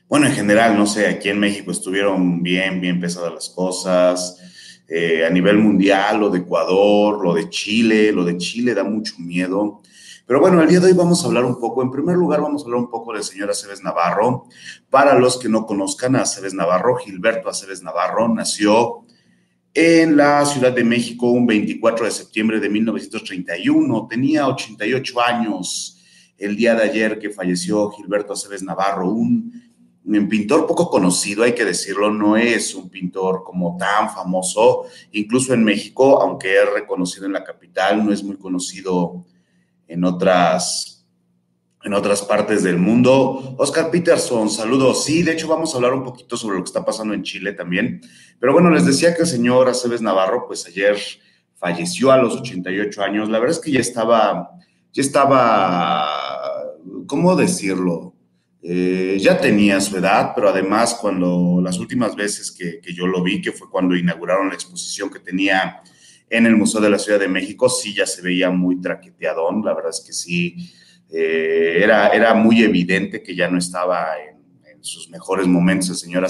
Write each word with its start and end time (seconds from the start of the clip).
bueno, 0.09 0.27
en 0.27 0.33
general, 0.33 0.77
no 0.77 0.85
sé, 0.85 1.07
aquí 1.07 1.29
en 1.29 1.39
México 1.39 1.71
estuvieron 1.71 2.43
bien, 2.43 2.81
bien 2.81 2.99
pesadas 2.99 3.33
las 3.33 3.49
cosas. 3.51 4.83
Eh, 4.85 5.25
a 5.25 5.29
nivel 5.29 5.57
mundial, 5.57 6.19
lo 6.19 6.29
de 6.29 6.39
Ecuador, 6.39 7.23
lo 7.23 7.33
de 7.33 7.49
Chile, 7.49 8.11
lo 8.11 8.25
de 8.25 8.35
Chile 8.35 8.73
da 8.73 8.83
mucho 8.83 9.13
miedo. 9.19 9.81
Pero 10.29 10.41
bueno, 10.41 10.61
el 10.61 10.69
día 10.69 10.79
de 10.79 10.85
hoy 10.85 10.93
vamos 10.93 11.23
a 11.23 11.27
hablar 11.27 11.43
un 11.43 11.59
poco, 11.59 11.81
en 11.81 11.89
primer 11.89 12.15
lugar 12.15 12.39
vamos 12.39 12.61
a 12.61 12.65
hablar 12.65 12.81
un 12.81 12.91
poco 12.91 13.13
del 13.13 13.23
señor 13.23 13.49
Aceves 13.49 13.81
Navarro. 13.81 14.45
Para 14.87 15.17
los 15.17 15.39
que 15.39 15.49
no 15.49 15.65
conozcan 15.65 16.15
a 16.15 16.21
Aceves 16.21 16.53
Navarro, 16.53 16.97
Gilberto 16.97 17.49
Aceves 17.49 17.81
Navarro 17.81 18.27
nació 18.29 19.07
en 19.73 20.15
la 20.15 20.45
Ciudad 20.45 20.71
de 20.71 20.83
México 20.83 21.31
un 21.31 21.47
24 21.47 22.05
de 22.05 22.11
septiembre 22.11 22.59
de 22.59 22.69
1931. 22.69 24.07
Tenía 24.07 24.47
88 24.47 25.19
años 25.19 25.97
el 26.37 26.55
día 26.55 26.75
de 26.75 26.83
ayer 26.83 27.17
que 27.17 27.31
falleció 27.31 27.89
Gilberto 27.89 28.33
Aceves 28.33 28.61
Navarro, 28.61 29.09
un, 29.09 29.51
un 30.05 30.29
pintor 30.29 30.67
poco 30.67 30.91
conocido, 30.91 31.41
hay 31.41 31.55
que 31.55 31.65
decirlo, 31.65 32.13
no 32.13 32.37
es 32.37 32.75
un 32.75 32.91
pintor 32.91 33.43
como 33.43 33.77
tan 33.77 34.11
famoso, 34.11 34.83
incluso 35.11 35.55
en 35.55 35.63
México, 35.63 36.21
aunque 36.21 36.55
es 36.55 36.71
reconocido 36.71 37.25
en 37.25 37.33
la 37.33 37.43
capital, 37.43 38.05
no 38.05 38.13
es 38.13 38.23
muy 38.23 38.37
conocido 38.37 39.25
en 39.89 40.03
otras, 40.05 41.05
en 41.83 41.93
otras 41.93 42.21
partes 42.21 42.63
del 42.63 42.77
mundo. 42.77 43.55
Oscar 43.57 43.91
Peterson, 43.91 44.49
saludos. 44.49 45.03
Sí, 45.03 45.23
de 45.23 45.33
hecho 45.33 45.47
vamos 45.47 45.73
a 45.73 45.77
hablar 45.77 45.93
un 45.93 46.03
poquito 46.03 46.37
sobre 46.37 46.57
lo 46.57 46.63
que 46.63 46.69
está 46.69 46.85
pasando 46.85 47.13
en 47.13 47.23
Chile 47.23 47.53
también. 47.53 48.01
Pero 48.39 48.53
bueno, 48.53 48.69
les 48.69 48.85
decía 48.85 49.15
que 49.15 49.23
el 49.23 49.27
señor 49.27 49.67
Aceves 49.67 50.01
Navarro, 50.01 50.45
pues 50.47 50.65
ayer 50.67 50.97
falleció 51.55 52.11
a 52.11 52.17
los 52.17 52.35
88 52.35 53.03
años. 53.03 53.29
La 53.29 53.39
verdad 53.39 53.57
es 53.57 53.63
que 53.63 53.71
ya 53.71 53.79
estaba, 53.79 54.51
ya 54.93 55.01
estaba, 55.01 56.07
¿cómo 57.07 57.35
decirlo? 57.35 58.13
Eh, 58.61 59.17
ya 59.19 59.39
tenía 59.39 59.79
su 59.81 59.97
edad, 59.97 60.33
pero 60.35 60.49
además 60.49 60.97
cuando 61.01 61.61
las 61.63 61.79
últimas 61.79 62.15
veces 62.15 62.51
que, 62.51 62.79
que 62.79 62.93
yo 62.93 63.07
lo 63.07 63.23
vi, 63.23 63.41
que 63.41 63.53
fue 63.53 63.69
cuando 63.69 63.95
inauguraron 63.95 64.49
la 64.49 64.53
exposición 64.53 65.09
que 65.09 65.19
tenía 65.19 65.81
en 66.29 66.45
el 66.45 66.55
Museo 66.55 66.81
de 66.81 66.89
la 66.89 66.99
Ciudad 66.99 67.19
de 67.19 67.27
México 67.27 67.69
sí 67.69 67.93
ya 67.93 68.05
se 68.05 68.21
veía 68.21 68.49
muy 68.49 68.79
traqueteadón, 68.79 69.63
la 69.65 69.73
verdad 69.73 69.91
es 69.91 70.01
que 70.05 70.13
sí, 70.13 70.71
eh, 71.11 71.79
era, 71.81 72.09
era 72.09 72.33
muy 72.35 72.63
evidente 72.63 73.23
que 73.23 73.35
ya 73.35 73.49
no 73.49 73.57
estaba 73.57 74.07
en, 74.17 74.39
sus 74.81 75.09
mejores 75.09 75.45
momentos 75.45 75.89
el 75.89 75.97
señor 75.97 76.25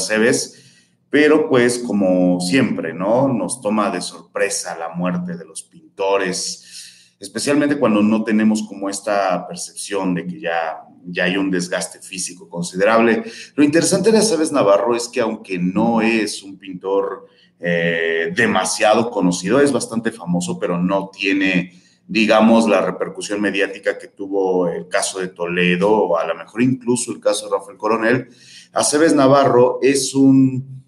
pero 1.08 1.48
pues 1.48 1.78
como 1.78 2.42
siempre, 2.42 2.96
¿no? 2.96 3.28
Nos 3.28 3.62
toma 3.62 3.92
de 3.92 4.02
sorpresa 4.02 4.76
la 4.76 4.90
muerte 4.90 5.38
de 5.38 5.46
los 5.46 5.62
pintores, 5.62 7.14
especialmente 7.20 7.78
cuando 7.78 8.02
no 8.02 8.24
tenemos 8.24 8.64
como 8.64 8.90
esta 8.90 9.48
percepción 9.48 10.16
de 10.16 10.26
que 10.26 10.40
ya, 10.40 10.82
ya 11.06 11.26
hay 11.26 11.38
un 11.38 11.52
desgaste 11.52 12.00
físico 12.00 12.50
considerable. 12.50 13.24
Lo 13.54 13.64
interesante 13.64 14.12
de 14.12 14.18
Aceves 14.18 14.52
Navarro 14.52 14.96
es 14.96 15.08
que 15.08 15.22
aunque 15.22 15.60
no 15.60 16.02
es 16.02 16.42
un 16.42 16.58
pintor 16.58 17.28
eh, 17.62 18.32
demasiado 18.34 19.10
conocido, 19.10 19.60
es 19.60 19.74
bastante 19.74 20.12
famoso, 20.12 20.58
pero 20.58 20.82
no 20.82 21.10
tiene, 21.10 21.74
digamos, 22.08 22.70
la 22.70 22.80
repercusión 22.80 23.42
mediática 23.42 23.98
que 23.98 24.08
tuvo 24.08 24.70
el 24.70 24.88
caso 24.88 25.20
de 25.20 25.28
Toledo 25.28 25.92
o 25.92 26.18
a 26.18 26.26
lo 26.26 26.36
mejor 26.36 26.62
incluso 26.62 27.12
el 27.12 27.20
caso 27.20 27.46
de 27.46 27.58
Rafael 27.58 27.78
Coronel. 27.78 28.30
Aceves 28.72 29.14
Navarro 29.14 29.80
es 29.82 30.16
un 30.16 30.86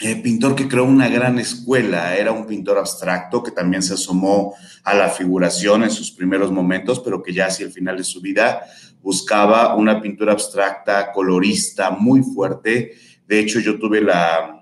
eh, 0.00 0.16
pintor 0.16 0.54
que 0.54 0.68
creó 0.68 0.84
una 0.84 1.08
gran 1.08 1.38
escuela, 1.38 2.16
era 2.16 2.32
un 2.32 2.46
pintor 2.46 2.76
abstracto 2.76 3.42
que 3.42 3.50
también 3.50 3.82
se 3.82 3.94
asomó 3.94 4.54
a 4.84 4.94
la 4.94 5.08
figuración 5.08 5.84
en 5.84 5.90
sus 5.90 6.10
primeros 6.10 6.52
momentos, 6.52 7.00
pero 7.00 7.22
que 7.22 7.32
ya 7.32 7.46
hacia 7.46 7.64
el 7.64 7.72
final 7.72 7.96
de 7.96 8.04
su 8.04 8.20
vida 8.20 8.62
buscaba 9.00 9.74
una 9.74 10.02
pintura 10.02 10.32
abstracta, 10.32 11.12
colorista, 11.12 11.90
muy 11.90 12.22
fuerte. 12.22 12.92
De 13.26 13.40
hecho, 13.40 13.58
yo 13.58 13.78
tuve 13.78 14.02
la, 14.02 14.57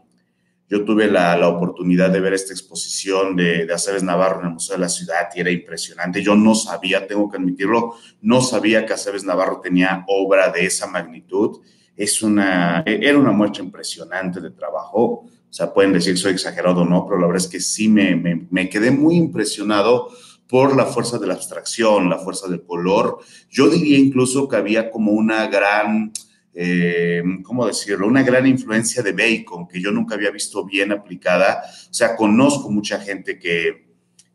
yo 0.69 0.85
tuve 0.85 1.07
la, 1.09 1.37
la, 1.37 1.49
oportunidad 1.49 2.11
de 2.11 2.21
ver 2.21 2.35
esta 2.35 2.53
exposición 2.53 3.37
de, 3.37 3.67
de 3.67 3.73
Aceves 3.73 4.03
Navarro 4.03 4.41
en 4.41 4.47
el 4.47 4.53
Museo 4.55 4.77
de 4.77 4.83
la 4.83 4.89
Ciudad 4.89 5.29
y 5.35 5.41
era 5.41 5.51
impresionante. 5.51 6.23
Yo 6.23 6.35
no 6.35 6.55
sabía, 6.55 7.07
tengo 7.07 7.31
que 7.31 7.37
admitirlo, 7.37 7.95
no 8.23 8.41
sabía 8.41 8.85
que 8.85 8.93
Aceves 8.93 9.25
Navarro 9.25 9.61
tenía 9.61 10.05
obra 10.09 10.51
de 10.51 10.67
esa 10.67 10.89
magnitud. 10.89 11.61
Es 11.97 12.21
una, 12.23 12.83
era 12.85 13.17
una 13.17 13.31
muestra 13.31 13.63
impresionante 13.63 14.41
de 14.41 14.51
trabajo. 14.51 15.27
O 15.49 15.53
sea, 15.53 15.73
pueden 15.73 15.93
decir 15.93 16.19
soy 16.19 16.33
exagerado 16.33 16.83
o 16.83 16.85
no, 16.85 17.07
pero 17.07 17.21
la 17.21 17.29
verdad 17.29 17.45
es 17.45 17.49
que 17.49 17.61
sí 17.61 17.89
me, 17.89 18.17
me, 18.17 18.49
me 18.51 18.69
quedé 18.69 18.91
muy 18.91 19.17
impresionado 19.17 20.11
por 20.49 20.77
la 20.77 20.87
fuerza 20.87 21.19
de 21.19 21.29
la 21.29 21.35
abstracción, 21.35 22.11
la 22.11 22.19
fuerza 22.19 22.49
del 22.49 22.65
color. 22.65 23.19
Yo 23.51 23.69
diría 23.69 23.99
incluso 23.99 24.49
que 24.49 24.57
había 24.57 24.91
como 24.91 25.13
una 25.13 25.47
gran 25.47 26.13
eh, 26.59 27.23
¿cómo 27.43 27.67
decirlo? 27.67 28.07
Una 28.07 28.23
gran 28.23 28.47
influencia 28.47 29.03
de 29.03 29.13
Bacon 29.13 29.69
que 29.69 29.79
yo 29.79 29.91
nunca 29.91 30.15
había 30.15 30.31
visto 30.31 30.65
bien 30.65 30.91
aplicada. 30.91 31.63
O 31.91 31.93
sea, 31.93 32.17
conozco 32.17 32.71
mucha 32.71 32.99
gente 32.99 33.39
que, 33.39 33.89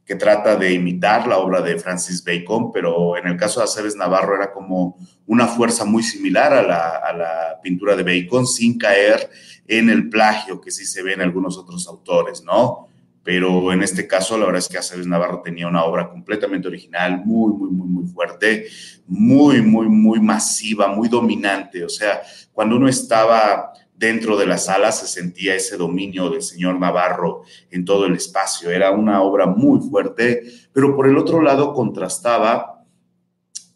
que 0.06 0.16
trata 0.16 0.56
de 0.56 0.72
imitar 0.72 1.28
la 1.28 1.40
obra 1.40 1.62
de 1.62 1.80
Francis 1.80 2.24
Bacon, 2.24 2.72
pero 2.72 3.18
en 3.18 3.26
el 3.26 3.38
caso 3.38 3.60
de 3.60 3.64
Aceves 3.64 3.96
Navarro 3.96 4.36
era 4.36 4.54
como 4.54 4.98
una 5.26 5.48
fuerza 5.48 5.84
muy 5.84 6.04
similar 6.04 6.54
a 6.54 6.62
la, 6.62 6.90
a 6.98 7.12
la 7.12 7.60
pintura 7.64 7.96
de 7.96 8.04
Bacon, 8.04 8.46
sin 8.46 8.78
caer 8.78 9.28
en 9.68 9.90
el 9.90 10.08
plagio 10.08 10.62
que 10.62 10.70
sí 10.70 10.86
se 10.86 11.02
ve 11.02 11.14
en 11.14 11.22
algunos 11.22 11.58
otros 11.58 11.88
autores, 11.88 12.44
¿no? 12.44 12.91
Pero 13.24 13.72
en 13.72 13.84
este 13.84 14.08
caso 14.08 14.38
la 14.38 14.46
verdad 14.46 14.60
es 14.60 14.68
que 14.68 14.78
Aceves 14.78 15.08
Navarro 15.08 15.42
tenía 15.42 15.68
una 15.68 15.84
obra 15.84 16.10
completamente 16.10 16.68
original, 16.68 17.22
muy, 17.24 17.54
muy, 17.54 17.70
muy, 17.70 17.88
muy 17.88 18.08
fuerte, 18.08 18.68
muy, 19.08 19.62
muy, 19.62 19.88
muy 19.88 20.20
masiva, 20.20 20.88
muy 20.88 21.08
dominante. 21.08 21.84
O 21.84 21.90
sea, 21.90 22.22
cuando 22.52 22.78
uno 22.78 22.88
estaba 22.88 23.74
dentro 24.02 24.36
de 24.36 24.48
la 24.48 24.58
sala 24.58 24.92
se 24.92 25.06
sentía 25.06 25.54
ese 25.54 25.78
dominio 25.78 26.32
del 26.32 26.42
señor 26.42 26.80
Navarro 26.80 27.44
en 27.70 27.86
todo 27.86 28.08
el 28.08 28.16
espacio. 28.16 28.72
Era 28.72 28.90
una 28.90 29.22
obra 29.22 29.46
muy 29.46 29.80
fuerte, 29.80 30.42
pero 30.74 30.96
por 30.96 31.08
el 31.08 31.20
otro 31.20 31.40
lado 31.44 31.74
contrastaba, 31.76 32.84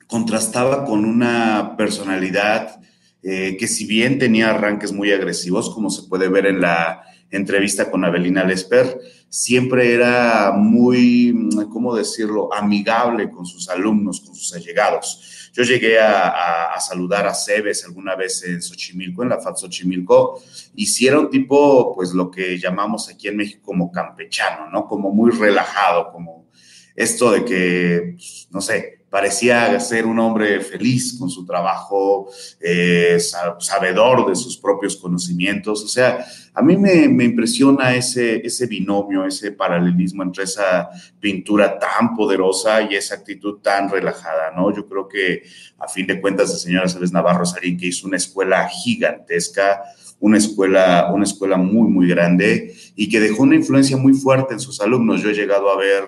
contrastaba 0.07 0.83
con 0.83 1.05
una 1.05 1.75
personalidad 1.77 2.81
eh, 3.21 3.55
que 3.59 3.67
si 3.67 3.85
bien 3.85 4.17
tenía 4.17 4.49
arranques 4.49 4.91
muy 4.91 5.11
agresivos, 5.11 5.69
como 5.69 5.91
se 5.91 6.07
puede 6.07 6.27
ver 6.27 6.47
en 6.47 6.61
la 6.61 7.03
entrevista 7.31 7.89
con 7.89 8.05
Avelina 8.05 8.43
Lesper, 8.43 8.99
siempre 9.29 9.93
era 9.93 10.53
muy, 10.55 11.49
¿cómo 11.71 11.95
decirlo?, 11.95 12.53
amigable 12.53 13.29
con 13.29 13.45
sus 13.45 13.69
alumnos, 13.69 14.21
con 14.21 14.35
sus 14.35 14.53
allegados. 14.53 15.51
Yo 15.53 15.63
llegué 15.63 15.99
a, 15.99 16.75
saludar 16.79 17.25
a 17.27 17.33
Cebes 17.33 17.85
alguna 17.85 18.15
vez 18.15 18.43
en 18.43 18.61
Xochimilco, 18.61 19.23
en 19.23 19.29
la 19.29 19.39
FAD 19.39 19.55
Xochimilco, 19.55 20.41
y 20.75 20.85
si 20.85 21.07
un 21.09 21.29
tipo, 21.29 21.95
pues 21.95 22.13
lo 22.13 22.29
que 22.29 22.59
llamamos 22.59 23.09
aquí 23.09 23.29
en 23.29 23.37
México 23.37 23.61
como 23.63 23.91
campechano, 23.91 24.69
¿no? 24.69 24.85
Como 24.85 25.11
muy 25.11 25.31
relajado, 25.31 26.11
como 26.11 26.49
esto 26.95 27.31
de 27.31 27.45
que, 27.45 28.13
pues, 28.15 28.47
no 28.51 28.59
sé, 28.59 29.04
parecía 29.15 29.79
ser 29.79 30.05
un 30.05 30.19
hombre 30.19 30.59
feliz 30.59 31.17
con 31.17 31.29
su 31.29 31.45
trabajo, 31.45 32.29
eh, 32.59 33.17
sabedor 33.59 34.27
de 34.27 34.35
sus 34.35 34.57
propios 34.57 34.97
conocimientos. 34.97 35.85
O 35.85 35.87
sea, 35.87 36.25
a 36.53 36.61
mí 36.61 36.75
me, 36.75 37.07
me, 37.07 37.23
impresiona 37.23 37.95
ese, 37.95 38.45
ese 38.45 38.67
binomio, 38.67 39.25
ese 39.25 39.53
paralelismo 39.53 40.21
entre 40.21 40.43
esa 40.43 40.89
pintura 41.17 41.79
tan 41.79 42.13
poderosa 42.13 42.81
y 42.81 42.95
esa 42.95 43.15
actitud 43.15 43.59
tan 43.61 43.89
relajada, 43.89 44.51
¿no? 44.53 44.75
Yo 44.75 44.85
creo 44.85 45.07
que 45.07 45.43
a 45.77 45.87
fin 45.87 46.05
de 46.07 46.19
cuentas 46.19 46.51
el 46.51 46.57
señor 46.57 46.83
Aceves 46.83 47.13
Navarro 47.13 47.45
es 47.45 47.53
que 47.53 47.87
hizo 47.87 48.07
una 48.07 48.17
escuela 48.17 48.67
gigantesca, 48.67 49.81
una 50.19 50.37
escuela, 50.37 51.09
una 51.13 51.23
escuela 51.23 51.55
muy, 51.55 51.89
muy 51.89 52.09
grande 52.09 52.75
y 52.97 53.07
que 53.07 53.21
dejó 53.21 53.43
una 53.43 53.55
influencia 53.55 53.95
muy 53.95 54.11
fuerte 54.11 54.55
en 54.55 54.59
sus 54.59 54.81
alumnos. 54.81 55.21
Yo 55.21 55.29
he 55.29 55.33
llegado 55.33 55.69
a 55.69 55.77
ver 55.77 56.03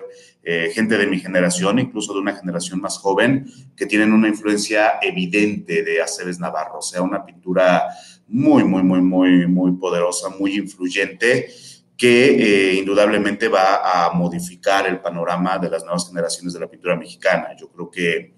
eh, 0.50 0.70
gente 0.72 0.96
de 0.96 1.06
mi 1.06 1.20
generación, 1.20 1.78
incluso 1.78 2.14
de 2.14 2.20
una 2.20 2.34
generación 2.34 2.80
más 2.80 2.96
joven, 2.96 3.44
que 3.76 3.84
tienen 3.84 4.14
una 4.14 4.28
influencia 4.28 4.94
evidente 5.02 5.82
de 5.82 6.00
Aceves 6.00 6.40
Navarro, 6.40 6.78
o 6.78 6.80
sea, 6.80 7.02
una 7.02 7.22
pintura 7.22 7.84
muy, 8.28 8.64
muy, 8.64 8.82
muy, 8.82 9.02
muy, 9.02 9.46
muy 9.46 9.72
poderosa, 9.72 10.30
muy 10.30 10.56
influyente 10.56 11.50
que 11.98 12.70
eh, 12.70 12.74
indudablemente 12.76 13.48
va 13.48 14.06
a 14.06 14.10
modificar 14.14 14.86
el 14.86 15.00
panorama 15.00 15.58
de 15.58 15.68
las 15.68 15.82
nuevas 15.82 16.08
generaciones 16.08 16.54
de 16.54 16.60
la 16.60 16.70
pintura 16.70 16.96
mexicana. 16.96 17.48
Yo 17.54 17.68
creo 17.68 17.90
que, 17.90 18.36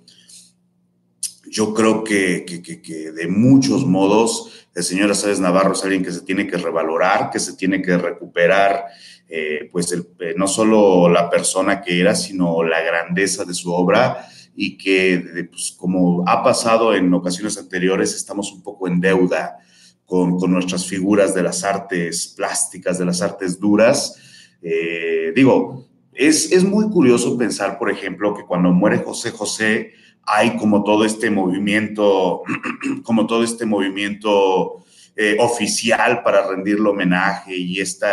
yo 1.48 1.72
creo 1.72 2.02
que, 2.02 2.44
que, 2.44 2.82
que 2.82 3.12
de 3.12 3.28
muchos 3.28 3.86
modos 3.86 4.66
el 4.74 4.82
señor 4.82 5.12
Aceves 5.12 5.38
Navarro 5.38 5.74
es 5.74 5.84
alguien 5.84 6.02
que 6.02 6.10
se 6.10 6.22
tiene 6.22 6.48
que 6.48 6.56
revalorar, 6.56 7.30
que 7.30 7.38
se 7.38 7.54
tiene 7.54 7.80
que 7.80 7.96
recuperar, 7.96 8.86
eh, 9.32 9.68
pues 9.70 9.92
eh, 9.92 10.34
no 10.36 10.48
solo 10.48 11.08
la 11.08 11.30
persona 11.30 11.80
que 11.80 12.00
era, 12.00 12.16
sino 12.16 12.64
la 12.64 12.80
grandeza 12.80 13.44
de 13.44 13.54
su 13.54 13.72
obra 13.72 14.26
y 14.56 14.76
que, 14.76 15.46
pues, 15.48 15.72
como 15.78 16.24
ha 16.26 16.42
pasado 16.42 16.94
en 16.94 17.14
ocasiones 17.14 17.56
anteriores, 17.56 18.14
estamos 18.14 18.52
un 18.52 18.62
poco 18.62 18.88
en 18.88 19.00
deuda 19.00 19.58
con, 20.04 20.36
nuestras 20.50 20.84
figuras 20.84 21.32
de 21.32 21.44
las 21.44 21.62
artes 21.62 22.34
plásticas, 22.36 22.98
de 22.98 23.04
las 23.04 23.22
artes 23.22 23.60
duras. 23.60 24.16
Eh, 24.60 25.32
digo, 25.36 25.86
es, 26.12 26.50
es 26.50 26.64
muy 26.64 26.90
curioso 26.90 27.38
pensar, 27.38 27.78
por 27.78 27.88
ejemplo, 27.88 28.34
que 28.34 28.44
cuando 28.44 28.72
muere 28.72 28.98
José 28.98 29.30
José, 29.30 29.92
hay 30.24 30.56
como 30.56 30.82
todo 30.82 31.04
este 31.04 31.30
movimiento, 31.30 32.42
como 33.04 33.28
todo 33.28 33.44
este 33.44 33.64
movimiento 33.64 34.84
eh, 35.16 35.36
oficial 35.38 36.22
para 36.22 36.48
rendirle 36.48 36.88
homenaje 36.88 37.54
y 37.56 37.80
este 37.80 38.06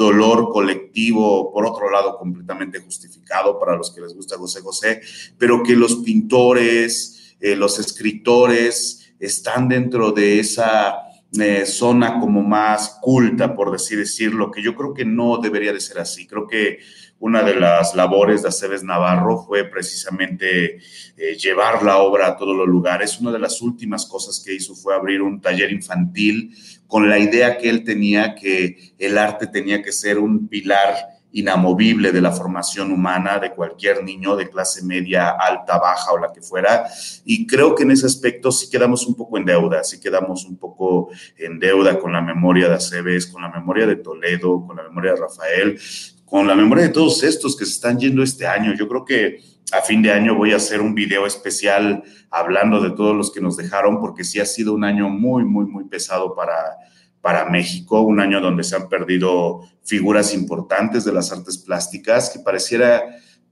dolor 0.00 0.48
colectivo, 0.50 1.52
por 1.52 1.66
otro 1.66 1.90
lado, 1.90 2.16
completamente 2.16 2.80
justificado 2.80 3.58
para 3.58 3.76
los 3.76 3.90
que 3.90 4.00
les 4.00 4.14
gusta 4.14 4.38
José 4.38 4.62
José, 4.62 5.02
pero 5.36 5.62
que 5.62 5.76
los 5.76 5.96
pintores, 5.96 7.36
eh, 7.38 7.54
los 7.54 7.78
escritores 7.78 9.12
están 9.18 9.68
dentro 9.68 10.10
de 10.10 10.40
esa 10.40 10.94
eh, 11.38 11.66
zona 11.66 12.18
como 12.18 12.42
más 12.42 12.98
culta, 13.02 13.54
por 13.54 13.74
así 13.74 13.94
decirlo, 13.94 14.50
que 14.50 14.62
yo 14.62 14.74
creo 14.74 14.94
que 14.94 15.04
no 15.04 15.36
debería 15.36 15.74
de 15.74 15.80
ser 15.80 15.98
así. 15.98 16.26
Creo 16.26 16.46
que 16.46 16.78
una 17.18 17.42
de 17.42 17.54
las 17.54 17.94
labores 17.94 18.40
de 18.40 18.48
Aceves 18.48 18.82
Navarro 18.82 19.44
fue 19.46 19.64
precisamente 19.64 20.76
eh, 21.18 21.36
llevar 21.38 21.82
la 21.82 21.98
obra 21.98 22.28
a 22.28 22.36
todos 22.38 22.56
los 22.56 22.66
lugares. 22.66 23.20
Una 23.20 23.32
de 23.32 23.38
las 23.38 23.60
últimas 23.60 24.06
cosas 24.06 24.42
que 24.42 24.54
hizo 24.54 24.74
fue 24.74 24.94
abrir 24.94 25.20
un 25.20 25.42
taller 25.42 25.70
infantil 25.70 26.56
con 26.90 27.08
la 27.08 27.20
idea 27.20 27.56
que 27.56 27.70
él 27.70 27.84
tenía 27.84 28.34
que 28.34 28.94
el 28.98 29.16
arte 29.16 29.46
tenía 29.46 29.80
que 29.80 29.92
ser 29.92 30.18
un 30.18 30.48
pilar 30.48 30.96
inamovible 31.32 32.10
de 32.10 32.20
la 32.20 32.32
formación 32.32 32.90
humana 32.90 33.38
de 33.38 33.52
cualquier 33.52 34.02
niño 34.02 34.34
de 34.34 34.50
clase 34.50 34.84
media, 34.84 35.30
alta, 35.30 35.78
baja 35.78 36.10
o 36.12 36.18
la 36.18 36.32
que 36.32 36.42
fuera. 36.42 36.84
Y 37.24 37.46
creo 37.46 37.76
que 37.76 37.84
en 37.84 37.92
ese 37.92 38.06
aspecto 38.06 38.50
sí 38.50 38.68
quedamos 38.68 39.06
un 39.06 39.14
poco 39.14 39.38
en 39.38 39.44
deuda, 39.44 39.84
sí 39.84 40.00
quedamos 40.00 40.44
un 40.44 40.56
poco 40.56 41.10
en 41.38 41.60
deuda 41.60 41.96
con 41.96 42.12
la 42.12 42.20
memoria 42.20 42.68
de 42.68 42.74
Aceves, 42.74 43.28
con 43.28 43.42
la 43.42 43.50
memoria 43.50 43.86
de 43.86 43.94
Toledo, 43.94 44.66
con 44.66 44.76
la 44.76 44.82
memoria 44.82 45.12
de 45.12 45.20
Rafael, 45.20 45.78
con 46.24 46.48
la 46.48 46.56
memoria 46.56 46.84
de 46.84 46.90
todos 46.90 47.22
estos 47.22 47.56
que 47.56 47.64
se 47.64 47.72
están 47.72 48.00
yendo 48.00 48.24
este 48.24 48.48
año. 48.48 48.74
Yo 48.74 48.88
creo 48.88 49.04
que 49.04 49.38
a 49.72 49.82
fin 49.82 50.02
de 50.02 50.12
año 50.12 50.34
voy 50.34 50.52
a 50.52 50.56
hacer 50.56 50.80
un 50.80 50.94
video 50.94 51.26
especial 51.26 52.02
hablando 52.30 52.80
de 52.80 52.90
todos 52.90 53.16
los 53.16 53.32
que 53.32 53.40
nos 53.40 53.56
dejaron, 53.56 54.00
porque 54.00 54.24
sí 54.24 54.40
ha 54.40 54.46
sido 54.46 54.74
un 54.74 54.84
año 54.84 55.08
muy, 55.08 55.44
muy, 55.44 55.66
muy 55.66 55.84
pesado 55.84 56.34
para, 56.34 56.76
para 57.20 57.48
México, 57.50 58.00
un 58.00 58.20
año 58.20 58.40
donde 58.40 58.64
se 58.64 58.76
han 58.76 58.88
perdido 58.88 59.60
figuras 59.84 60.34
importantes 60.34 61.04
de 61.04 61.12
las 61.12 61.32
artes 61.32 61.58
plásticas 61.58 62.30
que 62.30 62.40
pareciera 62.40 63.02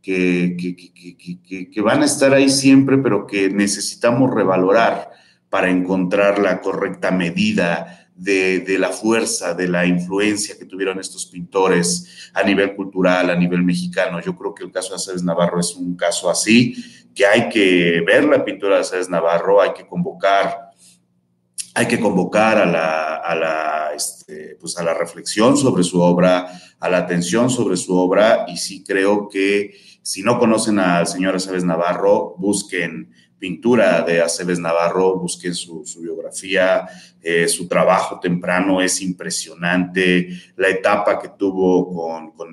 que, 0.02 0.56
que, 0.56 1.70
que, 1.70 1.80
van 1.82 2.02
a 2.02 2.06
estar 2.06 2.32
ahí 2.32 2.48
siempre, 2.48 2.98
pero 2.98 3.26
que 3.26 3.50
necesitamos 3.50 4.32
revalorar 4.32 5.10
para 5.50 5.68
encontrar 5.68 6.38
la 6.38 6.60
correcta 6.60 7.10
medida 7.10 7.97
de, 8.18 8.76
la 8.78 8.90
fuerza, 8.90 9.54
de 9.54 9.68
la 9.68 9.86
influencia 9.86 10.58
que 10.58 10.64
tuvieron 10.64 10.98
estos 10.98 11.26
pintores 11.26 12.30
a 12.34 12.42
nivel 12.42 12.74
cultural, 12.74 13.30
a 13.30 13.36
nivel 13.36 13.62
mexicano. 13.62 14.20
Yo 14.20 14.36
creo 14.36 14.54
que 14.54 14.64
el 14.64 14.72
caso 14.72 14.90
de 14.90 14.96
Aceves 14.96 15.22
Navarro 15.22 15.60
es 15.60 15.74
un 15.76 15.96
caso 15.96 16.28
así, 16.28 16.74
que 17.14 17.24
hay 17.24 17.48
que 17.48 18.02
ver 18.06 18.24
la 18.24 18.44
pintura 18.44 18.76
de 18.76 18.80
Aceves 18.82 19.08
Navarro, 19.08 19.60
hay 19.60 19.72
que 19.72 19.86
convocar 19.86 20.68
hay 21.74 21.86
que 21.86 22.00
convocar 22.00 22.58
a 22.58 22.66
la, 22.66 23.16
a 23.16 23.36
la, 23.36 23.92
este, 23.94 24.56
pues 24.60 24.76
a 24.78 24.82
la 24.82 24.94
reflexión 24.94 25.56
sobre 25.56 25.84
su 25.84 26.00
obra, 26.00 26.50
a 26.80 26.88
la 26.88 26.98
atención 26.98 27.50
sobre 27.50 27.76
su 27.76 27.96
obra, 27.96 28.46
y 28.48 28.56
sí 28.56 28.82
creo 28.82 29.28
que 29.28 29.76
si 30.02 30.22
no 30.22 30.40
conocen 30.40 30.80
al 30.80 31.06
señor 31.06 31.36
Aceves 31.36 31.62
Navarro, 31.62 32.34
busquen 32.36 33.12
pintura 33.38 34.02
de 34.02 34.20
Aceves 34.20 34.58
Navarro, 34.58 35.18
busquen 35.18 35.54
su, 35.54 35.84
biografía, 36.00 36.86
eh, 37.22 37.48
su 37.48 37.68
trabajo 37.68 38.18
temprano 38.20 38.80
es 38.80 39.00
impresionante, 39.00 40.28
la 40.56 40.68
etapa 40.68 41.18
que 41.18 41.28
tuvo 41.28 41.92
con, 41.92 42.32
con 42.32 42.48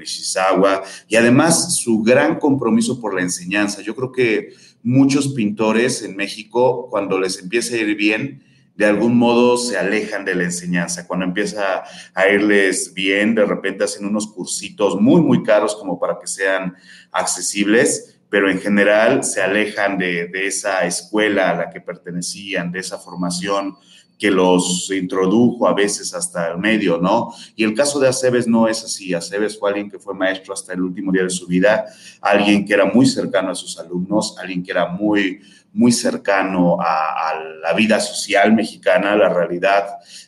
y 1.07 1.15
además 1.15 1.75
su 1.77 2.03
gran 2.03 2.37
compromiso 2.39 2.99
por 2.99 3.13
la 3.13 3.21
enseñanza. 3.21 3.81
Yo 3.81 3.95
creo 3.95 4.11
que 4.11 4.53
muchos 4.83 5.29
pintores 5.29 6.03
en 6.03 6.15
México, 6.15 6.87
cuando 6.89 7.19
les 7.19 7.39
empieza 7.39 7.75
a 7.75 7.79
ir 7.79 7.95
bien, 7.95 8.43
de 8.75 8.85
algún 8.85 9.17
modo 9.17 9.57
se 9.57 9.77
alejan 9.77 10.25
de 10.25 10.35
la 10.35 10.43
enseñanza. 10.43 11.07
Cuando 11.07 11.25
empieza 11.25 11.83
a 12.13 12.27
irles 12.27 12.93
bien, 12.93 13.33
de 13.33 13.45
repente 13.45 13.85
hacen 13.85 14.05
unos 14.05 14.27
cursitos 14.27 14.99
muy, 14.99 15.21
muy 15.21 15.43
caros 15.43 15.75
como 15.75 15.97
para 15.97 16.19
que 16.19 16.27
sean 16.27 16.75
accesibles 17.11 18.14
pero 18.35 18.51
en 18.51 18.59
general 18.59 19.23
se 19.23 19.41
alejan 19.41 19.97
de, 19.97 20.29
esa 20.33 20.85
escuela 20.85 21.51
a 21.51 21.55
la 21.55 21.69
que 21.69 21.79
pertenecían, 21.79 22.69
de 22.69 22.79
esa 22.79 22.97
formación 22.97 23.77
que 24.19 24.29
los 24.29 24.91
introdujo 24.91 25.65
a 25.65 25.73
veces 25.73 26.13
hasta 26.13 26.51
el 26.51 26.57
medio, 26.57 26.97
¿no? 26.97 27.33
Y 27.55 27.63
el 27.63 27.73
caso 27.73 27.97
de 27.97 28.09
Aceves 28.09 28.45
no 28.45 28.67
es 28.67 28.83
así. 28.83 29.13
Aceves 29.13 29.57
fue 29.57 29.69
alguien 29.69 29.89
que 29.89 29.99
fue 29.99 30.13
maestro 30.13 30.53
hasta 30.53 30.73
el 30.73 30.81
último 30.81 31.13
día 31.13 31.23
de 31.23 31.29
su 31.29 31.47
vida, 31.47 31.85
alguien 32.19 32.65
que 32.65 32.73
era 32.73 32.83
muy 32.83 33.05
cercano 33.05 33.51
a 33.51 33.55
sus 33.55 33.79
alumnos, 33.79 34.35
alguien 34.37 34.61
que 34.61 34.71
era 34.71 34.85
muy, 34.89 35.39
muy 35.75 35.91
cercano 35.91 36.77
a, 36.79 37.33
la 37.61 37.73
vida 37.73 37.99
social 37.99 38.53
mexicana, 38.53 39.13
a 39.13 39.17
la 39.17 39.27
realidad 39.27 39.85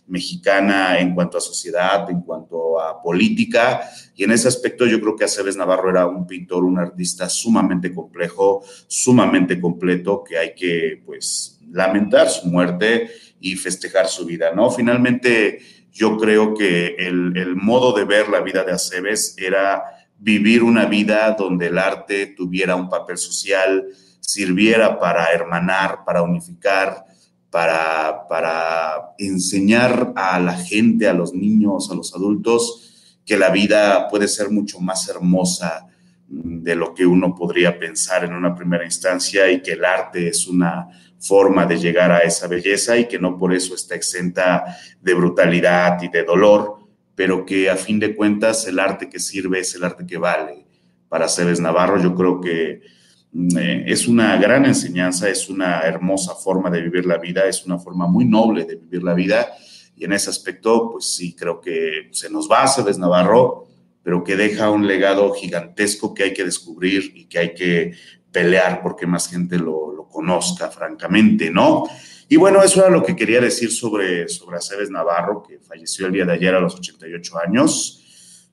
mexicana 0.07 0.99
en 0.99 1.15
cuanto 1.15 1.37
a 1.37 1.41
sociedad, 1.41 2.09
en 2.09 2.21
cuanto 2.21 2.81
a 2.81 3.01
política. 3.01 3.81
Y 4.15 4.25
en 4.25 4.31
ese 4.31 4.49
aspecto 4.49 4.85
yo 4.85 4.99
creo 4.99 5.15
que 5.15 5.23
Aceves 5.23 5.55
Navarro 5.55 5.89
era 5.89 6.05
un 6.05 6.27
pintor, 6.27 6.65
un 6.65 6.77
artista 6.77 7.29
sumamente 7.29 7.93
complejo, 7.93 8.61
sumamente 8.87 9.61
completo, 9.61 10.21
que 10.21 10.37
hay 10.37 10.53
que, 10.53 11.01
pues, 11.05 11.59
lamentar 11.71 12.29
su 12.29 12.47
muerte 12.47 13.09
y 13.39 13.55
festejar 13.55 14.07
su 14.07 14.25
vida, 14.25 14.51
¿no? 14.53 14.69
Finalmente, 14.69 15.59
yo 15.93 16.17
creo 16.17 16.53
que 16.55 16.95
el, 16.97 17.37
el 17.37 17.55
modo 17.55 17.93
de 17.93 18.03
ver 18.03 18.27
la 18.27 18.41
vida 18.41 18.65
de 18.65 18.73
Aceves 18.73 19.35
era 19.37 19.83
vivir 20.19 20.63
una 20.63 20.85
vida 20.85 21.35
donde 21.37 21.67
el 21.67 21.77
arte 21.77 22.33
tuviera 22.35 22.75
un 22.75 22.89
papel 22.89 23.17
social, 23.17 23.85
sirviera 24.27 24.99
para 24.99 25.31
hermanar, 25.31 26.03
para 26.05 26.21
unificar, 26.21 27.05
para, 27.49 28.27
para 28.27 29.13
enseñar 29.17 30.11
a 30.17 30.37
la 30.37 30.53
gente, 30.53 31.07
a 31.07 31.13
los 31.13 31.33
niños, 31.33 31.89
a 31.89 31.95
los 31.95 32.13
adultos, 32.13 33.21
que 33.25 33.37
la 33.37 33.49
vida 33.49 34.09
puede 34.09 34.27
ser 34.27 34.49
mucho 34.49 34.81
más 34.81 35.07
hermosa 35.07 35.87
de 36.27 36.75
lo 36.75 36.93
que 36.93 37.05
uno 37.05 37.33
podría 37.33 37.79
pensar 37.79 38.25
en 38.25 38.33
una 38.33 38.53
primera 38.53 38.83
instancia 38.83 39.49
y 39.49 39.61
que 39.61 39.71
el 39.71 39.85
arte 39.85 40.27
es 40.27 40.45
una 40.45 40.89
forma 41.19 41.65
de 41.65 41.77
llegar 41.77 42.11
a 42.11 42.19
esa 42.19 42.47
belleza 42.47 42.97
y 42.97 43.07
que 43.07 43.19
no 43.19 43.37
por 43.37 43.53
eso 43.53 43.75
está 43.75 43.95
exenta 43.95 44.77
de 45.01 45.13
brutalidad 45.13 46.01
y 46.03 46.09
de 46.09 46.25
dolor, 46.25 46.79
pero 47.15 47.45
que 47.45 47.69
a 47.69 47.77
fin 47.77 47.97
de 47.97 48.13
cuentas 48.13 48.67
el 48.67 48.77
arte 48.77 49.07
que 49.07 49.19
sirve 49.19 49.61
es 49.61 49.73
el 49.73 49.85
arte 49.85 50.05
que 50.05 50.17
vale. 50.17 50.65
Para 51.07 51.29
Cebes 51.29 51.61
Navarro 51.61 51.97
yo 51.97 52.13
creo 52.13 52.41
que 52.41 52.96
eh, 53.33 53.83
es 53.85 54.07
una 54.07 54.37
gran 54.37 54.65
enseñanza, 54.65 55.29
es 55.29 55.49
una 55.49 55.81
hermosa 55.81 56.35
forma 56.35 56.69
de 56.69 56.81
vivir 56.81 57.05
la 57.05 57.17
vida, 57.17 57.45
es 57.45 57.65
una 57.65 57.77
forma 57.77 58.07
muy 58.07 58.25
noble 58.25 58.65
de 58.65 58.75
vivir 58.75 59.03
la 59.03 59.13
vida 59.13 59.47
y 59.95 60.05
en 60.05 60.13
ese 60.13 60.29
aspecto, 60.29 60.91
pues 60.91 61.15
sí, 61.15 61.35
creo 61.35 61.59
que 61.59 62.09
se 62.11 62.29
nos 62.29 62.49
va 62.49 62.67
Cebes 62.67 62.99
Navarro, 62.99 63.67
pero 64.03 64.23
que 64.23 64.35
deja 64.35 64.69
un 64.69 64.87
legado 64.87 65.33
gigantesco 65.33 66.13
que 66.13 66.23
hay 66.23 66.33
que 66.33 66.45
descubrir 66.45 67.11
y 67.15 67.25
que 67.25 67.39
hay 67.39 67.53
que 67.53 67.93
pelear 68.31 68.81
porque 68.83 69.07
más 69.07 69.27
gente 69.27 69.57
lo, 69.57 69.91
lo 69.91 70.07
conozca, 70.07 70.69
francamente, 70.69 71.49
¿no? 71.49 71.85
Y 72.29 72.35
bueno, 72.35 72.61
eso 72.61 72.81
era 72.81 72.89
lo 72.89 73.03
que 73.03 73.15
quería 73.15 73.41
decir 73.41 73.71
sobre, 73.71 74.27
sobre 74.27 74.57
Aceves 74.57 74.91
Navarro, 74.91 75.41
que 75.41 75.59
falleció 75.59 76.07
el 76.07 76.13
día 76.13 76.25
de 76.25 76.33
ayer 76.33 76.53
a 76.53 76.59
los 76.59 76.75
88 76.75 77.39
años. 77.39 78.03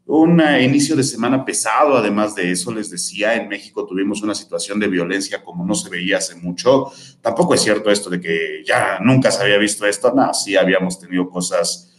Un 0.07 0.41
inicio 0.61 0.95
de 0.97 1.03
semana 1.03 1.45
pesado, 1.45 1.97
además 1.97 2.35
de 2.35 2.51
eso, 2.51 2.73
les 2.73 2.91
decía, 2.91 3.35
en 3.35 3.49
México 3.49 3.87
tuvimos 3.87 4.23
una 4.23 4.35
situación 4.35 4.79
de 4.79 4.87
violencia 4.87 5.43
como 5.43 5.65
no 5.65 5.75
se 5.75 5.89
veía 5.89 6.19
hace 6.19 6.35
mucho. 6.35 6.93
Tampoco 7.23 7.55
es 7.55 7.63
cierto 7.63 7.91
esto 7.91 8.11
de 8.11 8.21
que 8.21 8.63
ya 8.67 8.99
nunca 9.01 9.31
se 9.31 9.43
había 9.43 9.57
visto 9.57 9.87
esto, 9.87 10.13
no, 10.15 10.35
sí 10.35 10.57
habíamos 10.57 11.01
tenido 11.01 11.29
cosas, 11.31 11.91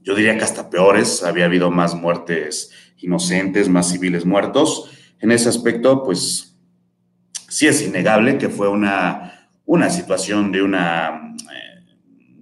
yo 0.00 0.14
diría 0.14 0.36
que 0.36 0.44
hasta 0.44 0.70
peores, 0.70 1.22
había 1.22 1.46
habido 1.46 1.70
más 1.70 1.94
muertes 1.94 2.70
inocentes, 2.98 3.68
más 3.68 3.90
civiles 3.90 4.24
muertos. 4.24 4.90
En 5.18 5.32
ese 5.32 5.48
aspecto, 5.48 6.02
pues 6.04 6.56
sí 7.48 7.66
es 7.66 7.82
innegable 7.82 8.38
que 8.38 8.48
fue 8.48 8.68
una 8.68 9.34
una 9.66 9.90
situación 9.90 10.52
de 10.52 10.62
una, 10.62 11.34
eh, 11.52 11.73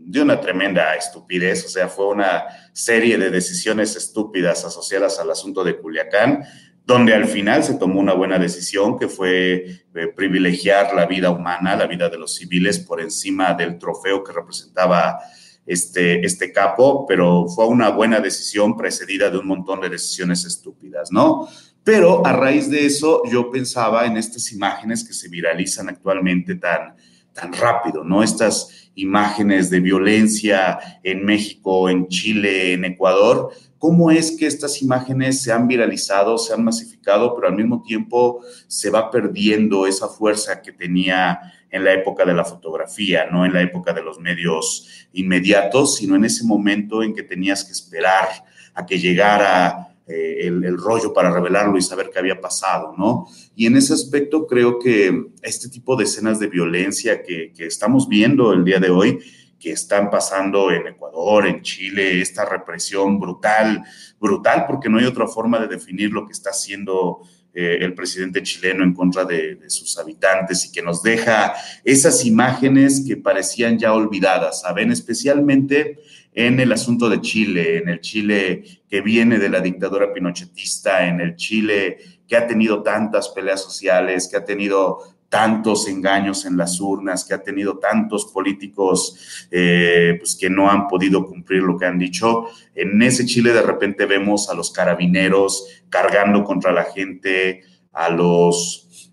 de 0.04 0.22
una 0.22 0.40
tremenda 0.40 0.94
estupidez, 0.94 1.64
o 1.64 1.68
sea, 1.68 1.88
fue 1.88 2.08
una 2.08 2.44
serie 2.72 3.18
de 3.18 3.30
decisiones 3.30 3.96
estúpidas 3.96 4.64
asociadas 4.64 5.18
al 5.18 5.30
asunto 5.30 5.64
de 5.64 5.78
Culiacán, 5.78 6.44
donde 6.84 7.14
al 7.14 7.26
final 7.26 7.62
se 7.62 7.74
tomó 7.74 8.00
una 8.00 8.14
buena 8.14 8.38
decisión 8.38 8.98
que 8.98 9.08
fue 9.08 9.84
eh, 9.94 10.08
privilegiar 10.16 10.94
la 10.94 11.06
vida 11.06 11.30
humana, 11.30 11.76
la 11.76 11.86
vida 11.86 12.08
de 12.08 12.18
los 12.18 12.34
civiles 12.34 12.80
por 12.80 13.00
encima 13.00 13.54
del 13.54 13.78
trofeo 13.78 14.24
que 14.24 14.32
representaba 14.32 15.20
este, 15.64 16.26
este 16.26 16.52
capo, 16.52 17.06
pero 17.06 17.46
fue 17.46 17.66
una 17.66 17.90
buena 17.90 18.20
decisión 18.20 18.76
precedida 18.76 19.30
de 19.30 19.38
un 19.38 19.46
montón 19.46 19.80
de 19.80 19.90
decisiones 19.90 20.44
estúpidas, 20.44 21.12
¿no? 21.12 21.48
Pero 21.84 22.26
a 22.26 22.32
raíz 22.32 22.68
de 22.68 22.86
eso 22.86 23.22
yo 23.30 23.50
pensaba 23.50 24.06
en 24.06 24.16
estas 24.16 24.52
imágenes 24.52 25.04
que 25.04 25.12
se 25.12 25.28
viralizan 25.28 25.88
actualmente 25.88 26.56
tan, 26.56 26.96
tan 27.32 27.52
rápido, 27.52 28.04
¿no? 28.04 28.22
Estas 28.22 28.90
imágenes 28.94 29.70
de 29.70 29.80
violencia 29.80 30.78
en 31.02 31.24
México, 31.24 31.88
en 31.88 32.08
Chile, 32.08 32.74
en 32.74 32.84
Ecuador, 32.84 33.50
¿cómo 33.78 34.10
es 34.10 34.36
que 34.36 34.46
estas 34.46 34.82
imágenes 34.82 35.42
se 35.42 35.52
han 35.52 35.66
viralizado, 35.66 36.38
se 36.38 36.52
han 36.52 36.62
masificado, 36.64 37.34
pero 37.34 37.48
al 37.48 37.56
mismo 37.56 37.82
tiempo 37.82 38.40
se 38.66 38.90
va 38.90 39.10
perdiendo 39.10 39.86
esa 39.86 40.08
fuerza 40.08 40.60
que 40.60 40.72
tenía 40.72 41.40
en 41.70 41.84
la 41.84 41.92
época 41.94 42.24
de 42.24 42.34
la 42.34 42.44
fotografía, 42.44 43.26
no 43.30 43.46
en 43.46 43.54
la 43.54 43.62
época 43.62 43.94
de 43.94 44.02
los 44.02 44.18
medios 44.20 45.08
inmediatos, 45.14 45.96
sino 45.96 46.16
en 46.16 46.26
ese 46.26 46.44
momento 46.44 47.02
en 47.02 47.14
que 47.14 47.22
tenías 47.22 47.64
que 47.64 47.72
esperar 47.72 48.28
a 48.74 48.84
que 48.84 48.98
llegara 48.98 49.91
eh, 50.14 50.46
el, 50.46 50.76
rollo 50.76 51.14
para 51.14 51.30
revelarlo 51.30 51.78
y 51.78 51.82
saber 51.82 52.10
qué 52.12 52.18
había 52.18 52.38
pasado, 52.38 52.94
¿no? 52.98 53.26
Y 53.56 53.66
en 53.66 53.76
ese 53.76 53.94
aspecto 53.94 54.46
creo 54.46 54.78
que 54.78 55.28
este 55.40 55.70
tipo 55.70 55.96
de 55.96 56.04
escenas 56.04 56.38
de 56.38 56.48
violencia 56.48 57.22
que, 57.22 57.52
estamos 57.58 58.08
viendo 58.08 58.52
el 58.52 58.62
día 58.62 58.78
de 58.78 58.90
hoy, 58.90 59.20
que 59.58 59.70
están 59.70 60.10
pasando 60.10 60.70
en 60.70 60.88
Ecuador, 60.88 61.46
en 61.46 61.62
Chile, 61.62 62.20
esta 62.20 62.44
represión 62.44 63.18
brutal, 63.18 63.82
brutal 64.20 64.66
porque 64.66 64.90
no 64.90 64.98
hay 64.98 65.06
otra 65.06 65.26
forma 65.26 65.58
de 65.60 65.68
definir 65.68 66.10
lo 66.10 66.26
que 66.26 66.32
está 66.32 66.50
haciendo 66.50 67.20
eh, 67.54 67.78
el 67.80 67.94
presidente 67.94 68.42
chileno 68.42 68.84
en 68.84 68.92
contra 68.92 69.24
de, 69.24 69.54
de, 69.54 69.70
sus 69.70 69.96
habitantes 69.98 70.66
y 70.66 70.72
que 70.72 70.82
nos 70.82 71.02
deja 71.02 71.54
esas 71.84 72.26
imágenes 72.26 73.04
que 73.06 73.16
parecían 73.16 73.78
ya 73.78 73.94
olvidadas, 73.94 74.60
¿saben? 74.60 74.90
Especialmente 74.90 75.98
en 76.34 76.60
el 76.60 76.72
asunto 76.72 77.08
de 77.08 77.20
Chile, 77.20 77.78
en 77.78 77.88
el 77.88 78.00
Chile 78.00 78.64
que 78.88 79.00
viene 79.00 79.38
de 79.38 79.48
la 79.48 79.60
dictadura 79.60 80.12
pinochetista, 80.12 81.06
en 81.06 81.20
el 81.20 81.36
Chile 81.36 81.98
que 82.26 82.36
ha 82.36 82.46
tenido 82.46 82.82
tantas 82.82 83.28
peleas 83.28 83.62
sociales, 83.62 84.28
que 84.30 84.38
ha 84.38 84.44
tenido 84.44 84.98
tantos 85.28 85.88
engaños 85.88 86.44
en 86.44 86.58
las 86.58 86.78
urnas, 86.78 87.24
que 87.24 87.32
ha 87.32 87.42
tenido 87.42 87.78
tantos 87.78 88.26
políticos 88.26 89.48
eh, 89.50 90.16
pues 90.18 90.36
que 90.36 90.50
no 90.50 90.70
han 90.70 90.88
podido 90.88 91.26
cumplir 91.26 91.62
lo 91.62 91.78
que 91.78 91.86
han 91.86 91.98
dicho. 91.98 92.48
En 92.74 93.00
ese 93.02 93.24
Chile 93.24 93.52
de 93.52 93.62
repente 93.62 94.04
vemos 94.04 94.50
a 94.50 94.54
los 94.54 94.70
carabineros 94.70 95.84
cargando 95.88 96.44
contra 96.44 96.72
la 96.72 96.84
gente, 96.84 97.62
a 97.92 98.10
los 98.10 99.10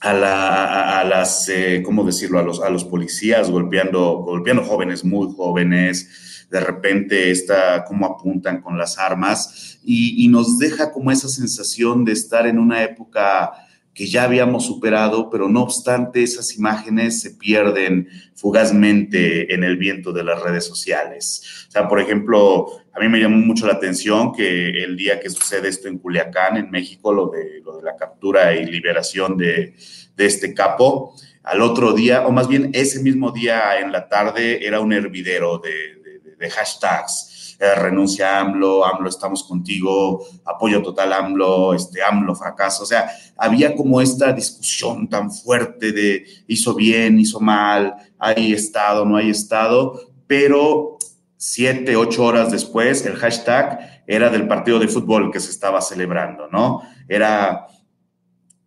a, 0.00 0.12
la, 0.12 1.00
a, 1.00 1.04
las, 1.04 1.48
eh, 1.48 1.82
¿cómo 1.84 2.04
decirlo? 2.04 2.38
A 2.38 2.70
los 2.70 2.84
policías 2.84 3.50
golpeando, 3.50 4.18
golpeando 4.18 4.62
jóvenes 4.62 5.04
muy 5.04 5.32
jóvenes, 5.36 6.27
de 6.50 6.60
repente 6.60 7.30
está 7.30 7.84
cómo 7.84 8.06
apuntan 8.06 8.60
con 8.62 8.78
las 8.78 8.98
armas 8.98 9.78
y, 9.84 10.28
nos 10.28 10.58
deja 10.58 10.92
como 10.92 11.10
esa 11.10 11.28
sensación 11.28 12.04
de 12.04 12.12
estar 12.12 12.46
en 12.46 12.58
una 12.58 12.82
época 12.82 13.52
que 13.94 14.06
ya 14.06 14.24
habíamos 14.24 14.66
superado, 14.66 15.28
pero 15.28 15.48
no 15.48 15.62
obstante 15.62 16.22
esas 16.22 16.56
imágenes 16.56 17.20
se 17.20 17.30
pierden 17.30 18.08
fugazmente 18.34 19.52
en 19.52 19.64
el 19.64 19.76
viento 19.76 20.12
de 20.12 20.22
las 20.22 20.40
redes 20.40 20.64
sociales. 20.64 21.66
O 21.68 21.70
sea, 21.72 21.88
por 21.88 22.00
ejemplo, 22.00 22.66
a 22.92 23.00
mí 23.00 23.08
me 23.08 23.18
llamó 23.18 23.38
mucho 23.38 23.66
la 23.66 23.72
atención 23.72 24.32
que 24.32 24.84
el 24.84 24.96
día 24.96 25.18
que 25.18 25.30
sucede 25.30 25.68
esto 25.68 25.88
en 25.88 25.98
Culiacán, 25.98 26.56
en 26.56 26.70
México, 26.70 27.12
lo 27.12 27.28
de, 27.28 27.60
lo 27.64 27.78
de 27.78 27.82
la 27.82 27.96
captura 27.96 28.54
y 28.54 28.66
liberación 28.66 29.36
de, 29.36 29.74
de 30.16 30.26
este 30.26 30.54
capo, 30.54 31.14
al 31.42 31.62
otro 31.62 31.92
día, 31.92 32.26
o 32.26 32.30
más 32.30 32.46
bien 32.46 32.70
ese 32.74 33.02
mismo 33.02 33.32
día 33.32 33.80
en 33.80 33.90
la 33.90 34.08
tarde, 34.08 34.66
era 34.66 34.80
un 34.80 34.92
hervidero 34.92 35.58
de, 35.58 35.97
de 36.38 36.50
hashtags, 36.50 37.56
eh, 37.60 37.74
renuncia 37.74 38.38
AMLO, 38.38 38.84
AMLO 38.86 39.08
estamos 39.08 39.42
contigo, 39.42 40.24
apoyo 40.44 40.80
total 40.82 41.12
AMLO, 41.12 41.74
este, 41.74 42.02
AMLO 42.02 42.34
fracaso. 42.36 42.84
O 42.84 42.86
sea, 42.86 43.10
había 43.36 43.74
como 43.74 44.00
esta 44.00 44.32
discusión 44.32 45.08
tan 45.08 45.32
fuerte 45.32 45.92
de 45.92 46.24
hizo 46.46 46.74
bien, 46.74 47.18
hizo 47.18 47.40
mal, 47.40 47.94
hay 48.18 48.52
estado, 48.52 49.04
no 49.04 49.16
hay 49.16 49.30
estado, 49.30 50.00
pero 50.26 50.98
siete, 51.36 51.96
ocho 51.96 52.24
horas 52.24 52.52
después, 52.52 53.04
el 53.06 53.16
hashtag 53.16 54.02
era 54.06 54.30
del 54.30 54.46
partido 54.46 54.78
de 54.78 54.88
fútbol 54.88 55.30
que 55.30 55.40
se 55.40 55.50
estaba 55.50 55.80
celebrando, 55.80 56.48
¿no? 56.48 56.82
Era 57.08 57.66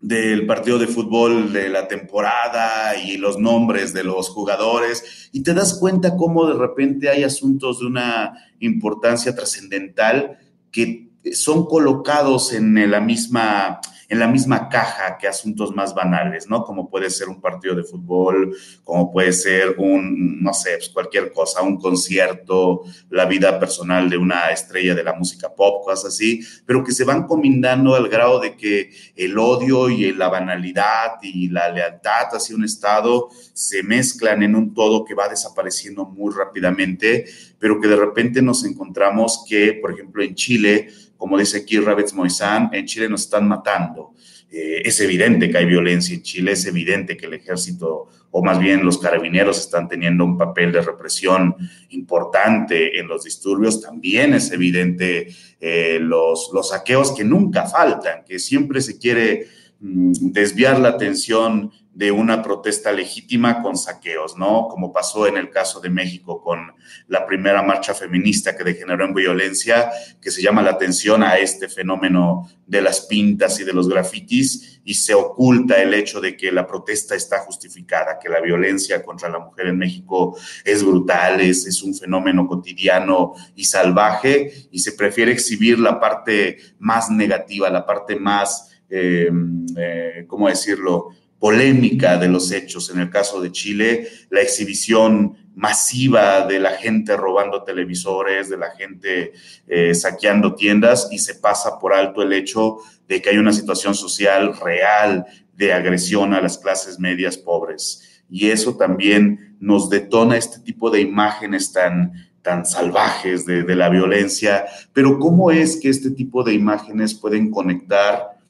del 0.01 0.47
partido 0.47 0.79
de 0.79 0.87
fútbol 0.87 1.53
de 1.53 1.69
la 1.69 1.87
temporada 1.87 2.95
y 2.95 3.17
los 3.17 3.37
nombres 3.37 3.93
de 3.93 4.03
los 4.03 4.29
jugadores 4.29 5.29
y 5.31 5.43
te 5.43 5.53
das 5.53 5.75
cuenta 5.75 6.17
cómo 6.17 6.47
de 6.47 6.55
repente 6.55 7.09
hay 7.09 7.23
asuntos 7.23 7.79
de 7.79 7.85
una 7.85 8.33
importancia 8.59 9.35
trascendental 9.35 10.39
que 10.71 11.11
son 11.33 11.67
colocados 11.67 12.51
en 12.51 12.89
la 12.89 12.99
misma 12.99 13.79
en 14.11 14.19
la 14.19 14.27
misma 14.27 14.67
caja 14.67 15.17
que 15.17 15.25
asuntos 15.25 15.73
más 15.73 15.95
banales, 15.95 16.49
¿no? 16.49 16.65
Como 16.65 16.89
puede 16.89 17.09
ser 17.09 17.29
un 17.29 17.39
partido 17.39 17.75
de 17.75 17.85
fútbol, 17.85 18.53
como 18.83 19.09
puede 19.09 19.31
ser 19.31 19.75
un, 19.77 20.43
no 20.43 20.53
sé, 20.53 20.71
pues 20.75 20.89
cualquier 20.89 21.31
cosa, 21.31 21.61
un 21.61 21.77
concierto, 21.77 22.81
la 23.09 23.23
vida 23.23 23.57
personal 23.57 24.09
de 24.09 24.17
una 24.17 24.49
estrella 24.49 24.93
de 24.95 25.05
la 25.05 25.13
música 25.13 25.55
pop, 25.55 25.85
cosas 25.85 26.13
así, 26.13 26.41
pero 26.65 26.83
que 26.83 26.91
se 26.91 27.05
van 27.05 27.25
combinando 27.25 27.95
al 27.95 28.09
grado 28.09 28.41
de 28.41 28.57
que 28.57 28.91
el 29.15 29.39
odio 29.39 29.89
y 29.89 30.11
la 30.11 30.27
banalidad 30.27 31.13
y 31.21 31.47
la 31.47 31.69
lealtad 31.69 32.35
hacia 32.35 32.57
un 32.57 32.65
Estado 32.65 33.29
se 33.53 33.81
mezclan 33.81 34.43
en 34.43 34.57
un 34.57 34.73
todo 34.73 35.05
que 35.05 35.15
va 35.15 35.29
desapareciendo 35.29 36.03
muy 36.03 36.33
rápidamente, 36.35 37.27
pero 37.57 37.79
que 37.79 37.87
de 37.87 37.95
repente 37.95 38.41
nos 38.41 38.65
encontramos 38.65 39.45
que, 39.47 39.79
por 39.81 39.93
ejemplo, 39.93 40.21
en 40.21 40.35
Chile, 40.35 40.89
como 41.21 41.37
dice 41.37 41.59
aquí 41.59 41.77
Rabetz 41.77 42.13
Moisán, 42.15 42.71
en 42.73 42.87
Chile 42.87 43.07
nos 43.07 43.21
están 43.21 43.47
matando. 43.47 44.15
Eh, 44.49 44.81
es 44.83 44.99
evidente 45.01 45.51
que 45.51 45.57
hay 45.59 45.65
violencia 45.65 46.15
en 46.15 46.23
Chile, 46.23 46.53
es 46.53 46.65
evidente 46.65 47.15
que 47.15 47.27
el 47.27 47.35
ejército, 47.35 48.09
o 48.31 48.43
más 48.43 48.57
bien 48.57 48.83
los 48.83 48.97
carabineros, 48.97 49.59
están 49.59 49.87
teniendo 49.87 50.25
un 50.25 50.35
papel 50.35 50.71
de 50.71 50.81
represión 50.81 51.55
importante 51.89 52.99
en 52.99 53.07
los 53.07 53.23
disturbios. 53.23 53.81
También 53.81 54.33
es 54.33 54.51
evidente 54.51 55.27
eh, 55.59 55.99
los, 56.01 56.49
los 56.55 56.69
saqueos 56.69 57.11
que 57.11 57.23
nunca 57.23 57.67
faltan, 57.67 58.25
que 58.25 58.39
siempre 58.39 58.81
se 58.81 58.97
quiere 58.97 59.45
mm, 59.79 60.31
desviar 60.31 60.79
la 60.79 60.89
atención 60.89 61.71
de 61.93 62.11
una 62.11 62.41
protesta 62.41 62.91
legítima 62.91 63.61
con 63.61 63.77
saqueos, 63.77 64.37
¿no? 64.37 64.67
Como 64.69 64.93
pasó 64.93 65.27
en 65.27 65.35
el 65.35 65.49
caso 65.49 65.81
de 65.81 65.89
México 65.89 66.41
con 66.41 66.73
la 67.07 67.25
primera 67.25 67.61
marcha 67.61 67.93
feminista 67.93 68.55
que 68.55 68.63
degeneró 68.63 69.03
en 69.03 69.13
violencia, 69.13 69.91
que 70.21 70.31
se 70.31 70.41
llama 70.41 70.61
la 70.61 70.71
atención 70.71 71.21
a 71.21 71.37
este 71.37 71.67
fenómeno 71.67 72.49
de 72.65 72.81
las 72.81 73.01
pintas 73.01 73.59
y 73.59 73.65
de 73.65 73.73
los 73.73 73.89
grafitis 73.89 74.79
y 74.85 74.93
se 74.93 75.13
oculta 75.13 75.81
el 75.81 75.93
hecho 75.93 76.21
de 76.21 76.37
que 76.37 76.51
la 76.51 76.65
protesta 76.65 77.13
está 77.13 77.39
justificada, 77.39 78.17
que 78.19 78.29
la 78.29 78.39
violencia 78.39 79.03
contra 79.03 79.27
la 79.27 79.39
mujer 79.39 79.67
en 79.67 79.77
México 79.77 80.37
es 80.63 80.83
brutal, 80.83 81.41
es, 81.41 81.67
es 81.67 81.83
un 81.83 81.93
fenómeno 81.93 82.47
cotidiano 82.47 83.33
y 83.53 83.65
salvaje 83.65 84.69
y 84.71 84.79
se 84.79 84.93
prefiere 84.93 85.33
exhibir 85.33 85.77
la 85.77 85.99
parte 85.99 86.57
más 86.79 87.09
negativa, 87.09 87.69
la 87.69 87.85
parte 87.85 88.15
más, 88.15 88.71
eh, 88.89 89.29
eh, 89.77 90.25
¿cómo 90.27 90.47
decirlo? 90.47 91.09
Polémica 91.41 92.19
de 92.19 92.29
los 92.29 92.51
hechos. 92.51 92.91
En 92.91 92.99
el 92.99 93.09
caso 93.09 93.41
de 93.41 93.51
Chile, 93.51 94.07
la 94.29 94.41
exhibición 94.41 95.35
masiva 95.55 96.45
de 96.45 96.59
la 96.59 96.69
gente 96.77 97.17
robando 97.17 97.63
televisores, 97.63 98.47
de 98.47 98.57
la 98.57 98.69
gente 98.69 99.33
eh, 99.67 99.95
saqueando 99.95 100.53
tiendas 100.53 101.09
y 101.11 101.17
se 101.17 101.35
pasa 101.35 101.79
por 101.79 101.93
alto 101.93 102.21
el 102.21 102.31
hecho 102.31 102.77
de 103.07 103.21
que 103.21 103.31
hay 103.31 103.39
una 103.39 103.53
situación 103.53 103.95
social 103.95 104.55
real 104.63 105.25
de 105.55 105.73
agresión 105.73 106.35
a 106.35 106.41
las 106.41 106.59
clases 106.59 106.99
medias 106.99 107.37
pobres. 107.37 108.23
Y 108.29 108.51
eso 108.51 108.77
también 108.77 109.57
nos 109.59 109.89
detona 109.89 110.37
este 110.37 110.59
tipo 110.59 110.91
de 110.91 111.01
imágenes 111.01 111.73
tan, 111.73 112.13
tan 112.43 112.67
salvajes 112.67 113.47
de, 113.47 113.63
de 113.63 113.75
la 113.75 113.89
violencia. 113.89 114.65
Pero 114.93 115.17
¿cómo 115.17 115.49
es 115.49 115.77
que 115.77 115.89
este 115.89 116.11
tipo 116.11 116.43
de 116.43 116.53
imágenes 116.53 117.15
pueden 117.15 117.49
conectar? 117.49 118.40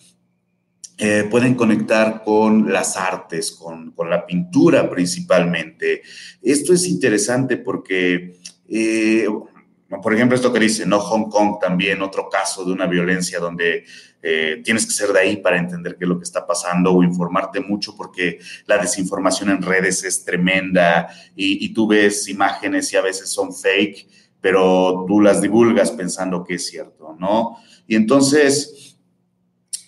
Eh, 1.03 1.27
pueden 1.31 1.55
conectar 1.55 2.21
con 2.23 2.71
las 2.71 2.95
artes, 2.95 3.53
con, 3.53 3.89
con, 3.93 4.07
la 4.07 4.23
pintura 4.23 4.87
principalmente. 4.87 6.03
Esto 6.43 6.73
es 6.73 6.87
interesante 6.87 7.57
porque, 7.57 8.35
eh, 8.69 9.25
por 9.99 10.13
ejemplo, 10.13 10.35
esto 10.35 10.53
que 10.53 10.59
dice, 10.59 10.85
¿no? 10.85 10.99
Hong 10.99 11.27
Kong 11.27 11.57
también, 11.59 12.03
otro 12.03 12.29
caso 12.29 12.63
de 12.63 12.73
una 12.73 12.85
violencia 12.85 13.39
donde 13.39 13.83
eh, 14.21 14.61
tienes 14.63 14.85
que 14.85 14.91
ser 14.91 15.11
de 15.11 15.21
ahí 15.21 15.37
para 15.37 15.57
entender 15.57 15.95
qué 15.97 16.05
es 16.05 16.07
lo 16.07 16.19
que 16.19 16.23
está 16.23 16.45
pasando 16.45 16.93
o 16.93 17.01
informarte 17.01 17.61
mucho 17.61 17.95
porque 17.97 18.37
la 18.67 18.77
desinformación 18.77 19.49
en 19.49 19.63
redes 19.63 20.03
es 20.03 20.23
tremenda 20.23 21.07
y, 21.35 21.65
y 21.65 21.73
tú 21.73 21.87
ves 21.87 22.27
imágenes 22.27 22.93
y 22.93 22.97
a 22.97 23.01
veces 23.01 23.27
son 23.27 23.55
fake, 23.55 24.07
pero 24.39 25.03
tú 25.07 25.19
las 25.19 25.41
divulgas 25.41 25.89
pensando 25.89 26.43
que 26.43 26.53
es 26.53 26.67
cierto, 26.67 27.15
¿no? 27.19 27.57
Y 27.87 27.95
entonces 27.95 28.90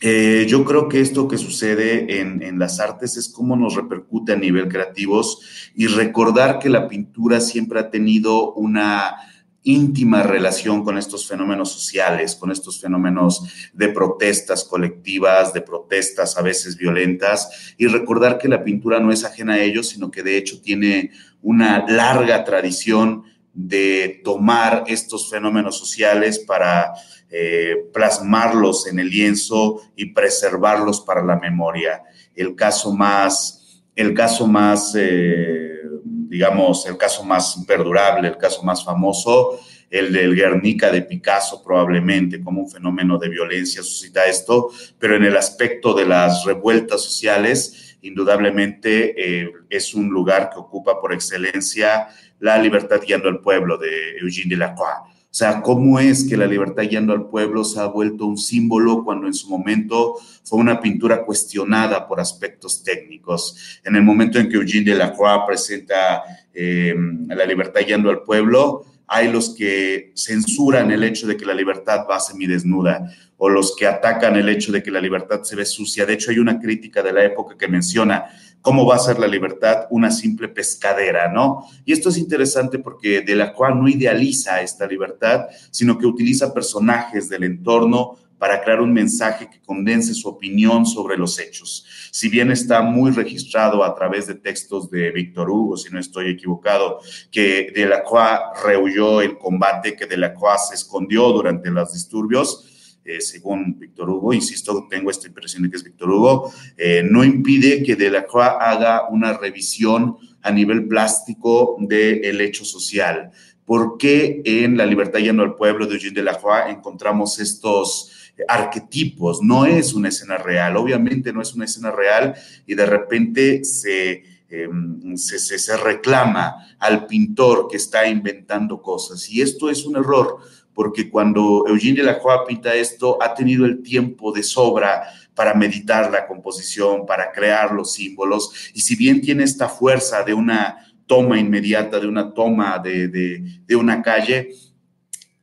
eh, 0.05 0.45
yo 0.50 0.65
creo 0.65 0.89
que 0.89 1.00
esto 1.00 1.29
que 1.29 1.38
sucede 1.38 2.19
en, 2.19 2.60
las 2.60 2.81
artes 2.81 3.15
es 3.15 3.29
cómo 3.29 3.55
nos 3.55 3.75
repercute 3.75 4.33
a 4.33 4.36
nivel 4.36 4.67
creativos 4.67 5.72
y 5.75 5.88
recordar 5.88 6.60
que 6.60 6.67
la 6.67 6.89
pintura 6.89 7.39
siempre 7.39 7.79
ha 7.79 7.89
tenido 7.89 8.51
una 8.55 9.15
íntima 9.63 10.22
relación 10.22 10.83
con 10.83 10.98
estos 10.98 11.25
fenómenos 11.25 11.72
sociales, 11.72 12.36
con 12.36 12.51
estos 12.51 12.81
fenómenos 12.81 13.72
de 13.72 13.88
protestas 13.88 14.65
colectivas, 14.65 15.53
de 15.53 15.62
protestas 15.62 16.38
a 16.38 16.41
veces 16.41 16.75
violentas, 16.75 17.74
y 17.77 17.88
recordar 17.88 18.38
que 18.38 18.50
la 18.50 18.62
pintura 18.62 19.00
no 19.00 19.10
es 19.10 19.24
ajena 19.24 19.53
a 19.53 19.62
ellos, 19.62 19.88
sino 19.88 20.12
que 20.12 20.22
de 20.22 20.36
hecho 20.36 20.62
tiene 20.62 21.12
una 21.41 21.86
larga 21.88 22.43
tradición 22.43 23.24
de 23.53 24.19
tomar 24.22 24.83
estos 24.88 25.29
fenómenos 25.29 25.77
sociales 25.77 26.39
para 26.39 26.91
eh, 27.36 27.90
plasmarlos 27.92 28.86
en 28.86 29.00
el 29.00 29.10
lienzo 29.10 29.82
y 29.96 30.13
preservarlos 30.13 31.02
para 31.02 31.24
la 31.24 31.40
memoria. 31.40 32.04
El 32.36 32.56
caso 32.56 32.94
más, 32.94 33.82
el 33.96 34.13
caso 34.13 34.46
más, 34.46 34.94
eh, 34.96 35.80
digamos, 36.06 36.86
el 36.86 36.96
caso 36.96 37.24
más 37.24 37.58
perdurable, 37.66 38.28
el 38.28 38.38
caso 38.38 38.62
más 38.62 38.86
famoso, 38.86 39.60
el 39.90 40.13
del 40.13 40.36
Guernica 40.36 40.92
de 40.92 41.02
Picasso 41.02 41.63
probablemente 41.63 42.40
como 42.40 42.62
un 42.62 42.70
fenómeno 42.70 43.18
de 43.18 43.30
violencia 43.30 43.82
suscita 43.82 44.28
esto, 44.28 44.70
pero 45.00 45.16
en 45.16 45.24
el 45.24 45.36
aspecto 45.36 45.96
de 45.96 46.06
las 46.06 46.46
revueltas 46.46 47.02
sociales, 47.02 47.98
indudablemente 48.04 49.16
eh, 49.18 49.52
es 49.72 49.96
un 49.96 50.10
lugar 50.10 50.52
que 50.52 50.60
ocupa 50.60 51.02
por 51.02 51.13
excelencia 51.13 52.10
la 52.40 52.60
libertad 52.60 53.02
guiando 53.04 53.28
al 53.28 53.42
pueblo 53.42 53.80
de 53.80 54.18
Eugène 54.22 54.50
Delacroix. 54.50 55.12
O 55.34 55.36
sea, 55.36 55.63
cómo 55.63 55.98
es 55.98 56.25
que 56.25 56.38
la 56.38 56.46
libertad 56.46 56.84
guiando 56.84 57.12
al 57.12 57.28
pueblo 57.28 57.63
se 57.63 57.80
ha 57.80 57.88
vuelto 57.88 58.28
un 58.28 58.38
símbolo 58.38 59.04
cuando 59.04 59.25
en 59.25 59.34
su 59.34 59.50
momento 59.50 60.13
fue 60.44 60.60
una 60.60 60.80
pintura 60.80 61.25
cuestionada 61.25 62.08
por 62.08 62.20
aspectos 62.20 62.84
técnicos. 62.84 63.80
En 63.84 63.96
el 63.96 64.04
momento 64.04 64.38
en 64.38 64.48
que 64.48 64.58
Eugène 64.58 64.86
Delacroix 64.86 65.44
presenta 65.48 66.22
eh, 66.54 66.94
la 67.30 67.48
libertad 67.48 67.82
guiando 67.84 68.12
al 68.12 68.22
pueblo, 68.22 68.86
hay 69.08 69.32
los 69.32 69.56
que 69.56 70.12
censuran 70.16 70.92
el 70.92 71.04
hecho 71.04 71.25
de 71.25 71.36
que 71.36 71.48
la 71.48 71.56
libertad 71.56 72.06
va 72.08 72.20
semidesnuda 72.20 73.12
o 73.38 73.50
los 73.50 73.75
que 73.75 73.88
atacan 73.88 74.36
el 74.36 74.50
hecho 74.50 74.72
de 74.72 74.84
que 74.84 74.92
la 74.92 75.02
libertad 75.02 75.42
se 75.42 75.56
ve 75.56 75.66
sucia. 75.66 76.06
De 76.06 76.13
hecho, 76.13 76.30
hay 76.30 76.38
una 76.38 76.60
crítica 76.60 77.02
de 77.02 77.12
la 77.12 77.25
época 77.25 77.58
que 77.58 77.68
menciona 77.68 78.25
¿Cómo 78.63 78.86
va 78.86 78.96
a 78.96 79.00
ser 79.00 79.20
la 79.20 79.27
libertad 79.27 79.88
una 79.89 80.10
simple 80.10 80.48
pescadera, 80.48 81.29
no? 81.29 81.67
Y 81.84 81.91
esto 81.91 82.08
es 82.08 82.17
interesante 82.17 82.79
porque 82.79 83.20
de 83.20 83.36
la 83.36 83.51
cual 83.51 83.77
no 83.77 83.89
idealiza 83.89 84.62
esta 84.62 84.88
libertad, 84.88 85.48
sino 85.70 85.98
que 85.98 86.05
utiliza 86.05 86.53
personajes 86.53 87.27
del 87.27 87.43
entorno 87.43 88.16
para 88.38 88.61
crear 88.61 88.79
un 88.79 88.94
mensaje 88.94 89.50
que 89.50 89.61
condense 89.61 90.14
su 90.14 90.29
opinión 90.29 90.85
sobre 90.85 91.18
los 91.18 91.40
hechos. 91.40 91.85
Si 92.09 92.29
bien 92.29 92.51
está 92.51 92.81
muy 92.81 93.11
registrado 93.11 93.83
a 93.83 93.94
través 93.96 94.27
de 94.27 94.35
textos 94.35 94.90
de 94.90 95.11
Víctor 95.11 95.50
Hugo, 95.50 95.75
si 95.75 95.90
no 95.94 96.00
estoy 96.00 96.29
equivocado, 96.29 97.00
que 97.31 97.70
de 97.75 97.85
la 97.85 98.01
cual 98.01 98.40
rehuyó 98.66 99.22
el 99.22 99.38
combate, 99.38 99.98
que 99.98 100.05
de 100.05 100.16
la 100.16 100.33
cual 100.33 100.57
se 100.57 100.75
escondió 100.75 101.33
durante 101.33 101.70
los 101.70 101.92
disturbios, 101.92 102.73
eh, 103.05 103.20
según 103.20 103.77
Víctor 103.77 104.09
Hugo, 104.09 104.33
insisto, 104.33 104.87
tengo 104.89 105.11
esta 105.11 105.27
impresión 105.27 105.63
de 105.63 105.70
que 105.70 105.77
es 105.77 105.83
Víctor 105.83 106.09
Hugo, 106.09 106.53
eh, 106.77 107.03
no 107.03 107.24
impide 107.24 107.83
que 107.83 107.96
Delacroix 107.96 108.48
haga 108.59 109.09
una 109.09 109.33
revisión 109.33 110.18
a 110.42 110.51
nivel 110.51 110.87
plástico 110.87 111.75
del 111.79 112.39
hecho 112.42 112.63
social. 112.63 113.31
¿Por 113.66 113.98
qué 113.98 114.42
en 114.46 114.77
La 114.77 114.85
libertad 114.85 115.20
yendo 115.20 115.44
al 115.44 115.55
pueblo 115.55 115.85
de 115.85 115.96
Eugène 115.96 116.16
Delacroix 116.16 116.70
encontramos 116.70 117.39
estos 117.39 118.33
arquetipos? 118.48 119.42
No 119.42 119.66
es 119.66 119.94
una 119.94 120.09
escena 120.09 120.37
real, 120.37 120.77
obviamente 120.77 121.31
no 121.33 121.42
es 121.42 121.53
una 121.53 121.66
escena 121.66 121.92
real 121.92 122.35
y 122.66 122.75
de 122.75 122.85
repente 122.85 123.63
se... 123.63 124.33
Em, 124.50 125.18
se, 125.18 125.77
reclama 125.77 126.75
al 126.77 127.07
pintor 127.07 127.68
que 127.68 127.77
está 127.77 128.07
inventando 128.07 128.83
cosas. 128.83 129.27
Y 129.27 129.42
esto 129.42 129.68
es 129.68 129.83
un 129.83 129.96
error, 129.96 130.37
porque 130.74 131.09
cuando 131.09 131.66
Eugene 131.68 131.98
Delacroix 131.98 132.48
pinta 132.48 132.74
esto, 132.74 133.22
ha 133.22 133.33
tenido 133.33 133.66
el 133.66 133.81
tiempo 133.83 134.31
de 134.31 134.44
sobra 134.44 135.03
para 135.36 135.53
meditar 135.53 136.12
la 136.12 136.27
composición, 136.27 137.05
para 137.05 137.31
crear 137.31 137.72
los 137.72 137.94
símbolos, 137.94 138.72
y 138.74 138.81
si 138.81 138.96
bien 138.96 139.22
tiene 139.22 139.44
esta 139.44 139.70
fuerza 139.70 140.24
de 140.24 140.33
una 140.33 140.77
toma 141.05 141.40
inmediata, 141.40 142.00
de 142.00 142.07
una 142.07 142.33
toma 142.33 142.79
de, 142.79 143.07
de, 143.07 143.75
una 143.75 144.01
calle, 144.01 144.51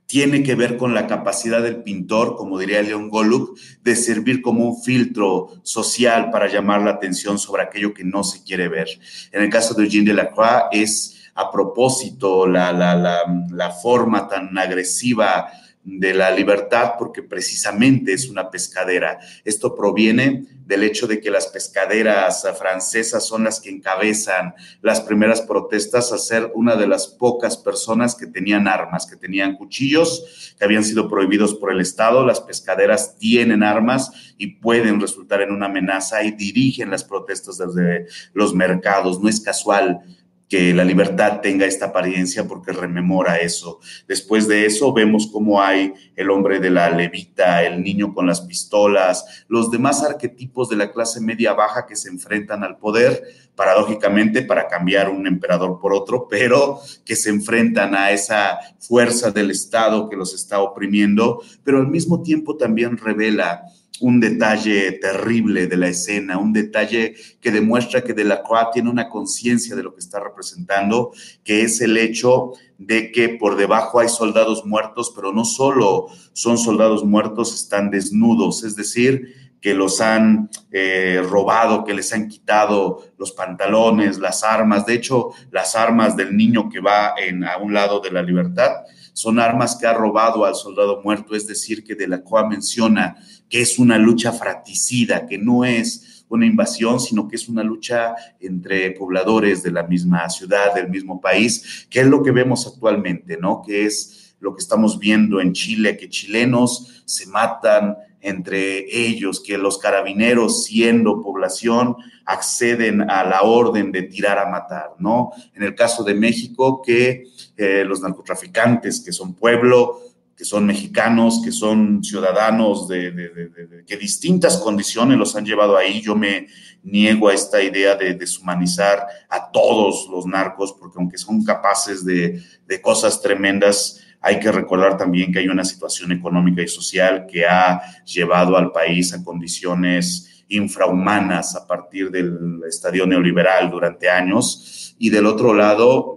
tiene 0.07 0.43
que 0.43 0.57
ver 0.57 0.77
con 0.77 0.95
la 0.95 1.07
capacidad 1.07 1.62
del 1.62 1.83
pintor, 1.83 2.37
como 2.37 2.59
diría 2.59 2.83
León 2.83 3.09
Golub, 3.09 3.57
de 3.83 3.95
servir 3.95 4.43
como 4.43 4.69
un 4.69 4.83
filtro 4.83 5.61
social 5.62 6.31
para 6.31 6.49
llamar 6.49 6.83
la 6.83 6.93
atención 6.93 7.38
sobre 7.38 7.62
aquello 7.62 7.95
que 7.95 8.03
no 8.03 8.25
se 8.25 8.43
quiere 8.43 8.69
ver. 8.69 8.88
En 9.31 9.43
el 9.43 9.51
caso 9.51 9.75
de 9.75 9.85
Eugene 9.85 10.07
Delacroix 10.07 10.64
es 10.73 11.20
a 11.40 11.50
propósito 11.50 12.46
la, 12.46 12.72
la, 12.72 13.24
la, 13.50 13.70
forma 13.70 14.29
tan 14.29 14.57
agresiva 14.59 15.50
de 15.83 16.12
la 16.12 16.31
libertad 16.31 16.92
porque 16.98 17.22
precisamente 17.22 18.12
es 18.12 18.29
una 18.29 18.50
pescadera. 18.50 19.18
Esto 19.44 19.74
proviene 19.74 20.44
del 20.66 20.83
hecho 20.83 21.07
de 21.07 21.20
que 21.20 21.31
las 21.31 21.46
pescaderas 21.46 22.46
francesas 22.59 23.26
son 23.26 23.44
las 23.44 23.61
que 23.61 23.70
encabezan 23.70 24.55
las 24.83 25.00
primeras 25.00 25.40
protestas 25.40 26.12
a 26.12 26.18
ser 26.18 26.53
una 26.55 26.76
de 26.76 26.87
las 26.87 27.09
pocas 27.09 27.57
personas 27.57 28.14
que 28.14 28.26
tenían 28.26 28.68
armas, 28.68 29.07
que 29.07 29.16
tenían 29.16 29.57
cuchillos 29.57 30.55
que 30.59 30.64
habían 30.66 30.85
sido 30.85 31.09
prohibidos 31.09 31.55
por 31.55 31.72
el 31.72 31.81
Estado. 31.81 32.24
Las 32.24 32.40
pescaderas 32.40 33.16
tienen 33.16 33.62
armas 33.62 34.35
y 34.37 34.57
pueden 34.57 35.00
resultar 35.00 35.40
en 35.40 35.53
una 35.53 35.66
amenaza 35.66 36.22
y 36.22 36.33
dirigen 36.33 36.90
las 36.90 37.03
protestas 37.03 37.57
desde 37.57 38.07
los 38.35 38.55
mercados. 38.55 39.20
No 39.20 39.29
es 39.31 39.40
casual 39.40 40.03
que 40.51 40.75
la 40.75 40.85
libertad 40.85 41.41
tenga 41.41 41.65
esta 41.65 41.87
apariencia 41.87 42.47
porque 42.49 42.73
rememora 42.73 43.39
eso. 43.39 43.79
Después 44.09 44.49
de 44.49 44.67
eso 44.67 44.93
vemos 44.93 45.29
cómo 45.33 45.63
hay 45.63 45.95
el 46.17 46.29
hombre 46.29 46.59
de 46.59 46.71
la 46.71 46.91
levita, 46.91 47.63
el 47.63 47.85
niño 47.85 48.13
con 48.13 48.27
las 48.27 48.41
pistolas, 48.41 49.45
los 49.47 49.71
demás 49.71 50.03
arquetipos 50.03 50.69
de 50.69 50.75
la 50.75 50.91
clase 50.91 51.21
media 51.21 51.53
baja 51.53 51.87
que 51.87 51.95
se 51.95 52.09
enfrentan 52.09 52.65
al 52.65 52.79
poder, 52.79 53.23
paradójicamente 53.55 54.43
para 54.43 54.67
cambiar 54.67 55.09
un 55.09 55.29
emperador 55.29 55.79
por 55.81 55.93
otro, 55.93 56.27
pero 56.29 56.81
que 57.05 57.15
se 57.15 57.31
enfrentan 57.31 57.95
a 57.95 58.11
esa 58.11 58.59
fuerza 58.81 59.31
del 59.31 59.53
Estado 59.53 60.09
que 60.09 60.17
los 60.17 60.35
está 60.35 60.61
oprimiendo, 60.61 61.43
pero 61.63 61.79
al 61.79 61.87
mismo 61.87 62.23
tiempo 62.23 62.57
también 62.57 62.97
revela 62.97 63.63
un 64.00 64.20
detalle 64.20 64.92
terrible 64.92 65.66
de 65.66 65.76
la 65.76 65.88
escena, 65.88 66.38
un 66.38 66.53
detalle 66.53 67.14
que 67.40 67.50
demuestra 67.50 68.03
que 68.03 68.14
Delacroix 68.14 68.70
tiene 68.72 68.90
una 68.90 69.09
conciencia 69.09 69.76
de 69.76 69.83
lo 69.83 69.94
que 69.94 70.00
está 70.00 70.20
representando, 70.20 71.12
que 71.44 71.62
es 71.62 71.81
el 71.81 71.96
hecho 71.96 72.53
de 72.79 73.12
que 73.12 73.29
por 73.29 73.57
debajo 73.57 74.00
hay 74.00 74.09
soldados 74.09 74.64
muertos, 74.64 75.12
pero 75.14 75.33
no 75.33 75.44
solo 75.44 76.07
son 76.33 76.57
soldados 76.57 77.05
muertos, 77.05 77.55
están 77.55 77.90
desnudos, 77.90 78.64
es 78.64 78.74
decir, 78.74 79.35
que 79.61 79.74
los 79.74 80.00
han 80.00 80.48
eh, 80.72 81.22
robado, 81.29 81.85
que 81.85 81.92
les 81.92 82.12
han 82.14 82.29
quitado 82.29 83.05
los 83.18 83.33
pantalones, 83.33 84.18
las 84.18 84.42
armas. 84.42 84.87
De 84.87 84.94
hecho, 84.94 85.33
las 85.50 85.76
armas 85.76 86.16
del 86.16 86.35
niño 86.35 86.70
que 86.70 86.81
va 86.81 87.12
en, 87.18 87.44
a 87.44 87.59
un 87.59 87.74
lado 87.74 88.00
de 88.00 88.11
la 88.11 88.22
libertad 88.22 88.70
son 89.12 89.38
armas 89.38 89.77
que 89.77 89.87
ha 89.87 89.92
robado 89.92 90.44
al 90.44 90.55
soldado 90.55 91.01
muerto, 91.03 91.35
es 91.35 91.46
decir, 91.46 91.85
que 91.85 91.94
de 91.94 92.09
la 92.09 92.23
cual 92.23 92.49
menciona 92.49 93.16
que 93.49 93.61
es 93.61 93.79
una 93.79 93.99
lucha 93.99 94.33
fratricida, 94.33 95.27
que 95.27 95.38
no 95.38 95.64
es 95.64 96.25
una 96.29 96.46
invasión, 96.46 97.01
sino 97.01 97.29
que 97.29 97.37
es 97.37 97.49
una 97.49 97.62
lucha 97.62 98.14
entre 98.38 98.92
pobladores 98.92 99.62
de 99.62 99.73
la 99.73 99.83
misma 99.83 100.29
ciudad, 100.31 100.75
del 100.75 100.88
mismo 100.88 101.20
país, 101.20 101.87
que 101.90 102.01
es 102.01 102.07
lo 102.07 102.23
que 102.23 102.31
vemos 102.31 102.66
actualmente, 102.66 103.37
¿no? 103.37 103.62
Que 103.62 103.85
es 103.85 104.37
lo 104.38 104.55
que 104.55 104.62
estamos 104.62 104.99
viendo 104.99 105.40
en 105.40 105.53
Chile, 105.53 105.96
que 105.96 106.09
chilenos 106.09 107.03
se 107.05 107.27
matan 107.27 107.96
entre 108.20 108.85
ellos, 108.96 109.40
que 109.40 109.59
los 109.59 109.79
carabineros, 109.79 110.64
siendo 110.64 111.23
población, 111.23 111.96
acceden 112.31 113.11
a 113.11 113.25
la 113.25 113.43
orden 113.43 113.90
de 113.93 114.03
tirar 114.03 114.38
a 114.38 114.49
matar, 114.49 114.95
¿no? 114.99 115.33
En 115.55 115.62
el 115.62 115.75
caso 115.75 116.05
de 116.05 116.14
México, 116.14 116.81
que 116.81 117.25
eh, 117.57 117.85
los 117.87 118.01
narcotraficantes, 118.01 119.01
que 119.01 119.12
son 119.12 119.35
pueblo, 119.35 120.01
que 120.37 120.45
son 120.47 120.64
mexicanos, 120.64 121.43
que 121.45 121.53
son 121.53 122.03
ciudadanos 122.03 122.88
de, 122.88 123.11
de, 123.11 123.85
que 123.87 123.97
distintas 123.99 124.57
condiciones 124.57 125.19
los 125.19 125.37
han 125.37 125.45
llevado 125.45 125.77
ahí. 125.77 126.01
Yo 126.01 126.16
me 126.16 126.47
niego 126.83 127.29
a 127.29 127.35
esta 127.35 127.62
idea 127.62 127.95
de 127.95 128.14
deshumanizar 128.14 129.07
a 129.29 129.51
todos 129.51 130.09
los 130.11 130.27
narcos, 130.27 130.75
porque 130.79 130.97
aunque 130.99 131.19
son 131.19 131.45
capaces 131.45 132.05
de, 132.05 132.43
cosas 132.81 133.21
tremendas, 133.21 134.01
hay 134.21 134.38
que 134.38 134.53
recordar 134.53 134.97
también 134.97 135.33
que 135.33 135.40
hay 135.40 135.49
una 135.49 135.64
situación 135.64 136.12
económica 136.12 136.62
y 136.62 136.69
social 136.69 137.27
que 137.31 137.47
ha 137.47 137.83
llevado 138.05 138.57
al 138.57 138.71
país 138.71 139.12
a 139.12 139.25
condiciones 139.25 140.30
infrahumanas 140.51 141.57
a 141.57 141.67
partir 141.67 142.11
del 142.11 142.61
estadio 142.69 143.07
neoliberal 143.07 143.71
durante 143.71 144.09
años. 144.11 144.95
Y 144.99 145.09
del 145.09 145.27
otro 145.27 145.55
lado, 145.55 146.17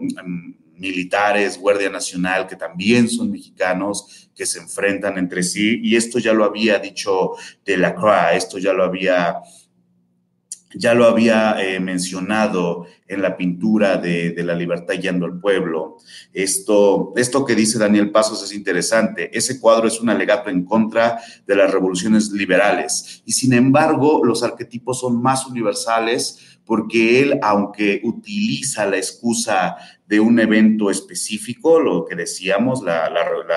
militares, 0.76 1.58
Guardia 1.58 1.90
Nacional, 1.90 2.48
que 2.48 2.58
también 2.58 3.08
son 3.10 3.32
mexicanos, 3.32 4.30
que 4.36 4.46
se 4.46 4.60
enfrentan 4.60 5.18
entre 5.18 5.44
sí. 5.44 5.80
Y 5.82 5.96
esto 5.96 6.20
ya 6.20 6.34
lo 6.34 6.44
había 6.44 6.80
dicho 6.80 7.32
de 7.66 7.78
la 7.78 7.96
CRA, 7.96 8.34
esto 8.34 8.58
ya 8.58 8.74
lo 8.74 8.84
había 8.84 9.38
ya 10.76 10.94
lo 10.94 11.06
había 11.06 11.56
eh, 11.62 11.80
mencionado 11.80 12.86
en 13.08 13.22
la 13.22 13.38
pintura 13.38 13.98
de, 13.98 14.34
La 14.44 14.56
libertad 14.56 14.96
yendo 14.96 15.26
al 15.26 15.40
pueblo. 15.40 15.98
Esto, 16.34 17.14
esto 17.16 17.46
que 17.46 17.56
dice 17.56 17.80
Daniel 17.80 18.12
Pasos 18.12 18.44
es 18.44 18.54
interesante. 18.54 19.30
Ese 19.38 19.60
cuadro 19.60 19.88
es 19.88 20.00
un 20.02 20.10
alegato 20.10 20.50
en 20.50 20.66
contra 20.66 21.20
de 21.46 21.56
las 21.56 21.72
revoluciones 21.72 22.32
liberales. 22.32 23.22
Y 23.26 23.34
sin 23.34 23.54
embargo, 23.54 24.22
los 24.24 24.44
arquetipos 24.44 25.00
son 25.00 25.22
más 25.22 25.46
universales 25.46 26.54
porque 26.66 27.22
él, 27.22 27.40
aunque 27.42 28.02
utiliza 28.04 28.86
la 28.86 28.98
excusa 28.98 29.76
de 30.08 30.20
un 30.20 30.40
evento 30.40 30.90
específico, 30.90 31.80
lo 31.80 32.06
que 32.06 32.16
decíamos, 32.16 32.84
la, 32.84 33.10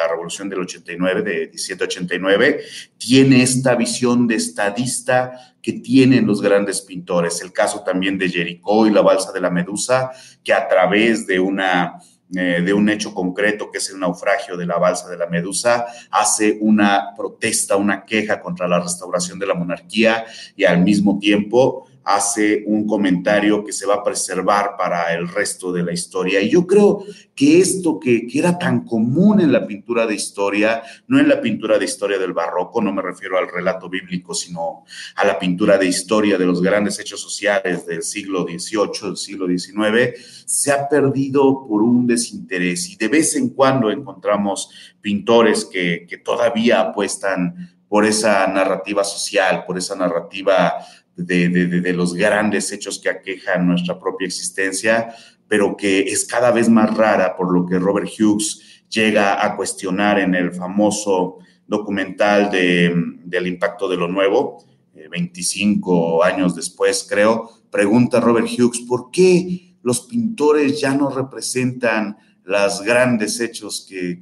revolución 0.09 0.48
del 0.48 0.61
89, 0.61 1.22
de 1.22 1.38
1789, 1.48 2.61
tiene 2.98 3.42
esta 3.42 3.74
visión 3.74 4.26
de 4.26 4.37
estadista 4.37 5.56
que 5.66 5.72
tienen 5.72 6.29
los 6.29 6.40
grandes 6.40 6.81
pintores. 6.81 7.42
El 7.42 7.52
caso 7.52 7.83
también 7.83 8.16
de 8.16 8.29
Jericó 8.29 8.87
y 8.87 8.92
la 8.92 9.02
balsa 9.02 9.33
de 9.33 9.40
la 9.40 9.50
Medusa, 9.50 10.12
que 10.44 10.52
a 10.52 10.68
través 10.68 11.26
de 11.26 11.40
una 11.40 11.96
eh, 12.37 12.62
de 12.64 12.72
un 12.72 12.88
hecho 12.88 13.12
concreto 13.12 13.68
que 13.68 13.79
es 13.79 13.90
el 13.90 13.98
naufragio 13.98 14.57
de 14.57 14.64
la 14.64 14.79
balsa 14.79 15.09
de 15.09 15.16
la 15.16 15.26
Medusa, 15.26 15.87
hace 16.12 16.57
una 16.61 17.14
protesta, 17.16 17.74
una 17.74 18.05
queja 18.05 18.40
contra 18.40 18.68
la 18.68 18.79
restauración 18.79 19.40
de 19.40 19.46
la 19.46 19.55
monarquía 19.55 20.24
y 20.55 20.62
al 20.62 20.83
mismo 20.85 21.18
tiempo 21.18 21.88
hace 22.07 22.62
un 22.66 22.87
comentario 22.87 23.64
que 23.64 23.73
se 23.73 23.85
va 23.85 23.97
a 23.97 24.05
preservar 24.05 24.77
para 24.79 25.12
el 25.12 25.27
resto 25.27 25.73
de 25.73 25.83
la 25.83 25.92
historia. 25.92 26.40
Y 26.40 26.51
yo 26.51 26.64
creo 26.64 27.05
que 27.35 27.59
esto 27.59 27.99
que, 27.99 28.29
era 28.33 28.57
tan 28.57 28.85
común 28.85 29.40
en 29.40 29.51
la 29.51 29.66
pintura 29.66 30.07
de 30.07 30.14
historia, 30.14 30.85
no 31.09 31.19
en 31.19 31.29
la 31.29 31.40
pintura 31.40 31.81
de 31.81 31.85
historia 31.85 32.16
del 32.16 32.33
barroco, 32.33 32.81
no 32.81 32.92
me 32.92 33.03
refiero 33.03 33.37
al 33.37 33.49
relato 33.49 33.88
bíblico, 33.88 34.35
sino 34.35 34.85
a 35.16 35.25
la 35.25 35.37
pintura 35.37 35.79
de 35.79 35.87
historia 35.87 36.38
de 36.38 36.47
los 36.47 36.62
grandes 36.62 37.01
hechos 37.01 37.21
sociales 37.21 37.85
del 37.85 38.05
siglo 38.05 38.45
XVIII, 38.45 39.09
del 39.09 39.16
siglo 39.16 39.49
XIX, 39.49 40.45
se 40.47 40.71
ha 40.71 40.88
perdido 40.88 41.66
por 41.66 41.83
un 41.83 42.07
desinterés. 42.07 42.88
Y 42.88 42.95
de 42.95 43.09
vez 43.09 43.35
en 43.35 43.49
cuando 43.49 43.90
encontramos 43.90 44.71
pintores 45.01 45.64
que, 45.64 46.07
que 46.09 46.19
todavía 46.19 46.83
apuestan 46.83 47.77
por 47.88 48.05
esa 48.05 48.47
narrativa 48.47 49.03
social, 49.03 49.64
por 49.66 49.77
esa 49.77 49.97
narrativa 49.97 50.75
de, 51.16 51.92
los 51.92 52.14
grandes 52.14 52.70
hechos 52.72 52.98
que 52.98 53.09
aquejan 53.09 53.66
nuestra 53.66 53.98
propia 53.98 54.26
existencia, 54.26 55.14
pero 55.48 55.76
que 55.76 56.00
es 56.00 56.24
cada 56.24 56.50
vez 56.50 56.68
más 56.68 56.94
rara, 56.96 57.37
por 57.37 57.52
lo 57.52 57.66
que 57.66 57.79
Robert 57.79 58.09
Hughes 58.18 58.85
llega 58.88 59.44
a 59.44 59.57
cuestionar 59.57 60.18
en 60.18 60.35
el 60.35 60.52
famoso 60.52 61.38
documental 61.66 62.50
del 62.50 63.46
impacto 63.46 63.88
de 63.88 63.96
lo 63.96 64.09
nuevo, 64.09 64.64
25 65.11 66.24
eh, 66.24 66.29
años 66.29 66.55
después, 66.55 67.07
creo, 67.09 67.50
pregunta 67.70 68.20
Robert 68.20 68.46
Hughes, 68.46 68.81
¿por 68.81 69.11
qué 69.11 69.76
los 69.83 70.00
pintores 70.00 70.81
ya 70.81 70.94
no 70.94 71.11
representan 71.11 72.16
los 72.47 72.83
grandes 72.83 73.41
hechos 73.41 73.87
que, 73.89 74.21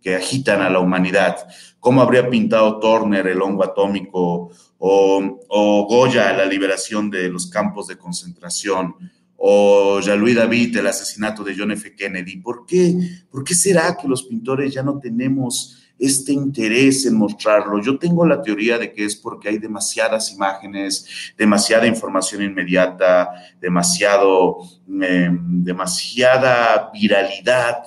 que, 0.00 0.14
agitan 0.14 0.62
a 0.62 0.70
la 0.70 0.80
humanidad? 0.80 1.36
¿Cómo 1.80 2.00
habría 2.00 2.30
pintado 2.30 2.78
Turner 2.78 3.26
el 3.26 3.42
hongo 3.42 3.62
atómico 3.62 4.50
o, 4.78 5.86
Goya, 5.86 6.32
la 6.32 6.46
liberación 6.46 7.10
de 7.10 7.28
los 7.28 7.50
campos 7.50 7.88
de 7.88 7.98
concentración, 7.98 8.94
o 9.36 10.00
Jean-Louis 10.00 10.34
David, 10.34 10.78
el 10.78 10.86
asesinato 10.86 11.44
de 11.44 11.54
John 11.56 11.70
F. 11.72 11.94
Kennedy. 11.94 12.38
¿Por 12.38 12.64
qué? 12.66 12.96
¿Por 13.30 13.44
qué 13.44 13.54
será 13.54 13.96
que 13.96 14.08
los 14.08 14.24
pintores 14.24 14.72
ya 14.72 14.82
no 14.82 14.98
tenemos 14.98 15.87
este 15.98 16.32
interés 16.32 17.06
en 17.06 17.16
mostrarlo? 17.16 17.82
Yo 17.82 17.98
tengo 17.98 18.26
la 18.26 18.42
teoría 18.42 18.78
de 18.78 18.92
que 18.92 19.04
es 19.04 19.16
porque 19.16 19.48
hay 19.48 19.58
demasiadas 19.58 20.32
imágenes, 20.32 21.32
demasiada 21.36 21.86
información 21.86 22.42
inmediata, 22.42 23.30
demasiado, 23.60 24.58
em, 24.88 25.62
demasiada 25.64 26.90
viralidad 26.92 27.84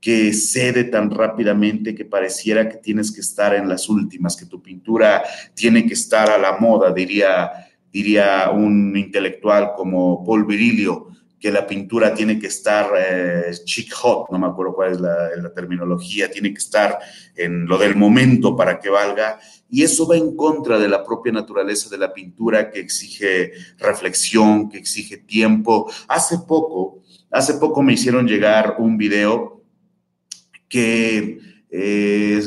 que 0.00 0.32
cede 0.32 0.84
tan 0.84 1.10
rápidamente 1.10 1.94
que 1.94 2.06
pareciera 2.06 2.68
que 2.68 2.78
tienes 2.78 3.12
que 3.12 3.20
estar 3.20 3.54
en 3.54 3.68
las 3.68 3.88
últimas, 3.88 4.36
que 4.36 4.46
tu 4.46 4.62
pintura 4.62 5.22
tiene 5.54 5.86
que 5.86 5.92
estar 5.92 6.30
a 6.30 6.38
la 6.38 6.56
moda, 6.58 6.92
diría, 6.92 7.50
diría 7.92 8.50
un 8.50 8.96
intelectual 8.96 9.72
como 9.76 10.24
Paul 10.24 10.46
Virilio, 10.46 11.09
que 11.40 11.50
la 11.50 11.66
pintura 11.66 12.12
tiene 12.12 12.38
que 12.38 12.48
estar 12.48 12.90
eh, 12.98 13.50
chic 13.64 13.92
hot, 13.94 14.30
no 14.30 14.38
me 14.38 14.46
acuerdo 14.46 14.74
cuál 14.74 14.92
es 14.92 15.00
la, 15.00 15.52
terminología, 15.54 16.30
tiene 16.30 16.52
que 16.52 16.58
estar 16.58 16.98
en 17.34 17.66
lo 17.66 17.78
del 17.78 17.96
momento 17.96 18.54
para 18.54 18.78
que 18.78 18.90
valga, 18.90 19.40
y 19.70 19.82
eso 19.82 20.06
va 20.06 20.16
en 20.16 20.36
contra 20.36 20.78
de 20.78 20.88
la 20.88 21.02
propia 21.02 21.32
naturaleza 21.32 21.88
de 21.88 21.96
la 21.96 22.12
pintura 22.12 22.70
que 22.70 22.80
exige 22.80 23.52
reflexión, 23.78 24.68
que 24.68 24.78
exige 24.78 25.16
tiempo. 25.16 25.90
Hace 26.08 26.38
poco, 26.46 27.02
hace 27.30 27.54
poco 27.54 27.82
me 27.82 27.94
hicieron 27.94 28.26
llegar 28.26 28.76
un 28.78 28.98
video 28.98 29.62
que 30.68 31.38
eh, 31.70 32.42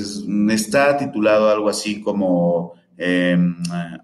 está 0.49 0.97
titulado 0.97 1.49
algo 1.49 1.69
así 1.69 2.01
como 2.01 2.73
em, 2.97 3.55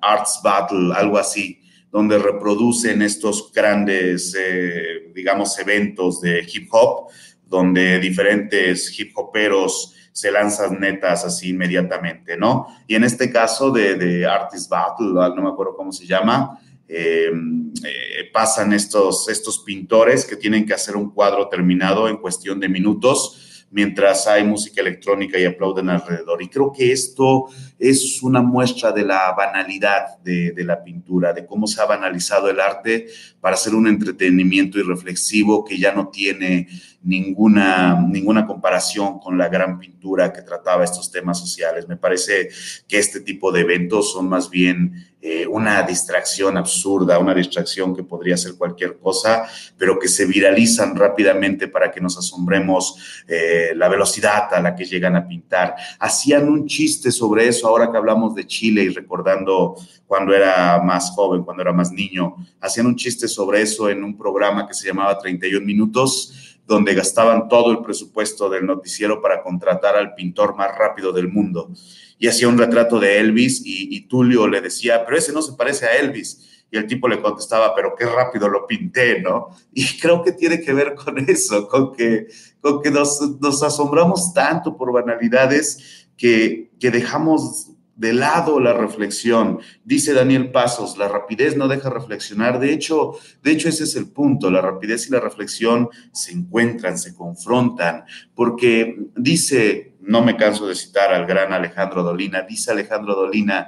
Arts 0.01 0.39
Battle, 0.43 0.93
algo 0.95 1.17
así, 1.17 1.58
donde 1.91 2.19
reproducen 2.19 3.01
estos 3.01 3.51
grandes, 3.51 4.35
eh, 4.39 5.11
digamos, 5.13 5.57
eventos 5.59 6.21
de 6.21 6.45
hip 6.51 6.69
hop, 6.71 7.09
donde 7.45 7.99
diferentes 7.99 8.97
hip 8.99 9.17
hoperos 9.17 9.95
se 10.11 10.31
lanzan 10.31 10.79
netas 10.79 11.25
así 11.25 11.49
inmediatamente, 11.49 12.37
¿no? 12.37 12.67
Y 12.87 12.95
en 12.95 13.03
este 13.03 13.31
caso 13.31 13.71
de, 13.71 14.25
Artist 14.25 14.69
Battle, 14.69 15.13
no 15.35 15.41
me 15.41 15.49
acuerdo 15.49 15.75
cómo 15.75 15.91
se 15.91 16.05
llama, 16.05 16.59
em, 16.87 17.71
eh, 17.83 18.29
pasan 18.33 18.73
estos, 18.73 19.29
estos 19.29 19.59
pintores 19.59 20.25
que 20.25 20.35
tienen 20.35 20.65
que 20.65 20.73
hacer 20.73 20.95
un 20.95 21.11
cuadro 21.11 21.47
terminado 21.47 22.07
en 22.07 22.17
cuestión 22.17 22.59
de 22.59 22.69
minutos 22.69 23.48
mientras 23.71 24.27
hay 24.27 24.43
música 24.43 24.81
electrónica 24.81 25.37
y 25.37 25.45
aplauden 25.45 25.89
alrededor. 25.89 26.41
Y 26.41 26.47
creo 26.47 26.71
que 26.71 26.91
esto 26.91 27.45
es 27.77 28.21
una 28.23 28.41
muestra 28.41 28.91
de 28.91 29.03
la 29.03 29.31
banalidad 29.33 30.17
de, 30.23 30.53
la 30.63 30.83
pintura, 30.83 31.33
de 31.33 31.45
cómo 31.45 31.67
se 31.67 31.81
ha 31.81 31.85
banalizado 31.85 32.49
el 32.49 32.59
arte 32.59 33.07
para 33.39 33.55
hacer 33.55 33.75
un 33.75 33.87
entretenimiento 33.87 34.79
irreflexivo 34.79 35.63
que 35.63 35.77
ya 35.77 35.93
no 35.93 36.09
tiene 36.09 36.67
ninguna, 37.01 38.01
ninguna 38.01 38.45
comparación 38.45 39.19
con 39.19 39.37
la 39.37 39.47
gran 39.47 39.79
pintura 39.79 40.33
que 40.33 40.41
trataba 40.41 40.83
estos 40.83 41.11
temas 41.11 41.39
sociales. 41.39 41.87
Me 41.87 41.97
parece 41.97 42.49
que 42.87 42.99
este 42.99 43.21
tipo 43.21 43.51
de 43.51 43.61
eventos 43.61 44.11
son 44.11 44.27
más 44.27 44.49
bien 44.49 45.09
eh, 45.21 45.45
una 45.47 45.83
distracción 45.83 46.55
absurda, 46.55 47.19
una 47.19 47.33
distracción 47.33 47.93
que 47.93 48.03
podría 48.03 48.37
ser 48.37 48.53
cualquier 48.55 48.97
cosa, 48.99 49.45
pero 49.77 49.99
que 49.99 50.07
se 50.07 50.25
viralizan 50.25 50.95
rápidamente 50.95 51.67
para 51.67 51.91
que 51.91 51.99
nos 51.99 52.17
asombremos 52.17 53.23
eh, 53.27 53.73
la 53.75 53.89
velocidad 53.89 54.53
a 54.53 54.61
la 54.61 54.75
que 54.75 54.85
llegan 54.85 55.17
a 55.17 55.27
pintar. 55.27 55.75
Hacían 55.99 56.47
un 56.47 56.67
chiste 56.67 57.11
sobre 57.11 57.47
eso 57.47 57.67
ahora 57.67 57.91
que 57.91 57.97
hablamos 57.97 58.33
de 58.33 58.47
Chile 58.47 58.83
y 58.83 58.89
recordando 58.89 59.75
cuando 60.07 60.33
era 60.33 60.81
más 60.81 61.11
joven, 61.11 61.43
cuando 61.43 61.63
era 61.63 61.73
más 61.73 61.91
niño, 61.91 62.35
hacían 62.61 62.87
un 62.87 62.95
chiste 62.95 63.27
sobre 63.27 63.61
eso 63.61 63.89
en 63.89 64.03
un 64.03 64.17
programa 64.17 64.67
que 64.67 64.73
se 64.73 64.87
llamaba 64.87 65.19
31 65.19 65.65
minutos 65.65 66.48
donde 66.69 66.93
gastaban 66.93 67.49
todo 67.49 67.71
el 67.71 67.81
presupuesto 67.81 68.47
del 68.47 68.67
noticiero 68.67 69.23
para 69.23 69.41
contratar 69.41 69.95
al 69.95 70.13
pintor 70.13 70.55
más 70.55 70.77
rápido 70.77 71.11
del 71.11 71.27
mundo. 71.27 71.71
Y 72.19 72.27
hacía 72.27 72.47
un 72.47 72.59
retrato 72.59 72.99
de 72.99 73.17
Elvis 73.17 73.63
y, 73.65 74.01
Tulio 74.01 74.47
le 74.47 74.61
decía, 74.61 75.03
pero 75.03 75.17
ese 75.17 75.33
no 75.33 75.41
se 75.41 75.53
parece 75.53 75.87
a 75.87 75.97
Elvis. 75.97 76.65
y 76.71 76.77
el 76.77 76.85
tipo 76.85 77.07
le 77.07 77.19
contestaba, 77.19 77.73
pero 77.73 77.95
qué 77.97 78.05
rápido 78.05 78.47
lo 78.47 78.67
pinté, 78.67 79.19
¿no? 79.19 79.49
Y 79.73 79.97
creo 79.99 80.21
que 80.21 80.31
tiene 80.31 80.61
que 80.61 80.71
ver 80.71 80.93
con 80.93 81.17
eso, 81.27 81.67
con 81.67 81.91
que, 81.91 82.27
con 82.61 82.83
que 82.83 82.91
nos, 82.91 83.19
nos 83.41 83.63
asombramos 83.63 84.31
tanto 84.31 84.77
por 84.77 84.93
banalidades 84.93 86.07
que, 86.15 86.69
que 86.79 86.91
dejamos 86.91 87.71
de 87.99 88.13
lado 88.13 88.61
la 88.61 88.71
reflexión. 88.71 89.59
Dice 89.83 90.13
Daniel 90.13 90.51
Pasos, 90.51 90.97
la 90.97 91.09
rapidez 91.09 91.57
no 91.57 91.67
deja 91.67 91.89
reflexionar. 91.89 92.57
De 92.57 92.71
hecho, 92.71 93.19
de 93.43 93.51
hecho 93.51 93.67
ese 93.67 93.83
es 93.83 93.93
el 93.97 94.07
punto. 94.07 94.49
La 94.49 94.61
rapidez 94.61 95.07
y 95.07 95.11
la 95.11 95.19
reflexión 95.19 95.89
se 96.13 96.31
encuentran, 96.31 96.97
se 96.97 97.13
confrontan, 97.13 98.05
porque 98.33 98.97
dice, 99.17 99.97
no 99.99 100.23
me 100.23 100.37
canso 100.37 100.65
de 100.65 100.75
citar 100.75 101.13
al 101.13 101.25
gran 101.25 101.51
Alejandro 101.51 102.01
Dolina, 102.01 102.43
dice 102.43 102.71
Alejandro 102.71 103.15
Dolina 103.15 103.67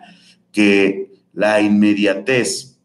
que 0.50 1.12
la 1.34 1.60
inmediatez 1.60 2.80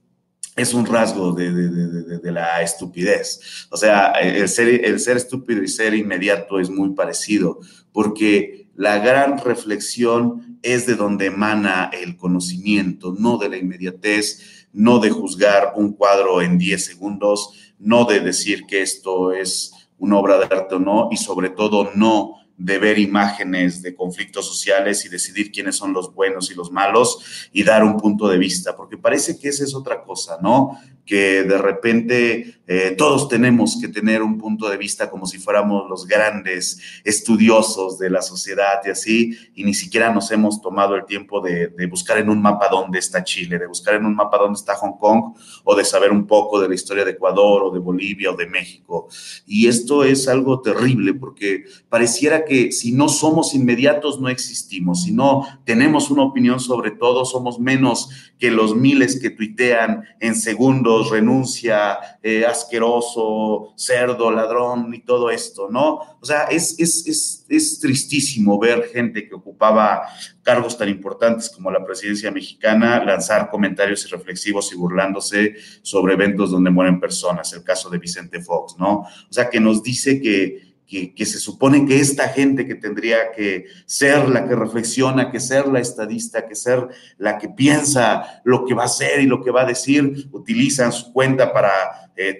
es 0.57 0.75
un 0.75 0.85
rasgo 0.85 1.33
de, 1.33 2.33
la 2.33 2.61
estupidez. 2.61 3.69
O 3.71 3.77
sea, 3.77 4.11
el 4.21 4.49
ser, 4.49 4.85
el 4.85 4.99
ser 4.99 5.17
estúpido 5.17 5.63
y 5.63 5.69
ser 5.69 5.95
inmediato 5.95 6.59
es 6.59 6.71
muy 6.71 6.91
parecido, 6.91 7.61
porque 7.93 8.67
la 8.77 8.99
gran 8.99 9.39
reflexión 9.39 10.46
es 10.62 10.87
de 10.87 10.95
donde 10.95 11.27
emana 11.27 11.90
el 11.92 12.16
conocimiento, 12.16 13.14
no 13.19 13.38
de 13.38 13.49
la 13.49 13.57
inmediatez, 13.57 14.69
no 14.73 14.99
de 14.99 15.11
juzgar 15.11 15.73
un 15.77 15.92
cuadro 15.92 16.42
en 16.42 16.59
10 16.59 16.85
segundos, 16.85 17.75
no 17.79 18.05
de 18.05 18.21
decir 18.21 18.66
que 18.66 18.83
esto 18.83 19.33
es 19.33 19.73
una 19.99 20.19
obra 20.19 20.38
de 20.38 20.45
arte 20.45 20.75
o 20.75 20.79
no, 20.79 21.09
y 21.11 21.16
sobre 21.16 21.51
todo 21.51 21.90
no 21.95 22.35
de 22.57 22.79
ver 22.79 22.99
imágenes 22.99 23.83
de 23.83 23.95
conflictos 23.95 24.47
sociales 24.47 25.05
y 25.05 25.09
decidir 25.09 25.53
quiénes 25.53 25.77
son 25.77 25.92
los 25.92 26.14
buenos 26.14 26.51
y 26.51 26.55
los 26.55 26.71
malos 26.71 27.49
y 27.53 27.62
dar 27.62 27.85
un 27.85 27.99
punto 27.99 28.29
de 28.29 28.38
vista, 28.38 28.75
porque 28.75 28.97
parece 28.97 29.38
que 29.38 29.49
esa 29.49 29.64
es 29.64 29.75
otra 29.75 30.03
cosa, 30.03 30.38
¿no? 30.42 30.79
Que 31.07 31.45
de 31.45 31.57
repente 31.57 32.59
eh, 32.66 32.97
todos 32.99 33.29
tenemos 33.29 33.79
que 33.81 33.87
tener 33.87 34.23
un 34.23 34.38
punto 34.38 34.69
de 34.69 34.77
vista 34.77 35.09
como 35.09 35.27
si 35.27 35.38
fuéramos 35.38 35.88
los 35.88 36.07
grandes 36.07 36.81
estudiosos 37.05 37.97
de 37.99 38.11
la 38.11 38.23
sociedad 38.23 38.81
y 38.85 38.90
así, 38.90 39.38
y 39.55 39.62
ni 39.62 39.73
siquiera 39.73 40.12
nos 40.12 40.33
hemos 40.33 40.61
tomado 40.61 40.97
el 40.97 41.07
tiempo 41.07 41.40
de, 41.40 41.69
de 41.69 41.87
buscar 41.87 42.19
en 42.19 42.29
un 42.29 42.42
mapa 42.42 42.69
dónde 42.69 42.99
está 42.99 43.23
Chile, 43.23 43.59
de 43.59 43.69
buscar 43.69 43.95
en 43.95 44.05
un 44.05 44.16
mapa 44.16 44.38
dónde 44.38 44.59
está 44.59 44.75
Hong 44.75 44.99
Kong, 44.99 45.37
o 45.62 45.77
de 45.77 45.85
saber 45.85 46.11
un 46.11 46.27
poco 46.27 46.61
de 46.61 46.69
la 46.69 46.75
historia 46.75 47.05
de 47.05 47.12
Ecuador 47.12 47.62
o 47.62 47.71
de 47.71 47.79
Bolivia 47.79 48.33
o 48.33 48.37
de 48.37 48.49
México. 48.49 49.09
Y 49.47 49.69
esto 49.69 50.03
es 50.03 50.27
algo 50.27 50.61
terrible 50.61 51.14
porque 51.14 51.64
pareciera 51.88 52.45
que 52.45 52.73
si 52.73 52.92
no 52.92 53.09
somos 53.09 53.55
inmediatos 53.55 54.21
no 54.21 54.29
existimos, 54.29 55.05
si 55.05 55.12
no 55.12 55.47
tenemos 55.64 56.11
una 56.11 56.25
opinión 56.25 56.59
sobre 56.59 56.90
todo, 56.90 57.25
somos 57.25 57.61
menos 57.61 58.09
que 58.38 58.51
los 58.51 58.75
miles 58.75 59.21
que 59.21 59.31
tuitean 59.31 60.05
en 60.21 60.35
segundos, 60.35 60.96
renuncia, 61.05 61.99
eh, 62.23 62.45
asqueroso, 62.45 63.75
cerdo, 63.77 64.31
ladrón 64.31 64.93
y 64.95 65.03
todo 65.03 65.31
esto, 65.31 65.69
¿no? 65.71 66.01
O 66.21 66.25
sea, 66.25 66.45
es, 66.45 66.79
es, 66.79 67.07
es, 67.07 67.47
es 67.49 67.81
tristísimo 67.81 68.59
ver 68.59 68.91
gente 68.93 69.29
que 69.29 69.35
ocupaba 69.35 70.03
cargos 70.43 70.79
tan 70.79 70.89
importantes 70.89 71.51
como 71.51 71.71
la 71.71 71.85
presidencia 71.85 72.31
mexicana 72.31 73.05
lanzar 73.05 73.51
comentarios 73.51 74.05
irreflexivos 74.07 74.73
y 74.73 74.77
burlándose 74.77 75.57
sobre 75.83 76.15
eventos 76.15 76.51
donde 76.51 76.71
mueren 76.71 77.01
personas, 77.01 77.53
el 77.53 77.65
caso 77.65 77.91
de 77.91 77.99
Vicente 77.99 78.41
Fox, 78.41 78.77
¿no? 78.79 79.01
O 79.01 79.33
sea, 79.33 79.51
que 79.51 79.61
nos 79.61 79.83
dice 79.83 80.21
que 80.21 80.66
que, 80.87 81.27
se 81.27 81.38
supone 81.38 81.85
que 81.85 81.99
esta 81.99 82.29
gente 82.29 82.66
que 82.66 82.77
tendría 82.77 83.33
que 83.33 83.66
ser 83.87 84.29
la 84.29 84.46
que 84.49 84.55
reflexiona, 84.55 85.31
que 85.31 85.40
ser 85.40 85.66
la 85.66 85.81
estadista, 85.81 86.46
que 86.46 86.55
ser 86.55 86.87
la 87.18 87.38
que 87.38 87.49
piensa 87.49 88.40
lo 88.44 88.64
que 88.64 88.75
va 88.75 88.85
a 88.85 88.87
hacer 88.87 89.20
y 89.20 89.27
lo 89.27 89.42
que 89.42 89.51
va 89.51 89.62
a 89.62 89.66
decir, 89.66 90.29
utilizan 90.31 90.92
su 90.92 91.12
cuenta 91.12 91.53
para 91.53 92.12
eh, 92.16 92.38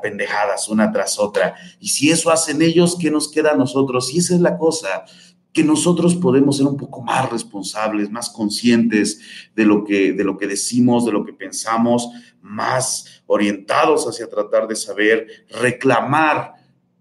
pendejadas 0.00 0.68
una 0.68 0.92
tras 0.92 1.18
otra. 1.18 1.54
Y 1.80 1.88
si 1.88 2.10
eso 2.10 2.30
hacen 2.30 2.62
ellos, 2.62 2.96
¿qué 3.00 3.10
nos 3.10 3.30
queda 3.30 3.52
a 3.52 3.56
nosotros? 3.56 4.14
Y 4.14 4.18
esa 4.18 4.34
es 4.34 4.40
la 4.40 4.56
cosa 4.56 5.04
que 5.52 5.64
nosotros 5.64 6.14
podemos 6.14 6.58
ser 6.58 6.66
un 6.66 6.76
poco 6.76 7.02
más 7.02 7.28
responsables, 7.30 8.10
más 8.10 8.30
conscientes 8.30 9.20
de 9.56 9.64
lo 9.64 9.82
que, 9.82 10.12
de 10.12 10.22
lo 10.22 10.38
que 10.38 10.46
decimos, 10.46 11.04
de 11.04 11.10
lo 11.10 11.24
que 11.24 11.32
pensamos, 11.32 12.10
más 12.40 13.22
orientados 13.26 14.06
hacia 14.06 14.28
tratar 14.28 14.68
de 14.68 14.76
saber 14.76 15.26
reclamar 15.50 16.57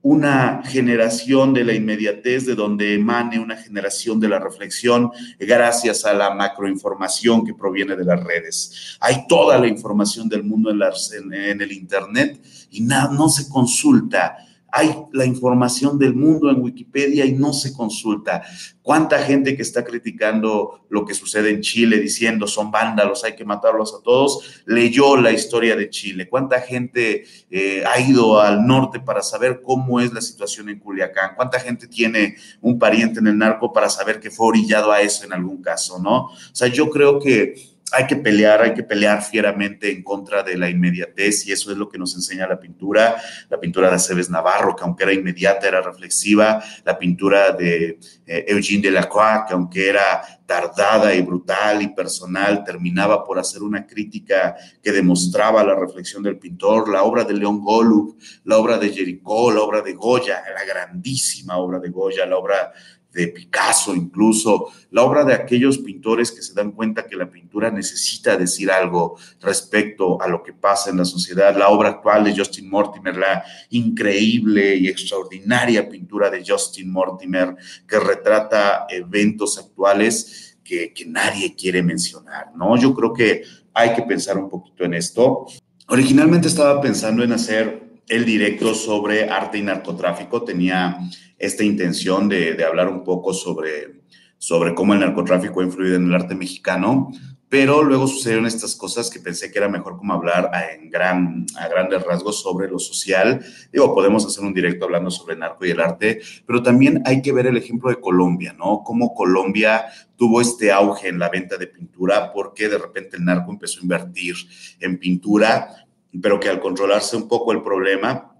una 0.07 0.61
generación 0.63 1.53
de 1.53 1.65
la 1.65 1.73
inmediatez, 1.73 2.45
de 2.45 2.55
donde 2.55 2.95
emane 2.95 3.39
una 3.39 3.57
generación 3.57 4.21
de 4.21 4.29
la 4.29 4.39
reflexión, 4.39 5.11
gracias 5.37 6.05
a 6.05 6.13
la 6.13 6.33
macroinformación 6.33 7.45
que 7.45 7.53
proviene 7.53 7.93
de 7.97 8.05
las 8.05 8.23
redes. 8.23 8.97
Hay 9.01 9.27
toda 9.27 9.57
la 9.57 9.67
información 9.67 10.29
del 10.29 10.45
mundo 10.45 10.71
en, 10.71 11.61
el 11.61 11.71
Internet 11.73 12.41
y 12.71 12.81
nada, 12.83 13.11
no 13.11 13.27
se 13.27 13.49
consulta 13.49 14.37
hay 14.77 14.95
la 15.11 15.25
información 15.25 15.97
del 15.97 16.13
mundo 16.13 16.51
en 16.51 16.61
Wikipedia 16.61 17.25
y 17.25 17.33
no 17.33 17.51
se 17.51 17.73
consulta. 17.73 18.43
¿Cuánta 18.83 19.17
gente 19.23 19.55
que 19.55 19.63
está 19.63 19.83
criticando 19.83 20.85
lo 20.89 21.03
que 21.03 21.15
sucede 21.15 21.49
en 21.49 21.61
Chile 21.61 21.97
diciendo 21.97 22.45
son 22.45 22.69
vándalos, 22.69 23.23
hay 23.23 23.35
que 23.35 23.43
matarlos 23.43 23.95
a 23.95 24.03
todos, 24.03 24.61
leyó 24.67 25.17
la 25.17 25.31
historia 25.31 25.75
de 25.75 25.89
Chile? 25.89 26.29
¿Cuánta 26.29 26.61
gente 26.61 27.25
eh, 27.49 27.83
ha 27.87 27.99
ido 27.99 28.39
al 28.39 28.67
norte 28.67 28.99
para 28.99 29.23
saber 29.23 29.61
cómo 29.63 29.99
es 29.99 30.13
la 30.13 30.21
situación 30.21 30.69
en 30.69 30.77
Culiacán? 30.77 31.31
¿Cuánta 31.35 31.59
gente 31.59 31.87
tiene 31.87 32.35
un 32.61 32.77
pariente 32.77 33.19
en 33.19 33.25
el 33.25 33.37
narco 33.37 33.73
para 33.73 33.89
saber 33.89 34.19
que 34.19 34.29
fue 34.29 34.45
orillado 34.45 34.91
a 34.91 35.01
eso 35.01 35.25
en 35.25 35.33
algún 35.33 35.59
caso, 35.59 35.99
no? 35.99 36.25
O 36.25 36.53
sea, 36.53 36.67
yo 36.67 36.91
creo 36.91 37.19
que 37.19 37.76
hay 37.91 38.05
que 38.05 38.17
pelear, 38.17 38.61
hay 38.61 38.73
que 38.73 38.83
pelear 38.83 39.23
fieramente 39.23 39.91
en 39.91 40.03
contra 40.03 40.43
de 40.43 40.57
la 40.57 40.69
inmediatez 40.69 41.47
y 41.47 41.53
eso 41.53 41.71
es 41.71 41.77
lo 41.77 41.87
que 41.87 41.97
nos 41.97 42.15
enseña 42.15 42.47
la 42.47 42.59
pintura, 42.59 43.15
la 43.49 43.59
pintura 43.59 43.89
de 43.89 43.95
Aceves 43.95 44.29
Navarro, 44.29 44.75
que 44.75 44.83
aunque 44.83 45.03
era 45.03 45.13
inmediata, 45.13 45.67
era 45.67 45.81
reflexiva, 45.81 46.61
la 46.83 46.97
pintura 46.99 47.51
de 47.51 47.99
eh, 48.25 48.45
Eugene 48.47 48.81
Delacroix, 48.81 49.45
que 49.47 49.53
aunque 49.53 49.89
era 49.89 50.21
tardada 50.45 51.13
y 51.13 51.21
brutal 51.21 51.81
y 51.81 51.89
personal, 51.89 52.63
terminaba 52.63 53.23
por 53.23 53.39
hacer 53.39 53.61
una 53.61 53.85
crítica 53.85 54.55
que 54.81 54.91
demostraba 54.91 55.63
la 55.63 55.75
reflexión 55.75 56.23
del 56.23 56.37
pintor, 56.37 56.89
la 56.89 57.03
obra 57.03 57.23
de 57.23 57.33
León 57.33 57.61
Golub, 57.61 58.17
la 58.45 58.57
obra 58.57 58.77
de 58.77 58.89
Jericó, 58.89 59.51
la 59.51 59.61
obra 59.61 59.81
de 59.81 59.93
Goya, 59.93 60.41
la 60.53 60.65
grandísima 60.65 61.57
obra 61.57 61.79
de 61.79 61.89
Goya, 61.89 62.25
la 62.25 62.37
obra 62.37 62.73
de 63.17 63.29
Picasso 63.29 63.95
incluso, 63.95 64.67
la 64.91 65.01
obra 65.01 65.25
de 65.25 65.33
aquellos 65.33 65.79
pintores 65.79 66.31
que 66.31 66.43
se 66.43 66.53
dan 66.53 66.71
cuenta 66.71 67.07
que 67.07 67.15
la 67.15 67.29
pintura 67.29 67.71
necesita 67.71 68.37
decir 68.37 68.69
algo 68.69 69.17
respecto 69.41 70.21
a 70.21 70.27
lo 70.27 70.43
que 70.43 70.53
pasa 70.53 70.91
en 70.91 70.97
la 70.97 71.05
sociedad, 71.05 71.57
la 71.57 71.69
obra 71.69 71.89
actual 71.89 72.23
de 72.23 72.37
Justin 72.37 72.69
Mortimer, 72.69 73.17
la 73.17 73.43
increíble 73.71 74.75
y 74.75 74.87
extraordinaria 74.87 75.89
pintura 75.89 76.29
de 76.29 76.43
Justin 76.47 76.91
Mortimer 76.91 77.55
que 77.87 77.99
retrata 77.99 78.85
eventos 78.87 79.57
actuales 79.57 80.59
que, 80.63 80.93
que 80.93 81.05
nadie 81.07 81.55
quiere 81.55 81.81
mencionar, 81.81 82.55
¿no? 82.55 82.77
Yo 82.77 82.93
creo 82.93 83.13
que 83.13 83.41
hay 83.73 83.95
que 83.95 84.03
pensar 84.03 84.37
un 84.37 84.47
poquito 84.47 84.83
en 84.83 84.93
esto. 84.93 85.47
Originalmente 85.87 86.47
estaba 86.47 86.79
pensando 86.81 87.23
en 87.23 87.31
hacer 87.31 87.86
el 88.07 88.25
directo 88.25 88.73
sobre 88.73 89.29
arte 89.29 89.57
y 89.57 89.61
narcotráfico, 89.61 90.43
tenía 90.43 90.97
esta 91.37 91.63
intención 91.63 92.29
de, 92.29 92.63
hablar 92.63 92.87
un 92.87 93.03
poco 93.03 93.33
sobre, 93.33 94.01
sobre 94.37 94.73
cómo 94.73 94.93
el 94.93 94.99
narcotráfico 94.99 95.61
ha 95.61 95.65
influido 95.65 95.95
en 95.95 96.07
el 96.07 96.15
arte 96.15 96.35
mexicano, 96.35 97.11
pero 97.49 97.81
luego 97.81 98.07
sucedieron 98.07 98.45
estas 98.45 98.75
cosas 98.75 99.09
que 99.09 99.21
pensé 99.21 99.51
que 99.51 99.57
era 99.57 99.69
mejor 99.69 99.97
como 99.97 100.13
hablar 100.13 100.49
a, 100.53 100.71
en 100.71 100.89
gran, 100.89 101.45
a 101.57 101.67
grandes 101.69 102.03
rasgos 102.03 102.41
sobre 102.41 102.69
lo 102.69 102.77
social. 102.77 103.39
Digo, 103.71 103.93
podemos 103.95 104.25
hacer 104.25 104.43
un 104.43 104.53
directo 104.53 104.83
hablando 104.83 105.09
sobre 105.09 105.35
el 105.35 105.39
narco 105.39 105.65
y 105.65 105.71
el 105.71 105.79
arte, 105.79 106.19
pero 106.45 106.61
también 106.61 107.01
hay 107.05 107.21
que 107.21 107.31
ver 107.31 107.47
el 107.47 107.55
ejemplo 107.55 107.89
de 107.89 108.01
Colombia, 108.01 108.53
¿no? 108.57 108.81
Cómo 108.83 109.13
Colombia 109.13 109.85
tuvo 110.17 110.41
este 110.41 110.73
auge 110.73 111.07
en 111.07 111.19
la 111.19 111.29
venta 111.29 111.55
de 111.55 111.67
pintura 111.67 112.33
porque 112.33 112.67
de 112.67 112.79
repente 112.79 113.15
el 113.15 113.23
narco 113.23 113.51
empezó 113.51 113.79
a 113.79 113.83
invertir 113.83 114.35
en 114.81 114.99
pintura, 114.99 115.86
pero 116.21 116.39
que 116.39 116.49
al 116.49 116.59
controlarse 116.59 117.15
un 117.15 117.27
poco 117.27 117.51
el 117.51 117.61
problema, 117.61 118.37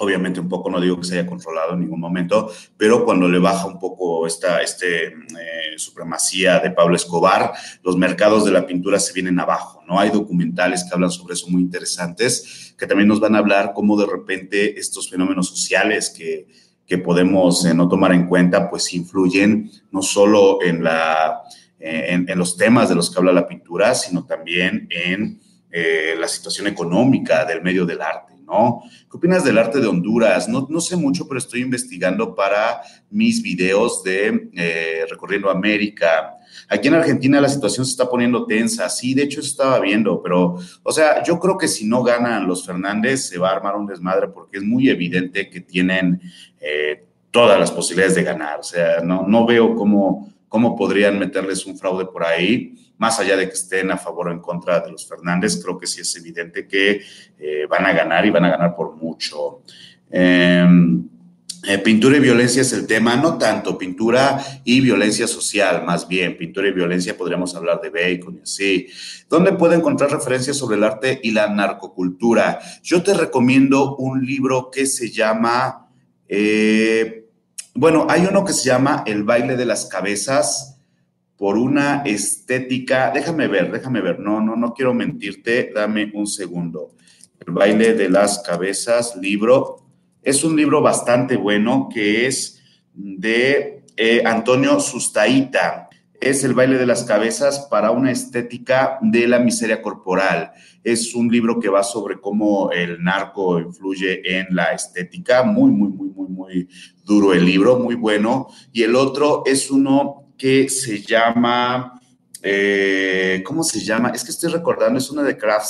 Obviamente 0.00 0.38
un 0.38 0.48
poco, 0.48 0.70
no 0.70 0.80
digo 0.80 0.96
que 1.00 1.04
se 1.08 1.18
haya 1.18 1.28
controlado 1.28 1.72
en 1.72 1.80
ningún 1.80 1.98
momento, 1.98 2.52
pero 2.76 3.04
cuando 3.04 3.28
le 3.28 3.40
baja 3.40 3.66
un 3.66 3.80
poco 3.80 4.28
esta 4.28 4.62
este, 4.62 5.06
eh, 5.08 5.76
supremacía 5.76 6.60
de 6.60 6.70
Pablo 6.70 6.94
Escobar, 6.94 7.52
los 7.82 7.96
mercados 7.96 8.44
de 8.44 8.52
la 8.52 8.64
pintura 8.64 9.00
se 9.00 9.12
vienen 9.12 9.40
abajo, 9.40 9.82
¿no? 9.88 9.98
Hay 9.98 10.10
documentales 10.10 10.84
que 10.84 10.90
hablan 10.94 11.10
sobre 11.10 11.34
eso 11.34 11.48
muy 11.48 11.62
interesantes, 11.62 12.76
que 12.78 12.86
también 12.86 13.08
nos 13.08 13.18
van 13.18 13.34
a 13.34 13.38
hablar 13.38 13.72
cómo 13.74 14.00
de 14.00 14.06
repente 14.06 14.78
estos 14.78 15.10
fenómenos 15.10 15.48
sociales 15.48 16.10
que, 16.16 16.46
que 16.86 16.98
podemos 16.98 17.64
eh, 17.64 17.74
no 17.74 17.88
tomar 17.88 18.12
en 18.12 18.28
cuenta, 18.28 18.70
pues 18.70 18.94
influyen 18.94 19.68
no 19.90 20.02
solo 20.02 20.62
en, 20.62 20.84
la, 20.84 21.40
eh, 21.80 22.24
en, 22.28 22.38
los 22.38 22.56
temas 22.56 22.88
de 22.88 22.94
los 22.94 23.10
que 23.10 23.18
habla 23.18 23.32
la 23.32 23.48
pintura, 23.48 23.96
sino 23.96 24.24
también 24.24 24.86
en 24.90 25.40
la 25.70 26.28
situación 26.28 26.66
económica 26.66 27.44
del 27.44 27.62
medio 27.62 27.84
del 27.84 28.00
arte. 28.00 28.38
¿no? 28.48 28.82
¿Qué 29.10 29.16
opinas 29.16 29.44
del 29.44 29.58
arte 29.58 29.80
de 29.80 29.86
Honduras? 29.86 30.48
No, 30.48 30.66
no 30.70 30.80
sé 30.80 30.96
mucho, 30.96 31.28
pero 31.28 31.38
estoy 31.38 31.60
investigando 31.60 32.34
para 32.34 32.80
mis 33.10 33.42
videos 33.42 34.02
de 34.02 34.50
eh, 34.54 35.04
Recorriendo 35.08 35.50
América. 35.50 36.34
Aquí 36.68 36.88
en 36.88 36.94
Argentina 36.94 37.40
la 37.40 37.48
situación 37.48 37.84
se 37.84 37.92
está 37.92 38.08
poniendo 38.08 38.46
tensa, 38.46 38.88
sí, 38.88 39.14
de 39.14 39.24
hecho 39.24 39.40
estaba 39.40 39.78
viendo, 39.80 40.22
pero, 40.22 40.56
o 40.82 40.92
sea, 40.92 41.22
yo 41.22 41.38
creo 41.38 41.58
que 41.58 41.68
si 41.68 41.86
no 41.86 42.02
ganan 42.02 42.46
los 42.46 42.66
Fernández 42.66 43.28
se 43.28 43.38
va 43.38 43.50
a 43.50 43.56
armar 43.56 43.76
un 43.76 43.86
desmadre 43.86 44.28
porque 44.28 44.58
es 44.58 44.64
muy 44.64 44.88
evidente 44.88 45.50
que 45.50 45.60
tienen 45.60 46.20
eh, 46.60 47.04
todas 47.30 47.60
las 47.60 47.70
posibilidades 47.70 48.16
de 48.16 48.22
ganar, 48.22 48.60
o 48.60 48.62
sea, 48.62 49.00
no, 49.02 49.26
no 49.26 49.46
veo 49.46 49.74
cómo, 49.74 50.32
cómo 50.48 50.74
podrían 50.74 51.18
meterles 51.18 51.66
un 51.66 51.78
fraude 51.78 52.06
por 52.06 52.24
ahí 52.24 52.74
más 52.98 53.18
allá 53.20 53.36
de 53.36 53.46
que 53.48 53.54
estén 53.54 53.90
a 53.90 53.96
favor 53.96 54.28
o 54.28 54.32
en 54.32 54.40
contra 54.40 54.80
de 54.80 54.90
los 54.90 55.06
Fernández, 55.06 55.60
creo 55.62 55.78
que 55.78 55.86
sí 55.86 56.02
es 56.02 56.16
evidente 56.16 56.66
que 56.66 57.00
eh, 57.38 57.66
van 57.68 57.86
a 57.86 57.92
ganar 57.92 58.26
y 58.26 58.30
van 58.30 58.44
a 58.44 58.50
ganar 58.50 58.76
por 58.76 58.94
mucho. 58.96 59.62
Em, 60.10 61.08
eh, 61.66 61.78
pintura 61.78 62.16
y 62.16 62.20
violencia 62.20 62.62
es 62.62 62.72
el 62.72 62.86
tema, 62.86 63.16
no 63.16 63.36
tanto 63.36 63.76
pintura 63.76 64.42
y 64.64 64.80
violencia 64.80 65.26
social, 65.26 65.84
más 65.84 66.06
bien 66.06 66.36
pintura 66.36 66.68
y 66.68 66.72
violencia 66.72 67.16
podríamos 67.16 67.54
hablar 67.56 67.80
de 67.80 67.90
Bacon 67.90 68.36
y 68.36 68.40
así. 68.42 68.86
¿Dónde 69.28 69.52
puedo 69.52 69.74
encontrar 69.74 70.10
referencias 70.10 70.56
sobre 70.56 70.76
el 70.76 70.84
arte 70.84 71.20
y 71.22 71.32
la 71.32 71.48
narcocultura? 71.48 72.60
Yo 72.82 73.02
te 73.02 73.12
recomiendo 73.12 73.96
un 73.96 74.24
libro 74.24 74.70
que 74.70 74.86
se 74.86 75.10
llama, 75.10 75.88
eh, 76.28 77.26
bueno, 77.74 78.06
hay 78.08 78.26
uno 78.28 78.44
que 78.44 78.52
se 78.52 78.68
llama 78.68 79.02
El 79.04 79.24
baile 79.24 79.56
de 79.56 79.66
las 79.66 79.86
cabezas 79.86 80.77
por 81.38 81.56
una 81.56 82.02
estética, 82.04 83.12
déjame 83.14 83.46
ver, 83.46 83.70
déjame 83.70 84.00
ver, 84.00 84.18
no, 84.18 84.40
no, 84.40 84.56
no 84.56 84.74
quiero 84.74 84.92
mentirte, 84.92 85.70
dame 85.72 86.10
un 86.12 86.26
segundo. 86.26 86.96
El 87.46 87.52
baile 87.52 87.94
de 87.94 88.10
las 88.10 88.40
cabezas, 88.40 89.16
libro, 89.16 89.86
es 90.20 90.42
un 90.42 90.56
libro 90.56 90.82
bastante 90.82 91.36
bueno 91.36 91.88
que 91.92 92.26
es 92.26 92.60
de 92.92 93.84
eh, 93.96 94.22
Antonio 94.26 94.80
Sustaita. 94.80 95.88
Es 96.20 96.42
el 96.42 96.54
baile 96.54 96.76
de 96.76 96.86
las 96.86 97.04
cabezas 97.04 97.68
para 97.70 97.92
una 97.92 98.10
estética 98.10 98.98
de 99.00 99.28
la 99.28 99.38
miseria 99.38 99.80
corporal. 99.80 100.50
Es 100.82 101.14
un 101.14 101.28
libro 101.28 101.60
que 101.60 101.68
va 101.68 101.84
sobre 101.84 102.20
cómo 102.20 102.72
el 102.72 103.02
narco 103.02 103.60
influye 103.60 104.38
en 104.38 104.48
la 104.50 104.72
estética. 104.72 105.44
Muy, 105.44 105.70
muy, 105.70 105.90
muy, 105.90 106.08
muy, 106.08 106.28
muy 106.28 106.68
duro 107.04 107.32
el 107.32 107.44
libro, 107.44 107.78
muy 107.78 107.94
bueno. 107.94 108.48
Y 108.72 108.82
el 108.82 108.96
otro 108.96 109.44
es 109.46 109.70
uno 109.70 110.27
que 110.38 110.68
se 110.68 111.02
llama, 111.02 112.00
eh, 112.42 113.42
¿cómo 113.44 113.64
se 113.64 113.80
llama? 113.80 114.10
Es 114.10 114.24
que 114.24 114.30
estoy 114.30 114.50
recordando, 114.50 114.98
es 114.98 115.10
una 115.10 115.22
de 115.22 115.36
Craft 115.36 115.66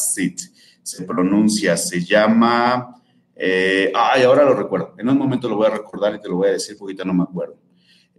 se 0.83 1.03
pronuncia, 1.03 1.77
se 1.77 2.05
llama, 2.05 2.95
eh, 3.35 3.91
ay, 3.95 4.23
ahora 4.23 4.45
lo 4.45 4.55
recuerdo, 4.55 4.95
en 4.99 5.09
un 5.09 5.19
momento 5.19 5.49
lo 5.49 5.57
voy 5.57 5.67
a 5.67 5.71
recordar 5.71 6.15
y 6.15 6.21
te 6.21 6.29
lo 6.29 6.37
voy 6.37 6.49
a 6.49 6.53
decir 6.53 6.77
porque 6.79 6.95
no 7.05 7.15
me 7.15 7.25
acuerdo. 7.25 7.57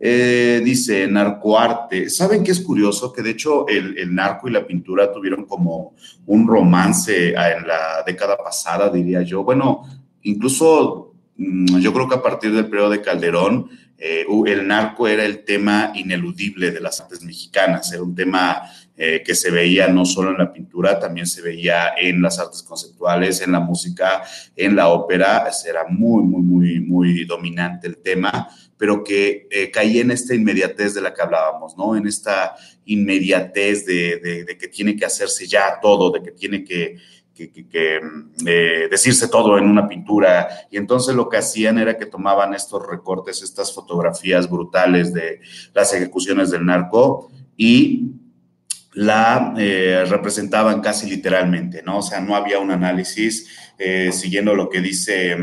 Eh, 0.02 0.62
dice 0.64 1.08
narcoarte. 1.08 2.10
¿Saben 2.10 2.42
qué 2.42 2.52
es 2.52 2.62
curioso? 2.62 3.12
Que 3.12 3.22
de 3.22 3.32
hecho 3.32 3.68
el, 3.68 3.98
el, 3.98 4.16
narco 4.16 4.48
y 4.48 4.52
la 4.52 4.66
pintura 4.66 5.12
tuvieron 5.12 5.46
como 5.46 5.94
un 6.26 6.48
romance 6.48 7.30
en 7.30 7.68
la 7.68 8.02
década 8.06 8.38
pasada, 8.38 8.90
diría 8.90 9.24
yo. 9.24 9.44
Bueno, 9.44 9.84
incluso 10.22 11.16
mm, 11.36 11.80
yo 11.80 11.92
creo 11.92 12.08
que 12.08 12.16
a 12.16 12.22
partir 12.22 12.54
del 12.54 12.70
periodo 12.70 12.92
de 12.92 13.02
Calderón 13.02 13.70
eh, 14.00 14.26
el 14.46 14.68
narco 14.68 15.08
era 15.08 15.26
el 15.26 15.44
tema 15.44 15.92
ineludible 15.94 16.72
de 16.72 16.80
las 16.80 17.02
artes 17.02 17.22
mexicanas, 17.22 17.92
era 17.92 18.02
un 18.02 18.16
tema 18.16 18.62
eh, 18.96 19.22
que 19.26 19.36
se 19.36 19.52
veía 19.52 19.88
no 19.90 20.06
solo 20.06 20.32
en 20.32 20.38
la 20.38 20.54
pintura, 20.54 21.00
también 21.00 21.28
se 21.28 21.42
veía 21.42 21.94
en 21.98 22.22
las 22.22 22.40
artes 22.40 22.64
conceptuales, 22.64 23.42
en 23.42 23.52
la 23.52 23.60
música, 23.60 24.24
en 24.56 24.76
la 24.76 24.88
ópera, 24.88 25.46
era 25.68 25.86
muy, 25.90 26.24
muy, 26.24 26.42
muy, 26.42 26.80
muy 26.80 27.26
dominante 27.26 27.88
el 27.88 27.98
tema, 27.98 28.48
pero 28.78 29.04
que 29.04 29.48
eh, 29.52 29.70
caía 29.70 30.02
en 30.02 30.12
esta 30.12 30.34
inmediatez 30.34 30.94
de 30.94 31.02
la 31.02 31.14
que 31.14 31.22
hablábamos, 31.22 31.78
¿no? 31.78 31.98
En 31.98 32.08
esta 32.08 32.56
inmediatez 32.86 33.86
de 33.86 34.58
que 34.58 34.68
tiene 34.70 34.96
que 34.96 35.06
hacerse 35.06 35.46
ya 35.46 35.80
todo, 35.82 36.12
de 36.12 36.24
que 36.24 36.32
tiene 36.32 36.64
que 36.64 36.98
que, 37.48 38.00
eh, 38.46 38.88
decirse 38.92 39.28
todo 39.30 39.58
en 39.58 39.66
una 39.66 39.88
pintura. 39.88 40.48
Y 40.70 40.78
entonces 40.78 41.16
lo 41.16 41.30
que 41.30 41.38
hacían 41.38 41.78
era 41.78 41.98
que 41.98 42.06
tomaban 42.06 42.54
estos 42.54 42.86
recortes, 42.86 43.42
estas 43.42 43.74
fotografías 43.74 44.50
brutales 44.50 45.14
de 45.14 45.40
las 45.74 45.94
ejecuciones 45.94 46.52
del 46.52 46.66
narco 46.66 47.32
y 47.56 48.12
la 48.94 49.54
eh, 49.58 50.04
representaban 50.08 50.82
casi 50.82 51.10
literalmente, 51.10 51.82
¿no? 51.84 52.00
O 52.00 52.02
sea, 52.02 52.20
no 52.20 52.36
había 52.36 52.60
un 52.60 52.72
análisis 52.72 53.48
eh, 53.78 54.12
siguiendo 54.12 54.56
lo 54.56 54.70
que 54.70 54.82
dice 54.82 55.38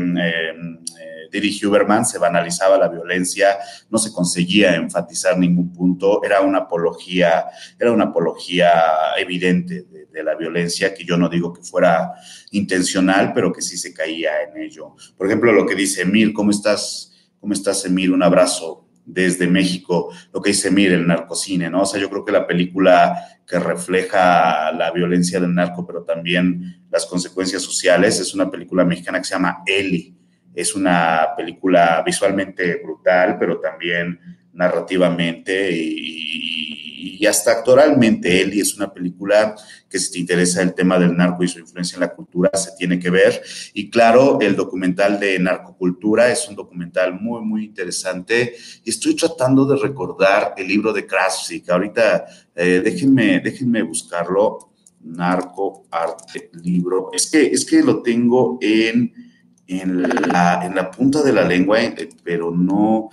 Diri 1.31 1.57
Huberman, 1.63 2.05
se 2.05 2.17
banalizaba 2.19 2.77
la 2.77 2.87
violencia, 2.87 3.57
no 3.89 3.97
se 3.97 4.11
conseguía 4.11 4.75
enfatizar 4.75 5.37
ningún 5.37 5.71
punto, 5.73 6.23
era 6.23 6.41
una 6.41 6.59
apología, 6.59 7.45
era 7.79 7.91
una 7.91 8.05
apología 8.05 8.71
evidente 9.17 9.83
de, 9.83 10.07
la 10.23 10.33
violencia, 10.33 10.95
que 10.95 11.05
yo 11.05 11.15
no 11.15 11.29
digo 11.29 11.53
que 11.53 11.61
fuera 11.61 12.11
intencional, 12.49 13.33
pero 13.35 13.53
que 13.53 13.61
sí 13.61 13.77
se 13.77 13.93
caía 13.93 14.31
en 14.41 14.59
ello. 14.59 14.95
Por 15.15 15.27
ejemplo, 15.27 15.53
lo 15.53 15.67
que 15.67 15.75
dice 15.75 16.01
Emil, 16.01 16.33
¿cómo 16.33 16.49
estás? 16.49 17.13
¿Cómo 17.39 17.53
estás, 17.53 17.85
Emil? 17.85 18.11
Un 18.13 18.23
abrazo 18.23 18.87
desde 19.05 19.47
México, 19.47 20.11
lo 20.33 20.41
que 20.41 20.49
dice 20.49 20.69
Emil, 20.69 20.91
el 20.91 21.07
narcocine, 21.07 21.69
¿no? 21.69 21.83
O 21.83 21.85
sea, 21.85 22.01
yo 22.01 22.09
creo 22.09 22.25
que 22.25 22.31
la 22.31 22.47
película 22.47 23.15
que 23.47 23.57
refleja 23.57 24.71
la 24.73 24.91
violencia 24.91 25.39
del 25.39 25.55
narco, 25.55 25.87
pero 25.87 26.03
también 26.03 26.85
las 26.91 27.05
consecuencias 27.05 27.61
sociales, 27.61 28.19
es 28.19 28.33
una 28.33 28.51
película 28.51 28.83
mexicana 28.83 29.19
que 29.19 29.23
se 29.23 29.35
llama 29.35 29.63
Eli, 29.65 30.16
es 30.57 30.73
una 30.73 31.35
película 31.37 32.01
visualmente 32.03 32.81
brutal, 32.83 33.37
pero 33.39 33.59
también 33.59 34.19
narrativamente 34.53 35.69
y, 35.71 37.23
hasta 37.27 37.51
actoralmente. 37.51 38.41
Eli 38.41 38.61
es 38.61 38.75
una 38.75 38.91
película 38.91 39.55
que 39.89 39.99
si 39.99 40.13
te 40.13 40.19
interesa 40.19 40.61
el 40.61 40.73
tema 40.73 40.97
del 40.97 41.15
narco 41.15 41.43
y 41.43 41.47
su 41.47 41.59
influencia 41.59 41.95
en 41.95 42.01
la 42.01 42.13
cultura, 42.13 42.49
se 42.53 42.71
tiene 42.75 42.97
que 42.99 43.09
ver. 43.09 43.41
Y 43.73 43.89
claro, 43.89 44.39
el 44.39 44.55
documental 44.55 45.19
de 45.19 45.37
narcocultura 45.37 46.31
es 46.31 46.47
un 46.47 46.55
documental 46.55 47.19
muy, 47.19 47.41
muy 47.41 47.65
interesante. 47.65 48.55
Y 48.83 48.89
estoy 48.89 49.15
tratando 49.15 49.65
de 49.65 49.75
recordar 49.75 50.53
el 50.57 50.67
libro 50.67 50.93
de 50.93 51.05
Krasik. 51.05 51.69
Ahorita 51.69 52.25
eh, 52.55 52.81
déjenme, 52.83 53.41
déjenme 53.41 53.83
buscarlo. 53.83 54.71
Narco, 55.01 55.85
arte, 55.91 56.49
libro. 56.63 57.11
Es 57.13 57.27
que, 57.27 57.45
es 57.45 57.63
que 57.65 57.83
lo 57.83 58.01
tengo 58.01 58.57
en 58.61 59.26
en 59.67 60.03
la, 60.03 60.65
en 60.65 60.75
la 60.75 60.89
punta 60.89 61.21
de 61.21 61.33
la 61.33 61.43
lengua, 61.43 61.81
eh, 61.81 62.09
pero 62.23 62.51
no, 62.51 63.09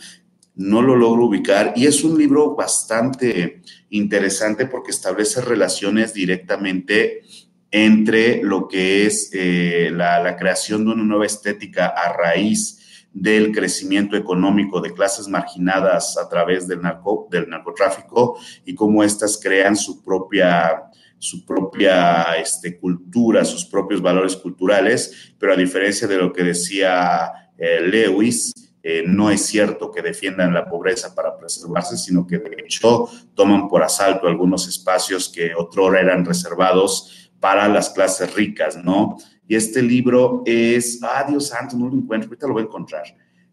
no 0.55 0.83
lo 0.83 0.97
logro 0.97 1.27
ubicar. 1.27 1.73
Y 1.77 1.87
es 1.87 2.05
un 2.05 2.19
libro 2.19 2.55
bastante 2.55 3.63
interesante 3.91 4.67
porque 4.67 4.91
establece 4.91 5.41
relaciones 5.41 6.15
directamente 6.15 7.23
entre 7.71 8.43
lo 8.43 8.69
que 8.69 9.07
es 9.07 9.31
eh, 9.33 9.91
la, 9.93 10.23
la, 10.23 10.37
creación 10.37 10.85
de 10.85 10.93
una 10.93 11.03
nueva 11.03 11.27
estética 11.27 11.89
a 11.89 12.13
raíz 12.13 13.09
del 13.13 13.53
crecimiento 13.53 14.17
económico 14.17 14.81
de 14.81 14.93
clases 14.93 15.29
marginadas 15.29 16.17
a 16.19 16.29
través 16.29 16.69
del, 16.69 16.83
narco, 16.83 17.29
del 17.31 17.49
narcotráfico 17.49 18.39
y 18.65 18.75
cómo 18.75 19.03
éstas 19.03 19.41
crean 19.43 19.77
su 19.77 20.03
propia 20.03 20.85
su 21.25 21.45
propia 21.47 22.37
este, 22.39 22.79
cultura, 22.79 23.47
sus 23.47 23.65
propios 23.65 24.03
valores 24.03 24.37
culturales, 24.37 25.35
pero 25.39 25.55
a 25.55 25.57
diferencia 25.57 26.07
de 26.07 26.19
lo 26.19 26.33
que 26.33 26.45
decía 26.45 27.33
eh, 27.57 27.81
Lewis, 27.81 28.53
eh, 28.83 29.05
no 29.07 29.31
es 29.31 29.47
cierto 29.47 29.91
que 29.91 30.03
defiendan 30.03 30.53
la 30.53 30.69
pobreza 30.69 31.15
para 31.15 31.35
preservarse, 31.39 31.97
sino 31.97 32.27
que 32.27 32.39
de 32.39 32.57
hecho 32.63 33.09
toman 33.35 33.69
por 33.69 33.83
asalto 33.83 34.29
algunos 34.29 34.69
espacios 34.69 35.31
que 35.31 35.55
otrora 35.55 36.01
eran 36.01 36.27
reservados 36.27 37.31
para 37.41 37.69
las 37.69 37.89
clases 37.89 38.35
ricas, 38.35 38.77
¿no? 38.77 39.17
Y 39.49 39.57
este 39.57 39.81
libro 39.81 40.43
es, 40.45 41.01
ah, 41.03 41.25
Dios 41.27 41.49
santo, 41.49 41.79
no 41.79 41.89
lo 41.89 41.95
encuentro, 41.95 42.29
ahorita 42.29 42.47
lo 42.47 42.53
voy 42.53 42.63
a 42.65 42.67
encontrar. 42.67 43.05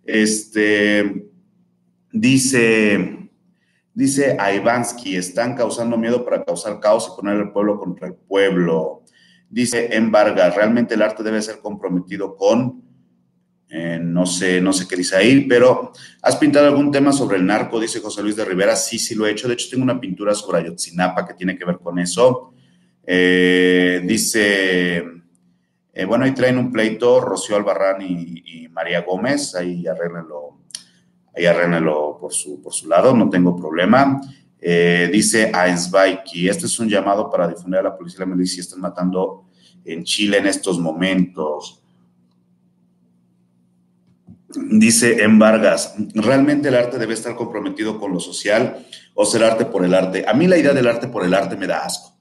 Este, 0.04 1.30
dice, 2.12 3.21
Dice 3.94 4.38
a 4.40 4.52
están 4.52 5.56
causando 5.56 5.98
miedo 5.98 6.24
para 6.24 6.44
causar 6.44 6.80
caos 6.80 7.10
y 7.12 7.16
poner 7.20 7.38
el 7.38 7.52
pueblo 7.52 7.78
contra 7.78 8.08
el 8.08 8.14
pueblo. 8.14 9.04
Dice 9.50 9.96
Embarga, 9.96 10.50
realmente 10.50 10.94
el 10.94 11.02
arte 11.02 11.24
debe 11.24 11.42
ser 11.42 11.60
comprometido 11.60 12.38
con, 12.38 12.84
eh, 13.70 14.00
no 14.02 14.26
sé, 14.26 14.62
no 14.62 14.72
sé 14.72 14.88
qué 14.88 14.96
dice 14.96 15.18
ahí, 15.18 15.46
pero 15.46 15.92
¿has 16.22 16.38
pintado 16.38 16.68
algún 16.68 16.90
tema 16.90 17.12
sobre 17.12 17.38
el 17.38 17.46
narco? 17.46 17.82
Dice 17.82 18.00
José 18.00 18.24
Luis 18.24 18.38
de 18.38 18.46
Rivera, 18.46 18.78
sí, 18.78 18.98
sí 18.98 19.14
lo 19.14 19.28
he 19.28 19.32
hecho. 19.32 19.50
De 19.50 19.56
hecho, 19.56 19.68
tengo 19.70 19.84
una 19.84 20.00
pintura 20.00 20.34
sobre 20.36 20.60
Ayotzinapa 20.60 21.28
que 21.28 21.34
tiene 21.34 21.58
que 21.58 21.66
ver 21.66 21.80
con 21.80 22.00
eso. 22.00 22.54
Eh, 23.06 24.02
dice, 24.06 25.04
eh, 25.92 26.06
bueno, 26.06 26.24
ahí 26.24 26.32
traen 26.32 26.58
un 26.58 26.72
pleito 26.72 27.20
Rocío 27.20 27.58
Albarrán 27.58 28.02
y, 28.02 28.44
y 28.46 28.70
María 28.70 29.02
Gómez, 29.02 29.54
ahí 29.56 29.86
arréglenlo 29.86 30.61
ahí 31.36 31.46
arrénelo 31.46 32.18
por 32.20 32.34
su, 32.34 32.62
por 32.62 32.74
su 32.74 32.88
lado, 32.88 33.16
no 33.16 33.30
tengo 33.30 33.56
problema. 33.56 34.22
Eh, 34.60 35.10
dice 35.12 35.52
a 35.54 35.68
Ensbaiki, 35.68 36.48
este 36.48 36.68
es 36.68 36.80
un 36.80 36.88
llamado 36.88 37.30
para 37.30 37.48
difundir 37.48 37.80
a 37.80 37.84
la 37.84 37.98
policía 37.98 38.20
la 38.20 38.28
milicia, 38.28 38.62
están 38.62 38.82
matando 38.82 39.46
en 39.84 40.04
Chile 40.04 40.38
en 40.38 40.48
estos 40.48 40.80
momentos. 40.80 41.82
Dice 44.54 45.24
en 45.24 45.40
Vargas, 45.40 45.96
¿realmente 46.14 46.68
el 46.68 46.76
arte 46.76 47.00
debe 47.00 47.14
estar 47.14 47.36
comprometido 47.36 48.00
con 48.00 48.12
lo 48.12 48.20
social 48.20 48.86
o 49.16 49.26
ser 49.26 49.44
arte 49.44 49.66
por 49.66 49.86
el 49.86 49.94
arte? 49.94 50.26
A 50.28 50.34
mí 50.34 50.46
la 50.46 50.58
idea 50.58 50.74
del 50.74 50.88
arte 50.88 51.08
por 51.08 51.26
el 51.26 51.34
arte 51.34 51.56
me 51.56 51.68
da 51.68 51.86
asco, 51.86 52.18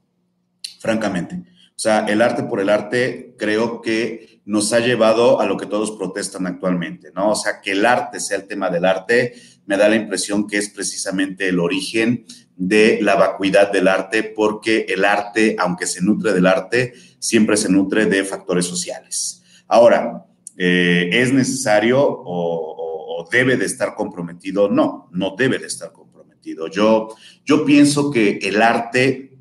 francamente. 0.78 1.34
O 1.34 1.82
sea, 1.82 2.06
el 2.06 2.22
arte 2.22 2.44
por 2.44 2.60
el 2.60 2.68
arte 2.68 3.34
creo 3.36 3.80
que 3.80 4.29
nos 4.44 4.72
ha 4.72 4.80
llevado 4.80 5.40
a 5.40 5.46
lo 5.46 5.56
que 5.56 5.66
todos 5.66 5.92
protestan 5.92 6.46
actualmente, 6.46 7.12
¿no? 7.14 7.30
O 7.30 7.34
sea, 7.34 7.60
que 7.60 7.72
el 7.72 7.84
arte 7.84 8.20
sea 8.20 8.38
el 8.38 8.46
tema 8.46 8.70
del 8.70 8.84
arte, 8.84 9.34
me 9.66 9.76
da 9.76 9.88
la 9.88 9.96
impresión 9.96 10.46
que 10.46 10.58
es 10.58 10.70
precisamente 10.70 11.48
el 11.48 11.60
origen 11.60 12.24
de 12.56 12.98
la 13.02 13.14
vacuidad 13.14 13.70
del 13.70 13.88
arte, 13.88 14.22
porque 14.22 14.86
el 14.88 15.04
arte, 15.04 15.56
aunque 15.58 15.86
se 15.86 16.02
nutre 16.02 16.32
del 16.32 16.46
arte, 16.46 16.92
siempre 17.18 17.56
se 17.56 17.70
nutre 17.70 18.06
de 18.06 18.24
factores 18.24 18.66
sociales. 18.66 19.42
Ahora, 19.68 20.26
eh, 20.56 21.08
¿es 21.12 21.32
necesario 21.32 22.02
o, 22.02 23.22
o, 23.22 23.28
debe 23.30 23.56
de 23.56 23.66
estar 23.66 23.94
comprometido? 23.94 24.68
No, 24.68 25.08
no 25.12 25.36
debe 25.36 25.58
de 25.58 25.66
estar 25.66 25.92
comprometido. 25.92 26.66
Yo, 26.68 27.08
yo 27.44 27.64
pienso 27.64 28.10
que 28.10 28.38
el 28.42 28.60
arte 28.60 29.38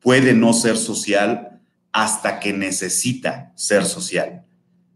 puede 0.00 0.34
no 0.34 0.52
ser 0.52 0.76
social 0.76 1.53
hasta 1.94 2.40
que 2.40 2.52
necesita 2.52 3.52
ser 3.54 3.84
social. 3.84 4.44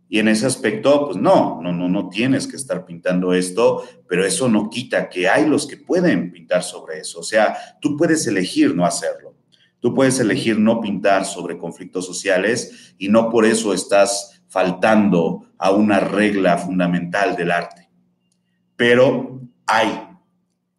Y 0.08 0.18
en 0.18 0.26
ese 0.26 0.46
aspecto, 0.46 1.06
pues 1.06 1.16
no, 1.16 1.60
no, 1.62 1.72
no, 1.72 1.88
no 1.88 2.08
tienes 2.08 2.48
que 2.48 2.56
estar 2.56 2.84
pintando 2.84 3.32
esto, 3.34 3.84
pero 4.08 4.26
eso 4.26 4.48
no 4.48 4.68
quita 4.68 5.08
que 5.08 5.28
hay 5.28 5.46
los 5.46 5.68
que 5.68 5.76
pueden 5.76 6.32
pintar 6.32 6.64
sobre 6.64 6.98
eso. 6.98 7.20
O 7.20 7.22
sea, 7.22 7.56
tú 7.80 7.96
puedes 7.96 8.26
elegir 8.26 8.74
no 8.74 8.84
hacerlo. 8.84 9.36
Tú 9.78 9.94
puedes 9.94 10.18
elegir 10.18 10.58
no 10.58 10.80
pintar 10.80 11.24
sobre 11.24 11.56
conflictos 11.56 12.04
sociales 12.04 12.94
y 12.98 13.08
no 13.08 13.30
por 13.30 13.46
eso 13.46 13.72
estás 13.72 14.42
faltando 14.48 15.46
a 15.56 15.70
una 15.70 16.00
regla 16.00 16.58
fundamental 16.58 17.36
del 17.36 17.52
arte. 17.52 17.88
Pero 18.74 19.40
hay 19.68 20.02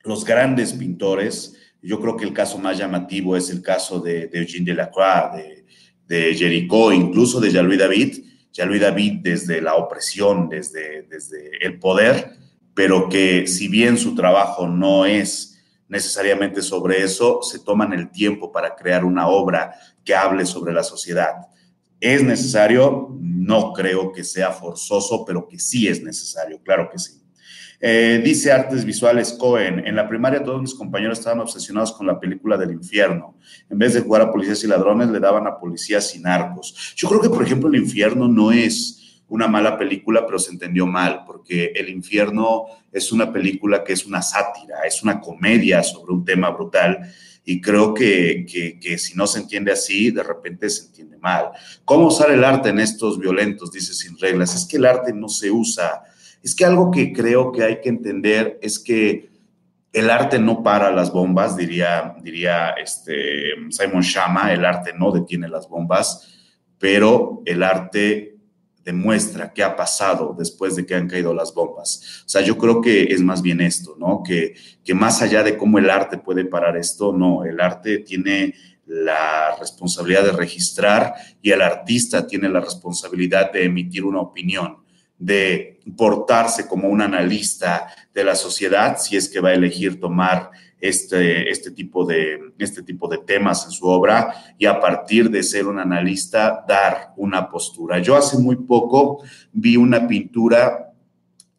los 0.03 0.25
grandes 0.25 0.73
pintores, 0.73 1.55
yo 1.81 2.01
creo 2.01 2.17
que 2.17 2.25
el 2.25 2.33
caso 2.33 2.57
más 2.57 2.77
llamativo 2.77 3.37
es 3.37 3.49
el 3.51 3.61
caso 3.61 4.01
de, 4.01 4.27
de 4.27 4.39
Eugene 4.39 4.65
Delacroix, 4.65 5.33
de 5.33 5.59
de 6.09 6.33
Jericó, 6.33 6.91
incluso 6.91 7.39
de 7.39 7.51
Jean-Louis 7.51 7.77
David, 7.77 8.23
Jean-Louis 8.51 8.81
David 8.81 9.19
desde 9.21 9.61
la 9.61 9.75
opresión, 9.75 10.49
desde, 10.49 11.03
desde 11.03 11.51
el 11.61 11.77
poder, 11.77 12.31
pero 12.73 13.07
que 13.07 13.45
si 13.45 13.67
bien 13.67 13.95
su 13.95 14.15
trabajo 14.15 14.67
no 14.67 15.05
es 15.05 15.61
necesariamente 15.87 16.63
sobre 16.63 17.03
eso, 17.03 17.43
se 17.43 17.59
toman 17.59 17.93
el 17.93 18.09
tiempo 18.09 18.51
para 18.51 18.75
crear 18.75 19.05
una 19.05 19.27
obra 19.27 19.75
que 20.03 20.15
hable 20.15 20.47
sobre 20.47 20.73
la 20.73 20.83
sociedad. 20.83 21.35
¿Es 21.99 22.23
necesario? 22.23 23.15
No 23.19 23.71
creo 23.73 24.11
que 24.11 24.23
sea 24.23 24.51
forzoso, 24.51 25.23
pero 25.25 25.47
que 25.47 25.59
sí 25.59 25.87
es 25.87 26.01
necesario, 26.01 26.59
claro 26.63 26.89
que 26.91 26.97
sí. 26.97 27.18
Eh, 27.81 28.21
dice 28.23 28.51
Artes 28.51 28.83
Visuales 28.83 29.33
Cohen, 29.33 29.87
en 29.87 29.95
la 29.95 30.07
primaria 30.07 30.43
todos 30.43 30.61
mis 30.61 30.73
compañeros 30.73 31.17
estaban 31.17 31.39
obsesionados 31.39 31.93
con 31.93 32.05
la 32.07 32.19
película 32.19 32.57
del 32.57 32.71
infierno. 32.71 33.37
En 33.69 33.77
vez 33.77 33.93
de 33.93 34.01
jugar 34.01 34.21
a 34.23 34.31
policías 34.31 34.63
y 34.63 34.67
ladrones, 34.67 35.09
le 35.09 35.19
daban 35.19 35.47
a 35.47 35.57
policías 35.57 36.13
y 36.15 36.19
narcos. 36.19 36.93
Yo 36.97 37.07
creo 37.07 37.21
que, 37.21 37.29
por 37.29 37.43
ejemplo, 37.43 37.69
el 37.69 37.77
infierno 37.77 38.27
no 38.27 38.51
es 38.51 39.21
una 39.29 39.47
mala 39.47 39.77
película, 39.77 40.25
pero 40.25 40.39
se 40.39 40.51
entendió 40.51 40.85
mal, 40.85 41.23
porque 41.25 41.71
el 41.75 41.87
infierno 41.89 42.65
es 42.91 43.11
una 43.11 43.31
película 43.31 43.83
que 43.83 43.93
es 43.93 44.05
una 44.05 44.21
sátira, 44.21 44.81
es 44.85 45.01
una 45.01 45.21
comedia 45.21 45.81
sobre 45.83 46.11
un 46.11 46.25
tema 46.25 46.49
brutal. 46.49 46.99
Y 47.45 47.61
creo 47.61 47.93
que, 47.93 48.45
que, 48.51 48.77
que 48.77 48.97
si 48.97 49.15
no 49.15 49.25
se 49.25 49.39
entiende 49.39 49.71
así, 49.71 50.11
de 50.11 50.23
repente 50.23 50.69
se 50.69 50.87
entiende 50.87 51.17
mal. 51.17 51.51
¿Cómo 51.85 52.07
usar 52.07 52.29
el 52.31 52.43
arte 52.43 52.69
en 52.69 52.79
estos 52.79 53.17
violentos? 53.17 53.71
Dice 53.71 53.93
sin 53.93 54.17
reglas. 54.17 54.53
Es 54.53 54.65
que 54.65 54.77
el 54.77 54.85
arte 54.85 55.13
no 55.13 55.29
se 55.29 55.49
usa 55.49 56.03
es 56.43 56.55
que 56.55 56.65
algo 56.65 56.91
que 56.91 57.11
creo 57.11 57.51
que 57.51 57.63
hay 57.63 57.81
que 57.81 57.89
entender 57.89 58.59
es 58.61 58.79
que 58.79 59.29
el 59.91 60.09
arte 60.09 60.39
no 60.39 60.61
para 60.61 60.91
las 60.91 61.11
bombas, 61.11 61.57
diría, 61.57 62.15
diría 62.21 62.69
este 62.71 63.53
Simon 63.69 64.01
Shama, 64.01 64.53
el 64.53 64.63
arte 64.63 64.93
no 64.97 65.11
detiene 65.11 65.47
las 65.47 65.67
bombas, 65.67 66.35
pero 66.77 67.41
el 67.45 67.63
arte 67.63 68.35
demuestra 68.83 69.51
qué 69.53 69.63
ha 69.63 69.75
pasado 69.75 70.35
después 70.37 70.75
de 70.75 70.85
que 70.85 70.95
han 70.95 71.07
caído 71.07 71.33
las 71.33 71.53
bombas. 71.53 72.23
O 72.25 72.29
sea, 72.29 72.41
yo 72.41 72.57
creo 72.57 72.81
que 72.81 73.03
es 73.03 73.21
más 73.21 73.41
bien 73.41 73.61
esto, 73.61 73.95
¿no? 73.99 74.23
Que, 74.23 74.55
que 74.83 74.93
más 74.93 75.21
allá 75.21 75.43
de 75.43 75.57
cómo 75.57 75.79
el 75.79 75.89
arte 75.89 76.17
puede 76.17 76.45
parar 76.45 76.77
esto, 76.77 77.11
no, 77.11 77.43
el 77.43 77.59
arte 77.59 77.99
tiene 77.99 78.53
la 78.85 79.55
responsabilidad 79.59 80.23
de 80.23 80.31
registrar 80.31 81.13
y 81.41 81.51
el 81.51 81.61
artista 81.61 82.25
tiene 82.25 82.49
la 82.49 82.61
responsabilidad 82.61 83.51
de 83.51 83.65
emitir 83.65 84.03
una 84.05 84.21
opinión 84.21 84.77
de 85.19 85.81
portarse 85.97 86.67
como 86.67 86.87
un 86.87 87.01
analista 87.01 87.87
de 88.13 88.23
la 88.23 88.35
sociedad 88.35 88.97
si 88.97 89.17
es 89.17 89.29
que 89.29 89.41
va 89.41 89.49
a 89.49 89.53
elegir 89.53 89.99
tomar 89.99 90.49
este, 90.79 91.49
este, 91.49 91.71
tipo 91.71 92.05
de, 92.05 92.53
este 92.57 92.81
tipo 92.81 93.09
de 93.09 93.17
temas 93.17 93.65
en 93.65 93.71
su 93.71 93.85
obra 93.85 94.53
y 94.57 94.65
a 94.65 94.79
partir 94.79 95.29
de 95.29 95.43
ser 95.43 95.67
un 95.67 95.77
analista 95.77 96.63
dar 96.65 97.13
una 97.17 97.49
postura. 97.49 97.99
Yo 97.99 98.15
hace 98.15 98.37
muy 98.37 98.55
poco 98.55 99.21
vi 99.51 99.75
una 99.75 100.07
pintura 100.07 100.93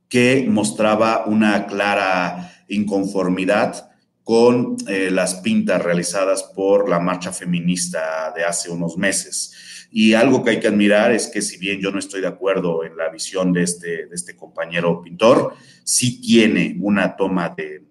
que 0.08 0.46
mostraba 0.48 1.24
una 1.26 1.66
clara 1.66 2.50
inconformidad 2.68 3.90
con 4.24 4.76
eh, 4.86 5.10
las 5.10 5.34
pintas 5.36 5.82
realizadas 5.82 6.42
por 6.42 6.88
la 6.88 6.98
marcha 6.98 7.32
feminista 7.32 8.32
de 8.34 8.44
hace 8.44 8.70
unos 8.70 8.96
meses. 8.96 9.52
Y 9.90 10.14
algo 10.14 10.44
que 10.44 10.50
hay 10.50 10.60
que 10.60 10.68
admirar 10.68 11.10
es 11.10 11.26
que 11.26 11.42
si 11.42 11.58
bien 11.58 11.80
yo 11.80 11.90
no 11.90 11.98
estoy 11.98 12.20
de 12.20 12.28
acuerdo 12.28 12.84
en 12.84 12.96
la 12.96 13.08
visión 13.08 13.52
de 13.52 13.64
este, 13.64 14.06
de 14.06 14.14
este 14.14 14.36
compañero 14.36 15.02
pintor, 15.02 15.54
sí 15.82 16.20
tiene 16.20 16.76
una 16.80 17.16
toma 17.16 17.48
de, 17.50 17.82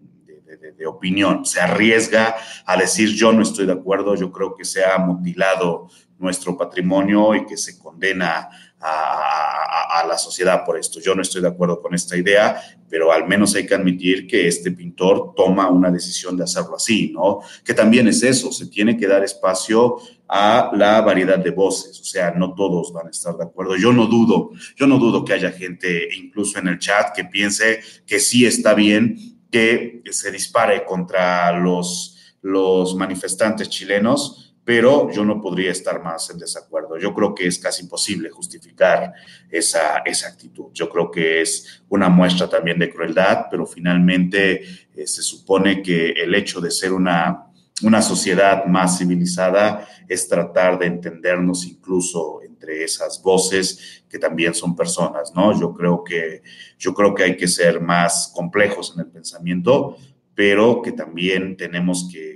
opinión, 0.87 1.45
se 1.45 1.59
arriesga 1.59 2.35
a 2.65 2.77
decir 2.77 3.09
yo 3.09 3.33
no 3.33 3.41
estoy 3.41 3.65
de 3.65 3.73
acuerdo, 3.73 4.15
yo 4.15 4.31
creo 4.31 4.55
que 4.55 4.63
se 4.63 4.83
ha 4.83 4.97
mutilado 4.97 5.89
nuestro 6.17 6.57
patrimonio 6.57 7.35
y 7.35 7.45
que 7.45 7.57
se 7.57 7.77
condena 7.77 8.49
a, 8.79 9.99
a, 9.99 10.07
la 10.07 10.17
sociedad 10.17 10.63
por 10.65 10.77
esto. 10.77 11.01
Yo 11.01 11.13
no 11.15 11.21
estoy 11.21 11.41
de 11.41 11.49
acuerdo 11.49 11.81
con 11.81 11.93
esta 11.93 12.15
idea, 12.15 12.61
pero 12.89 13.11
al 13.11 13.27
menos 13.27 13.55
hay 13.55 13.65
que 13.65 13.75
admitir 13.75 14.27
que 14.27 14.47
este 14.47 14.71
pintor 14.71 15.33
toma 15.35 15.69
una 15.69 15.91
decisión 15.91 16.35
de 16.35 16.43
hacerlo 16.43 16.75
así, 16.75 17.11
¿no? 17.13 17.39
Que 17.63 17.73
también 17.73 18.07
es 18.07 18.23
eso, 18.23 18.51
se 18.51 18.67
tiene 18.67 18.97
que 18.97 19.07
dar 19.07 19.23
espacio 19.23 19.97
a 20.27 20.71
la 20.73 21.01
variedad 21.01 21.39
de 21.39 21.51
voces, 21.51 21.99
o 21.99 22.03
sea, 22.03 22.31
no 22.31 22.53
todos 22.53 22.93
van 22.93 23.07
a 23.07 23.09
estar 23.09 23.35
de 23.35 23.43
acuerdo. 23.43 23.75
Yo 23.75 23.91
no 23.93 24.05
dudo, 24.05 24.51
yo 24.75 24.87
no 24.87 24.97
dudo 24.99 25.25
que 25.25 25.33
haya 25.33 25.51
gente 25.51 26.09
incluso 26.17 26.59
en 26.59 26.67
el 26.67 26.79
chat 26.79 27.15
que 27.15 27.25
piense 27.25 27.79
que 28.05 28.19
sí 28.19 28.45
está 28.45 28.73
bien 28.73 29.17
que 29.51 30.03
se 30.11 30.31
dispare 30.31 30.85
contra 30.85 31.51
los, 31.59 32.35
los 32.41 32.95
manifestantes 32.95 33.69
chilenos, 33.69 34.48
pero 34.69 35.09
yo 35.09 35.25
no 35.25 35.41
podría 35.41 35.71
estar 35.71 35.99
más 36.03 36.29
en 36.29 36.37
desacuerdo. 36.37 36.95
Yo 36.99 37.11
creo 37.11 37.33
que 37.33 37.47
es 37.47 37.57
casi 37.57 37.81
imposible 37.81 38.29
justificar 38.29 39.13
esa, 39.49 40.03
esa 40.05 40.27
actitud. 40.27 40.65
Yo 40.73 40.87
creo 40.91 41.09
que 41.09 41.41
es 41.41 41.81
una 41.89 42.07
muestra 42.07 42.47
también 42.47 42.77
de 42.77 42.91
crueldad, 42.91 43.47
pero 43.49 43.65
finalmente 43.65 44.61
eh, 44.95 45.07
se 45.07 45.23
supone 45.23 45.81
que 45.81 46.11
el 46.11 46.35
hecho 46.35 46.61
de 46.61 46.69
ser 46.69 46.93
una 46.93 47.47
una 47.81 48.01
sociedad 48.01 48.65
más 48.65 48.99
civilizada 48.99 49.87
es 50.07 50.27
tratar 50.27 50.77
de 50.77 50.85
entendernos 50.85 51.65
incluso 51.65 52.41
entre 52.43 52.83
esas 52.83 53.23
voces 53.23 54.03
que 54.07 54.19
también 54.19 54.53
son 54.53 54.75
personas, 54.75 55.33
¿no? 55.33 55.59
Yo 55.59 55.73
creo 55.73 56.03
que, 56.03 56.43
yo 56.77 56.93
creo 56.93 57.15
que 57.15 57.23
hay 57.23 57.37
que 57.37 57.47
ser 57.47 57.79
más 57.81 58.33
complejos 58.35 58.93
en 58.93 59.05
el 59.05 59.07
pensamiento, 59.07 59.95
pero 60.35 60.81
que 60.81 60.91
también 60.91 61.57
tenemos 61.57 62.09
que, 62.11 62.28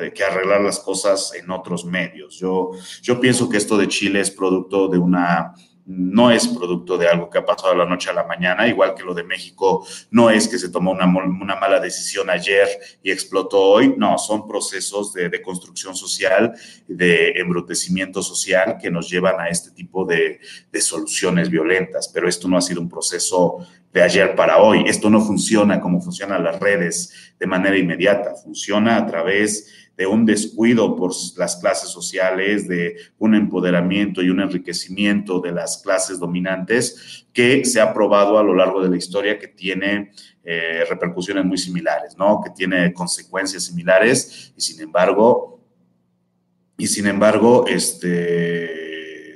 que, 0.00 0.12
que 0.12 0.24
arreglar 0.24 0.60
las 0.60 0.80
cosas 0.80 1.32
en 1.34 1.50
otros 1.50 1.84
medios. 1.84 2.38
Yo, 2.38 2.70
yo 3.02 3.20
pienso 3.20 3.48
que 3.48 3.56
esto 3.56 3.76
de 3.76 3.88
Chile 3.88 4.20
es 4.20 4.30
producto 4.30 4.88
de 4.88 4.98
una 4.98 5.54
no 5.86 6.30
es 6.30 6.48
producto 6.48 6.96
de 6.96 7.08
algo 7.08 7.28
que 7.28 7.38
ha 7.38 7.44
pasado 7.44 7.72
de 7.72 7.78
la 7.78 7.84
noche 7.84 8.08
a 8.08 8.14
la 8.14 8.24
mañana, 8.24 8.66
igual 8.66 8.94
que 8.94 9.02
lo 9.02 9.12
de 9.12 9.22
México 9.22 9.86
no 10.10 10.30
es 10.30 10.48
que 10.48 10.58
se 10.58 10.70
tomó 10.70 10.92
una, 10.92 11.06
una 11.06 11.56
mala 11.56 11.78
decisión 11.78 12.30
ayer 12.30 12.68
y 13.02 13.10
explotó 13.10 13.60
hoy, 13.60 13.94
no, 13.98 14.16
son 14.16 14.48
procesos 14.48 15.12
de, 15.12 15.28
de, 15.28 15.42
construcción 15.42 15.94
social, 15.94 16.54
de 16.88 17.32
embrutecimiento 17.32 18.22
social 18.22 18.78
que 18.80 18.90
nos 18.90 19.10
llevan 19.10 19.38
a 19.40 19.48
este 19.48 19.72
tipo 19.72 20.06
de, 20.06 20.40
de 20.72 20.80
soluciones 20.80 21.50
violentas, 21.50 22.08
pero 22.08 22.28
esto 22.28 22.48
no 22.48 22.56
ha 22.56 22.62
sido 22.62 22.80
un 22.80 22.88
proceso 22.88 23.58
de 23.92 24.02
ayer 24.02 24.34
para 24.34 24.58
hoy, 24.58 24.84
esto 24.86 25.10
no 25.10 25.20
funciona 25.20 25.80
como 25.80 26.00
funcionan 26.00 26.42
las 26.42 26.58
redes 26.58 27.34
de 27.38 27.46
manera 27.46 27.76
inmediata, 27.76 28.34
funciona 28.34 28.96
a 28.96 29.06
través 29.06 29.83
de 29.96 30.06
un 30.06 30.26
descuido 30.26 30.96
por 30.96 31.12
las 31.36 31.56
clases 31.56 31.90
sociales, 31.90 32.66
de 32.66 32.96
un 33.18 33.34
empoderamiento 33.34 34.22
y 34.22 34.30
un 34.30 34.40
enriquecimiento 34.40 35.40
de 35.40 35.52
las 35.52 35.78
clases 35.78 36.18
dominantes 36.18 37.26
que 37.32 37.64
se 37.64 37.80
ha 37.80 37.94
probado 37.94 38.38
a 38.38 38.42
lo 38.42 38.54
largo 38.54 38.82
de 38.82 38.90
la 38.90 38.96
historia 38.96 39.38
que 39.38 39.48
tiene 39.48 40.10
eh, 40.42 40.84
repercusiones 40.88 41.44
muy 41.44 41.58
similares, 41.58 42.16
¿no? 42.18 42.40
Que 42.44 42.50
tiene 42.50 42.92
consecuencias 42.92 43.64
similares 43.64 44.52
y 44.56 44.60
sin 44.60 44.80
embargo, 44.80 45.60
y 46.76 46.88
sin 46.88 47.06
embargo, 47.06 47.66
este 47.68 48.93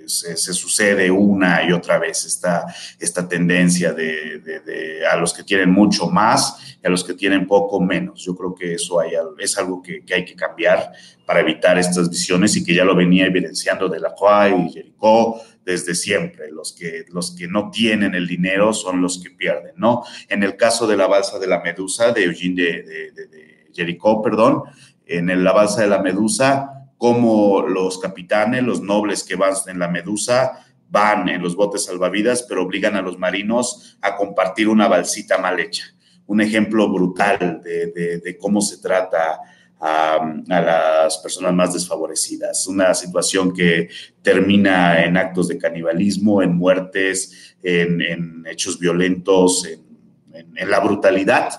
se, 0.09 0.37
sucede 0.37 1.11
una 1.11 1.63
y 1.63 1.73
otra 1.73 1.99
vez 1.99 2.25
esta, 2.25 2.65
esta 2.99 3.29
tendencia 3.29 3.93
de, 3.93 5.03
a 5.11 5.17
los 5.17 5.33
que 5.33 5.43
tienen 5.43 5.71
mucho 5.71 6.09
más 6.09 6.79
y 6.83 6.87
a 6.87 6.91
los 6.91 7.05
que 7.05 7.15
tienen 7.15 7.47
poco 7.47 7.81
menos. 7.81 8.25
Yo 8.25 8.35
creo 8.37 8.55
que 8.55 8.75
eso 8.75 9.01
es 9.39 9.59
algo 9.59 9.83
que, 9.83 10.03
hay 10.13 10.25
que 10.25 10.35
cambiar 10.35 10.93
para 11.27 11.41
evitar 11.41 11.79
estas 11.79 12.09
visiones 12.09 12.57
y 12.57 12.65
que 12.65 12.75
ya 12.75 12.85
lo 12.85 12.97
venía 12.97 13.27
evidenciando 13.27 13.89
de 13.89 14.01
la 14.01 14.15
y 14.49 14.73
Jericó 14.73 15.41
desde 15.65 15.95
siempre. 15.95 16.51
Los 16.51 16.73
que, 16.73 17.05
los 17.11 17.33
que 17.33 17.47
no 17.47 17.71
tienen 17.71 18.15
el 18.15 18.27
dinero 18.27 18.73
son 18.73 19.01
los 19.03 19.23
que 19.23 19.31
pierden, 19.31 19.75
¿no? 19.77 20.03
En 20.29 20.43
el 20.43 20.57
caso 20.57 20.87
de 20.87 20.97
la 20.97 21.07
balsa 21.07 21.39
de 21.39 21.47
la 21.47 21.61
Medusa, 21.61 22.13
de 22.13 22.25
Eugene 22.25 22.63
de, 22.63 23.69
Jericó, 23.75 24.23
perdón, 24.23 24.63
en 25.07 25.45
la 25.45 25.53
balsa 25.53 25.83
de 25.83 25.89
la 25.89 26.03
Medusa, 26.03 26.78
como 26.99 27.63
los 27.63 27.99
capitanes, 27.99 28.65
los 28.65 28.83
nobles 28.83 29.23
que 29.23 29.37
van 29.37 29.55
en 29.69 29.79
la 29.79 29.89
Medusa, 29.89 30.67
van 30.91 31.29
en 31.29 31.41
los 31.41 31.55
botes 31.55 31.85
salvavidas, 31.85 32.43
pero 32.43 32.65
obligan 32.65 32.97
a 32.97 33.03
los 33.03 33.19
marinos 33.19 33.97
a 34.03 34.17
compartir 34.17 34.69
una 34.69 34.89
balsita 34.89 35.39
mal 35.39 35.61
hecha. 35.61 35.85
Un 36.27 36.41
ejemplo 36.41 36.93
brutal 36.93 37.63
de, 37.63 38.37
cómo 38.41 38.61
se 38.61 38.79
trata 38.79 39.41
a, 39.81 40.19
las 40.49 41.19
personas 41.19 41.55
más 41.55 41.73
desfavorecidas. 41.73 42.67
Una 42.67 42.93
situación 42.95 43.55
que 43.55 43.89
termina 44.21 45.05
en 45.05 45.17
actos 45.17 45.49
de 45.49 45.57
canibalismo, 45.57 46.43
en 46.43 46.57
muertes, 46.57 47.57
en, 47.63 48.45
hechos 48.47 48.79
violentos, 48.79 49.67
en 49.67 50.71
la 50.71 50.81
brutalidad, 50.81 51.51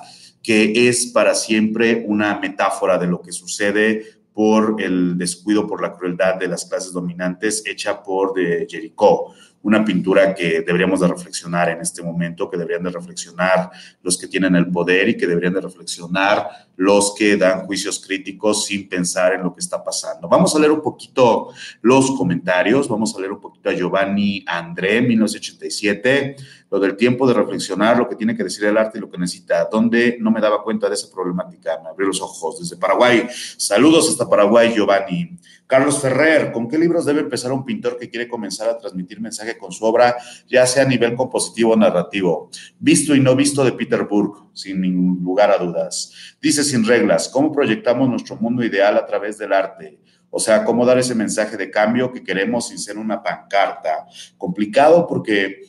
que 0.43 0.89
es 0.89 1.07
para 1.07 1.33
siempre 1.33 2.03
una 2.07 2.39
metáfora 2.39 2.97
de 2.97 3.07
lo 3.07 3.21
que 3.21 3.31
sucede 3.31 4.18
por 4.34 4.82
el 4.82 5.17
descuido, 5.17 5.67
por 5.67 5.82
la 5.82 5.93
crueldad 5.93 6.36
de 6.36 6.47
las 6.47 6.65
clases 6.65 6.93
dominantes 6.93 7.63
hecha 7.65 8.01
por 8.01 8.34
de 8.34 8.67
Jericó 8.69 9.34
una 9.61 9.84
pintura 9.84 10.34
que 10.34 10.61
deberíamos 10.61 11.01
de 11.01 11.07
reflexionar 11.07 11.69
en 11.69 11.82
este 11.82 12.01
momento, 12.01 12.49
que 12.49 12.57
deberían 12.57 12.84
de 12.84 12.91
reflexionar 12.91 13.69
los 14.01 14.17
que 14.17 14.27
tienen 14.27 14.55
el 14.55 14.71
poder 14.71 15.09
y 15.09 15.17
que 15.17 15.27
deberían 15.27 15.53
de 15.53 15.61
reflexionar 15.61 16.47
los 16.77 17.13
que 17.13 17.36
dan 17.36 17.65
juicios 17.65 17.99
críticos 17.99 18.65
sin 18.65 18.88
pensar 18.88 19.34
en 19.34 19.43
lo 19.43 19.53
que 19.53 19.59
está 19.59 19.84
pasando. 19.84 20.30
Vamos 20.30 20.55
a 20.55 20.59
leer 20.59 20.71
un 20.71 20.82
poquito 20.82 21.49
los 21.82 22.11
comentarios, 22.11 22.88
vamos 22.88 23.13
a 23.15 23.19
leer 23.19 23.34
un 23.34 23.41
poquito 23.41 23.69
a 23.69 23.73
Giovanni 23.73 24.45
André, 24.47 25.01
1987, 25.01 26.38
lo 26.72 26.80
del 26.80 26.95
tiempo 26.95 27.28
de 27.28 27.34
reflexionar, 27.34 27.97
lo 27.97 28.07
que 28.07 28.15
tiene 28.15 28.36
que 28.36 28.43
decir 28.43 28.65
el 28.65 28.78
arte 28.78 28.97
y 28.97 29.01
lo 29.01 29.09
que 29.09 29.17
necesita, 29.17 29.67
donde 29.72 30.17
no 30.20 30.32
me 30.32 30.41
daba 30.41 30.63
cuenta 30.63 30.88
de 30.88 30.95
esa 30.95 31.11
problemática, 31.11 31.80
me 31.84 31.89
abrió 31.89 32.07
los 32.07 32.22
ojos 32.22 32.59
desde 32.59 32.78
Paraguay. 32.78 33.28
Saludos 33.57 34.09
hasta 34.09 34.30
Paraguay, 34.30 34.74
Giovanni. 34.74 35.38
Carlos 35.65 35.99
Ferrer, 35.99 36.51
¿con 36.51 36.67
qué 36.67 36.78
libros 36.78 37.05
debe 37.05 37.22
empezar 37.22 37.51
un 37.51 37.63
pintor 37.63 37.97
que 37.97 38.09
quiere 38.09 38.28
comenzar 38.28 38.70
a 38.70 38.78
transmitir 38.78 39.22
mensaje 39.22 39.57
con 39.57 39.72
su 39.72 39.86
obra, 39.86 40.15
ya 40.47 40.65
sea 40.65 40.84
a 40.84 40.88
nivel 40.88 41.15
compositivo 41.15 41.74
o 41.74 41.76
narrativo? 41.76 42.49
Visto 42.80 43.15
y 43.15 43.20
no 43.20 43.36
visto 43.36 43.63
de 43.63 43.74
Peter 43.74 44.05
Burke, 44.05 44.49
sin 44.53 44.82
ningún 44.82 45.24
lugar 45.24 45.51
a 45.51 45.57
dudas. 45.57 46.11
Dice 46.41 46.63
sin 46.63 46.86
reglas, 46.86 47.30
¿cómo 47.30 47.51
proyectamos 47.51 48.09
nuestro 48.09 48.36
mundo 48.38 48.63
ideal 48.63 48.97
a 48.97 49.05
través 49.05 49.38
del 49.38 49.53
arte? 49.53 49.99
O 50.32 50.39
sea, 50.39 50.63
cómo 50.63 50.86
dar 50.86 50.97
ese 50.99 51.15
mensaje 51.15 51.57
de 51.57 51.72
cambio 51.72 52.11
que 52.11 52.24
queremos 52.24 52.67
sin 52.67 52.78
ser 52.78 52.97
una 52.97 53.22
pancarta. 53.22 54.05
Complicado 54.38 55.07
porque 55.07 55.61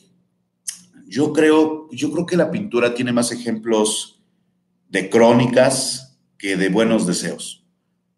yo 1.11 1.33
creo, 1.33 1.89
yo 1.91 2.13
creo 2.13 2.25
que 2.25 2.37
la 2.37 2.53
pintura 2.53 2.95
tiene 2.95 3.13
más 3.13 3.33
ejemplos 3.33 4.23
de 4.89 5.11
crónicas 5.11 6.17
que 6.39 6.57
de 6.57 6.69
buenos 6.69 7.05
deseos. 7.05 7.67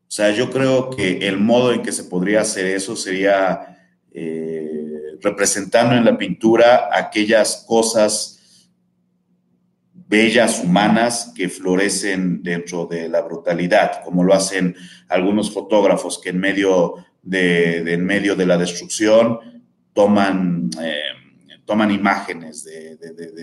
O 0.03 0.11
sea, 0.15 0.31
yo 0.31 0.51
creo 0.51 0.91
que 0.91 1.27
el 1.27 1.39
modo 1.39 1.73
en 1.73 1.83
que 1.83 1.91
se 1.91 2.05
podría 2.05 2.43
hacer 2.43 2.67
eso 2.67 2.95
sería 2.95 3.79
eh, 4.13 5.17
representando 5.23 5.95
en 5.95 6.05
la 6.05 6.19
pintura 6.19 6.91
aquellas 6.93 7.65
cosas 7.67 8.69
bellas, 9.95 10.63
humanas, 10.63 11.33
que 11.35 11.49
florecen 11.49 12.43
dentro 12.43 12.85
de 12.85 13.09
la 13.09 13.23
brutalidad, 13.23 14.05
como 14.05 14.23
lo 14.23 14.35
hacen 14.35 14.77
algunos 15.09 15.51
fotógrafos 15.51 16.21
que 16.23 16.29
en 16.29 16.41
medio 16.41 16.97
de, 17.23 17.79
en 17.79 18.05
medio 18.05 18.37
de 18.37 18.45
la 18.45 18.59
destrucción 18.59 19.39
toman, 19.95 20.69
eh, 20.79 21.22
toman 21.65 21.91
imágenes 21.91 22.65
de, 22.65 22.97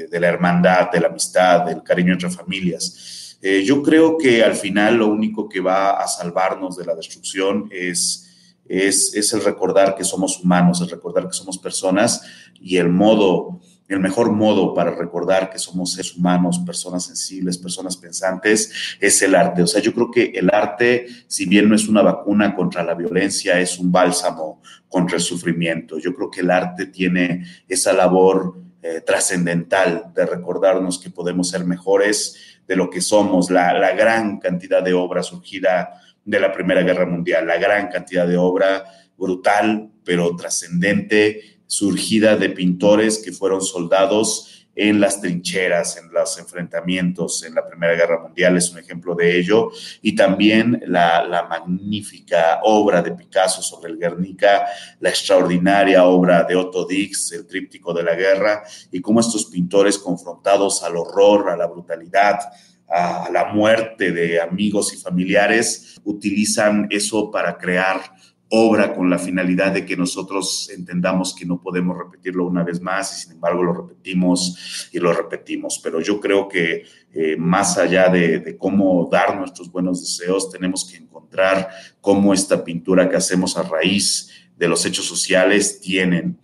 de 0.10 0.20
la 0.20 0.28
hermandad, 0.28 0.92
de 0.92 1.00
la 1.00 1.08
amistad, 1.08 1.66
del 1.66 1.84
cariño 1.84 2.14
entre 2.14 2.30
familias. 2.30 3.20
Eh, 3.42 3.64
yo 3.64 3.82
creo 3.82 4.18
que 4.18 4.44
al 4.44 4.56
final 4.56 4.98
lo 4.98 5.08
único 5.08 5.48
que 5.48 5.62
va 5.62 5.92
a 5.92 6.08
salvarnos 6.08 6.76
de 6.76 6.86
la 6.86 6.96
destrucción 6.96 7.70
es, 7.72 8.60
es, 8.66 9.14
es, 9.16 9.34
el 9.34 9.44
recordar 9.44 9.96
que 9.96 10.04
somos 10.04 10.40
humanos, 10.40 10.82
el 10.82 10.90
recordar 10.90 11.26
que 11.26 11.34
somos 11.34 11.58
personas 11.58 12.22
y 12.60 12.76
el 12.78 12.90
modo, 12.90 13.62
el 13.90 14.00
mejor 14.00 14.32
modo 14.32 14.74
para 14.74 14.92
recordar 14.92 15.50
que 15.50 15.58
somos 15.58 15.94
seres 15.94 16.16
humanos, 16.16 16.60
personas 16.60 17.06
sensibles, 17.06 17.58
personas 17.58 17.98
pensantes, 17.98 18.98
es 19.00 19.22
el 19.24 19.34
arte. 19.34 19.64
O 19.64 19.68
sea, 19.68 19.82
yo 19.82 19.94
creo 19.94 20.12
que 20.12 20.32
el 20.36 20.50
arte, 20.54 21.08
si 21.28 21.48
bien 21.48 21.68
no 21.68 21.76
es 21.76 21.88
una 21.88 22.04
vacuna 22.04 22.56
contra 22.56 22.84
la 22.84 22.94
violencia, 22.94 23.60
es 23.60 23.80
un 23.80 23.92
bálsamo 23.92 24.62
contra 24.88 25.18
el 25.18 25.24
sufrimiento. 25.24 25.98
Yo 25.98 26.14
creo 26.14 26.30
que 26.30 26.42
el 26.42 26.52
arte 26.52 26.86
tiene 26.86 27.44
esa 27.68 27.92
labor 27.92 28.62
eh, 28.84 29.02
trascendental 29.02 30.12
de 30.14 30.26
recordarnos 30.26 31.00
que 31.00 31.10
podemos 31.10 31.50
ser 31.50 31.66
mejores 31.66 32.60
de 32.68 32.76
lo 32.76 32.92
que 32.92 33.02
somos, 33.02 33.50
la, 33.50 33.74
la 33.74 33.94
gran 33.94 34.38
cantidad 34.40 34.84
de 34.84 34.94
obra 34.94 35.24
surgida 35.24 36.00
de 36.24 36.40
la 36.40 36.52
Primera 36.52 36.84
Guerra 36.84 37.08
Mundial, 37.08 37.48
la 37.48 37.58
gran 37.58 37.90
cantidad 37.90 38.28
de 38.28 38.38
obra 38.38 38.84
brutal, 39.18 39.90
pero 40.04 40.36
trascendente, 40.36 41.59
surgida 41.70 42.36
de 42.36 42.50
pintores 42.50 43.20
que 43.20 43.32
fueron 43.32 43.62
soldados 43.62 44.66
en 44.76 45.00
las 45.00 45.22
trincheras, 45.22 45.98
en 45.98 46.12
los 46.12 46.40
enfrentamientos 46.40 47.44
en 47.44 47.54
la 47.54 47.68
Primera 47.68 47.94
Guerra 47.94 48.24
Mundial, 48.24 48.58
es 48.58 48.72
un 48.72 48.80
ejemplo 48.80 49.14
de 49.14 49.38
ello, 49.38 49.70
y 50.02 50.16
también 50.16 50.82
la, 50.88 51.46
magnífica 51.48 52.62
obra 52.64 53.04
de 53.04 53.12
Picasso 53.12 53.62
sobre 53.62 53.92
el 53.92 54.00
Guernica, 54.00 54.66
la 55.00 55.10
extraordinaria 55.10 56.06
obra 56.06 56.44
de 56.44 56.56
Otto 56.56 56.88
Dix, 56.88 57.34
el 57.34 57.46
tríptico 57.46 57.94
de 57.94 58.04
la 58.04 58.16
guerra, 58.16 58.64
y 58.92 59.00
cómo 59.00 59.20
estos 59.20 59.46
pintores 59.46 60.00
confrontados 60.00 60.82
al 60.82 60.98
horror, 60.98 61.50
a 61.52 61.58
la 61.58 61.68
brutalidad, 61.68 62.40
a 62.88 63.30
la 63.32 63.54
muerte 63.54 64.12
de 64.12 64.42
amigos 64.42 64.92
y 64.94 64.98
familiares, 64.98 66.00
utilizan 66.04 66.88
eso 66.90 67.30
para 67.30 67.58
crear 67.58 68.02
obra 68.50 68.96
con 68.96 69.10
la 69.10 69.20
finalidad 69.20 69.74
de 69.74 69.86
que 69.86 69.96
nosotros 69.96 70.70
entendamos 70.74 71.36
que 71.36 71.46
no 71.46 71.62
podemos 71.62 71.98
repetirlo 71.98 72.48
una 72.48 72.64
vez 72.64 72.82
más 72.82 73.16
y 73.16 73.22
sin 73.22 73.34
embargo 73.34 73.64
lo 73.64 73.74
repetimos 73.74 74.90
y 74.92 75.00
lo 75.00 75.14
repetimos. 75.14 75.80
Pero 75.84 76.02
yo 76.02 76.20
creo 76.20 76.48
que 76.48 76.84
eh, 77.14 77.36
más 77.38 77.78
allá 77.78 78.10
de, 78.10 78.58
cómo 78.58 79.08
dar 79.12 79.38
nuestros 79.38 79.72
buenos 79.72 80.02
deseos, 80.02 80.52
tenemos 80.52 80.90
que 80.90 80.98
encontrar 80.98 81.70
cómo 82.02 82.34
esta 82.34 82.64
pintura 82.64 83.08
que 83.08 83.18
hacemos 83.18 83.56
a 83.56 83.64
raíz 83.64 84.30
de 84.58 84.68
los 84.68 84.86
hechos 84.86 85.06
sociales 85.06 85.80
tienen, 85.80 86.40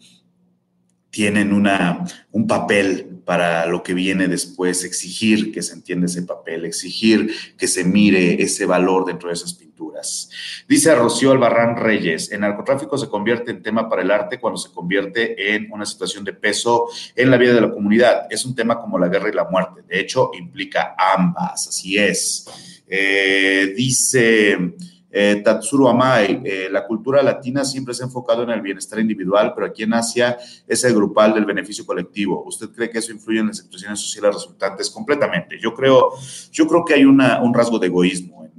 tienen 1.16 1.53
una, 1.53 2.03
un 2.34 2.45
papel 2.45 3.22
para 3.24 3.66
lo 3.68 3.84
que 3.84 3.93
viene 3.93 4.28
después, 4.28 4.84
exigir 4.84 5.53
que 5.53 5.61
se 5.61 5.72
entienda 5.72 6.07
ese 6.07 6.24
papel, 6.24 6.66
exigir 6.66 7.34
que 7.57 7.70
se 7.70 7.86
mire 7.86 8.43
ese 8.43 8.66
valor 8.66 9.05
dentro 9.05 9.30
de 9.30 9.36
esas 9.36 9.53
pinturas. 9.53 10.30
Dice 10.68 10.93
Rocío 10.93 11.32
Albarrán 11.32 11.78
Reyes, 11.78 12.30
el 12.34 12.41
narcotráfico 12.41 12.97
se 12.97 13.07
convierte 13.07 13.51
en 13.51 13.63
tema 13.63 13.88
para 13.88 14.01
el 14.01 14.11
arte 14.11 14.41
cuando 14.41 14.57
se 14.57 14.74
convierte 14.74 15.55
en 15.55 15.72
una 15.72 15.86
situación 15.86 16.26
de 16.26 16.34
peso 16.34 16.89
en 17.16 17.32
la 17.32 17.38
vida 17.38 17.53
de 17.53 17.61
la 17.61 17.72
comunidad. 17.72 18.28
Es 18.30 18.43
un 18.43 18.53
tema 18.53 18.78
como 18.82 18.99
la 18.99 19.07
guerra 19.07 19.30
y 19.30 19.36
la 19.36 19.45
muerte. 19.45 19.84
De 19.88 20.01
hecho, 20.01 20.32
implica 20.38 20.95
ambas, 20.97 21.70
así 21.70 21.97
es. 21.97 22.45
Eh, 22.89 23.74
dice... 23.74 24.76
Eh, 25.18 25.41
Tatsuro 25.41 25.88
Amai, 25.88 26.41
eh, 26.43 26.68
la 26.70 26.86
cultura 26.86 27.24
latina 27.24 27.63
siempre 27.63 27.93
se 27.93 28.03
ha 28.03 28.05
enfocado 28.05 28.43
en 28.43 28.49
el 28.49 28.59
bienestar 28.59 28.99
individual, 28.99 29.53
pero 29.55 29.68
aquí 29.68 29.84
en 29.84 29.93
Asia 29.93 30.38
es 30.68 30.84
el 30.84 30.93
grupal 30.93 31.34
del 31.34 31.45
beneficio 31.45 31.86
colectivo. 31.86 32.43
¿Usted 32.45 32.70
cree 32.72 32.89
que 32.89 32.97
eso 32.97 33.13
influye 33.13 33.39
en 33.39 33.47
las 33.47 33.59
situaciones 33.59 34.01
sociales 34.01 34.34
resultantes? 34.34 34.89
Completamente. 34.89 35.57
Yo 35.57 35.74
creo, 35.74 36.09
yo 36.51 36.68
creo 36.68 36.84
que 36.84 36.95
hay 36.95 37.05
un 37.05 37.53
rasgo 37.53 37.80
de 37.80 37.88
egoísmo, 37.88 38.51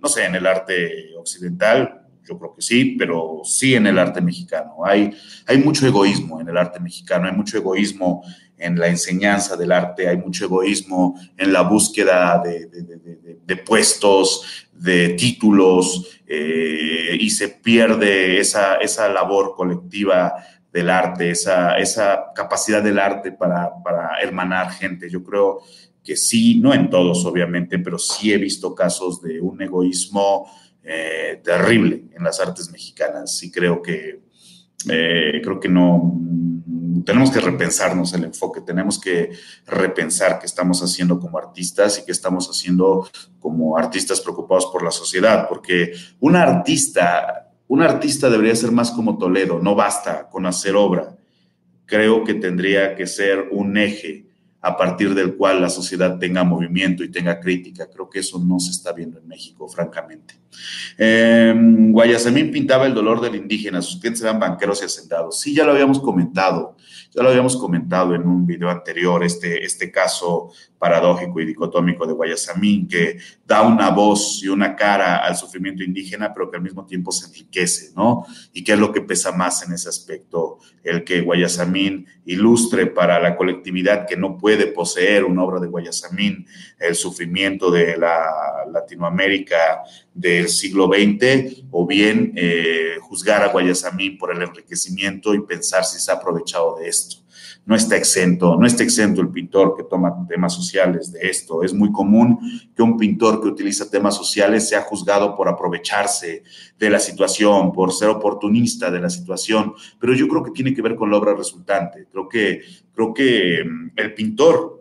no 0.00 0.08
sé, 0.08 0.24
en 0.24 0.34
el 0.34 0.46
arte 0.46 1.14
occidental, 1.18 2.06
yo 2.26 2.38
creo 2.38 2.54
que 2.54 2.62
sí, 2.62 2.96
pero 2.98 3.42
sí 3.44 3.74
en 3.74 3.86
el 3.86 3.98
arte 3.98 4.22
mexicano. 4.22 4.76
Hay, 4.86 5.10
hay 5.46 5.58
mucho 5.58 5.86
egoísmo 5.86 6.40
en 6.40 6.48
el 6.48 6.56
arte 6.56 6.80
mexicano, 6.80 7.28
hay 7.28 7.36
mucho 7.36 7.58
egoísmo 7.58 8.24
en 8.58 8.78
la 8.78 8.88
enseñanza 8.88 9.56
del 9.56 9.72
arte, 9.72 10.08
hay 10.08 10.16
mucho 10.16 10.44
egoísmo 10.44 11.18
en 11.36 11.52
la 11.52 11.62
búsqueda 11.62 12.42
de, 12.42 13.56
puestos, 13.56 14.68
de 14.72 15.10
títulos 15.10 16.20
eh, 16.26 17.16
y 17.18 17.30
se 17.30 17.48
pierde 17.48 18.40
esa, 18.40 18.76
esa, 18.76 19.08
labor 19.08 19.54
colectiva 19.56 20.34
del 20.72 20.90
arte, 20.90 21.30
esa, 21.30 21.78
esa 21.78 22.32
capacidad 22.34 22.82
del 22.82 22.98
arte 22.98 23.32
para, 23.32 23.70
para, 23.82 24.18
hermanar 24.20 24.70
gente. 24.70 25.08
Yo 25.08 25.22
creo 25.22 25.60
que 26.04 26.16
sí, 26.16 26.58
no 26.60 26.74
en 26.74 26.90
todos 26.90 27.24
obviamente, 27.24 27.78
pero 27.78 27.98
sí 27.98 28.32
he 28.32 28.38
visto 28.38 28.74
casos 28.74 29.22
de 29.22 29.40
un 29.40 29.60
egoísmo 29.62 30.50
eh, 30.82 31.40
terrible 31.44 32.04
en 32.14 32.24
las 32.24 32.40
artes 32.40 32.70
mexicanas 32.70 33.42
y 33.42 33.50
creo 33.50 33.80
que 33.82 34.28
Eh, 34.88 35.40
creo 35.42 35.58
que 35.58 35.68
no, 35.68 36.20
tenemos 37.08 37.30
que 37.30 37.40
repensarnos 37.40 38.12
el 38.12 38.24
enfoque, 38.24 38.60
tenemos 38.60 39.00
que 39.00 39.30
repensar 39.66 40.38
qué 40.38 40.44
estamos 40.44 40.82
haciendo 40.82 41.18
como 41.18 41.38
artistas 41.38 41.98
y 41.98 42.04
qué 42.04 42.12
estamos 42.12 42.46
haciendo 42.48 43.08
como 43.40 43.78
artistas 43.78 44.20
preocupados 44.20 44.66
por 44.66 44.82
la 44.84 44.90
sociedad, 44.90 45.48
porque 45.48 45.94
un 46.20 46.36
artista, 46.36 47.50
un 47.66 47.80
artista 47.80 48.28
debería 48.28 48.54
ser 48.54 48.72
más 48.72 48.90
como 48.90 49.16
Toledo, 49.16 49.58
no 49.58 49.74
basta 49.74 50.28
con 50.28 50.44
hacer 50.44 50.76
obra, 50.76 51.16
creo 51.86 52.24
que 52.24 52.34
tendría 52.34 52.94
que 52.94 53.06
ser 53.06 53.48
un 53.52 53.78
eje 53.78 54.26
a 54.60 54.76
partir 54.76 55.14
del 55.14 55.34
cual 55.34 55.62
la 55.62 55.70
sociedad 55.70 56.18
tenga 56.18 56.44
movimiento 56.44 57.02
y 57.02 57.10
tenga 57.10 57.40
crítica. 57.40 57.88
Creo 57.88 58.10
que 58.10 58.18
eso 58.18 58.38
no 58.38 58.58
se 58.60 58.72
está 58.72 58.92
viendo 58.92 59.18
en 59.18 59.26
México, 59.26 59.66
francamente. 59.66 60.34
Eh, 60.98 61.54
Guayasamín 61.56 62.50
pintaba 62.50 62.86
el 62.86 62.92
dolor 62.92 63.20
del 63.20 63.36
indígena, 63.36 63.80
sus 63.80 63.98
clientes 63.98 64.20
eran 64.22 64.38
banqueros 64.38 64.82
y 64.82 64.84
hacendados. 64.84 65.40
Sí, 65.40 65.54
ya 65.54 65.64
lo 65.64 65.72
habíamos 65.72 66.00
comentado, 66.00 66.76
ya 67.10 67.22
lo 67.22 67.30
habíamos 67.30 67.56
comentado 67.56 68.14
en 68.14 68.26
un 68.26 68.46
video 68.46 68.68
anterior, 68.68 69.24
este, 69.24 69.64
este 69.64 69.90
caso 69.90 70.50
paradójico 70.78 71.40
y 71.40 71.46
dicotómico 71.46 72.06
de 72.06 72.12
Guayasamín, 72.12 72.86
que 72.86 73.18
da 73.44 73.62
una 73.62 73.90
voz 73.90 74.42
y 74.42 74.48
una 74.48 74.76
cara 74.76 75.16
al 75.16 75.36
sufrimiento 75.36 75.82
indígena, 75.82 76.32
pero 76.32 76.50
que 76.50 76.56
al 76.56 76.62
mismo 76.62 76.86
tiempo 76.86 77.10
se 77.10 77.26
enriquece, 77.26 77.92
¿no? 77.96 78.24
¿Y 78.52 78.62
qué 78.62 78.74
es 78.74 78.78
lo 78.78 78.92
que 78.92 79.00
pesa 79.00 79.32
más 79.32 79.66
en 79.66 79.72
ese 79.72 79.88
aspecto? 79.88 80.58
El 80.84 81.02
que 81.02 81.22
Guayasamín 81.22 82.06
ilustre 82.26 82.86
para 82.86 83.18
la 83.18 83.36
colectividad 83.36 84.06
que 84.06 84.16
no 84.16 84.36
puede 84.38 84.66
poseer 84.68 85.24
una 85.24 85.42
obra 85.42 85.60
de 85.60 85.66
Guayasamín 85.66 86.46
el 86.78 86.94
sufrimiento 86.94 87.70
de 87.70 87.96
la 87.96 88.22
Latinoamérica 88.70 89.82
del 90.18 90.48
siglo 90.48 90.86
XX, 90.86 91.64
o 91.70 91.86
bien 91.86 92.32
eh, 92.36 92.96
juzgar 93.00 93.42
a 93.42 93.48
Guayasamín 93.48 94.18
por 94.18 94.34
el 94.34 94.42
enriquecimiento 94.42 95.34
y 95.34 95.40
pensar 95.40 95.84
si 95.84 95.98
se 95.98 96.10
ha 96.10 96.14
aprovechado 96.14 96.76
de 96.78 96.88
esto 96.88 97.18
no 97.68 97.76
está 97.76 97.98
exento, 97.98 98.56
no 98.56 98.66
está 98.66 98.82
exento 98.82 99.20
el 99.20 99.28
pintor 99.28 99.76
que 99.76 99.84
toma 99.84 100.26
temas 100.26 100.54
sociales 100.54 101.12
de 101.12 101.28
esto. 101.28 101.62
Es 101.62 101.74
muy 101.74 101.92
común 101.92 102.38
que 102.74 102.82
un 102.82 102.96
pintor 102.96 103.42
que 103.42 103.48
utiliza 103.48 103.90
temas 103.90 104.16
sociales 104.16 104.66
sea 104.66 104.80
juzgado 104.80 105.36
por 105.36 105.50
aprovecharse 105.50 106.44
de 106.78 106.88
la 106.88 106.98
situación, 106.98 107.70
por 107.72 107.92
ser 107.92 108.08
oportunista 108.08 108.90
de 108.90 109.00
la 109.00 109.10
situación, 109.10 109.74
pero 110.00 110.14
yo 110.14 110.26
creo 110.28 110.42
que 110.42 110.50
tiene 110.52 110.72
que 110.72 110.80
ver 110.80 110.96
con 110.96 111.10
la 111.10 111.18
obra 111.18 111.34
resultante. 111.34 112.06
Creo 112.10 112.26
que, 112.26 112.62
creo 112.94 113.12
que 113.12 113.62
mm, 113.62 113.90
el 113.96 114.14
pintor 114.14 114.77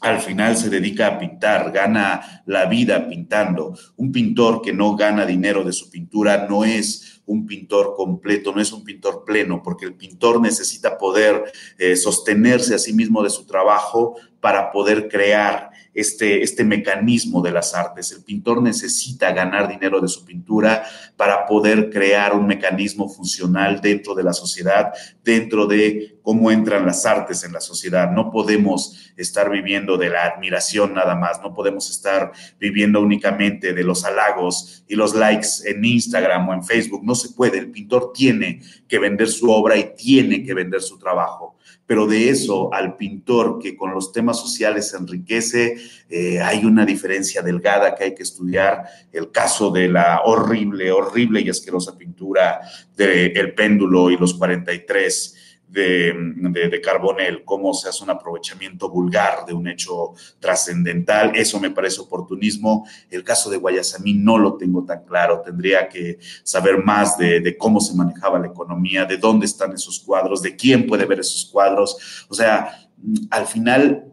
al 0.00 0.20
final 0.20 0.56
se 0.56 0.70
dedica 0.70 1.06
a 1.06 1.18
pintar, 1.18 1.72
gana 1.72 2.42
la 2.46 2.66
vida 2.66 3.08
pintando. 3.08 3.76
Un 3.96 4.10
pintor 4.12 4.62
que 4.62 4.72
no 4.72 4.96
gana 4.96 5.26
dinero 5.26 5.62
de 5.62 5.72
su 5.72 5.90
pintura 5.90 6.46
no 6.48 6.64
es 6.64 7.22
un 7.26 7.46
pintor 7.46 7.94
completo, 7.94 8.52
no 8.52 8.60
es 8.60 8.72
un 8.72 8.82
pintor 8.82 9.24
pleno, 9.24 9.62
porque 9.62 9.84
el 9.84 9.94
pintor 9.94 10.40
necesita 10.40 10.98
poder 10.98 11.52
eh, 11.78 11.94
sostenerse 11.96 12.74
a 12.74 12.78
sí 12.78 12.92
mismo 12.92 13.22
de 13.22 13.30
su 13.30 13.46
trabajo 13.46 14.16
para 14.40 14.72
poder 14.72 15.08
crear 15.08 15.69
este, 16.00 16.42
este 16.42 16.64
mecanismo 16.64 17.42
de 17.42 17.52
las 17.52 17.74
artes. 17.74 18.12
El 18.12 18.24
pintor 18.24 18.62
necesita 18.62 19.32
ganar 19.32 19.68
dinero 19.68 20.00
de 20.00 20.08
su 20.08 20.24
pintura 20.24 20.84
para 21.16 21.46
poder 21.46 21.90
crear 21.90 22.34
un 22.34 22.46
mecanismo 22.46 23.08
funcional 23.08 23.80
dentro 23.80 24.14
de 24.14 24.22
la 24.22 24.32
sociedad, 24.32 24.92
dentro 25.22 25.66
de 25.66 26.18
cómo 26.22 26.50
entran 26.50 26.86
las 26.86 27.06
artes 27.06 27.44
en 27.44 27.52
la 27.52 27.60
sociedad. 27.60 28.10
No 28.10 28.30
podemos 28.30 29.12
estar 29.16 29.50
viviendo 29.50 29.96
de 29.96 30.10
la 30.10 30.24
admiración 30.24 30.94
nada 30.94 31.14
más, 31.14 31.40
no 31.42 31.54
podemos 31.54 31.90
estar 31.90 32.32
viviendo 32.58 33.00
únicamente 33.00 33.72
de 33.72 33.84
los 33.84 34.04
halagos 34.04 34.84
y 34.88 34.94
los 34.94 35.14
likes 35.14 35.48
en 35.64 35.84
Instagram 35.84 36.48
o 36.48 36.54
en 36.54 36.64
Facebook. 36.64 37.04
No 37.04 37.14
se 37.14 37.30
puede. 37.30 37.58
El 37.58 37.70
pintor 37.70 38.12
tiene 38.14 38.62
que 38.88 38.98
vender 38.98 39.28
su 39.28 39.50
obra 39.50 39.76
y 39.76 39.94
tiene 39.96 40.42
que 40.42 40.54
vender 40.54 40.80
su 40.80 40.98
trabajo 40.98 41.56
pero 41.90 42.06
de 42.06 42.28
eso 42.28 42.72
al 42.72 42.96
pintor 42.96 43.58
que 43.60 43.76
con 43.76 43.92
los 43.92 44.12
temas 44.12 44.38
sociales 44.38 44.90
se 44.90 44.96
enriquece, 44.96 45.76
eh, 46.08 46.40
hay 46.40 46.64
una 46.64 46.86
diferencia 46.86 47.42
delgada 47.42 47.96
que 47.96 48.04
hay 48.04 48.14
que 48.14 48.22
estudiar. 48.22 48.84
El 49.10 49.32
caso 49.32 49.72
de 49.72 49.88
la 49.88 50.20
horrible, 50.24 50.92
horrible 50.92 51.40
y 51.40 51.50
asquerosa 51.50 51.98
pintura 51.98 52.60
de 52.96 53.32
El 53.32 53.54
péndulo 53.54 54.08
y 54.08 54.16
los 54.16 54.34
43 54.34 55.34
de, 55.70 56.12
de, 56.12 57.42
cómo 57.44 57.72
se 57.74 57.88
hace 57.88 58.02
un 58.02 58.10
aprovechamiento 58.10 58.88
vulgar 58.90 59.44
de 59.46 59.52
un 59.52 59.68
hecho 59.68 60.14
trascendental. 60.38 61.32
Eso 61.34 61.60
me 61.60 61.70
parece 61.70 62.00
oportunismo. 62.00 62.86
El 63.08 63.22
caso 63.22 63.50
de 63.50 63.56
Guayasamín 63.56 64.24
no 64.24 64.38
lo 64.38 64.56
tengo 64.56 64.84
tan 64.84 65.04
claro. 65.04 65.42
Tendría 65.44 65.88
que 65.88 66.18
saber 66.42 66.82
más 66.82 67.16
de, 67.16 67.40
de, 67.40 67.56
cómo 67.56 67.80
se 67.80 67.94
manejaba 67.94 68.38
la 68.38 68.48
economía, 68.48 69.04
de 69.04 69.16
dónde 69.16 69.46
están 69.46 69.72
esos 69.72 70.00
cuadros, 70.00 70.42
de 70.42 70.56
quién 70.56 70.86
puede 70.86 71.06
ver 71.06 71.20
esos 71.20 71.46
cuadros. 71.46 72.26
O 72.28 72.34
sea, 72.34 72.88
al 73.30 73.46
final 73.46 74.06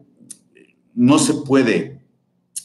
no 0.93 1.19
se 1.19 1.33
puede 1.33 2.01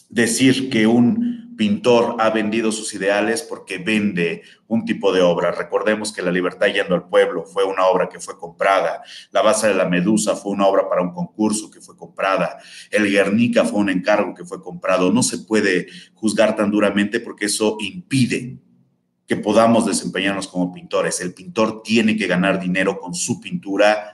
decir 0.09 0.69
que 0.69 0.87
un 0.87 1.22
pintor 1.57 2.17
ha 2.19 2.31
vendido 2.31 2.73
sus 2.73 2.95
ideales 2.95 3.43
porque 3.43 3.79
vende 3.79 4.43
un 4.67 4.85
tipo 4.85 5.13
de 5.13 5.21
obra. 5.21 5.51
Recordemos 5.51 6.13
que 6.13 6.23
La 6.23 6.31
Libertad 6.31 6.67
yendo 6.67 6.95
al 6.95 7.09
pueblo 7.09 7.45
fue 7.45 7.65
una 7.65 7.87
obra 7.87 8.09
que 8.09 8.21
fue 8.21 8.39
comprada. 8.39 9.03
La 9.31 9.43
base 9.43 9.69
de 9.69 9.75
la 9.75 9.89
Medusa 9.89 10.37
fue 10.37 10.53
una 10.53 10.67
obra 10.67 10.89
para 10.89 11.03
un 11.03 11.13
concurso 11.13 11.71
que 11.71 11.81
fue 11.81 11.97
comprada. 11.97 12.59
El 12.91 13.11
Guernica 13.11 13.65
fue 13.65 13.81
un 13.81 13.91
encargo 13.91 14.35
que 14.35 14.45
fue 14.45 14.63
comprado. 14.63 15.13
No 15.13 15.23
se 15.23 15.39
puede 15.39 15.87
juzgar 16.15 16.57
tan 16.57 16.71
duramente 16.71 17.21
porque 17.21 17.47
eso 17.47 17.77
impide 17.81 18.59
que 19.27 19.37
podamos 19.37 19.87
desempeñarnos 19.87 20.49
como 20.49 20.73
pintores. 20.73 21.21
El 21.21 21.33
pintor 21.33 21.83
tiene 21.83 22.17
que 22.17 22.27
ganar 22.27 22.61
dinero 22.61 22.99
con 22.99 23.15
su 23.15 23.41
pintura 23.41 24.12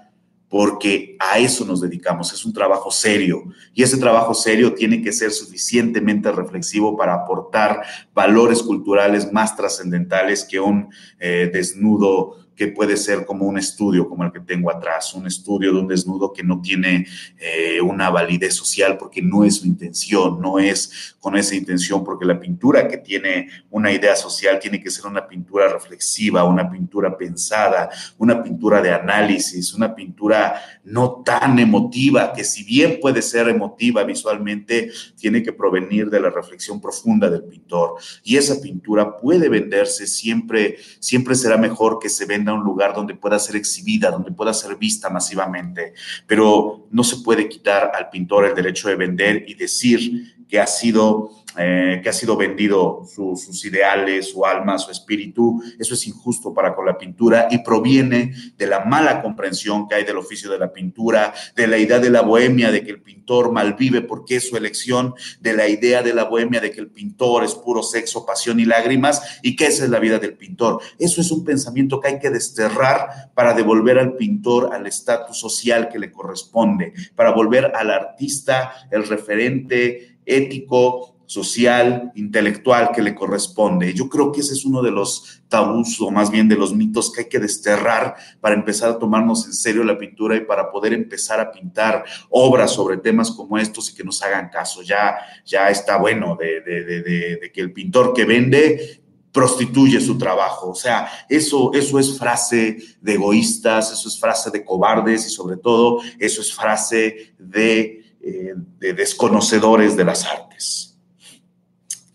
porque 0.48 1.16
a 1.18 1.38
eso 1.38 1.64
nos 1.64 1.80
dedicamos, 1.80 2.32
es 2.32 2.44
un 2.44 2.52
trabajo 2.52 2.90
serio 2.90 3.44
y 3.74 3.82
ese 3.82 3.98
trabajo 3.98 4.32
serio 4.32 4.74
tiene 4.74 5.02
que 5.02 5.12
ser 5.12 5.30
suficientemente 5.30 6.32
reflexivo 6.32 6.96
para 6.96 7.14
aportar 7.14 7.82
valores 8.14 8.62
culturales 8.62 9.30
más 9.32 9.56
trascendentales 9.56 10.44
que 10.44 10.58
un 10.58 10.88
eh, 11.18 11.50
desnudo 11.52 12.47
que 12.58 12.66
puede 12.66 12.96
ser 12.96 13.24
como 13.24 13.46
un 13.46 13.56
estudio 13.56 14.08
como 14.08 14.24
el 14.24 14.32
que 14.32 14.40
tengo 14.40 14.68
atrás, 14.68 15.14
un 15.14 15.28
estudio 15.28 15.72
de 15.72 15.78
un 15.78 15.86
desnudo 15.86 16.32
que 16.32 16.42
no 16.42 16.60
tiene 16.60 17.06
eh, 17.38 17.80
una 17.80 18.10
validez 18.10 18.54
social 18.54 18.98
porque 18.98 19.22
no 19.22 19.44
es 19.44 19.58
su 19.58 19.66
intención, 19.66 20.40
no 20.40 20.58
es 20.58 21.14
con 21.20 21.36
esa 21.36 21.54
intención, 21.54 22.02
porque 22.02 22.24
la 22.24 22.40
pintura 22.40 22.88
que 22.88 22.98
tiene 22.98 23.48
una 23.70 23.92
idea 23.92 24.16
social 24.16 24.58
tiene 24.58 24.80
que 24.80 24.90
ser 24.90 25.06
una 25.06 25.28
pintura 25.28 25.68
reflexiva, 25.68 26.42
una 26.42 26.68
pintura 26.68 27.16
pensada, 27.16 27.90
una 28.18 28.42
pintura 28.42 28.82
de 28.82 28.90
análisis, 28.90 29.72
una 29.72 29.94
pintura 29.94 30.60
no 30.82 31.22
tan 31.24 31.60
emotiva, 31.60 32.32
que 32.32 32.42
si 32.42 32.64
bien 32.64 32.98
puede 33.00 33.22
ser 33.22 33.48
emotiva 33.48 34.02
visualmente, 34.02 34.90
tiene 35.16 35.44
que 35.44 35.52
provenir 35.52 36.10
de 36.10 36.20
la 36.20 36.30
reflexión 36.30 36.80
profunda 36.80 37.30
del 37.30 37.44
pintor. 37.44 37.94
Y 38.24 38.36
esa 38.36 38.60
pintura 38.60 39.16
puede 39.16 39.48
venderse 39.48 40.08
siempre, 40.08 40.78
siempre 40.98 41.36
será 41.36 41.56
mejor 41.56 42.00
que 42.00 42.08
se 42.08 42.26
venda 42.26 42.47
un 42.52 42.64
lugar 42.64 42.94
donde 42.94 43.14
pueda 43.14 43.38
ser 43.38 43.56
exhibida, 43.56 44.10
donde 44.10 44.32
pueda 44.32 44.52
ser 44.54 44.76
vista 44.76 45.10
masivamente, 45.10 45.94
pero 46.26 46.86
no 46.90 47.04
se 47.04 47.18
puede 47.18 47.48
quitar 47.48 47.92
al 47.94 48.10
pintor 48.10 48.46
el 48.46 48.54
derecho 48.54 48.88
de 48.88 48.96
vender 48.96 49.44
y 49.46 49.54
decir 49.54 50.37
que 50.48 50.60
ha 50.60 50.66
sido 50.66 51.30
eh, 51.60 52.00
que 52.02 52.08
ha 52.08 52.12
sido 52.12 52.36
vendido 52.36 53.02
sus 53.04 53.64
ideales, 53.64 54.30
su 54.30 54.44
alma, 54.46 54.78
su 54.78 54.92
espíritu. 54.92 55.60
Eso 55.76 55.94
es 55.94 56.06
injusto 56.06 56.54
para 56.54 56.72
con 56.72 56.86
la 56.86 56.96
pintura 56.96 57.48
y 57.50 57.64
proviene 57.64 58.32
de 58.56 58.66
la 58.68 58.84
mala 58.84 59.20
comprensión 59.20 59.88
que 59.88 59.96
hay 59.96 60.04
del 60.04 60.18
oficio 60.18 60.48
de 60.52 60.58
la 60.58 60.72
pintura, 60.72 61.34
de 61.56 61.66
la 61.66 61.78
idea 61.78 61.98
de 61.98 62.10
la 62.10 62.20
bohemia, 62.20 62.70
de 62.70 62.84
que 62.84 62.92
el 62.92 63.00
pintor 63.00 63.50
malvive 63.50 64.02
porque 64.02 64.36
es 64.36 64.48
su 64.48 64.56
elección, 64.56 65.14
de 65.40 65.54
la 65.54 65.66
idea 65.66 66.02
de 66.02 66.14
la 66.14 66.24
bohemia 66.24 66.60
de 66.60 66.70
que 66.70 66.80
el 66.80 66.90
pintor 66.90 67.42
es 67.42 67.56
puro 67.56 67.82
sexo, 67.82 68.24
pasión 68.24 68.60
y 68.60 68.64
lágrimas 68.64 69.40
y 69.42 69.56
que 69.56 69.66
esa 69.66 69.82
es 69.82 69.90
la 69.90 69.98
vida 69.98 70.20
del 70.20 70.34
pintor. 70.34 70.80
Eso 70.98 71.20
es 71.20 71.30
un 71.32 71.44
pensamiento 71.44 71.98
que 71.98 72.06
hay 72.06 72.18
que 72.20 72.30
desterrar 72.30 73.32
para 73.34 73.54
devolver 73.54 73.98
al 73.98 74.14
pintor 74.14 74.72
al 74.72 74.86
estatus 74.86 75.40
social 75.40 75.88
que 75.88 75.98
le 75.98 76.12
corresponde, 76.12 76.92
para 77.16 77.32
volver 77.32 77.72
al 77.74 77.90
artista 77.90 78.86
el 78.92 79.08
referente 79.08 80.17
ético, 80.28 81.18
social, 81.28 82.10
intelectual 82.14 82.90
que 82.90 83.02
le 83.02 83.14
corresponde. 83.14 83.92
Yo 83.92 84.08
creo 84.08 84.32
que 84.32 84.40
ese 84.40 84.54
es 84.54 84.64
uno 84.64 84.80
de 84.80 84.90
los 84.90 85.42
tabús 85.48 86.00
o 86.00 86.10
más 86.10 86.30
bien 86.30 86.48
de 86.48 86.56
los 86.56 86.74
mitos 86.74 87.12
que 87.12 87.20
hay 87.20 87.28
que 87.28 87.38
desterrar 87.38 88.16
para 88.40 88.54
empezar 88.54 88.90
a 88.90 88.98
tomarnos 88.98 89.44
en 89.44 89.52
serio 89.52 89.84
la 89.84 89.98
pintura 89.98 90.36
y 90.36 90.40
para 90.40 90.70
poder 90.70 90.94
empezar 90.94 91.38
a 91.38 91.52
pintar 91.52 92.04
obras 92.30 92.72
sobre 92.72 92.96
temas 92.96 93.30
como 93.30 93.58
estos 93.58 93.90
y 93.90 93.94
que 93.94 94.04
nos 94.04 94.22
hagan 94.22 94.48
caso. 94.48 94.80
Ya, 94.80 95.18
ya 95.44 95.68
está 95.68 95.98
bueno 95.98 96.34
de, 96.34 97.50
que 97.52 97.60
el 97.60 97.72
pintor 97.74 98.14
que 98.14 98.24
vende 98.24 99.02
prostituye 99.30 100.00
su 100.00 100.16
trabajo. 100.16 100.70
O 100.70 100.74
sea, 100.74 101.10
eso, 101.28 101.72
eso 101.74 101.98
es 101.98 102.18
frase 102.18 102.78
de 103.02 103.12
egoístas, 103.12 103.92
eso 103.92 104.08
es 104.08 104.18
frase 104.18 104.50
de 104.50 104.64
cobardes 104.64 105.26
y 105.26 105.30
sobre 105.30 105.58
todo 105.58 106.00
eso 106.18 106.40
es 106.40 106.54
frase 106.54 107.34
de, 107.38 107.97
eh, 108.28 108.54
de 108.78 108.92
desconocedores 108.92 109.96
de 109.96 110.04
las 110.04 110.26
artes. 110.26 110.98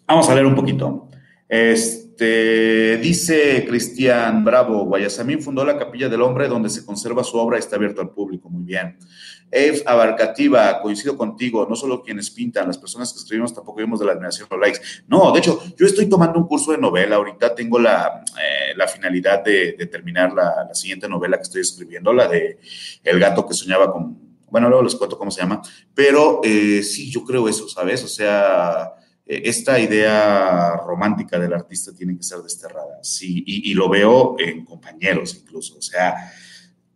Vamos 0.06 0.30
a 0.30 0.36
leer 0.36 0.46
un 0.46 0.56
poquito. 0.56 1.10
Es, 1.48 2.04
Este, 2.14 2.98
dice 2.98 3.66
Cristian 3.68 4.46
Bravo, 4.46 4.86
Guayasamín 4.86 5.42
fundó 5.42 5.66
la 5.66 5.80
Capilla 5.80 6.10
del 6.10 6.22
Hombre 6.22 6.48
donde 6.48 6.70
se 6.70 6.86
conserva 6.86 7.24
su 7.24 7.38
obra 7.38 7.58
y 7.58 7.60
está 7.60 7.76
abierto 7.76 8.02
al 8.02 8.12
público. 8.12 8.50
Muy 8.50 8.64
bien. 8.64 9.00
Eve 9.50 9.82
Abarcativa, 9.86 10.80
coincido 10.80 11.18
contigo, 11.18 11.66
no 11.68 11.76
solo 11.76 12.04
quienes 12.04 12.30
pintan, 12.30 12.68
las 12.68 12.78
personas 12.78 13.12
que 13.12 13.18
escribimos 13.18 13.54
tampoco 13.54 13.80
vimos 13.80 14.00
de 14.00 14.06
la 14.06 14.12
admiración 14.12 14.48
o 14.52 14.58
likes. 14.58 14.80
No, 15.08 15.32
de 15.32 15.40
hecho, 15.40 15.60
yo 15.76 15.88
estoy 15.88 16.06
tomando 16.06 16.38
un 16.38 16.48
curso 16.48 16.72
de 16.72 16.78
novela, 16.78 17.16
ahorita 17.16 17.56
tengo 17.56 17.80
la, 17.80 18.24
eh, 18.38 18.76
la 18.76 18.88
finalidad 18.88 19.44
de, 19.44 19.74
terminar 19.92 20.34
la, 20.34 20.74
siguiente 20.74 21.10
novela 21.10 21.38
que 21.38 21.44
estoy 21.44 21.62
escribiendo, 21.62 22.14
la 22.14 22.28
de 22.28 22.60
El 23.04 23.20
gato 23.20 23.48
que 23.48 23.56
soñaba 23.56 23.92
con, 23.92 24.33
bueno, 24.54 24.70
luego 24.70 24.84
les 24.84 24.94
cuento 24.94 25.18
cómo 25.18 25.32
se 25.32 25.42
llama, 25.42 25.64
pero 25.96 26.40
eh, 26.44 26.84
sí, 26.84 27.10
yo 27.10 27.26
creo 27.26 27.50
eso, 27.50 27.68
¿sabes? 27.68 28.04
O 28.04 28.08
sea, 28.08 28.94
eh, 29.26 29.42
esta 29.46 29.80
idea 29.80 30.78
romántica 30.86 31.40
del 31.40 31.54
artista 31.54 31.92
tiene 31.92 32.16
que 32.16 32.22
ser 32.22 32.38
desterrada, 32.38 33.00
sí, 33.02 33.44
y, 33.48 33.74
lo 33.74 33.90
veo 33.90 34.36
en 34.38 34.64
compañeros 34.64 35.36
incluso, 35.42 35.80
o 35.80 35.82
sea, 35.82 36.32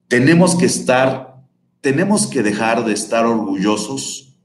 tenemos 0.07 0.55
que 0.55 0.67
estar 0.67 1.35
tenemos 1.81 2.27
que 2.27 2.43
dejar 2.43 2.85
de 2.85 2.93
estar 2.93 3.25
orgullosos 3.25 4.37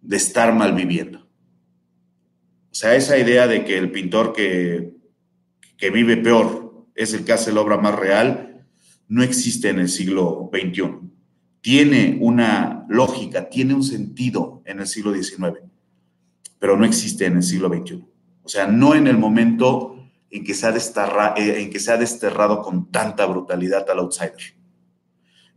de 0.00 0.16
estar 0.16 0.54
mal 0.54 0.74
viviendo. 0.74 1.18
O 2.70 2.74
sea, 2.74 2.94
esa 2.94 3.18
idea 3.18 3.48
de 3.48 3.64
que 3.64 3.76
el 3.78 3.90
pintor 3.90 4.32
que, 4.32 4.92
que 5.76 5.90
vive 5.90 6.16
peor 6.16 6.86
es 6.94 7.14
el 7.14 7.24
que 7.24 7.32
hace 7.32 7.52
la 7.52 7.62
obra 7.62 7.78
más 7.78 7.96
real, 7.96 8.50
no 9.08 9.24
existe 9.24 9.70
en 9.70 9.80
el 9.80 9.88
siglo 9.88 10.50
XXI. 10.52 10.99
Tiene 11.60 12.18
una 12.20 12.86
lógica, 12.88 13.48
tiene 13.48 13.74
un 13.74 13.82
sentido 13.82 14.62
en 14.64 14.80
el 14.80 14.86
siglo 14.86 15.12
XIX, 15.12 15.60
pero 16.58 16.76
no 16.76 16.84
existe 16.84 17.26
en 17.26 17.36
el 17.36 17.42
siglo 17.42 17.68
XXI. 17.68 18.04
O 18.42 18.48
sea, 18.48 18.66
no 18.66 18.94
en 18.94 19.06
el 19.06 19.18
momento 19.18 19.96
en 20.30 20.44
que 20.44 20.54
se 20.54 20.66
ha, 20.66 20.74
eh, 21.36 21.62
en 21.62 21.70
que 21.70 21.80
se 21.80 21.92
ha 21.92 21.96
desterrado 21.96 22.62
con 22.62 22.90
tanta 22.90 23.26
brutalidad 23.26 23.88
al 23.90 23.98
outsider. 23.98 24.59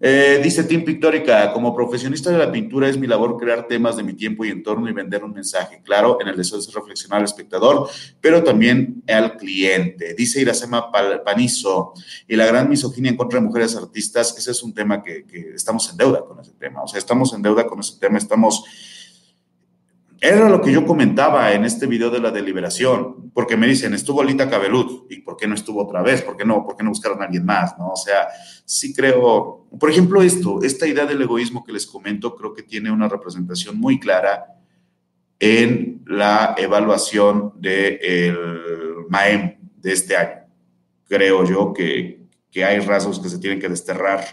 Eh, 0.06 0.42
dice 0.44 0.66
Tim 0.66 0.84
Pictórica, 0.84 1.54
como 1.54 1.74
profesionista 1.74 2.30
de 2.30 2.38
la 2.38 2.52
pintura 2.52 2.90
es 2.90 2.98
mi 2.98 3.08
labor 3.08 3.38
crear 3.38 3.68
temas 3.68 3.96
de 3.96 4.04
mi 4.04 4.12
tiempo 4.12 4.44
y 4.44 4.50
entorno 4.50 4.90
y 4.90 4.92
vender 4.92 5.24
un 5.24 5.32
mensaje, 5.32 5.82
claro, 5.82 6.18
en 6.20 6.28
el 6.28 6.36
deseo 6.36 6.60
de 6.60 6.68
reflexionar 6.74 7.20
al 7.20 7.24
espectador, 7.24 7.88
pero 8.20 8.44
también 8.44 9.02
al 9.08 9.38
cliente. 9.38 10.14
Dice 10.14 10.42
Iracema 10.42 10.92
Panizo, 11.24 11.94
y 12.28 12.36
la 12.36 12.46
gran 12.46 12.68
misoginia 12.68 13.12
en 13.12 13.16
contra 13.16 13.40
de 13.40 13.46
mujeres 13.46 13.78
artistas, 13.78 14.38
ese 14.38 14.52
es 14.52 14.62
un 14.62 14.74
tema 14.74 15.02
que, 15.02 15.26
que 15.26 15.54
estamos 15.56 15.90
en 15.90 15.96
deuda 15.96 16.26
con 16.26 16.38
ese 16.38 16.52
tema, 16.60 16.84
o 16.84 16.88
sea, 16.90 17.00
estamos 17.00 17.34
en 17.34 17.42
deuda 17.42 17.66
con 17.66 17.80
ese 17.80 17.98
tema, 17.98 18.18
estamos 18.18 18.66
era 20.24 20.48
lo 20.48 20.62
que 20.62 20.72
yo 20.72 20.86
comentaba 20.86 21.52
en 21.52 21.66
este 21.66 21.86
video 21.86 22.10
de 22.10 22.22
la 22.22 22.32
deliberación, 22.32 23.30
porque 23.34 23.58
me 23.58 23.68
dicen, 23.68 23.94
estuvo 23.94 24.24
Lita 24.24 24.50
Cabelud, 24.50 25.06
¿y 25.10 25.20
por 25.20 25.36
qué 25.36 25.48
no 25.50 25.54
estuvo 25.54 25.84
otra 25.84 26.02
vez? 26.02 26.22
¿Por 26.22 26.38
qué 26.38 26.46
no, 26.46 26.64
por 26.64 26.78
qué 26.78 26.84
no 26.84 26.92
buscaron 26.92 27.22
a 27.22 27.26
alguien 27.26 27.44
más? 27.44 27.78
¿no? 27.78 27.90
O 27.90 27.98
sea, 27.98 28.30
sí 28.64 28.94
creo, 28.94 29.68
por 29.78 29.90
ejemplo, 29.90 30.22
esto, 30.22 30.62
esta 30.64 30.88
idea 30.88 31.06
del 31.06 31.22
egoísmo 31.22 31.62
que 31.66 31.74
les 31.74 31.86
comento, 31.86 32.36
creo 32.36 32.54
que 32.54 32.64
tiene 32.64 32.90
una 32.90 33.10
representación 33.10 33.78
muy 33.78 34.00
clara 34.00 34.46
en 35.42 36.02
la 36.08 36.56
evaluación 36.58 37.52
del 37.58 38.38
MAEM 39.10 39.58
de 39.76 39.92
este 39.92 40.16
año. 40.16 40.46
Creo 41.06 41.44
yo 41.44 41.74
que, 41.74 42.28
que 42.50 42.64
hay 42.64 42.80
rasgos 42.80 43.20
que 43.20 43.28
se 43.28 43.40
tienen 43.40 43.60
que 43.60 43.68
desterrar 43.68 44.24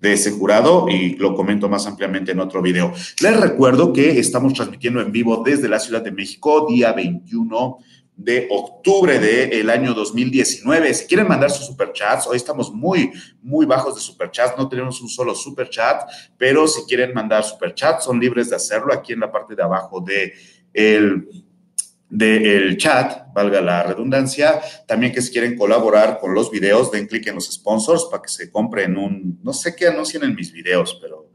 de 0.00 0.12
ese 0.12 0.30
jurado 0.30 0.88
y 0.88 1.16
lo 1.16 1.34
comento 1.34 1.68
más 1.68 1.86
ampliamente 1.86 2.32
en 2.32 2.40
otro 2.40 2.62
video. 2.62 2.92
Les 3.20 3.40
recuerdo 3.40 3.92
que 3.92 4.18
estamos 4.18 4.54
transmitiendo 4.54 5.00
en 5.00 5.12
vivo 5.12 5.42
desde 5.44 5.68
la 5.68 5.78
Ciudad 5.78 6.02
de 6.02 6.12
México, 6.12 6.66
día 6.68 6.92
21 6.92 7.78
de 8.18 8.48
octubre 8.50 9.18
del 9.20 9.70
año 9.70 9.94
2019. 9.94 10.92
Si 10.92 11.06
quieren 11.06 11.28
mandar 11.28 11.50
sus 11.50 11.66
superchats, 11.66 12.26
hoy 12.26 12.36
estamos 12.36 12.72
muy, 12.72 13.12
muy 13.40 13.64
bajos 13.64 13.94
de 13.94 14.00
superchats, 14.00 14.58
no 14.58 14.68
tenemos 14.68 15.00
un 15.00 15.08
solo 15.08 15.36
superchat, 15.36 16.02
pero 16.36 16.66
si 16.66 16.82
quieren 16.82 17.14
mandar 17.14 17.44
superchats, 17.44 18.04
son 18.04 18.18
libres 18.18 18.50
de 18.50 18.56
hacerlo 18.56 18.92
aquí 18.92 19.12
en 19.12 19.20
la 19.20 19.30
parte 19.30 19.54
de 19.54 19.62
abajo 19.62 20.00
de 20.00 20.32
el 20.72 21.28
del 22.10 22.76
chat, 22.78 23.32
valga 23.34 23.60
la 23.60 23.82
redundancia. 23.82 24.60
También 24.86 25.12
que 25.12 25.22
si 25.22 25.30
quieren 25.30 25.56
colaborar 25.56 26.18
con 26.18 26.34
los 26.34 26.50
videos, 26.50 26.90
den 26.90 27.06
clic 27.06 27.26
en 27.26 27.36
los 27.36 27.52
sponsors 27.52 28.06
para 28.10 28.22
que 28.22 28.28
se 28.28 28.50
compren 28.50 28.96
un, 28.96 29.38
no 29.42 29.52
sé 29.52 29.74
qué 29.76 29.88
anuncien 29.88 30.24
en 30.24 30.34
mis 30.34 30.52
videos, 30.52 30.98
pero, 31.02 31.30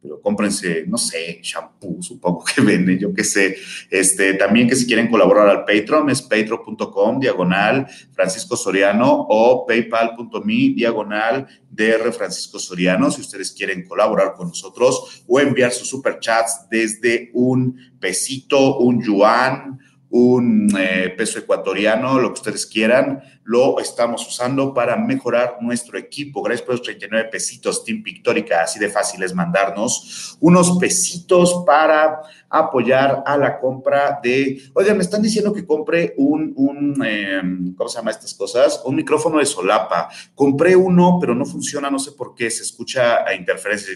pero 0.00 0.20
cómprense, 0.20 0.84
no 0.86 0.96
sé, 0.96 1.40
shampoo, 1.42 2.02
supongo 2.02 2.44
que 2.44 2.60
venden, 2.62 2.98
yo 2.98 3.12
qué 3.12 3.22
sé. 3.22 3.56
Este, 3.90 4.34
también 4.34 4.66
que 4.68 4.76
si 4.76 4.86
quieren 4.86 5.08
colaborar 5.08 5.48
al 5.48 5.64
Patreon, 5.64 6.08
es 6.08 6.22
patreon.com, 6.22 7.20
diagonal, 7.20 7.86
Francisco 8.12 8.56
Soriano, 8.56 9.26
o 9.28 9.66
paypal.me, 9.66 10.74
diagonal, 10.74 11.46
DR 11.70 12.12
Francisco 12.12 12.58
Soriano, 12.58 13.10
si 13.10 13.20
ustedes 13.20 13.52
quieren 13.52 13.84
colaborar 13.86 14.34
con 14.34 14.48
nosotros 14.48 15.24
o 15.26 15.38
enviar 15.38 15.70
sus 15.72 15.88
superchats 15.88 16.66
desde 16.70 17.30
un 17.34 17.76
pesito, 18.00 18.78
un 18.78 19.02
yuan, 19.02 19.80
un 20.16 20.68
eh, 20.78 21.12
peso 21.16 21.40
ecuatoriano, 21.40 22.20
lo 22.20 22.28
que 22.28 22.34
ustedes 22.34 22.66
quieran, 22.66 23.20
lo 23.42 23.80
estamos 23.80 24.24
usando 24.24 24.72
para 24.72 24.96
mejorar 24.96 25.56
nuestro 25.60 25.98
equipo. 25.98 26.40
Gracias 26.40 26.64
por 26.64 26.76
los 26.76 26.82
39 26.82 27.30
pesitos, 27.32 27.84
Team 27.84 28.00
Pictórica, 28.04 28.62
así 28.62 28.78
de 28.78 28.88
fácil 28.88 29.24
es 29.24 29.34
mandarnos 29.34 30.36
unos 30.38 30.78
pesitos 30.78 31.64
para 31.66 32.20
apoyar 32.48 33.24
a 33.26 33.36
la 33.36 33.58
compra 33.58 34.20
de, 34.22 34.62
oye, 34.74 34.94
me 34.94 35.02
están 35.02 35.20
diciendo 35.20 35.52
que 35.52 35.66
compre 35.66 36.14
un, 36.16 36.52
un 36.54 37.04
em, 37.04 37.74
¿cómo 37.74 37.88
se 37.88 37.98
llama 37.98 38.12
estas 38.12 38.34
cosas? 38.34 38.82
Un 38.84 38.94
micrófono 38.94 39.40
de 39.40 39.46
solapa. 39.46 40.08
Compré 40.32 40.76
uno, 40.76 41.18
pero 41.20 41.34
no 41.34 41.44
funciona, 41.44 41.90
no 41.90 41.98
sé 41.98 42.12
por 42.12 42.36
qué, 42.36 42.52
se 42.52 42.62
escucha 42.62 43.26
a 43.26 43.34
interferencia, 43.34 43.92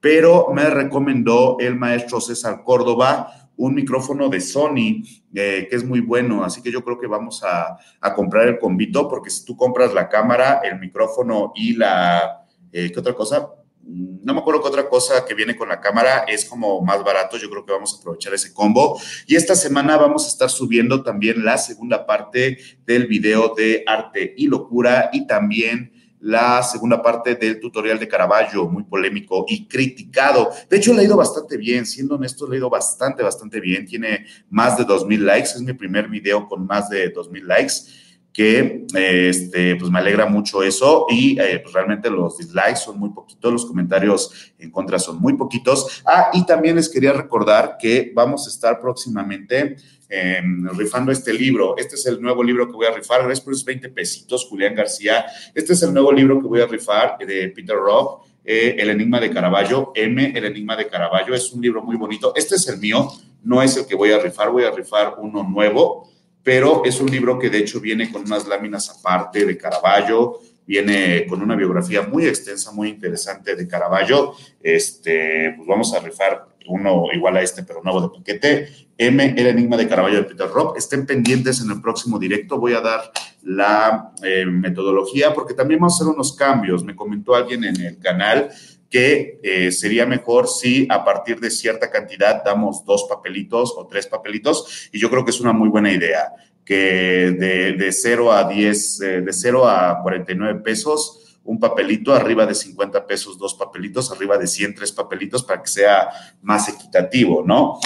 pero 0.00 0.48
me 0.52 0.68
recomendó 0.68 1.56
el 1.60 1.76
maestro 1.76 2.20
César 2.20 2.64
Córdoba 2.64 3.37
un 3.58 3.74
micrófono 3.74 4.28
de 4.28 4.40
Sony 4.40 5.02
eh, 5.34 5.66
que 5.68 5.76
es 5.76 5.84
muy 5.84 6.00
bueno, 6.00 6.44
así 6.44 6.62
que 6.62 6.72
yo 6.72 6.82
creo 6.82 6.98
que 6.98 7.06
vamos 7.06 7.42
a, 7.44 7.76
comprar 8.14 8.48
el 8.48 8.58
convito 8.58 9.08
porque 9.08 9.30
si 9.30 9.44
tú 9.44 9.56
compras 9.56 9.92
la 9.92 10.08
cámara, 10.08 10.60
el 10.64 10.78
micrófono 10.78 11.52
y 11.54 11.74
la, 11.74 12.46
eh, 12.72 12.90
¿qué 12.90 13.00
otra 13.00 13.14
cosa? 13.14 13.50
Mm, 13.82 14.24
no 14.24 14.34
me 14.34 14.40
acuerdo 14.40 14.62
qué 14.62 14.68
otra 14.68 14.88
cosa 14.88 15.24
que 15.26 15.34
viene 15.34 15.56
con 15.56 15.68
la 15.68 15.80
cámara 15.80 16.20
es 16.28 16.44
como 16.44 16.80
más 16.82 17.02
barato, 17.02 17.36
yo 17.36 17.50
creo 17.50 17.66
que 17.66 17.72
vamos 17.72 17.94
a 17.94 18.00
aprovechar 18.00 18.32
ese 18.32 18.52
combo. 18.52 18.98
Y 19.26 19.34
esta 19.34 19.56
semana 19.56 19.96
vamos 19.96 20.24
a 20.24 20.28
estar 20.28 20.50
subiendo 20.50 21.02
también 21.02 21.44
la 21.44 21.58
segunda 21.58 22.06
parte 22.06 22.58
del 22.86 23.06
video 23.06 23.54
de 23.56 23.82
arte 23.86 24.34
y 24.36 24.46
locura 24.46 25.10
y 25.12 25.26
también 25.26 25.97
la 26.20 26.62
segunda 26.62 27.02
parte 27.02 27.34
del 27.34 27.60
tutorial 27.60 27.98
de 27.98 28.08
Caravaggio, 28.08 28.68
muy 28.68 28.84
polémico 28.84 29.44
y 29.48 29.66
criticado. 29.66 30.50
De 30.68 30.76
hecho, 30.76 30.92
le 30.92 31.02
ha 31.02 31.04
ido 31.04 31.16
bastante 31.16 31.56
bien, 31.56 31.86
siendo 31.86 32.16
honesto, 32.16 32.46
le 32.46 32.56
ha 32.56 32.58
ido 32.58 32.70
bastante, 32.70 33.22
bastante 33.22 33.60
bien. 33.60 33.86
Tiene 33.86 34.26
más 34.50 34.76
de 34.76 34.84
2.000 34.84 35.18
likes, 35.18 35.50
es 35.50 35.62
mi 35.62 35.72
primer 35.72 36.08
video 36.08 36.46
con 36.46 36.66
más 36.66 36.88
de 36.88 37.12
2.000 37.12 37.42
likes, 37.42 37.74
que 38.32 38.86
este, 38.94 39.74
pues 39.76 39.90
me 39.90 39.98
alegra 39.98 40.26
mucho 40.26 40.62
eso 40.62 41.06
y 41.10 41.40
eh, 41.40 41.58
pues 41.60 41.74
realmente 41.74 42.08
los 42.08 42.38
dislikes 42.38 42.76
son 42.76 42.98
muy 42.98 43.10
poquitos, 43.10 43.52
los 43.52 43.66
comentarios 43.66 44.52
en 44.58 44.70
contra 44.70 44.98
son 44.98 45.18
muy 45.20 45.34
poquitos. 45.34 46.02
Ah, 46.06 46.30
y 46.32 46.46
también 46.46 46.76
les 46.76 46.88
quería 46.88 47.12
recordar 47.12 47.76
que 47.80 48.12
vamos 48.14 48.46
a 48.46 48.50
estar 48.50 48.80
próximamente 48.80 49.76
rifando 50.08 51.12
este 51.12 51.32
libro. 51.32 51.76
Este 51.76 51.96
es 51.96 52.06
el 52.06 52.20
nuevo 52.20 52.42
libro 52.42 52.66
que 52.66 52.72
voy 52.72 52.86
a 52.86 52.94
rifar. 52.94 53.22
Gracias 53.22 53.40
por 53.40 53.52
esos 53.52 53.64
20 53.64 53.88
pesitos, 53.90 54.46
Julián 54.46 54.74
García. 54.74 55.26
Este 55.54 55.72
es 55.72 55.82
el 55.82 55.92
nuevo 55.92 56.12
libro 56.12 56.40
que 56.40 56.46
voy 56.46 56.60
a 56.60 56.66
rifar 56.66 57.18
de 57.18 57.48
Peter 57.48 57.76
Robb. 57.76 58.22
Eh, 58.50 58.76
el 58.78 58.88
Enigma 58.88 59.20
de 59.20 59.30
Caravaggio, 59.30 59.92
M, 59.94 60.32
El 60.34 60.46
Enigma 60.46 60.74
de 60.74 60.88
Caravaggio, 60.88 61.34
es 61.34 61.52
un 61.52 61.60
libro 61.60 61.82
muy 61.82 61.96
bonito. 61.96 62.32
Este 62.34 62.54
es 62.54 62.66
el 62.68 62.78
mío, 62.78 63.06
no 63.42 63.60
es 63.62 63.76
el 63.76 63.86
que 63.86 63.94
voy 63.94 64.10
a 64.10 64.18
rifar, 64.18 64.50
voy 64.50 64.64
a 64.64 64.70
rifar 64.70 65.16
uno 65.18 65.42
nuevo, 65.42 66.10
pero 66.42 66.82
es 66.86 66.98
un 66.98 67.10
libro 67.10 67.38
que 67.38 67.50
de 67.50 67.58
hecho 67.58 67.78
viene 67.78 68.10
con 68.10 68.22
unas 68.22 68.48
láminas 68.48 68.88
aparte 68.88 69.44
de 69.44 69.58
Caravaggio, 69.58 70.38
viene 70.66 71.26
con 71.26 71.42
una 71.42 71.56
biografía 71.56 72.00
muy 72.00 72.26
extensa, 72.26 72.72
muy 72.72 72.88
interesante 72.88 73.54
de 73.54 73.68
Caravaggio. 73.68 74.32
Este, 74.62 75.52
pues 75.54 75.68
vamos 75.68 75.92
a 75.92 76.00
rifar 76.00 76.46
uno 76.68 77.06
igual 77.12 77.36
a 77.36 77.42
este, 77.42 77.62
pero 77.62 77.82
nuevo 77.82 78.00
de 78.00 78.18
paquete. 78.18 78.68
M, 78.96 79.34
El 79.36 79.46
Enigma 79.46 79.76
de 79.76 79.88
Caravaggio 79.88 80.18
de 80.18 80.24
Peter 80.24 80.48
Rock. 80.48 80.76
Estén 80.78 81.06
pendientes 81.06 81.60
en 81.60 81.70
el 81.70 81.80
próximo 81.80 82.18
directo. 82.18 82.58
Voy 82.58 82.74
a 82.74 82.80
dar 82.80 83.10
la 83.42 84.12
eh, 84.22 84.44
metodología 84.46 85.32
porque 85.32 85.54
también 85.54 85.80
vamos 85.80 85.94
a 85.94 86.04
hacer 86.04 86.14
unos 86.14 86.34
cambios. 86.34 86.84
Me 86.84 86.96
comentó 86.96 87.34
alguien 87.34 87.64
en 87.64 87.80
el 87.80 87.98
canal 87.98 88.50
que 88.90 89.38
eh, 89.42 89.70
sería 89.70 90.06
mejor 90.06 90.48
si 90.48 90.86
a 90.90 91.04
partir 91.04 91.40
de 91.40 91.50
cierta 91.50 91.90
cantidad 91.90 92.42
damos 92.44 92.84
dos 92.84 93.06
papelitos 93.08 93.74
o 93.76 93.86
tres 93.86 94.06
papelitos 94.06 94.88
y 94.92 94.98
yo 94.98 95.10
creo 95.10 95.24
que 95.24 95.30
es 95.30 95.40
una 95.40 95.52
muy 95.52 95.68
buena 95.68 95.92
idea 95.92 96.32
que 96.64 97.34
de, 97.38 97.72
de 97.72 97.92
0 97.92 98.32
a 98.32 98.48
10, 98.48 99.00
eh, 99.00 99.20
de 99.22 99.32
0 99.32 99.68
a 99.68 100.02
49 100.02 100.60
pesos 100.60 101.27
un 101.48 101.58
papelito, 101.58 102.14
arriba 102.14 102.44
de 102.44 102.54
50 102.54 103.06
pesos 103.06 103.38
dos 103.38 103.54
papelitos, 103.54 104.12
arriba 104.12 104.36
de 104.36 104.46
100 104.46 104.74
tres 104.74 104.92
papelitos 104.92 105.42
para 105.42 105.62
que 105.62 105.68
sea 105.68 106.10
más 106.42 106.68
equitativo, 106.68 107.42
¿no? 107.44 107.78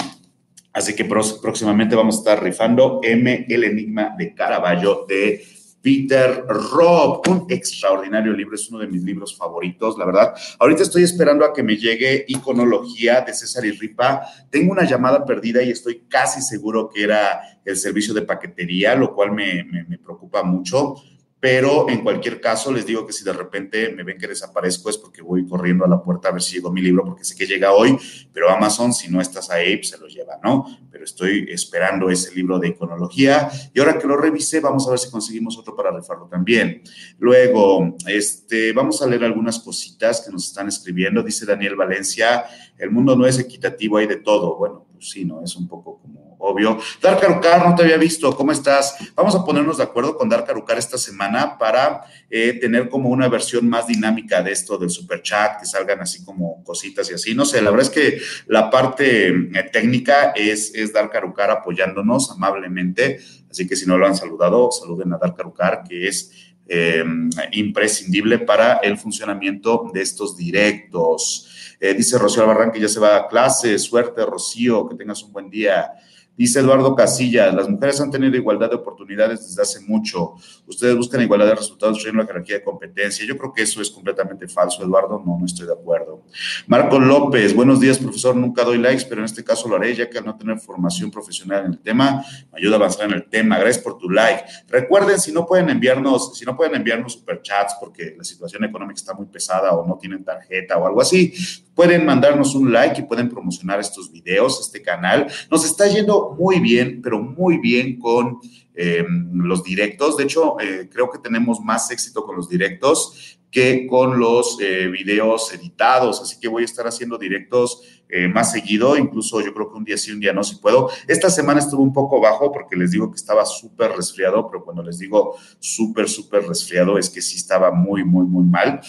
Así 0.73 0.93
que 0.93 1.05
próximamente 1.05 1.95
vamos 1.95 2.15
a 2.15 2.19
estar 2.19 2.43
rifando 2.43 2.99
M, 3.01 3.45
el 3.47 3.63
enigma 3.63 4.15
de 4.17 4.33
Caravaggio 4.33 5.05
de 5.07 5.45
Peter 5.81 6.43
Robb, 6.45 7.21
un 7.29 7.45
extraordinario 7.49 8.33
libro, 8.33 8.55
es 8.55 8.69
uno 8.69 8.79
de 8.79 8.87
mis 8.87 9.03
libros 9.03 9.37
favoritos, 9.37 9.97
la 9.97 10.05
verdad. 10.05 10.33
Ahorita 10.59 10.83
estoy 10.83 11.03
esperando 11.03 11.45
a 11.45 11.53
que 11.53 11.63
me 11.63 11.77
llegue 11.77 12.25
Iconología 12.27 13.21
de 13.21 13.33
César 13.33 13.65
y 13.65 13.71
Ripa. 13.71 14.27
Tengo 14.49 14.73
una 14.73 14.83
llamada 14.83 15.23
perdida 15.23 15.63
y 15.63 15.69
estoy 15.69 16.03
casi 16.09 16.41
seguro 16.41 16.89
que 16.89 17.03
era 17.03 17.41
el 17.63 17.77
servicio 17.77 18.13
de 18.13 18.23
paquetería, 18.23 18.95
lo 18.95 19.13
cual 19.13 19.31
me, 19.31 19.63
me 19.63 19.97
preocupa 19.97 20.43
mucho 20.43 20.95
pero 21.43 21.89
en 21.89 22.03
cualquier 22.03 22.39
caso 22.39 22.71
les 22.71 22.85
digo 22.85 23.05
que 23.05 23.11
si 23.11 23.25
de 23.25 23.33
repente 23.33 23.93
me 23.93 24.03
ven 24.03 24.17
que 24.17 24.29
desaparezco 24.29 24.89
es 24.89 24.97
porque 24.97 25.21
voy 25.21 25.45
corriendo 25.45 25.83
a 25.83 25.89
la 25.89 26.01
puerta 26.01 26.29
a 26.29 26.31
ver 26.31 26.41
si 26.41 26.55
llegó 26.55 26.71
mi 26.71 26.81
libro, 26.81 27.03
porque 27.03 27.25
sé 27.25 27.35
que 27.35 27.45
llega 27.45 27.73
hoy, 27.73 27.97
pero 28.31 28.49
Amazon, 28.49 28.93
si 28.93 29.11
no 29.11 29.19
estás 29.19 29.49
ahí, 29.49 29.75
pues 29.75 29.89
se 29.89 29.97
lo 29.97 30.07
lleva, 30.07 30.39
¿no? 30.41 30.65
Pero 30.89 31.03
estoy 31.03 31.47
esperando 31.49 32.09
ese 32.09 32.33
libro 32.33 32.59
de 32.59 32.69
iconología 32.69 33.49
y 33.73 33.79
ahora 33.81 33.99
que 33.99 34.07
lo 34.07 34.15
revisé, 34.15 34.61
vamos 34.61 34.87
a 34.87 34.91
ver 34.91 34.99
si 34.99 35.11
conseguimos 35.11 35.57
otro 35.57 35.75
para 35.75 35.91
rifarlo 35.91 36.27
también. 36.27 36.81
Luego, 37.19 37.93
este, 38.07 38.71
vamos 38.71 39.01
a 39.01 39.07
leer 39.07 39.25
algunas 39.25 39.59
cositas 39.59 40.21
que 40.21 40.31
nos 40.31 40.47
están 40.47 40.69
escribiendo. 40.69 41.23
Dice 41.23 41.45
Daniel 41.45 41.75
Valencia, 41.75 42.45
el 42.77 42.89
mundo 42.89 43.17
no 43.17 43.25
es 43.25 43.37
equitativo, 43.37 43.97
hay 43.97 44.07
de 44.07 44.15
todo. 44.15 44.55
Bueno, 44.55 44.87
pues 44.93 45.09
sí, 45.09 45.25
¿no? 45.25 45.43
Es 45.43 45.57
un 45.57 45.67
poco 45.67 45.99
como 45.99 46.32
obvio. 46.43 46.77
Dark 47.01 47.23
Arucar, 47.23 47.65
no 47.65 47.73
te 47.73 47.83
había 47.83 47.95
visto, 47.97 48.35
¿cómo 48.35 48.51
estás? 48.51 48.97
Vamos 49.15 49.33
a 49.33 49.45
ponernos 49.45 49.77
de 49.77 49.83
acuerdo 49.83 50.17
con 50.17 50.27
Dark 50.27 50.45
Arucar 50.49 50.77
esta 50.77 50.97
semana 50.97 51.57
para 51.57 52.03
eh, 52.29 52.57
tener 52.59 52.89
como 52.89 53.09
una 53.09 53.29
versión 53.29 53.69
más 53.69 53.87
dinámica 53.87 54.41
de 54.41 54.51
esto 54.51 54.77
del 54.77 54.89
super 54.89 55.21
chat, 55.21 55.59
que 55.59 55.65
salgan 55.65 56.01
así 56.01 56.23
como 56.25 56.61
cositas 56.65 57.09
y 57.09 57.13
así. 57.13 57.33
No 57.33 57.45
sé, 57.45 57.61
la 57.61 57.71
verdad 57.71 57.87
es 57.87 57.93
que 57.93 58.21
la 58.47 58.69
parte 58.69 59.29
eh, 59.29 59.69
técnica 59.71 60.33
es, 60.35 60.75
es 60.75 60.91
Dark 60.91 61.15
Arucar 61.15 61.49
apoyándonos 61.49 62.31
amablemente, 62.31 63.19
así 63.49 63.65
que 63.65 63.77
si 63.77 63.85
no 63.85 63.97
lo 63.97 64.05
han 64.05 64.15
saludado, 64.15 64.69
saluden 64.69 65.13
a 65.13 65.17
Dark 65.17 65.35
Arucar, 65.39 65.83
que 65.87 66.09
es 66.09 66.29
eh, 66.67 67.05
imprescindible 67.53 68.39
para 68.39 68.77
el 68.77 68.97
funcionamiento 68.97 69.89
de 69.93 70.01
estos 70.01 70.35
directos. 70.35 71.77
dice 71.79 72.17
Rocío 72.17 72.43
Albarrán 72.43 72.71
que 72.71 72.81
ya 72.81 72.89
se 72.89 72.99
va 72.99 73.15
a 73.15 73.27
clase. 73.27 73.79
Suerte, 73.79 74.25
Rocío, 74.25 74.89
que 74.89 74.95
tengas 74.95 75.23
un 75.23 75.31
buen 75.31 75.49
día. 75.49 75.89
Dice 76.35 76.61
Eduardo 76.61 76.95
Casillas, 76.95 77.53
las 77.53 77.69
mujeres 77.69 78.01
han 78.01 78.09
tenido 78.09 78.35
igualdad 78.35 78.67
de 78.69 78.75
oportunidades 78.75 79.47
desde 79.47 79.61
hace 79.61 79.81
mucho. 79.81 80.33
Ustedes 80.65 80.95
buscan 80.97 81.21
igualdad 81.21 81.45
de 81.45 81.55
resultados 81.55 82.03
en 82.07 82.17
la 82.17 82.25
jerarquía 82.25 82.55
de 82.55 82.63
competencia. 82.63 83.23
Yo 83.23 83.37
creo 83.37 83.53
que 83.53 83.61
eso 83.61 83.79
es 83.81 83.91
completamente 83.91 84.47
falso, 84.47 84.83
Eduardo. 84.83 85.21
No, 85.23 85.37
no 85.39 85.45
estoy 85.45 85.67
de 85.67 85.73
acuerdo. 85.73 86.23
Marco 86.65 86.99
López, 86.99 87.55
buenos 87.55 87.79
días, 87.79 87.99
profesor. 87.99 88.35
Nunca 88.35 88.63
doy 88.63 88.79
likes, 88.79 89.05
pero 89.07 89.21
en 89.21 89.25
este 89.25 89.43
caso 89.43 89.69
lo 89.69 89.75
haré, 89.75 89.93
ya 89.93 90.09
que 90.09 90.17
al 90.17 90.25
no 90.25 90.35
tener 90.35 90.57
formación 90.57 91.11
profesional 91.11 91.65
en 91.65 91.73
el 91.73 91.79
tema, 91.79 92.25
me 92.51 92.57
ayuda 92.57 92.77
a 92.77 92.79
avanzar 92.79 93.05
en 93.05 93.13
el 93.13 93.29
tema. 93.29 93.59
Gracias 93.59 93.83
por 93.83 93.99
tu 93.99 94.09
like. 94.09 94.43
Recuerden, 94.69 95.19
si 95.19 95.31
no 95.31 95.45
pueden 95.45 95.69
enviarnos, 95.69 96.35
si 96.35 96.45
no 96.45 96.57
pueden 96.57 96.73
enviarnos 96.73 97.13
superchats 97.13 97.75
porque 97.79 98.15
la 98.17 98.23
situación 98.23 98.63
económica 98.63 98.97
está 98.97 99.13
muy 99.13 99.27
pesada 99.27 99.71
o 99.73 99.85
no 99.85 99.99
tienen 99.99 100.23
tarjeta 100.23 100.79
o 100.79 100.87
algo 100.87 100.99
así, 100.99 101.31
pueden 101.75 102.05
mandarnos 102.05 102.55
un 102.55 102.71
like 102.71 103.01
y 103.01 103.05
pueden 103.05 103.29
promocionar 103.29 103.79
estos 103.79 104.11
videos, 104.11 104.59
este 104.59 104.81
canal. 104.81 105.27
Nos 105.49 105.65
está 105.65 105.87
yendo 105.87 106.35
muy 106.37 106.59
bien, 106.59 107.01
pero 107.01 107.19
muy 107.19 107.57
bien 107.57 107.99
con 107.99 108.39
em, 108.75 109.31
los 109.33 109.63
directos. 109.63 110.17
De 110.17 110.23
hecho, 110.23 110.59
eh, 110.59 110.89
creo 110.91 111.09
que 111.09 111.19
tenemos 111.19 111.59
más 111.61 111.89
éxito 111.91 112.23
con 112.25 112.35
los 112.35 112.49
directos 112.49 113.39
que 113.53 113.85
con 113.85 114.19
los 114.19 114.57
eh, 114.61 114.87
videos 114.87 115.53
editados. 115.53 116.19
Así 116.21 116.39
que 116.39 116.47
voy 116.47 116.63
a 116.63 116.65
estar 116.65 116.87
haciendo 116.87 117.19
directos 117.19 118.03
eh, 118.09 118.27
más 118.27 118.51
seguido, 118.51 118.97
incluso 118.97 119.41
yo 119.41 119.53
creo 119.53 119.71
que 119.71 119.77
un 119.77 119.83
día 119.83 119.97
sí, 119.97 120.11
un 120.11 120.19
día 120.19 120.33
no, 120.33 120.43
si 120.43 120.55
puedo. 120.55 120.89
Esta 121.07 121.29
semana 121.29 121.59
estuvo 121.59 121.83
un 121.83 121.93
poco 121.93 122.19
bajo 122.19 122.51
porque 122.51 122.75
les 122.75 122.91
digo 122.91 123.11
que 123.11 123.15
estaba 123.15 123.45
súper 123.45 123.91
resfriado, 123.91 124.49
pero 124.49 124.63
cuando 124.63 124.81
les 124.81 124.97
digo 124.97 125.35
súper, 125.59 126.09
súper 126.09 126.47
resfriado 126.47 126.97
es 126.97 127.09
que 127.09 127.21
sí 127.21 127.37
estaba 127.37 127.71
muy, 127.71 128.03
muy, 128.03 128.25
muy 128.25 128.43
mal. 128.43 128.81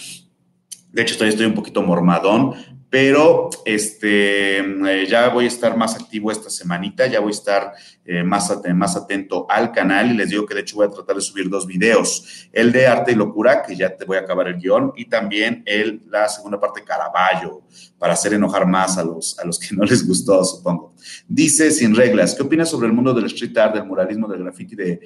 De 0.92 1.02
hecho, 1.02 1.14
todavía 1.14 1.32
estoy 1.32 1.46
un 1.46 1.54
poquito 1.54 1.82
mormadón, 1.82 2.54
pero 2.94 3.50
este, 3.64 4.58
eh, 4.58 5.06
ya 5.08 5.28
voy 5.30 5.46
a 5.46 5.48
estar 5.48 5.76
más 5.76 5.96
activo 5.96 6.30
esta 6.30 6.48
semanita, 6.48 7.08
ya 7.08 7.18
voy 7.18 7.30
a 7.30 7.32
estar 7.32 7.72
eh, 8.04 8.22
más, 8.22 8.56
más 8.72 8.94
atento 8.94 9.48
al 9.50 9.72
canal 9.72 10.12
y 10.12 10.16
les 10.16 10.30
digo 10.30 10.46
que 10.46 10.54
de 10.54 10.60
hecho 10.60 10.76
voy 10.76 10.86
a 10.86 10.90
tratar 10.90 11.16
de 11.16 11.20
subir 11.20 11.50
dos 11.50 11.66
videos, 11.66 12.48
el 12.52 12.70
de 12.70 12.86
arte 12.86 13.10
y 13.10 13.16
locura, 13.16 13.64
que 13.64 13.74
ya 13.74 13.96
te 13.96 14.04
voy 14.04 14.16
a 14.16 14.20
acabar 14.20 14.46
el 14.46 14.60
guion, 14.60 14.92
y 14.94 15.06
también 15.06 15.64
el, 15.66 16.02
la 16.08 16.28
segunda 16.28 16.60
parte 16.60 16.84
Caraballo, 16.84 17.62
para 17.98 18.12
hacer 18.12 18.32
enojar 18.32 18.64
más 18.64 18.96
a 18.96 19.02
los, 19.02 19.36
a 19.40 19.44
los 19.44 19.58
que 19.58 19.74
no 19.74 19.82
les 19.82 20.06
gustó, 20.06 20.44
supongo. 20.44 20.94
Dice 21.26 21.72
Sin 21.72 21.96
Reglas, 21.96 22.36
¿qué 22.36 22.44
opinas 22.44 22.70
sobre 22.70 22.86
el 22.86 22.92
mundo 22.92 23.12
del 23.12 23.24
street 23.24 23.58
art, 23.58 23.74
del 23.74 23.86
muralismo, 23.86 24.28
del 24.28 24.44
graffiti, 24.44 24.76
de 24.76 25.00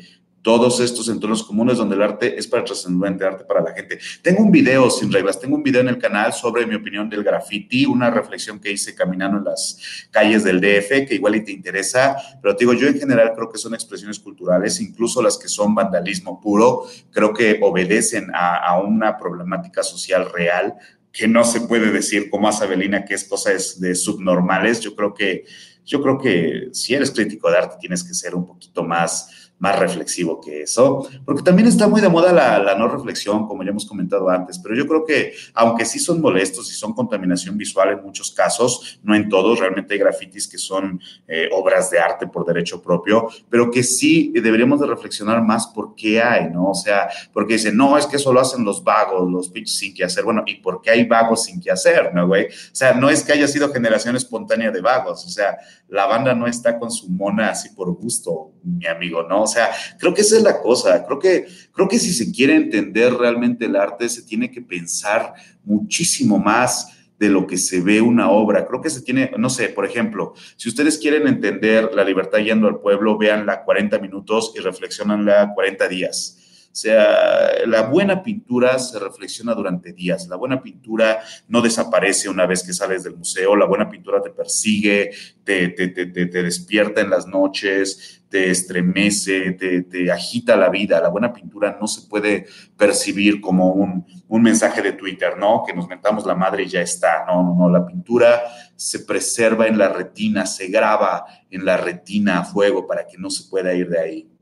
todos 0.49 0.81
estos 0.81 1.11
entornos 1.11 1.43
comunes 1.43 1.77
donde 1.77 1.95
el 1.95 2.01
arte 2.01 2.39
es 2.39 2.47
para 2.47 2.65
trascendente, 2.65 3.23
arte 3.23 3.45
para 3.45 3.61
la 3.61 3.75
gente. 3.75 3.99
Tengo 4.23 4.43
un 4.43 4.51
video 4.51 4.89
sin 4.89 5.13
reglas, 5.13 5.39
tengo 5.39 5.57
un 5.57 5.63
video 5.63 5.83
en 5.83 5.89
el 5.89 5.99
canal 5.99 6.33
sobre 6.33 6.65
mi 6.65 6.75
opinión 6.75 7.11
del 7.11 7.23
graffiti, 7.23 7.85
una 7.85 8.09
reflexión 8.09 8.59
que 8.59 8.73
hice 8.73 8.95
caminando 8.95 9.37
en 9.37 9.45
las 9.45 10.09
calles 10.11 10.45
del 10.45 10.59
DF, 10.59 11.07
que 11.07 11.17
igual 11.17 11.37
y 11.37 11.45
te 11.45 11.53
interesa, 11.53 12.17
pero 12.41 12.57
te 12.57 12.65
digo, 12.65 12.73
yo 12.73 12.89
en 12.89 12.99
general 12.99 13.35
creo 13.35 13.51
que 13.51 13.59
son 13.59 13.75
expresiones 13.75 14.19
culturales, 14.19 14.81
incluso 14.81 15.21
las 15.21 15.37
que 15.37 15.49
son 15.49 15.75
vandalismo 15.75 16.41
puro, 16.41 16.85
creo 17.11 17.35
que 17.35 17.59
obedecen 17.61 18.31
a, 18.33 18.81
una 18.81 19.19
problemática 19.19 19.83
social 19.83 20.33
real 20.33 20.77
que 21.13 21.29
no 21.29 21.45
se 21.45 21.61
puede 21.61 21.93
decir 21.93 22.31
como 22.31 22.49
a 22.49 22.53
Sabelina 22.53 23.05
que 23.05 23.13
es 23.13 23.25
cosas 23.25 23.79
de 23.79 23.95
subnormales. 23.95 24.81
Yo 24.81 24.97
creo 24.97 25.13
que, 25.13 25.45
yo 25.85 26.01
creo 26.01 26.19
que 26.19 26.69
si 26.73 26.95
eres 26.95 27.11
crítico 27.11 27.51
de 27.51 27.59
arte 27.59 27.77
tienes 27.79 28.03
que 28.03 28.15
ser 28.15 28.35
un 28.35 28.47
poquito 28.47 28.83
más 28.83 29.48
más 29.59 29.79
reflexivo 29.79 30.41
que 30.41 30.63
eso, 30.63 31.09
porque 31.25 31.43
también 31.43 31.69
está 31.69 31.89
muy 31.89 32.01
de 32.01 32.09
moda 32.09 32.33
la, 32.33 32.75
no 32.77 32.89
reflexión, 32.89 33.47
como 33.47 33.63
ya 33.63 33.71
hemos 33.71 33.87
comentado 33.87 34.29
antes, 34.29 34.59
pero 34.59 34.75
yo 34.75 34.87
creo 34.87 35.05
que 35.05 35.33
aunque 35.55 35.85
sí 35.85 35.99
son 35.99 36.21
molestos 36.21 36.71
y 36.71 36.75
son 36.75 36.93
contaminación 36.93 37.57
visual 37.57 37.91
en 37.91 38.03
muchos 38.03 38.31
casos, 38.31 39.01
no 39.03 39.15
en 39.15 39.29
todos, 39.29 39.59
realmente 39.59 39.95
hay 39.95 40.01
grafitis 40.01 40.47
que 40.47 40.59
son 40.59 41.01
eh, 41.27 41.49
obras 41.53 41.91
de 41.91 41.99
arte 41.99 42.27
por 42.27 42.47
derecho 42.47 42.81
propio, 42.81 43.29
pero 43.51 43.71
que 43.71 43.83
sí 43.83 44.33
deberíamos 44.35 44.81
de 44.81 44.87
reflexionar 44.87 45.43
más 45.43 45.67
por 45.67 45.95
qué 45.95 46.23
hay, 46.23 46.51
¿no? 46.51 46.71
O 46.71 46.75
sea, 46.75 47.09
porque 47.33 47.55
dicen, 47.55 47.77
no, 47.77 47.99
es 47.99 48.07
que 48.07 48.17
eso 48.17 48.33
lo 48.33 48.41
hacen 48.41 48.65
los 48.65 48.85
vagos, 48.85 49.31
los 49.31 49.49
pitch 49.49 49.69
sin 49.69 49.95
que 49.95 50.05
hacer, 50.05 50.25
bueno, 50.25 50.45
¿y 50.47 50.57
por 50.57 50.81
qué 50.81 50.91
hay 50.91 51.05
vagos 51.05 51.45
sin 51.45 51.61
que 51.61 51.71
hacer, 51.71 52.15
no, 52.15 52.27
güey? 52.27 52.47
O 52.47 52.51
sea, 52.73 52.95
no 52.95 53.11
es 53.11 53.25
que 53.25 53.33
haya 53.33 53.49
sido 53.49 53.73
generación 53.73 54.15
espontánea 54.15 54.71
de 54.71 54.81
vagos, 54.81 55.25
o 55.25 55.29
sea, 55.29 55.59
la 55.89 56.07
banda 56.07 56.35
no 56.35 56.47
está 56.47 56.79
con 56.79 56.91
su 56.91 57.09
mona 57.09 57.51
así 57.51 57.71
por 57.71 57.91
gusto, 57.95 58.53
mi 58.63 58.87
amigo, 58.87 59.23
¿no? 59.23 59.43
O 59.43 59.47
sea, 59.47 59.71
creo 59.99 60.13
que 60.13 60.21
esa 60.21 60.37
es 60.37 60.43
la 60.43 60.61
cosa. 60.61 61.05
Creo 61.07 61.19
que, 61.19 61.47
creo 61.73 61.89
que 61.89 61.99
si 61.99 62.13
se 62.13 62.31
quiere 62.31 62.55
entender 62.55 63.15
realmente 63.15 63.65
el 63.65 63.77
arte, 63.77 64.09
se 64.09 64.23
tiene 64.23 64.51
que 64.51 64.61
pensar 64.61 65.33
muchísimo 65.65 66.39
más 66.39 66.95
de 67.19 67.29
lo 67.29 67.47
que 67.47 67.57
se 67.57 67.81
ve 67.81 68.01
una 68.01 68.31
obra. 68.31 68.67
Creo 68.67 68.81
que 68.81 68.91
se 68.91 69.03
tiene, 69.03 69.33
no 69.39 69.51
sé, 69.51 69.71
por 69.71 69.85
ejemplo, 69.85 70.35
si 70.57 70.69
ustedes 70.69 70.99
quieren 70.99 71.27
entender 71.27 71.91
la 71.95 72.05
libertad 72.05 72.39
yendo 72.39 72.69
al 72.69 72.81
pueblo, 72.81 73.19
véanla 73.19 73.65
40 73.65 73.99
minutos 73.99 74.53
y 74.57 74.61
reflexionanla 74.61 75.53
40 75.55 75.89
días. 75.89 76.38
Sea, 76.71 77.67
la 77.67 77.83
buena 77.83 78.23
pintura 78.23 78.79
se 78.79 78.99
reflexiona 78.99 79.55
durante 79.55 79.93
días. 79.93 80.29
La 80.29 80.37
buena 80.37 80.63
pintura 80.63 81.21
no 81.49 81.61
desaparece 81.61 82.29
una 82.29 82.47
vez 82.47 82.63
que 82.63 82.73
sales 82.73 83.03
del 83.03 83.17
museo. 83.17 83.57
La 83.57 83.67
buena 83.67 83.89
pintura 83.89 84.23
te 84.23 84.31
persigue, 84.31 85.11
te, 85.43 85.69
te, 85.71 85.89
te, 85.89 86.07
te 86.07 86.43
despierta 86.43 87.01
en 87.01 87.11
las 87.11 87.27
noches, 87.27 88.23
te 88.29 88.51
estremece, 88.51 89.53
te, 89.53 90.13
agita 90.13 90.57
la 90.57 90.69
vida. 90.69 91.01
La 91.01 91.09
buena 91.09 91.33
pintura 91.33 91.77
no 91.81 91.87
se 91.87 92.09
puede 92.09 92.47
percibir 92.77 93.41
como 93.41 93.73
un, 93.73 94.07
un, 94.29 94.43
mensaje 94.43 94.83
de 94.83 94.93
Twitter, 94.93 95.37
¿no? 95.39 95.65
Que 95.67 95.75
nos 95.75 95.89
metamos 95.89 96.27
la 96.27 96.35
madre 96.35 96.65
y 96.65 96.69
ya 96.69 96.81
está. 96.81 97.25
No, 97.27 97.43
no, 97.43 97.55
no. 97.55 97.71
La 97.71 97.87
pintura 97.87 98.43
se 98.77 99.01
preserva 99.01 99.67
en 99.67 99.79
la 99.79 99.89
retina, 99.89 100.47
se 100.47 100.69
graba 100.69 101.25
en 101.51 101.65
la 101.65 101.77
retina 101.77 102.41
a 102.41 102.45
fuego 102.45 102.87
para 102.87 103.07
que 103.07 103.19
no 103.19 103.31
se 103.31 103.49
pueda 103.49 103.75
ir 103.75 103.89
de 103.89 104.01
ahí. 104.01 104.38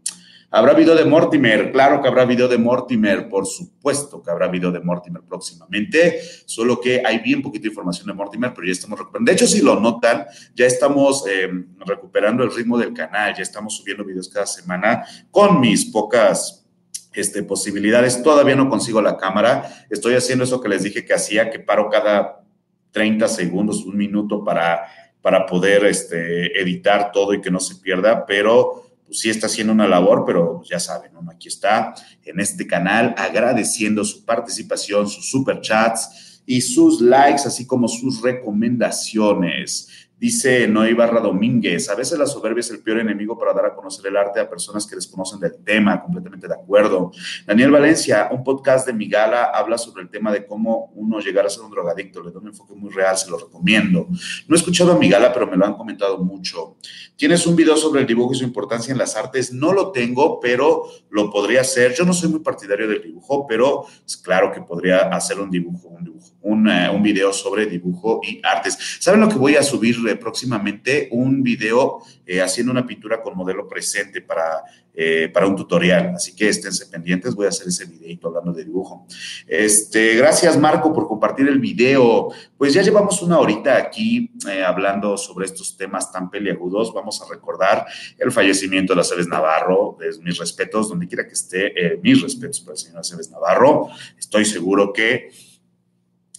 ¿Habrá 0.49 0.75
video 0.75 0.95
de 0.95 1.05
Mortimer? 1.05 1.73
Claro 1.73 2.01
que 2.01 2.07
habrá 2.07 2.25
video 2.25 2.47
de 2.47 2.57
Mortimer, 2.57 3.29
por 3.29 3.47
supuesto 3.47 4.23
que 4.23 4.31
habrá 4.31 4.47
video 4.47 4.71
de 4.71 4.79
Mortimer 4.79 5.23
próximamente, 5.23 6.21
solo 6.45 6.81
que 6.81 7.03
hay 7.05 7.19
bien 7.19 7.43
poquita 7.43 7.67
información 7.67 8.07
de 8.07 8.13
Mortimer, 8.13 8.55
pero 8.55 8.65
ya 8.65 8.73
estamos 8.73 8.97
recuperando. 8.97 9.29
De 9.29 9.35
hecho, 9.35 9.47
si 9.49 9.61
lo 9.61 9.81
notan, 9.81 10.25
ya 10.55 10.67
estamos 10.67 11.25
eh, 11.29 11.49
recuperando 11.85 12.45
el 12.45 12.55
ritmo 12.55 12.79
del 12.79 12.95
canal, 12.95 13.35
ya 13.35 13.43
estamos 13.43 13.77
subiendo 13.77 14.05
videos 14.05 14.29
cada 14.29 14.47
semana 14.47 15.05
con 15.33 15.61
mis 15.61 15.87
pocas 15.87 16.65
este, 17.13 17.43
posibilidades. 17.43 18.23
Todavía 18.23 18.55
no 18.55 18.69
consigo 18.69 19.03
la 19.03 19.17
cámara, 19.17 19.87
estoy 19.91 20.15
haciendo 20.15 20.45
eso 20.45 20.61
que 20.61 20.69
les 20.69 20.85
dije 20.85 21.05
que 21.05 21.15
hacía, 21.15 21.51
que 21.51 21.59
paro 21.59 21.91
cada 21.91 22.45
30 22.93 23.27
segundos, 23.27 23.85
un 23.85 23.97
minuto 23.97 24.45
para, 24.45 24.87
para 25.21 25.45
poder 25.45 25.87
este, 25.87 26.59
editar 26.61 27.11
todo 27.11 27.35
y 27.35 27.41
que 27.41 27.51
no 27.51 27.59
se 27.59 27.75
pierda, 27.75 28.25
pero 28.25 28.86
pues 29.07 29.21
sí 29.21 29.31
está 29.31 29.47
haciendo 29.47 29.73
una 29.73 29.87
labor, 29.87 30.25
pero 30.27 30.63
ya 30.69 30.81
saben, 30.81 31.13
¿no? 31.13 31.25
aquí 31.31 31.49
está 31.49 31.95
en 32.25 32.41
este 32.41 32.67
canal 32.67 33.15
agradeciendo 33.17 34.05
su 34.05 34.25
participación, 34.25 35.09
sus 35.09 35.31
superchats 35.31 36.41
y 36.45 36.61
sus 36.61 37.01
likes, 37.01 37.43
así 37.47 37.67
como 37.67 37.89
sus 37.89 38.21
recomendaciones. 38.23 39.89
Dice 40.19 40.67
Noé 40.67 40.95
Barra 40.95 41.21
Domínguez, 41.21 41.91
a 41.91 41.95
veces 41.95 42.19
la 42.19 42.27
soberbia 42.27 42.61
es 42.61 42.71
el 42.71 42.79
peor 42.79 43.01
enemigo 43.01 43.39
para 43.39 43.53
dar 43.53 43.67
a 43.67 43.75
conocer 43.75 44.07
el 44.07 44.17
arte 44.17 44.41
a 44.41 44.49
personas 44.49 44.87
que 44.87 44.97
desconocen 44.97 45.39
del 45.39 45.63
tema, 45.63 46.03
completamente 46.03 46.49
de 46.49 46.55
acuerdo. 46.55 47.13
Daniel 47.45 47.71
Valencia, 47.71 48.31
un 48.33 48.43
podcast 48.43 48.87
de 48.87 48.95
Migala 48.95 49.51
habla 49.53 49.77
sobre 49.77 50.05
el 50.05 50.09
tema 50.09 50.33
de 50.33 50.47
cómo 50.47 50.91
uno 50.95 51.21
llegar 51.21 51.45
a 51.45 51.51
ser 51.51 51.65
un 51.65 51.71
drogadicto, 51.71 52.23
le 52.23 52.31
doy 52.31 52.41
un 52.41 52.49
enfoque 52.49 52.75
muy 52.75 52.91
real, 52.91 53.15
se 53.19 53.31
lo 53.31 53.37
recomiendo. 53.37 54.09
No 54.49 54.57
he 54.57 54.59
escuchado 54.59 54.93
a 54.93 54.99
Migala, 54.99 55.35
pero 55.35 55.47
me 55.49 55.57
lo 55.59 55.67
han 55.67 55.75
comentado 55.75 56.17
mucho. 56.17 56.79
¿Tienes 57.17 57.47
un 57.47 57.55
video 57.55 57.77
sobre 57.77 58.01
el 58.01 58.07
dibujo 58.07 58.33
y 58.33 58.39
su 58.39 58.45
importancia 58.45 58.93
en 58.93 58.99
las 58.99 59.17
artes? 59.17 59.53
No 59.53 59.75
lo 59.75 59.93
tengo, 59.93 60.41
pero 60.41 60.85
lo 61.11 61.31
podría 61.31 61.61
hacer. 61.61 61.95
Yo 61.95 62.07
no 62.07 62.15
soy 62.15 62.31
muy 62.31 62.41
partidario 62.41 62.89
del 62.89 63.03
dibujo, 63.03 63.47
pero 63.47 63.85
es 64.07 64.17
claro 64.17 64.51
que 64.51 64.63
podría 64.63 65.09
hacer 65.09 65.39
un 65.39 65.51
dibujo, 65.51 65.89
un 65.89 66.05
dibujo, 66.05 66.33
un, 66.41 66.71
eh, 66.71 66.89
un 66.89 67.03
video 67.03 67.35
sobre 67.35 67.67
dibujo 67.67 68.21
y 68.23 68.41
artes. 68.43 68.79
¿Saben 69.01 69.21
lo 69.21 69.29
que 69.29 69.37
voy 69.37 69.57
a 69.57 69.63
subir? 69.63 70.06
Próximamente 70.15 71.09
un 71.11 71.43
video 71.43 72.03
eh, 72.25 72.41
haciendo 72.41 72.71
una 72.71 72.87
pintura 72.87 73.21
con 73.21 73.37
modelo 73.37 73.67
presente 73.67 74.21
para, 74.21 74.63
eh, 74.95 75.29
para 75.35 75.49
un 75.49 75.57
tutorial. 75.57 76.13
Así 76.15 76.37
que 76.37 76.49
esténse 76.49 76.87
pendientes, 76.87 77.35
voy 77.35 77.47
a 77.47 77.49
hacer 77.49 77.67
ese 77.67 77.87
videito 77.87 78.29
hablando 78.29 78.53
de 78.53 78.65
dibujo. 78.65 79.09
Este, 79.49 80.15
gracias 80.15 80.57
Marco 80.57 80.93
por 80.93 81.09
compartir 81.09 81.49
el 81.49 81.59
video. 81.59 82.29
Pues 82.57 82.73
ya 82.73 82.83
llevamos 82.83 83.21
una 83.23 83.41
horita 83.41 83.77
aquí 83.77 84.31
eh, 84.49 84.63
hablando 84.63 85.17
sobre 85.17 85.47
estos 85.47 85.77
temas 85.77 86.13
tan 86.13 86.31
peliagudos. 86.31 86.95
Vamos 86.95 87.21
a 87.21 87.29
recordar 87.29 87.87
el 88.19 88.31
fallecimiento 88.31 88.93
de 88.93 88.99
la 88.99 89.05
Cebes 89.05 89.27
Navarro. 89.27 89.99
Es 90.01 90.21
mis 90.21 90.39
respetos, 90.39 90.89
donde 90.89 91.09
quiera 91.09 91.27
que 91.27 91.35
esté, 91.35 91.99
mis 92.03 92.23
respetos 92.23 92.61
para 92.61 92.75
el 92.75 92.79
señor 92.79 93.05
Cebes 93.05 93.31
Navarro. 93.31 93.89
Estoy 94.17 94.45
seguro 94.45 94.93
que 94.93 95.31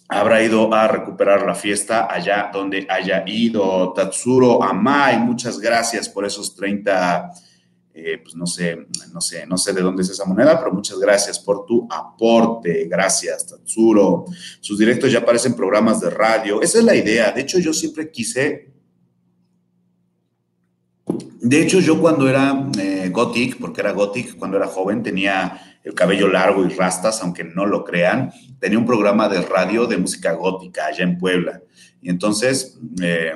habrá 0.07 0.41
ido 0.41 0.73
a 0.73 0.87
recuperar 0.87 1.45
la 1.45 1.55
fiesta 1.55 2.07
allá 2.09 2.49
donde 2.51 2.87
haya 2.89 3.23
ido. 3.25 3.93
Tatsuro 3.93 4.63
Amai, 4.63 5.19
muchas 5.19 5.59
gracias 5.59 6.07
por 6.07 6.25
esos 6.25 6.55
30, 6.55 7.31
eh, 7.93 8.19
pues 8.23 8.35
no 8.35 8.45
sé, 8.45 8.87
no 9.13 9.19
sé, 9.19 9.45
no 9.45 9.57
sé 9.57 9.73
de 9.73 9.81
dónde 9.81 10.03
es 10.03 10.09
esa 10.09 10.25
moneda, 10.25 10.57
pero 10.57 10.71
muchas 10.71 10.97
gracias 10.99 11.39
por 11.39 11.65
tu 11.65 11.87
aporte. 11.91 12.87
Gracias, 12.89 13.47
Tatsuro. 13.47 14.25
Sus 14.61 14.79
directos 14.79 15.11
ya 15.11 15.19
aparecen 15.19 15.53
programas 15.55 15.99
de 15.99 16.09
radio. 16.09 16.61
Esa 16.61 16.79
es 16.79 16.83
la 16.83 16.95
idea. 16.95 17.31
De 17.31 17.41
hecho, 17.41 17.59
yo 17.59 17.73
siempre 17.73 18.09
quise. 18.09 18.71
De 21.39 21.61
hecho, 21.61 21.79
yo 21.79 21.99
cuando 21.99 22.27
era 22.27 22.69
eh, 22.79 23.09
gothic, 23.11 23.57
porque 23.57 23.81
era 23.81 23.91
gothic, 23.91 24.37
cuando 24.37 24.57
era 24.57 24.67
joven, 24.67 25.03
tenía 25.03 25.76
el 25.87 25.93
cabello 25.93 26.27
largo 26.27 26.65
y 26.65 26.69
rastas, 26.69 27.21
aunque 27.21 27.45
no 27.45 27.65
lo 27.65 27.83
crean, 27.83 28.31
tenía 28.59 28.77
un 28.77 28.85
programa 28.85 29.29
de 29.29 29.41
radio 29.41 29.85
de 29.85 29.97
música 29.97 30.33
gótica 30.33 30.87
allá 30.87 31.03
en 31.03 31.17
Puebla. 31.17 31.61
Y 32.01 32.09
entonces 32.09 32.77
eh, 33.01 33.31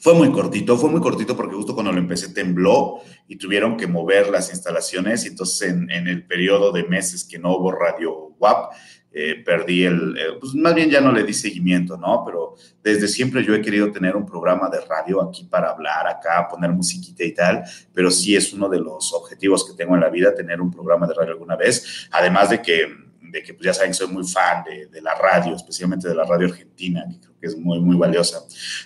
fue 0.00 0.14
muy 0.14 0.30
cortito, 0.30 0.78
fue 0.78 0.90
muy 0.90 1.00
cortito 1.00 1.36
porque 1.36 1.56
justo 1.56 1.74
cuando 1.74 1.90
lo 1.90 1.98
empecé 1.98 2.32
tembló 2.32 3.00
y 3.26 3.36
tuvieron 3.36 3.76
que 3.76 3.88
mover 3.88 4.30
las 4.30 4.50
instalaciones. 4.50 5.24
Y 5.24 5.28
entonces 5.28 5.72
en, 5.72 5.90
el 5.90 6.24
periodo 6.24 6.70
de 6.70 6.84
meses 6.84 7.24
que 7.24 7.40
no 7.40 7.56
hubo 7.56 7.72
radio 7.72 8.36
WAP, 8.38 8.72
eh, 9.18 9.42
perdí 9.42 9.82
el, 9.84 10.14
eh, 10.18 10.36
pues 10.38 10.54
más 10.54 10.74
bien 10.74 10.90
ya 10.90 11.00
no 11.00 11.10
le 11.10 11.24
di 11.24 11.32
seguimiento, 11.32 11.96
¿no? 11.96 12.22
Pero 12.26 12.54
desde 12.82 13.08
siempre 13.08 13.42
yo 13.42 13.54
he 13.54 13.62
querido 13.62 13.90
tener 13.90 14.14
un 14.14 14.26
programa 14.26 14.68
de 14.68 14.78
radio 14.82 15.22
aquí 15.22 15.44
para 15.44 15.70
hablar, 15.70 16.06
acá, 16.06 16.46
poner 16.50 16.70
musiquita 16.70 17.24
y 17.24 17.32
tal, 17.32 17.62
pero 17.94 18.10
sí 18.10 18.36
es 18.36 18.52
uno 18.52 18.68
de 18.68 18.78
los 18.78 19.14
objetivos 19.14 19.66
que 19.66 19.74
tengo 19.74 19.94
en 19.94 20.02
la 20.02 20.10
vida, 20.10 20.34
tener 20.34 20.60
un 20.60 20.70
programa 20.70 21.06
de 21.06 21.14
radio 21.14 21.32
alguna 21.32 21.56
vez, 21.56 22.08
además 22.10 22.50
de 22.50 22.60
que, 22.60 22.88
de 23.22 23.42
que 23.42 23.54
pues 23.54 23.64
ya 23.64 23.72
saben 23.72 23.94
soy 23.94 24.08
muy 24.08 24.26
fan 24.26 24.62
de, 24.64 24.88
de 24.88 25.00
la 25.00 25.14
radio, 25.14 25.56
especialmente 25.56 26.08
de 26.08 26.14
la 26.14 26.24
radio 26.24 26.48
argentina, 26.48 27.02
que 27.08 27.18
creo 27.18 27.34
que 27.40 27.46
es 27.46 27.56
muy, 27.56 27.80
muy 27.80 27.96
valiosa. 27.96 28.40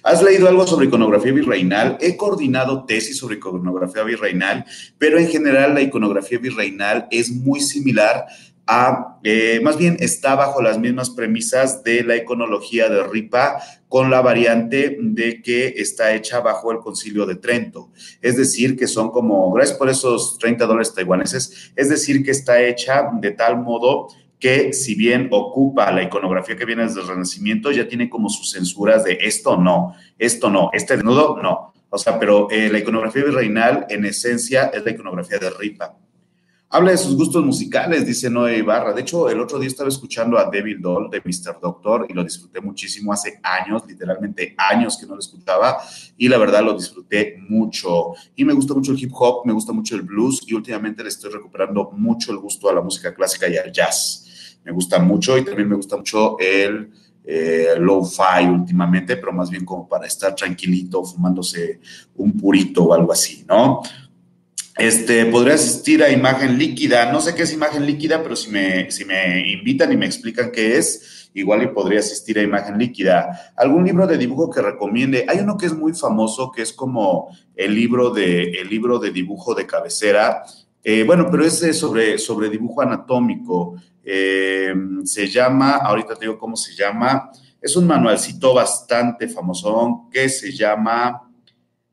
¿Has 0.05 0.23
leído 0.23 0.47
algo 0.47 0.65
sobre 0.65 0.87
iconografía 0.87 1.33
virreinal? 1.33 1.99
He 2.01 2.17
coordinado 2.17 2.85
tesis 2.85 3.19
sobre 3.19 3.35
iconografía 3.35 4.05
virreinal, 4.05 4.65
pero 4.97 5.19
en 5.19 5.27
general 5.27 5.75
la 5.75 5.81
iconografía 5.81 6.39
virreinal 6.39 7.09
es 7.11 7.33
muy 7.33 7.61
similar 7.61 8.27
eh, 9.23 9.61
más 9.63 9.77
bien 9.77 9.97
está 10.01 10.35
bajo 10.35 10.63
las 10.63 10.79
mismas 10.79 11.11
premisas 11.11 11.83
de 11.83 12.03
la 12.05 12.17
iconología 12.17 12.89
de 12.89 13.03
Ripa, 13.05 13.61
con 13.89 14.11
la 14.11 14.23
variante 14.23 14.97
de 15.01 15.43
que 15.43 15.75
está 15.77 16.15
hecha 16.15 16.41
bajo 16.41 16.71
el 16.71 16.79
concilio 16.79 17.27
de 17.27 17.37
Trento. 17.37 17.91
Es 18.23 18.37
decir, 18.37 18.77
que 18.77 18.87
son 18.87 19.11
como, 19.11 19.53
gracias 19.53 19.77
por 19.77 19.89
esos 19.89 20.39
30 20.39 20.67
dólares 20.67 20.95
taiwaneses, 20.95 21.73
es 21.75 21.89
decir, 21.89 22.25
que 22.25 22.31
está 22.31 22.63
hecha 22.63 23.11
de 23.21 23.33
tal 23.33 23.61
modo 23.61 24.09
que 24.39 24.73
si 24.73 24.95
bien 24.95 25.29
ocupa 25.33 25.93
la 25.93 26.03
iconografía 26.03 26.57
que 26.57 26.65
viene 26.65 26.85
desde 26.85 27.03
el 27.03 27.09
Renacimiento, 27.09 27.71
ya 27.73 27.87
tiene 27.87 28.09
como 28.09 28.31
sus 28.31 28.53
censuras 28.53 29.05
de 29.05 29.19
esto 29.21 29.57
no, 29.57 29.95
esto 30.19 30.49
no, 30.49 30.71
este 30.73 30.97
desnudo 30.97 31.39
no. 31.43 31.75
O 31.91 31.99
sea, 31.99 32.19
pero 32.19 32.49
eh, 32.51 32.71
la 32.71 32.79
iconografía 32.79 33.25
virreinal 33.25 33.87
en 33.91 34.05
esencia 34.05 34.71
es 34.73 34.85
la 34.85 34.93
iconografía 34.93 35.39
de 35.39 35.51
Ripa. 35.51 35.97
Habla 36.73 36.93
de 36.93 36.99
sus 36.99 37.17
gustos 37.17 37.45
musicales, 37.45 38.07
dice 38.07 38.31
Noé 38.31 38.59
Ibarra. 38.59 38.93
De 38.93 39.01
hecho, 39.01 39.29
el 39.29 39.41
otro 39.41 39.59
día 39.59 39.67
estaba 39.67 39.89
escuchando 39.89 40.39
a 40.39 40.49
Devil 40.49 40.81
Doll 40.81 41.11
de 41.11 41.21
Mr. 41.21 41.59
Doctor 41.61 42.07
y 42.09 42.13
lo 42.13 42.23
disfruté 42.23 42.61
muchísimo 42.61 43.13
hace 43.13 43.41
años, 43.43 43.83
literalmente 43.89 44.55
años 44.57 44.97
que 44.97 45.05
no 45.05 45.15
lo 45.15 45.19
escuchaba 45.19 45.79
y 46.17 46.29
la 46.29 46.39
verdad 46.39 46.63
lo 46.63 46.75
disfruté 46.75 47.39
mucho. 47.49 48.13
Y 48.37 48.45
me 48.45 48.53
gusta 48.53 48.73
mucho 48.73 48.93
el 48.93 49.03
hip 49.03 49.11
hop, 49.13 49.45
me 49.47 49.53
gusta 49.53 49.73
mucho 49.73 49.97
el 49.97 50.03
blues 50.03 50.43
y 50.47 50.55
últimamente 50.55 51.03
le 51.03 51.09
estoy 51.09 51.33
recuperando 51.33 51.91
mucho 51.91 52.31
el 52.31 52.39
gusto 52.39 52.71
a 52.71 52.73
la 52.73 52.83
música 52.83 53.13
clásica 53.13 53.49
y 53.49 53.57
al 53.57 53.73
jazz. 53.73 54.61
Me 54.65 54.71
gusta 54.71 55.01
mucho 55.01 55.37
y 55.37 55.45
también 55.45 55.69
me 55.69 55.75
gusta 55.75 55.97
mucho 55.97 56.39
el 56.39 56.93
eh, 57.25 57.75
low-fi 57.81 58.47
últimamente, 58.49 59.17
pero 59.17 59.33
más 59.33 59.51
bien 59.51 59.65
como 59.65 59.89
para 59.89 60.07
estar 60.07 60.37
tranquilito, 60.37 61.05
fumándose 61.05 61.81
un 62.15 62.33
purito 62.39 62.85
o 62.85 62.95
algo 62.95 63.11
así, 63.13 63.45
¿no? 63.49 63.83
Este, 64.81 65.27
podría 65.27 65.57
asistir 65.57 66.03
a 66.03 66.11
imagen 66.11 66.59
líquida. 66.59 67.13
No 67.13 67.21
sé 67.21 67.35
qué 67.35 67.43
es 67.43 67.53
imagen 67.53 67.85
líquida, 67.85 68.23
pero 68.23 68.35
si 68.35 68.51
me, 68.51 68.91
si 68.91 69.05
me 69.05 69.47
invitan 69.53 69.93
y 69.93 69.97
me 69.99 70.07
explican 70.07 70.51
qué 70.51 70.79
es, 70.79 71.31
igual 71.35 71.63
y 71.63 71.67
podría 71.67 72.01
asistir 72.01 72.39
a 72.39 72.43
imagen 72.43 72.79
líquida. 72.79 73.53
¿Algún 73.57 73.85
libro 73.85 74.07
de 74.07 74.17
dibujo 74.17 74.49
que 74.49 74.63
recomiende? 74.63 75.27
Hay 75.29 75.41
uno 75.41 75.59
que 75.59 75.67
es 75.67 75.75
muy 75.75 75.93
famoso, 75.93 76.51
que 76.51 76.63
es 76.63 76.73
como 76.73 77.29
el 77.55 77.75
libro 77.75 78.09
de, 78.09 78.45
el 78.53 78.71
libro 78.71 78.99
de 78.99 79.11
dibujo 79.11 79.55
de 79.55 79.67
cabecera. 79.67 80.45
Eh, 80.83 81.05
bueno, 81.05 81.29
pero 81.31 81.45
es 81.45 81.79
sobre, 81.79 82.17
sobre 82.17 82.49
dibujo 82.49 82.81
anatómico. 82.81 83.75
Eh, 84.03 84.73
se 85.05 85.29
llama, 85.29 85.73
ahorita 85.73 86.15
te 86.15 86.25
digo 86.25 86.39
cómo 86.39 86.57
se 86.57 86.75
llama. 86.75 87.31
Es 87.61 87.77
un 87.77 87.87
manualcito 87.87 88.55
bastante 88.55 89.29
famosón 89.29 90.09
que 90.11 90.31
se 90.31 90.51
llama 90.53 91.30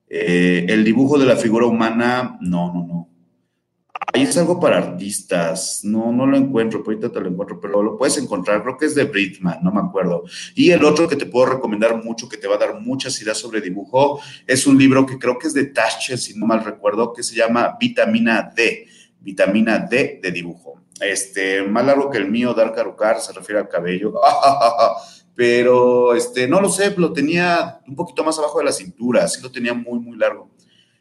eh, 0.10 0.66
el 0.70 0.84
dibujo 0.84 1.18
de 1.18 1.26
la 1.26 1.36
figura 1.36 1.66
humana, 1.66 2.38
no, 2.42 2.74
no, 2.74 2.86
no. 2.88 3.10
Ahí 4.14 4.24
es 4.24 4.38
algo 4.38 4.60
para 4.60 4.78
artistas, 4.78 5.82
no, 5.84 6.12
no 6.14 6.26
lo 6.26 6.38
encuentro, 6.38 6.82
ahorita 6.86 7.12
te 7.12 7.20
lo 7.20 7.28
encuentro, 7.28 7.60
pero 7.60 7.84
lo 7.84 7.98
puedes 7.98 8.18
encontrar, 8.18 8.64
creo 8.64 8.78
que 8.78 8.86
es 8.86 8.96
de 8.96 9.04
Britman, 9.04 9.60
no 9.62 9.72
me 9.72 9.82
acuerdo. 9.82 10.24
Y 10.56 10.72
el 10.72 10.86
otro 10.86 11.10
que 11.10 11.18
te 11.18 11.26
puedo 11.26 11.48
recomendar 11.48 12.02
mucho, 12.02 12.30
que 12.30 12.38
te 12.38 12.48
va 12.48 12.56
a 12.56 12.60
dar 12.60 12.80
muchas 12.80 13.22
ideas 13.22 13.38
sobre 13.38 13.60
dibujo, 13.60 14.22
es 14.46 14.66
un 14.66 14.78
libro 14.78 15.06
que 15.06 15.20
creo 15.20 15.38
que 15.38 15.48
es 15.48 15.54
de 15.54 15.66
Taschen, 15.66 16.18
si 16.18 16.38
no 16.40 16.46
mal 16.46 16.64
recuerdo, 16.64 17.12
que 17.12 17.22
se 17.22 17.36
llama 17.36 17.78
Vitamina 17.80 18.52
D, 18.56 18.88
Vitamina 19.20 19.80
D 19.80 20.20
de 20.24 20.32
dibujo. 20.32 20.82
Este, 21.02 21.62
más 21.64 21.86
largo 21.86 22.10
que 22.10 22.18
el 22.18 22.30
mío, 22.32 22.54
Dark 22.54 22.80
Arucar, 22.80 23.20
se 23.20 23.34
refiere 23.34 23.60
al 23.60 23.68
cabello. 23.68 24.14
pero 25.38 26.16
este, 26.16 26.48
no 26.48 26.60
lo 26.60 26.68
sé, 26.68 26.96
lo 26.98 27.14
tenía 27.14 27.80
un 27.88 27.96
poquito 27.96 28.24
más 28.24 28.40
abajo 28.40 28.58
de 28.58 28.66
la 28.66 28.72
cintura, 28.72 29.28
sí 29.28 29.40
lo 29.40 29.52
tenía 29.52 29.72
muy, 29.72 30.00
muy 30.00 30.18
largo. 30.18 30.50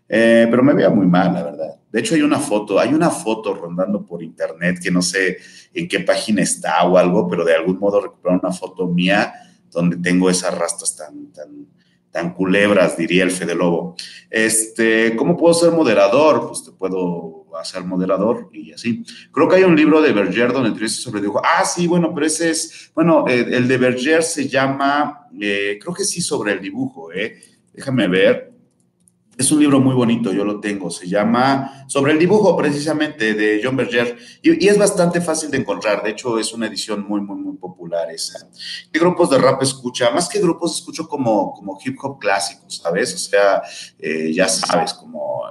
Eh, 0.07 0.47
pero 0.51 0.62
me 0.62 0.74
veía 0.74 0.91
muy 0.91 1.07
mal, 1.07 1.32
la 1.32 1.43
verdad. 1.43 1.76
De 1.91 2.01
hecho, 2.01 2.14
hay 2.14 2.20
una 2.20 2.39
foto, 2.39 2.78
hay 2.78 2.93
una 2.93 3.09
foto 3.09 3.55
rondando 3.55 4.05
por 4.05 4.22
internet 4.22 4.78
que 4.82 4.91
no 4.91 5.01
sé 5.01 5.39
en 5.72 5.89
qué 5.89 6.01
página 6.01 6.43
está 6.43 6.84
o 6.84 6.99
algo, 6.99 7.26
pero 7.26 7.47
de 7.47 7.55
algún 7.55 7.78
modo 7.78 7.99
recuperaron 8.03 8.41
una 8.45 8.53
foto 8.53 8.87
mía 8.87 9.32
donde 9.70 9.97
tengo 9.97 10.28
esas 10.28 10.53
rastas 10.53 10.95
tan, 10.95 11.32
tan, 11.32 11.66
tan 12.11 12.34
culebras, 12.34 12.95
diría 12.95 13.24
el 13.24 13.30
Fede 13.30 13.55
Lobo. 13.55 13.97
Este, 14.28 15.16
¿Cómo 15.16 15.39
puedo 15.39 15.55
ser 15.55 15.70
moderador? 15.70 16.47
Pues 16.49 16.62
te 16.62 16.72
puedo 16.72 17.46
a 17.61 17.65
ser 17.65 17.85
moderador 17.85 18.49
y 18.53 18.73
así. 18.73 19.05
Creo 19.33 19.49
que 19.49 19.57
hay 19.57 19.65
un 19.65 19.77
libro 19.77 20.01
de 20.01 20.13
Berger 20.13 20.53
donde 20.53 20.79
dice 20.79 21.01
sobre 21.01 21.21
dibujo. 21.21 21.43
Ah, 21.45 21.65
sí, 21.65 21.87
bueno, 21.87 22.13
pero 22.15 22.27
ese 22.27 22.51
es, 22.51 22.91
bueno, 22.95 23.27
eh, 23.29 23.47
el 23.51 23.69
de 23.69 23.79
Berger 23.79 24.23
se 24.23 24.49
llama, 24.49 25.29
eh, 25.41 25.79
creo 25.81 25.95
que 25.95 26.05
sí 26.05 26.21
sobre 26.21 26.53
el 26.53 26.61
dibujo, 26.61 27.13
¿eh? 27.13 27.41
Déjame 27.73 28.09
ver. 28.09 28.57
Es 29.39 29.53
un 29.53 29.61
libro 29.61 29.81
muy 29.81 29.95
bonito, 29.95 30.33
yo 30.33 30.47
lo 30.47 30.61
tengo. 30.61 30.91
Se 30.91 31.07
llama 31.07 31.85
Sobre 31.89 32.13
el 32.13 32.19
dibujo, 32.19 32.57
precisamente, 32.57 33.35
de 33.35 33.61
John 33.63 33.77
Berger. 33.77 34.17
Y, 34.41 34.67
es 34.67 34.79
bastante 34.79 35.21
fácil 35.21 35.51
de 35.51 35.59
encontrar. 35.59 36.03
De 36.03 36.11
hecho, 36.11 36.39
es 36.39 36.55
una 36.55 36.67
edición 36.67 37.07
muy, 37.07 37.21
muy, 37.21 37.37
muy 37.37 37.57
popular 37.59 38.11
esa. 38.11 38.49
¿Qué 38.91 38.99
grupos 38.99 39.29
de 39.29 39.37
rap 39.37 39.63
escucha? 39.63 40.11
Más 40.11 40.31
que 40.31 40.41
grupos, 40.41 40.77
escucho 40.77 41.07
como, 41.07 41.53
como 41.53 41.79
hip 41.85 41.99
hop 42.03 42.19
clásicos, 42.19 42.79
¿sabes? 42.83 43.15
O 43.15 43.19
sea, 43.19 43.63
eh, 43.99 44.33
ya 44.33 44.49
sabes, 44.49 44.95
como 44.95 45.43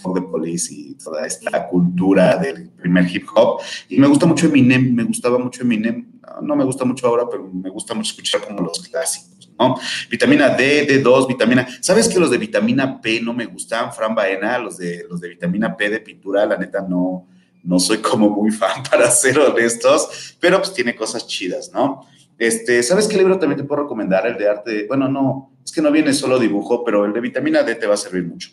For 0.00 0.14
the 0.14 0.22
Police 0.26 0.72
y 0.72 0.94
toda 0.94 1.26
esta 1.26 1.68
cultura 1.68 2.36
del 2.36 2.70
primer 2.70 3.04
hip 3.14 3.26
hop. 3.34 3.60
Y 3.88 3.98
me 3.98 4.06
gusta 4.06 4.26
mucho 4.26 4.46
Eminem, 4.46 4.94
me 4.94 5.04
gustaba 5.04 5.38
mucho 5.38 5.62
Eminem. 5.62 6.06
No 6.40 6.56
me 6.56 6.64
gusta 6.64 6.84
mucho 6.84 7.06
ahora, 7.06 7.24
pero 7.30 7.48
me 7.52 7.70
gusta 7.70 7.94
mucho 7.94 8.10
escuchar 8.10 8.46
como 8.46 8.60
los 8.60 8.78
clásicos, 8.88 9.50
¿no? 9.58 9.76
Vitamina 10.10 10.50
D, 10.50 10.86
D2, 10.88 11.28
vitamina... 11.28 11.66
¿Sabes 11.80 12.08
que 12.08 12.18
los 12.18 12.30
de 12.30 12.38
vitamina 12.38 13.00
P 13.00 13.20
no 13.20 13.34
me 13.34 13.44
gustan, 13.46 13.92
Fran 13.92 14.14
Baena? 14.14 14.58
Los 14.58 14.78
de, 14.78 15.04
los 15.10 15.20
de 15.20 15.28
vitamina 15.30 15.76
P 15.76 15.90
de 15.90 16.00
pintura, 16.00 16.46
la 16.46 16.56
neta, 16.56 16.80
no, 16.80 17.26
no 17.62 17.78
soy 17.78 17.98
como 17.98 18.30
muy 18.30 18.50
fan, 18.50 18.82
para 18.90 19.10
ser 19.10 19.38
honestos, 19.38 20.36
pero 20.40 20.58
pues 20.58 20.72
tiene 20.72 20.94
cosas 20.94 21.26
chidas, 21.26 21.70
¿no? 21.72 22.06
Este, 22.38 22.82
¿Sabes 22.82 23.06
qué 23.06 23.16
libro 23.16 23.38
también 23.38 23.58
te 23.58 23.64
puedo 23.64 23.82
recomendar? 23.82 24.26
El 24.26 24.36
de 24.36 24.48
arte, 24.48 24.86
bueno, 24.88 25.08
no, 25.08 25.52
es 25.64 25.70
que 25.70 25.82
no 25.82 25.92
viene 25.92 26.12
solo 26.12 26.38
dibujo, 26.38 26.84
pero 26.84 27.04
el 27.04 27.12
de 27.12 27.20
vitamina 27.20 27.62
D 27.62 27.74
te 27.76 27.86
va 27.86 27.94
a 27.94 27.98
servir 27.98 28.24
mucho. 28.24 28.50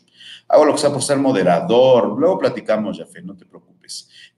Hago 0.49 0.65
lo 0.65 0.73
que 0.73 0.79
sea 0.79 0.91
por 0.91 1.03
ser 1.03 1.17
moderador, 1.17 2.17
luego 2.17 2.39
platicamos, 2.39 2.97
Jafé, 2.97 3.21
no 3.21 3.37
te 3.37 3.45
preocupes. 3.45 3.78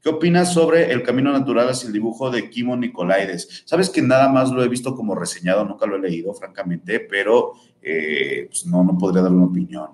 ¿Qué 0.01 0.09
opinas 0.09 0.53
sobre 0.53 0.91
el 0.91 1.03
camino 1.03 1.31
natural 1.31 1.69
hacia 1.69 1.87
el 1.87 1.93
dibujo 1.93 2.31
de 2.31 2.49
Kimo 2.49 2.75
Nicolaides? 2.75 3.63
Sabes 3.65 3.89
que 3.89 4.01
nada 4.01 4.29
más 4.29 4.51
lo 4.51 4.63
he 4.63 4.67
visto 4.67 4.95
como 4.95 5.13
reseñado, 5.13 5.63
nunca 5.65 5.85
lo 5.85 5.95
he 5.95 5.99
leído, 5.99 6.33
francamente, 6.33 6.99
pero 7.01 7.53
eh, 7.81 8.45
pues 8.47 8.65
no, 8.65 8.83
no 8.83 8.97
podría 8.97 9.21
dar 9.21 9.31
una 9.31 9.45
opinión. 9.45 9.89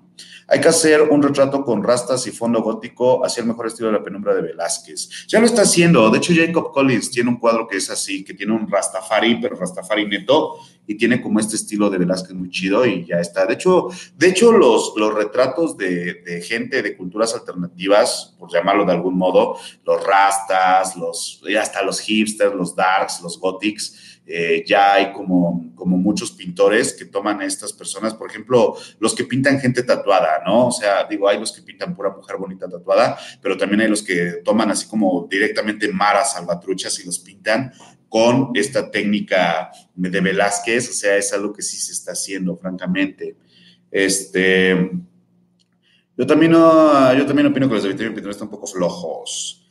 Hay 0.48 0.60
que 0.60 0.68
hacer 0.68 1.02
un 1.02 1.22
retrato 1.22 1.62
con 1.62 1.82
rastas 1.82 2.26
y 2.26 2.30
fondo 2.30 2.62
gótico 2.62 3.24
hacia 3.24 3.42
el 3.42 3.48
mejor 3.48 3.66
estilo 3.66 3.88
de 3.88 3.98
la 3.98 4.02
penumbra 4.02 4.34
de 4.34 4.42
Velázquez. 4.42 5.26
Ya 5.28 5.40
lo 5.40 5.46
está 5.46 5.62
haciendo. 5.62 6.08
De 6.10 6.18
hecho, 6.18 6.32
Jacob 6.34 6.72
Collins 6.72 7.10
tiene 7.10 7.28
un 7.28 7.36
cuadro 7.36 7.68
que 7.68 7.76
es 7.76 7.90
así, 7.90 8.24
que 8.24 8.34
tiene 8.34 8.52
un 8.52 8.68
Rastafari, 8.68 9.36
pero 9.40 9.56
Rastafari 9.56 10.06
neto, 10.06 10.56
y 10.86 10.96
tiene 10.96 11.20
como 11.20 11.38
este 11.38 11.56
estilo 11.56 11.90
de 11.90 11.98
Velázquez 11.98 12.34
muy 12.34 12.48
chido 12.48 12.86
y 12.86 13.04
ya 13.04 13.20
está. 13.20 13.44
De 13.44 13.54
hecho, 13.54 13.88
de 14.16 14.28
hecho 14.28 14.52
los, 14.52 14.94
los 14.96 15.12
retratos 15.12 15.76
de, 15.76 16.22
de 16.22 16.40
gente 16.40 16.82
de 16.82 16.96
culturas 16.96 17.34
alternativas, 17.34 18.34
por 18.38 18.50
llamarlo 18.50 18.86
de 18.86 18.92
algún 18.92 19.18
modo, 19.18 19.47
los 19.84 20.04
rastas, 20.04 20.96
los, 20.96 21.42
hasta 21.60 21.82
los 21.82 22.00
hipsters, 22.00 22.54
los 22.54 22.74
darks, 22.74 23.20
los 23.22 23.38
gothics, 23.38 24.20
eh, 24.30 24.62
ya 24.66 24.92
hay 24.92 25.12
como, 25.12 25.72
como 25.74 25.96
muchos 25.96 26.32
pintores 26.32 26.92
que 26.92 27.06
toman 27.06 27.40
a 27.40 27.46
estas 27.46 27.72
personas, 27.72 28.12
por 28.12 28.28
ejemplo, 28.28 28.76
los 29.00 29.14
que 29.14 29.24
pintan 29.24 29.58
gente 29.58 29.82
tatuada, 29.82 30.42
¿no? 30.44 30.66
O 30.66 30.70
sea, 30.70 31.04
digo, 31.04 31.26
hay 31.28 31.40
los 31.40 31.50
que 31.50 31.62
pintan 31.62 31.96
pura 31.96 32.10
mujer 32.10 32.36
bonita 32.36 32.68
tatuada, 32.68 33.18
pero 33.40 33.56
también 33.56 33.80
hay 33.80 33.88
los 33.88 34.02
que 34.02 34.42
toman 34.44 34.70
así 34.70 34.86
como 34.86 35.26
directamente 35.30 35.88
maras 35.88 36.34
salvatruchas 36.34 36.98
y 37.00 37.06
los 37.06 37.20
pintan 37.20 37.72
con 38.10 38.50
esta 38.54 38.90
técnica 38.90 39.70
de 39.94 40.20
Velázquez, 40.20 40.90
o 40.90 40.92
sea, 40.92 41.16
es 41.16 41.32
algo 41.32 41.52
que 41.54 41.62
sí 41.62 41.78
se 41.78 41.92
está 41.92 42.12
haciendo, 42.12 42.54
francamente. 42.54 43.36
Este, 43.90 44.90
yo 46.18 46.26
también, 46.26 46.52
no, 46.52 47.14
yo 47.14 47.24
también 47.24 47.46
opino 47.46 47.68
que 47.68 47.74
los 47.74 47.84
de 47.84 47.88
Vitamina 47.88 48.14
Pintura 48.14 48.32
están 48.32 48.48
un 48.48 48.52
poco 48.52 48.66
flojos. 48.66 49.66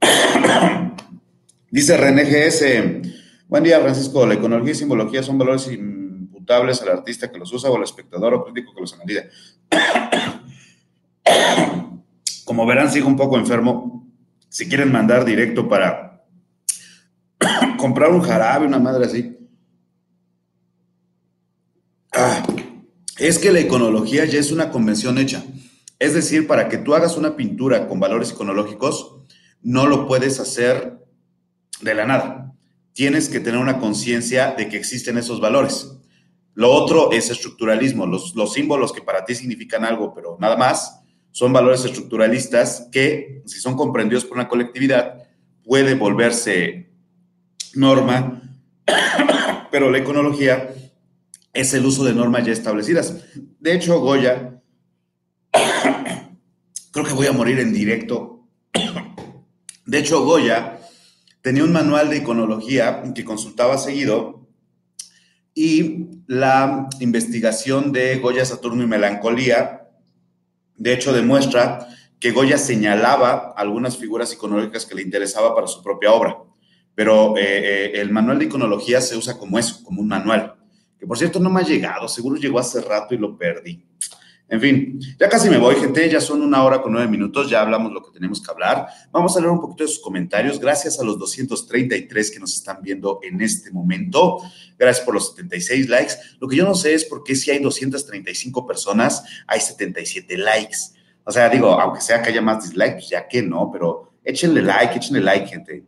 Dice 1.70 1.96
René 1.96 2.24
GS, 2.24 3.10
Buen 3.50 3.64
día, 3.64 3.80
Francisco. 3.80 4.24
La 4.26 4.34
iconología 4.34 4.70
y 4.70 4.76
simbología 4.76 5.24
son 5.24 5.36
valores 5.36 5.66
imputables 5.72 6.80
al 6.82 6.90
artista 6.90 7.32
que 7.32 7.36
los 7.36 7.52
usa 7.52 7.68
o 7.68 7.76
al 7.76 7.82
espectador 7.82 8.32
o 8.32 8.44
crítico 8.44 8.72
que 8.72 8.80
los 8.80 8.94
analiza. 8.94 9.22
Como 12.44 12.64
verán, 12.64 12.92
sigo 12.92 13.08
un 13.08 13.16
poco 13.16 13.36
enfermo. 13.36 14.08
Si 14.48 14.68
quieren 14.68 14.92
mandar 14.92 15.24
directo 15.24 15.68
para 15.68 16.22
comprar 17.76 18.12
un 18.12 18.20
jarabe, 18.20 18.68
una 18.68 18.78
madre 18.78 19.06
así. 19.06 19.36
Ah, 22.12 22.46
es 23.20 23.38
que 23.38 23.52
la 23.52 23.60
iconología 23.60 24.24
ya 24.24 24.40
es 24.40 24.50
una 24.50 24.70
convención 24.70 25.18
hecha. 25.18 25.44
Es 25.98 26.14
decir, 26.14 26.46
para 26.46 26.68
que 26.68 26.78
tú 26.78 26.94
hagas 26.94 27.16
una 27.16 27.36
pintura 27.36 27.86
con 27.86 28.00
valores 28.00 28.30
iconológicos, 28.30 29.16
no 29.62 29.86
lo 29.86 30.06
puedes 30.06 30.40
hacer 30.40 30.98
de 31.82 31.94
la 31.94 32.06
nada 32.06 32.50
tienes 32.92 33.28
que 33.28 33.40
tener 33.40 33.58
una 33.60 33.78
conciencia 33.78 34.54
de 34.56 34.68
que 34.68 34.76
existen 34.76 35.18
esos 35.18 35.40
valores. 35.40 35.90
Lo 36.54 36.70
otro 36.70 37.12
es 37.12 37.30
estructuralismo, 37.30 38.06
los, 38.06 38.34
los 38.34 38.52
símbolos 38.52 38.92
que 38.92 39.02
para 39.02 39.24
ti 39.24 39.34
significan 39.34 39.84
algo, 39.84 40.12
pero 40.14 40.36
nada 40.40 40.56
más, 40.56 41.00
son 41.30 41.52
valores 41.52 41.84
estructuralistas 41.84 42.88
que, 42.90 43.42
si 43.46 43.60
son 43.60 43.76
comprendidos 43.76 44.24
por 44.24 44.36
una 44.36 44.48
colectividad, 44.48 45.14
puede 45.64 45.94
volverse 45.94 46.90
norma, 47.74 48.42
pero 49.70 49.90
la 49.90 49.98
iconología 49.98 50.74
es 51.52 51.74
el 51.74 51.84
uso 51.84 52.04
de 52.04 52.14
normas 52.14 52.46
ya 52.46 52.52
establecidas. 52.52 53.16
De 53.58 53.74
hecho, 53.74 54.00
Goya, 54.00 54.60
creo 56.92 57.04
que 57.04 57.12
voy 57.12 57.26
a 57.26 57.32
morir 57.32 57.58
en 57.58 57.72
directo. 57.72 58.48
De 59.86 59.98
hecho, 59.98 60.24
Goya 60.24 60.80
tenía 61.42 61.64
un 61.64 61.72
manual 61.72 62.10
de 62.10 62.18
iconología 62.18 63.02
que 63.14 63.24
consultaba 63.24 63.78
seguido 63.78 64.48
y 65.54 66.22
la 66.26 66.88
investigación 67.00 67.92
de 67.92 68.16
Goya, 68.16 68.44
Saturno 68.44 68.84
y 68.84 68.86
Melancolía, 68.86 69.80
de 70.80 70.94
hecho, 70.94 71.12
demuestra 71.12 71.88
que 72.18 72.30
Goya 72.30 72.56
señalaba 72.56 73.52
algunas 73.54 73.98
figuras 73.98 74.32
iconológicas 74.32 74.86
que 74.86 74.94
le 74.94 75.02
interesaba 75.02 75.54
para 75.54 75.66
su 75.66 75.82
propia 75.82 76.12
obra. 76.12 76.38
Pero 76.94 77.36
eh, 77.36 77.42
eh, 77.42 77.92
el 77.96 78.10
manual 78.10 78.38
de 78.38 78.46
iconología 78.46 79.02
se 79.02 79.16
usa 79.16 79.36
como 79.36 79.58
eso, 79.58 79.84
como 79.84 80.00
un 80.00 80.08
manual, 80.08 80.56
que 81.00 81.06
por 81.06 81.16
cierto 81.16 81.40
no 81.40 81.48
me 81.48 81.60
ha 81.60 81.64
llegado, 81.64 82.06
seguro 82.06 82.36
llegó 82.36 82.58
hace 82.58 82.80
rato 82.82 83.14
y 83.14 83.18
lo 83.18 83.36
perdí. 83.36 83.82
En 84.50 84.60
fin, 84.60 85.00
ya 85.16 85.28
casi 85.28 85.48
me 85.48 85.58
voy, 85.58 85.76
gente. 85.76 86.10
Ya 86.10 86.20
son 86.20 86.42
una 86.42 86.64
hora 86.64 86.82
con 86.82 86.90
nueve 86.90 87.06
minutos. 87.06 87.48
Ya 87.48 87.60
hablamos 87.60 87.92
lo 87.92 88.02
que 88.02 88.10
tenemos 88.10 88.42
que 88.42 88.50
hablar. 88.50 88.84
Vamos 89.12 89.36
a 89.36 89.40
leer 89.40 89.52
un 89.52 89.60
poquito 89.60 89.84
de 89.84 89.88
sus 89.88 90.00
comentarios. 90.00 90.58
Gracias 90.58 90.98
a 90.98 91.04
los 91.04 91.20
233 91.20 92.32
que 92.32 92.40
nos 92.40 92.56
están 92.56 92.82
viendo 92.82 93.20
en 93.22 93.40
este 93.42 93.70
momento. 93.70 94.38
Gracias 94.76 95.04
por 95.06 95.14
los 95.14 95.28
76 95.28 95.88
likes. 95.88 96.14
Lo 96.40 96.48
que 96.48 96.56
yo 96.56 96.64
no 96.64 96.74
sé 96.74 96.94
es 96.94 97.04
por 97.04 97.22
qué 97.22 97.36
si 97.36 97.52
hay 97.52 97.60
235 97.60 98.66
personas, 98.66 99.22
hay 99.46 99.60
77 99.60 100.36
likes. 100.36 100.78
O 101.22 101.30
sea, 101.30 101.48
digo, 101.48 101.80
aunque 101.80 102.00
sea 102.00 102.20
que 102.20 102.30
haya 102.30 102.42
más 102.42 102.64
dislikes, 102.64 102.94
pues 102.94 103.08
ya 103.08 103.28
que 103.28 103.42
no, 103.42 103.70
pero 103.72 104.14
échenle 104.24 104.62
like, 104.62 104.96
échenle 104.96 105.20
like, 105.20 105.46
gente. 105.46 105.84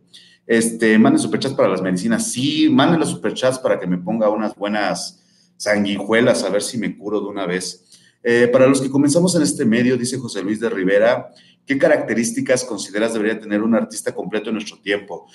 Este, 0.46 0.98
manden 0.98 1.20
superchats 1.20 1.54
para 1.54 1.68
las 1.68 1.82
medicinas. 1.82 2.30
Sí, 2.30 2.68
manden 2.70 3.00
los 3.00 3.10
superchats 3.10 3.58
para 3.58 3.78
que 3.78 3.86
me 3.86 3.98
ponga 3.98 4.28
unas 4.28 4.54
buenas 4.54 5.22
sanguijuelas, 5.56 6.42
a 6.42 6.50
ver 6.50 6.62
si 6.62 6.78
me 6.78 6.96
curo 6.96 7.20
de 7.20 7.26
una 7.26 7.46
vez. 7.46 7.84
Eh, 8.22 8.48
para 8.52 8.66
los 8.66 8.80
que 8.80 8.90
comenzamos 8.90 9.34
en 9.34 9.42
este 9.42 9.64
medio, 9.64 9.96
dice 9.96 10.18
José 10.18 10.42
Luis 10.42 10.60
de 10.60 10.70
Rivera, 10.70 11.28
¿qué 11.66 11.78
características 11.78 12.64
consideras 12.64 13.12
debería 13.12 13.38
tener 13.38 13.62
un 13.62 13.74
artista 13.74 14.14
completo 14.14 14.50
en 14.50 14.54
nuestro 14.54 14.78
tiempo? 14.78 15.26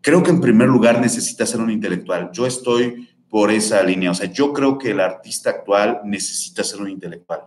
Creo 0.00 0.22
que 0.22 0.30
en 0.30 0.40
primer 0.40 0.68
lugar 0.68 1.00
necesita 1.00 1.46
ser 1.46 1.60
un 1.60 1.70
intelectual. 1.70 2.30
Yo 2.32 2.46
estoy 2.46 3.08
por 3.28 3.50
esa 3.50 3.82
línea. 3.82 4.10
O 4.10 4.14
sea, 4.14 4.30
yo 4.30 4.52
creo 4.52 4.78
que 4.78 4.90
el 4.90 5.00
artista 5.00 5.50
actual 5.50 6.00
necesita 6.04 6.62
ser 6.62 6.80
un 6.80 6.90
intelectual. 6.90 7.40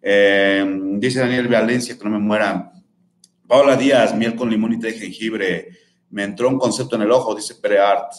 Eh, 0.00 0.64
dice 0.94 1.20
Daniel 1.20 1.48
Valencia, 1.48 1.96
que 1.96 2.04
no 2.04 2.10
me 2.10 2.18
muera. 2.18 2.72
Paola 3.46 3.76
Díaz, 3.76 4.16
miel 4.16 4.34
con 4.34 4.50
limón 4.50 4.72
y 4.72 4.78
té 4.78 4.88
de 4.88 4.98
jengibre. 4.98 5.68
Me 6.12 6.24
entró 6.24 6.48
un 6.48 6.58
concepto 6.58 6.96
en 6.96 7.02
el 7.02 7.10
ojo, 7.10 7.34
dice 7.34 7.56
Pere 7.56 7.80
Art. 7.80 8.12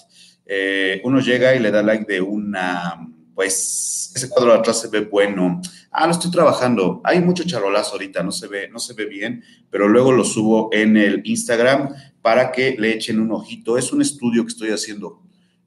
Eh, 0.45 0.99
uno 1.05 1.19
llega 1.19 1.55
y 1.55 1.59
le 1.59 1.71
da 1.71 1.81
like 1.81 2.11
de 2.11 2.19
una, 2.19 3.07
pues, 3.33 4.11
ese 4.15 4.29
cuadro 4.29 4.51
de 4.51 4.59
atrás 4.59 4.81
se 4.81 4.89
ve 4.89 5.01
bueno. 5.01 5.61
Ah, 5.91 6.05
lo 6.05 6.11
estoy 6.11 6.31
trabajando. 6.31 7.01
Hay 7.03 7.21
mucho 7.21 7.43
charolazo 7.43 7.93
ahorita, 7.93 8.23
no 8.23 8.31
se 8.31 8.47
ve, 8.47 8.67
no 8.69 8.79
se 8.79 8.93
ve 8.93 9.05
bien, 9.05 9.43
pero 9.69 9.87
luego 9.87 10.11
lo 10.11 10.25
subo 10.25 10.69
en 10.73 10.97
el 10.97 11.21
Instagram 11.23 11.93
para 12.21 12.51
que 12.51 12.75
le 12.77 12.93
echen 12.93 13.19
un 13.19 13.31
ojito. 13.31 13.77
Es 13.77 13.93
un 13.93 14.01
estudio 14.01 14.43
que 14.43 14.49
estoy 14.49 14.69
haciendo 14.71 15.21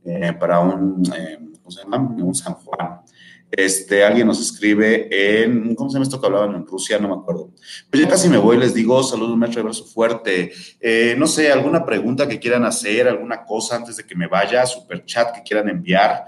eh, 0.04 0.32
para 0.38 0.60
un, 0.60 1.02
eh, 1.16 1.38
¿cómo 1.62 1.70
se 1.70 1.82
llama? 1.82 1.98
Un 1.98 2.34
San 2.34 2.54
Juan. 2.54 3.00
Este, 3.50 4.04
alguien 4.04 4.26
nos 4.26 4.40
escribe 4.40 5.08
en, 5.10 5.74
¿cómo 5.74 5.88
se 5.88 5.94
llama 5.94 6.04
esto 6.04 6.20
que 6.20 6.26
hablaban 6.26 6.54
en 6.56 6.66
Rusia? 6.66 6.98
No 6.98 7.08
me 7.08 7.14
acuerdo. 7.14 7.50
Pues 7.90 8.02
ya 8.02 8.08
casi 8.08 8.28
me 8.28 8.38
voy, 8.38 8.58
les 8.58 8.74
digo, 8.74 9.02
saludos, 9.02 9.36
maestro, 9.36 9.62
abrazo 9.62 9.84
fuerte. 9.84 10.52
Eh, 10.80 11.14
no 11.16 11.26
sé, 11.26 11.52
alguna 11.52 11.84
pregunta 11.84 12.28
que 12.28 12.40
quieran 12.40 12.64
hacer, 12.64 13.08
alguna 13.08 13.44
cosa 13.44 13.76
antes 13.76 13.96
de 13.96 14.04
que 14.04 14.16
me 14.16 14.26
vaya, 14.26 14.66
super 14.66 15.04
chat 15.04 15.34
que 15.34 15.42
quieran 15.42 15.68
enviar. 15.68 16.24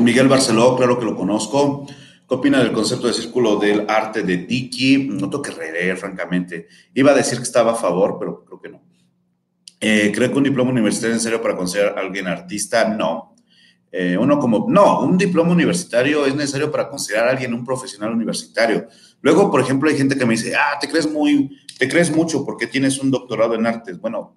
Miguel 0.00 0.28
Barceló, 0.28 0.76
claro 0.76 0.98
que 0.98 1.04
lo 1.04 1.16
conozco. 1.16 1.86
¿Qué 2.28 2.34
opina 2.34 2.58
del 2.58 2.72
concepto 2.72 3.06
de 3.06 3.14
círculo 3.14 3.56
del 3.56 3.88
arte 3.88 4.22
de 4.22 4.38
Tiki? 4.38 5.08
No 5.08 5.30
tengo 5.30 5.42
que 5.42 5.52
reír, 5.52 5.96
francamente. 5.96 6.66
Iba 6.92 7.12
a 7.12 7.14
decir 7.14 7.38
que 7.38 7.44
estaba 7.44 7.72
a 7.72 7.76
favor, 7.76 8.16
pero 8.18 8.44
creo 8.44 8.60
que 8.60 8.68
no. 8.68 8.85
Eh, 9.80 10.10
¿Cree 10.14 10.30
que 10.30 10.38
un 10.38 10.44
diploma 10.44 10.70
universitario 10.70 11.14
es 11.14 11.18
necesario 11.18 11.42
para 11.42 11.56
considerar 11.56 11.98
a 11.98 12.00
alguien 12.00 12.26
artista? 12.26 12.88
No. 12.88 13.34
Eh, 13.92 14.16
uno 14.18 14.38
como, 14.38 14.66
no, 14.68 15.00
un 15.00 15.16
diploma 15.16 15.52
universitario 15.52 16.26
es 16.26 16.34
necesario 16.34 16.70
para 16.70 16.88
considerar 16.88 17.28
a 17.28 17.30
alguien 17.30 17.54
un 17.54 17.64
profesional 17.64 18.12
universitario. 18.12 18.88
Luego, 19.20 19.50
por 19.50 19.60
ejemplo, 19.60 19.88
hay 19.88 19.96
gente 19.96 20.16
que 20.16 20.26
me 20.26 20.34
dice, 20.34 20.54
ah, 20.54 20.78
te 20.80 20.88
crees 20.88 21.10
muy, 21.10 21.58
te 21.78 21.88
crees 21.88 22.14
mucho 22.14 22.44
porque 22.44 22.66
tienes 22.66 22.98
un 22.98 23.10
doctorado 23.10 23.54
en 23.54 23.66
artes. 23.66 23.98
Bueno, 23.98 24.36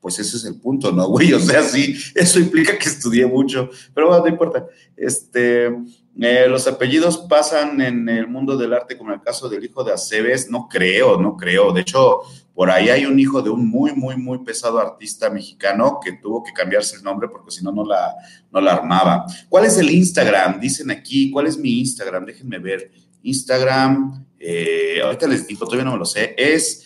pues 0.00 0.18
ese 0.18 0.36
es 0.36 0.44
el 0.44 0.60
punto, 0.60 0.92
¿no, 0.92 1.08
güey? 1.08 1.32
O 1.38 1.40
sea, 1.40 1.62
sí, 1.62 1.96
eso 2.14 2.38
implica 2.38 2.78
que 2.78 2.88
estudié 2.88 3.26
mucho, 3.26 3.70
pero 3.94 4.08
bueno, 4.08 4.24
no 4.24 4.30
importa. 4.30 4.66
Este, 4.96 5.66
eh, 6.20 6.46
los 6.48 6.66
apellidos 6.66 7.18
pasan 7.28 7.80
en 7.80 8.08
el 8.08 8.26
mundo 8.26 8.56
del 8.56 8.74
arte, 8.74 8.96
como 8.96 9.10
en 9.10 9.20
el 9.20 9.22
caso 9.22 9.48
del 9.48 9.64
hijo 9.64 9.84
de 9.84 9.92
Aceves, 9.92 10.50
no 10.50 10.68
creo, 10.68 11.16
no 11.20 11.36
creo. 11.36 11.72
De 11.72 11.82
hecho, 11.82 12.22
por 12.58 12.72
ahí 12.72 12.88
hay 12.88 13.06
un 13.06 13.16
hijo 13.20 13.40
de 13.40 13.50
un 13.50 13.68
muy, 13.68 13.92
muy, 13.92 14.16
muy 14.16 14.38
pesado 14.38 14.80
artista 14.80 15.30
mexicano 15.30 16.00
que 16.04 16.14
tuvo 16.14 16.42
que 16.42 16.52
cambiarse 16.52 16.96
el 16.96 17.04
nombre 17.04 17.28
porque 17.28 17.52
si 17.52 17.62
no, 17.62 17.70
no 17.70 17.86
la, 17.86 18.16
no 18.50 18.60
la 18.60 18.72
armaba. 18.72 19.26
¿Cuál 19.48 19.66
es 19.66 19.78
el 19.78 19.88
Instagram? 19.88 20.58
Dicen 20.58 20.90
aquí, 20.90 21.30
¿cuál 21.30 21.46
es 21.46 21.56
mi 21.56 21.78
Instagram? 21.78 22.26
Déjenme 22.26 22.58
ver. 22.58 22.90
Instagram, 23.22 24.26
eh, 24.40 25.00
ahorita 25.04 25.28
les 25.28 25.46
digo, 25.46 25.66
todavía 25.66 25.84
no 25.84 25.92
me 25.92 25.98
lo 25.98 26.04
sé, 26.04 26.34
es 26.36 26.84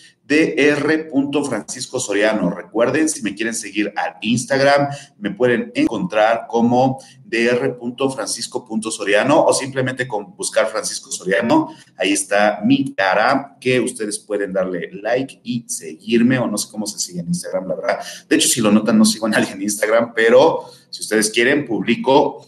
Francisco 1.49 2.01
Soriano. 2.01 2.51
Recuerden, 2.51 3.09
si 3.09 3.23
me 3.23 3.35
quieren 3.35 3.55
seguir 3.55 3.93
al 3.97 4.17
Instagram, 4.21 4.89
me 5.19 5.31
pueden 5.31 5.73
encontrar 5.75 6.47
como 6.49 6.99
dr.francisco.soriano 7.25 9.45
o 9.45 9.53
simplemente 9.53 10.07
con 10.07 10.37
buscar 10.37 10.69
Francisco 10.69 11.11
Soriano. 11.11 11.69
Ahí 11.97 12.13
está 12.13 12.61
mi 12.65 12.95
cara 12.95 13.57
que 13.61 13.81
ustedes 13.81 14.19
pueden 14.19 14.53
darle 14.53 14.91
like 14.93 15.41
y 15.43 15.65
seguirme 15.67 16.39
o 16.39 16.47
no 16.47 16.59
sé 16.59 16.71
cómo 16.71 16.87
se 16.87 16.99
sigue 16.99 17.21
en 17.21 17.29
Instagram, 17.29 17.69
la 17.69 17.75
verdad. 17.75 17.99
De 18.29 18.37
hecho, 18.37 18.49
si 18.49 18.61
lo 18.61 18.71
notan, 18.71 18.99
no 18.99 19.05
sigo 19.05 19.27
a 19.27 19.31
nadie 19.31 19.53
en 19.53 19.63
Instagram, 19.63 20.13
pero 20.15 20.65
si 20.91 21.01
ustedes 21.01 21.31
quieren, 21.31 21.67
publico 21.67 22.47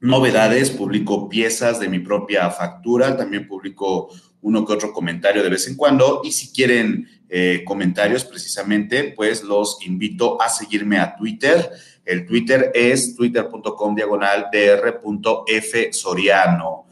novedades, 0.00 0.70
publico 0.70 1.28
piezas 1.28 1.80
de 1.80 1.88
mi 1.88 1.98
propia 1.98 2.50
factura, 2.50 3.16
también 3.16 3.48
publico 3.48 4.10
uno 4.42 4.64
que 4.64 4.72
otro 4.72 4.92
comentario 4.92 5.42
de 5.42 5.50
vez 5.50 5.66
en 5.68 5.76
cuando. 5.76 6.20
Y 6.24 6.32
si 6.32 6.52
quieren 6.52 7.08
eh, 7.28 7.62
comentarios 7.64 8.24
precisamente, 8.24 9.12
pues 9.16 9.42
los 9.42 9.78
invito 9.84 10.40
a 10.40 10.48
seguirme 10.48 10.98
a 10.98 11.16
Twitter. 11.16 11.70
El 12.04 12.24
Twitter 12.24 12.70
es 12.74 13.16
twitter.com 13.16 13.94
diagonal 13.94 14.46
dr.f 14.52 15.92
soriano. 15.92 16.86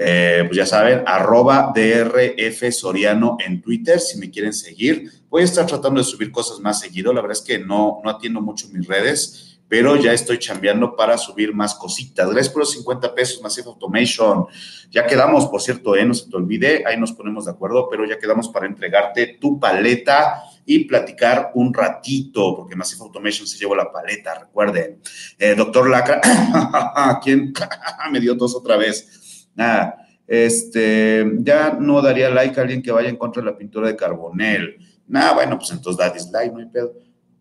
Eh, 0.00 0.44
pues 0.46 0.56
ya 0.56 0.66
saben, 0.66 1.02
arroba 1.06 1.72
DRF 1.74 2.70
Soriano 2.70 3.36
en 3.44 3.60
Twitter, 3.60 3.98
si 3.98 4.16
me 4.16 4.30
quieren 4.30 4.52
seguir. 4.52 5.10
Voy 5.28 5.42
a 5.42 5.44
estar 5.44 5.66
tratando 5.66 6.00
de 6.00 6.04
subir 6.04 6.30
cosas 6.30 6.60
más 6.60 6.78
seguido. 6.78 7.12
La 7.12 7.20
verdad 7.20 7.36
es 7.36 7.44
que 7.44 7.58
no, 7.58 8.00
no 8.04 8.10
atiendo 8.10 8.40
mucho 8.40 8.68
mis 8.68 8.86
redes 8.86 9.47
pero 9.68 9.96
ya 9.96 10.12
estoy 10.12 10.38
chambeando 10.38 10.96
para 10.96 11.18
subir 11.18 11.54
más 11.54 11.74
cositas. 11.74 12.28
Gracias 12.30 12.48
por 12.48 12.60
los 12.60 12.72
50 12.72 13.14
pesos, 13.14 13.42
Massive 13.42 13.68
Automation. 13.68 14.46
Ya 14.90 15.06
quedamos, 15.06 15.46
por 15.46 15.60
cierto, 15.60 15.94
¿eh? 15.94 16.04
no 16.06 16.14
se 16.14 16.30
te 16.30 16.36
olvide, 16.36 16.84
ahí 16.86 16.98
nos 16.98 17.12
ponemos 17.12 17.44
de 17.44 17.50
acuerdo, 17.50 17.88
pero 17.90 18.06
ya 18.06 18.18
quedamos 18.18 18.48
para 18.48 18.66
entregarte 18.66 19.38
tu 19.38 19.60
paleta 19.60 20.42
y 20.64 20.84
platicar 20.84 21.50
un 21.54 21.72
ratito, 21.74 22.56
porque 22.56 22.76
Massive 22.76 23.02
Automation 23.02 23.46
se 23.46 23.58
llevó 23.58 23.76
la 23.76 23.92
paleta, 23.92 24.38
recuerden. 24.38 25.00
Eh, 25.38 25.54
doctor 25.54 25.88
Lacra, 25.88 26.20
¿quién 27.22 27.52
me 28.10 28.20
dio 28.20 28.36
tos 28.36 28.54
otra 28.54 28.76
vez? 28.76 29.48
Nada, 29.54 30.08
este, 30.26 31.26
ya 31.40 31.76
no 31.78 32.00
daría 32.00 32.30
like 32.30 32.58
a 32.58 32.62
alguien 32.62 32.82
que 32.82 32.92
vaya 32.92 33.08
en 33.08 33.16
contra 33.16 33.42
de 33.42 33.50
la 33.50 33.56
pintura 33.56 33.88
de 33.88 33.96
Carbonel. 33.96 34.76
Nada, 35.06 35.32
bueno, 35.32 35.58
pues 35.58 35.70
entonces 35.70 35.98
da 35.98 36.10
dislike, 36.10 36.52
no 36.52 36.58
hay 36.58 36.66
pedo. 36.66 36.94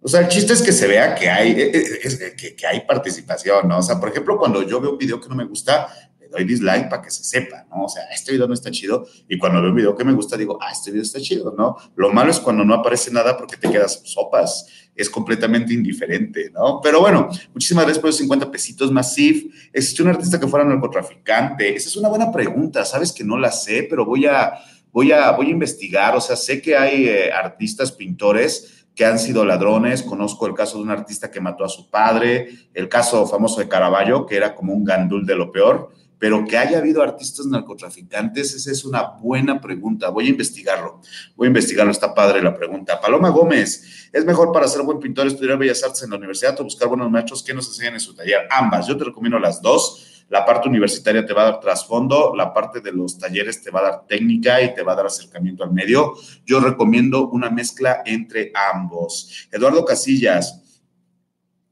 O 0.08 0.10
sea, 0.10 0.22
el 0.22 0.30
chiste 0.30 0.54
es 0.54 0.62
que 0.62 0.72
se 0.72 0.88
vea 0.88 1.14
que 1.14 1.30
hay, 1.30 1.52
eh, 1.52 1.72
eh, 1.74 2.34
que, 2.38 2.56
que, 2.56 2.66
hay 2.66 2.80
participación, 2.88 3.68
¿no? 3.68 3.80
O 3.80 3.82
sea, 3.82 4.00
por 4.00 4.08
ejemplo, 4.08 4.38
cuando 4.38 4.64
yo 4.64 4.80
veo 4.80 4.92
un 4.92 4.98
video 4.98 5.20
que 5.20 5.28
no 5.28 5.36
me 5.36 5.44
gusta, 5.44 5.90
le 6.18 6.30
doy 6.30 6.46
dislike 6.46 6.88
para 6.88 7.02
que 7.02 7.12
se 7.12 7.26
sepa, 7.26 7.66
¿no? 7.70 7.84
O 7.84 7.90
sea, 7.90 8.04
este 8.16 8.32
video 8.32 8.48
no 8.48 8.54
está 8.54 8.72
chido. 8.72 9.06
Y 9.28 9.38
cuando 9.38 9.60
veo 9.60 9.70
un 9.72 9.76
video 9.76 9.98
que 9.98 10.06
me 10.06 10.14
gusta, 10.14 10.38
digo, 10.38 10.58
ah, 10.62 10.72
este 10.72 10.92
video 10.92 11.04
está 11.04 11.20
chido, 11.20 11.54
¿no? 11.58 11.76
Lo 11.98 12.10
malo 12.14 12.32
es 12.32 12.40
cuando 12.40 12.64
no 12.64 12.74
aparece 12.74 13.12
nada 13.12 13.36
porque 13.36 13.58
te 13.58 13.70
quedas 13.70 14.00
sopas. 14.06 14.68
Es 14.96 15.10
completamente 15.10 15.74
indiferente, 15.74 16.52
¿no? 16.54 16.80
Pero 16.82 17.02
bueno, 17.02 17.28
muchísimas 17.54 17.84
gracias 17.84 18.00
por 18.00 18.08
los 18.08 18.16
50 18.16 18.50
pesitos, 18.50 18.90
Massive. 18.90 19.50
¿Existió 19.74 20.06
un 20.06 20.12
artista 20.12 20.40
que 20.40 20.48
fuera 20.48 20.64
narcotraficante? 20.64 21.76
Esa 21.76 21.90
es 21.90 21.98
una 21.98 22.08
buena 22.08 22.32
pregunta. 22.32 22.86
Sabes 22.86 23.12
que 23.12 23.26
no 23.26 23.38
la 23.38 23.52
sé, 23.52 23.86
pero 23.90 24.06
voy 24.06 24.26
a, 24.26 24.54
voy 24.94 25.12
a, 25.12 25.32
voy 25.32 25.48
a 25.48 25.52
investigar. 25.52 26.16
O 26.16 26.22
sea, 26.22 26.38
sé 26.38 26.62
que 26.62 26.78
hay 26.78 27.10
eh, 27.10 27.30
artistas, 27.30 27.92
pintores 27.92 28.77
que 28.98 29.06
han 29.06 29.20
sido 29.20 29.46
ladrones. 29.46 30.02
Conozco 30.02 30.48
el 30.48 30.56
caso 30.56 30.78
de 30.78 30.84
un 30.84 30.90
artista 30.90 31.30
que 31.30 31.40
mató 31.40 31.64
a 31.64 31.70
su 31.70 31.90
padre, 31.90 32.50
el 32.74 32.90
caso 32.90 33.28
famoso 33.28 33.62
de 33.62 33.70
Caravaggio, 33.70 34.26
que 34.26 34.36
era 34.36 34.56
como 34.56 34.74
un 34.74 34.84
gandul 34.84 35.24
de 35.26 35.36
lo 35.36 35.52
peor, 35.52 35.92
pero 36.18 36.44
que 36.46 36.58
haya 36.58 36.80
habido 36.80 37.04
artistas 37.04 37.46
narcotraficantes, 37.46 38.56
esa 38.56 38.72
es 38.72 38.84
una 38.84 39.04
buena 39.04 39.62
pregunta. 39.62 40.10
Voy 40.10 40.26
a 40.26 40.30
investigarlo. 40.30 41.00
Voy 41.36 41.46
a 41.46 41.50
investigarlo, 41.50 41.92
está 41.92 42.16
padre 42.16 42.42
la 42.42 42.56
pregunta. 42.56 43.00
Paloma 43.00 43.30
Gómez, 43.30 44.10
¿es 44.12 44.26
mejor 44.26 44.52
para 44.52 44.68
ser 44.68 44.82
buen 44.82 45.00
pintor 45.00 45.28
estudiar 45.28 45.60
Bellas 45.60 45.84
Artes 45.84 46.02
en 46.02 46.10
la 46.10 46.18
universidad 46.18 46.60
o 46.60 46.64
buscar 46.64 46.88
buenos 46.88 47.12
maestros 47.12 47.44
que 47.44 47.54
nos 47.54 47.68
enseñan 47.68 47.94
en 47.94 48.00
su 48.00 48.16
taller? 48.16 48.48
Ambas, 48.50 48.88
yo 48.88 48.98
te 48.98 49.04
recomiendo 49.04 49.38
las 49.38 49.62
dos 49.62 50.17
la 50.30 50.46
parte 50.46 50.68
universitaria 50.68 51.26
te 51.26 51.34
va 51.34 51.44
a 51.44 51.52
dar 51.52 51.60
trasfondo, 51.60 52.34
la 52.36 52.54
parte 52.54 52.82
de 52.82 52.92
los 52.92 53.18
talleres 53.18 53.64
te 53.64 53.72
va 53.72 53.80
a 53.80 53.84
dar 53.84 54.08
técnica 54.08 54.62
y 54.62 54.74
te 54.74 54.84
va 54.84 54.94
a 54.94 54.96
dar 54.96 55.06
acercamiento 55.06 55.64
al 55.64 55.72
medio. 55.72 56.14
Yo 56.46 56.60
recomiendo 56.60 57.30
una 57.30 57.50
mezcla 57.50 58.02
entre 58.06 58.52
ambos. 58.74 59.48
Eduardo 59.52 59.86
Casillas, 59.86 60.82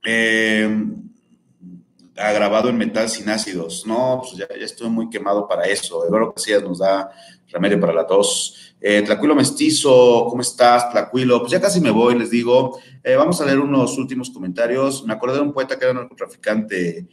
eh, 0.06 0.70
ha 2.18 2.32
grabado 2.32 2.70
en 2.70 2.78
metal 2.78 3.10
sin 3.10 3.30
ácidos. 3.30 3.86
No, 3.86 4.22
pues 4.22 4.38
ya, 4.38 4.46
estoy 4.56 4.90
muy 4.90 5.10
quemado 5.10 5.48
para 5.48 5.66
eso. 5.66 6.06
Eduardo 6.08 6.34
Casillas 6.34 6.64
nos 6.64 6.80
da 6.80 7.12
remedio 7.50 7.80
para 7.80 7.94
la 7.94 8.08
tos. 8.08 8.76
Eh, 8.80 9.02
Tlacuilo 9.02 9.36
Mestizo, 9.36 10.28
¿cómo 10.30 10.42
estás, 10.42 10.90
Tlacuilo? 10.92 11.40
Pues 11.40 11.52
ya 11.52 11.60
casi 11.60 11.82
me 11.82 11.92
voy, 11.92 12.18
les 12.18 12.30
digo. 12.30 12.80
Eh, 13.04 13.16
vamos 13.16 13.42
a 13.42 13.46
leer 13.46 13.60
unos 13.60 13.98
últimos 13.98 14.30
comentarios. 14.30 15.04
Me 15.06 15.14
acordé 15.14 15.36
de 15.36 15.42
un 15.42 15.54
poeta 15.54 15.78
que 15.78 15.86
era 15.86 15.94
narcotraficante 15.94 17.08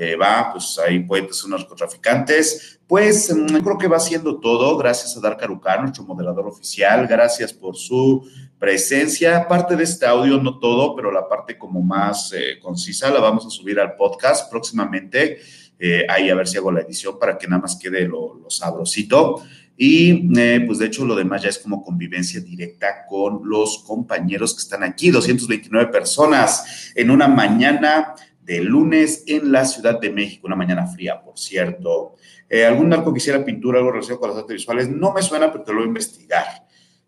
eh, 0.00 0.14
va, 0.14 0.52
pues 0.52 0.78
hay 0.78 1.00
poetas, 1.00 1.44
narcotraficantes. 1.48 2.78
Pues 2.86 3.34
mm, 3.34 3.56
creo 3.64 3.76
que 3.76 3.88
va 3.88 3.96
haciendo 3.96 4.38
todo, 4.38 4.76
gracias 4.76 5.16
a 5.16 5.20
Dark 5.20 5.42
Arucar, 5.42 5.80
nuestro 5.80 6.04
moderador 6.04 6.46
oficial, 6.46 7.08
gracias 7.08 7.52
por 7.52 7.76
su 7.76 8.24
presencia. 8.60 9.48
Parte 9.48 9.74
de 9.74 9.82
este 9.82 10.06
audio, 10.06 10.40
no 10.40 10.60
todo, 10.60 10.94
pero 10.94 11.10
la 11.10 11.28
parte 11.28 11.58
como 11.58 11.82
más 11.82 12.32
eh, 12.32 12.60
concisa, 12.62 13.10
la 13.10 13.18
vamos 13.18 13.44
a 13.44 13.50
subir 13.50 13.80
al 13.80 13.96
podcast 13.96 14.48
próximamente. 14.48 15.38
Eh, 15.80 16.06
ahí 16.08 16.30
a 16.30 16.34
ver 16.36 16.46
si 16.46 16.58
hago 16.58 16.70
la 16.70 16.82
edición 16.82 17.18
para 17.18 17.36
que 17.36 17.48
nada 17.48 17.62
más 17.62 17.76
quede 17.76 18.06
lo 18.06 18.46
sabrosito. 18.48 19.42
Y 19.80 20.34
pues 20.66 20.78
de 20.78 20.86
hecho 20.86 21.04
lo 21.04 21.14
demás 21.14 21.42
ya 21.42 21.50
es 21.50 21.58
como 21.58 21.84
convivencia 21.84 22.40
directa 22.40 23.06
con 23.08 23.42
los 23.44 23.84
compañeros 23.86 24.52
que 24.52 24.62
están 24.62 24.82
aquí, 24.82 25.10
229 25.10 25.92
personas 25.92 26.90
en 26.96 27.12
una 27.12 27.28
mañana 27.28 28.14
de 28.48 28.62
lunes 28.62 29.24
en 29.26 29.52
la 29.52 29.66
Ciudad 29.66 30.00
de 30.00 30.08
México, 30.08 30.46
una 30.46 30.56
mañana 30.56 30.86
fría, 30.86 31.20
por 31.20 31.38
cierto. 31.38 32.14
Eh, 32.48 32.64
¿Algún 32.64 32.88
narco 32.88 33.12
quisiera 33.12 33.44
pintura, 33.44 33.78
algo 33.78 33.92
relacionado 33.92 34.20
con 34.20 34.30
las 34.30 34.38
artes 34.38 34.54
visuales? 34.54 34.88
No 34.88 35.12
me 35.12 35.20
suena, 35.20 35.52
pero 35.52 35.64
te 35.64 35.70
lo 35.70 35.80
voy 35.80 35.84
a 35.84 35.88
investigar. 35.88 36.46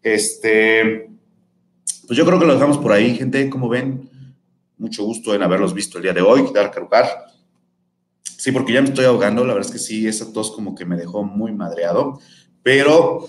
Este, 0.02 1.08
pues 2.06 2.18
yo 2.18 2.26
creo 2.26 2.38
que 2.38 2.44
lo 2.44 2.52
dejamos 2.52 2.76
por 2.76 2.92
ahí, 2.92 3.16
gente. 3.16 3.48
Como 3.48 3.70
ven, 3.70 4.10
mucho 4.76 5.02
gusto 5.02 5.34
en 5.34 5.42
haberlos 5.42 5.72
visto 5.72 5.96
el 5.96 6.02
día 6.02 6.12
de 6.12 6.20
hoy, 6.20 6.44
dar 6.52 6.70
carucar. 6.70 7.08
Sí, 8.22 8.52
porque 8.52 8.74
ya 8.74 8.82
me 8.82 8.88
estoy 8.88 9.06
ahogando, 9.06 9.42
la 9.46 9.54
verdad 9.54 9.70
es 9.70 9.72
que 9.72 9.82
sí, 9.82 10.06
esa 10.06 10.30
tos 10.30 10.50
como 10.50 10.74
que 10.74 10.84
me 10.84 10.96
dejó 10.96 11.24
muy 11.24 11.52
madreado, 11.52 12.20
pero 12.62 13.26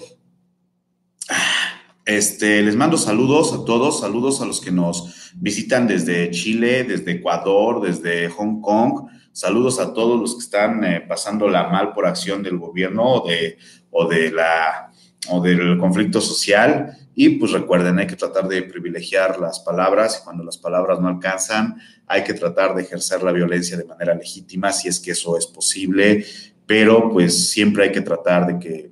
este, 2.06 2.61
les 2.61 2.76
mando 2.76 2.98
saludos 2.98 3.53
a 3.53 3.64
todos, 3.64 3.99
saludos 3.99 4.41
a 4.41 4.45
los 4.45 4.60
que 4.60 4.72
nos 4.72 5.32
visitan 5.36 5.88
desde 5.88 6.32
Chile, 6.32 6.84
desde 6.84 7.11
Ecuador, 7.11 7.82
desde 7.82 8.30
Hong 8.30 8.61
Kong, 8.61 9.07
saludos 9.32 9.80
a 9.80 9.94
todos 9.94 10.19
los 10.19 10.36
que 10.36 10.41
están 10.41 10.84
eh, 10.84 11.02
pasando 11.07 11.48
la 11.48 11.69
mal 11.69 11.94
por 11.94 12.06
acción 12.06 12.44
del 12.44 12.57
gobierno 12.57 13.03
o, 13.03 13.28
de, 13.28 13.57
o, 13.91 14.07
de 14.07 14.32
la, 14.32 14.91
o 15.30 15.41
del 15.41 15.78
conflicto 15.78 16.22
social. 16.22 16.98
Y 17.14 17.30
pues 17.30 17.52
recuerden, 17.52 17.99
hay 17.99 18.07
que 18.07 18.15
tratar 18.15 18.48
de 18.48 18.64
privilegiar 18.64 19.40
las 19.40 19.60
palabras 19.60 20.19
y 20.19 20.23
cuando 20.23 20.44
las 20.44 20.57
palabras 20.57 20.99
no 20.99 21.07
alcanzan, 21.07 21.78
hay 22.07 22.23
que 22.23 22.34
tratar 22.34 22.73
de 22.73 22.84
ejercer 22.84 23.22
la 23.22 23.32
violencia 23.32 23.78
de 23.78 23.86
manera 23.86 24.15
legítima, 24.15 24.72
si 24.72 24.88
es 24.88 24.99
que 24.99 25.11
eso 25.11 25.38
es 25.38 25.45
posible, 25.45 26.26
pero 26.65 27.10
pues 27.11 27.49
siempre 27.49 27.84
hay 27.84 27.91
que 27.91 28.02
tratar 28.02 28.48
de 28.48 28.60
que 28.60 28.90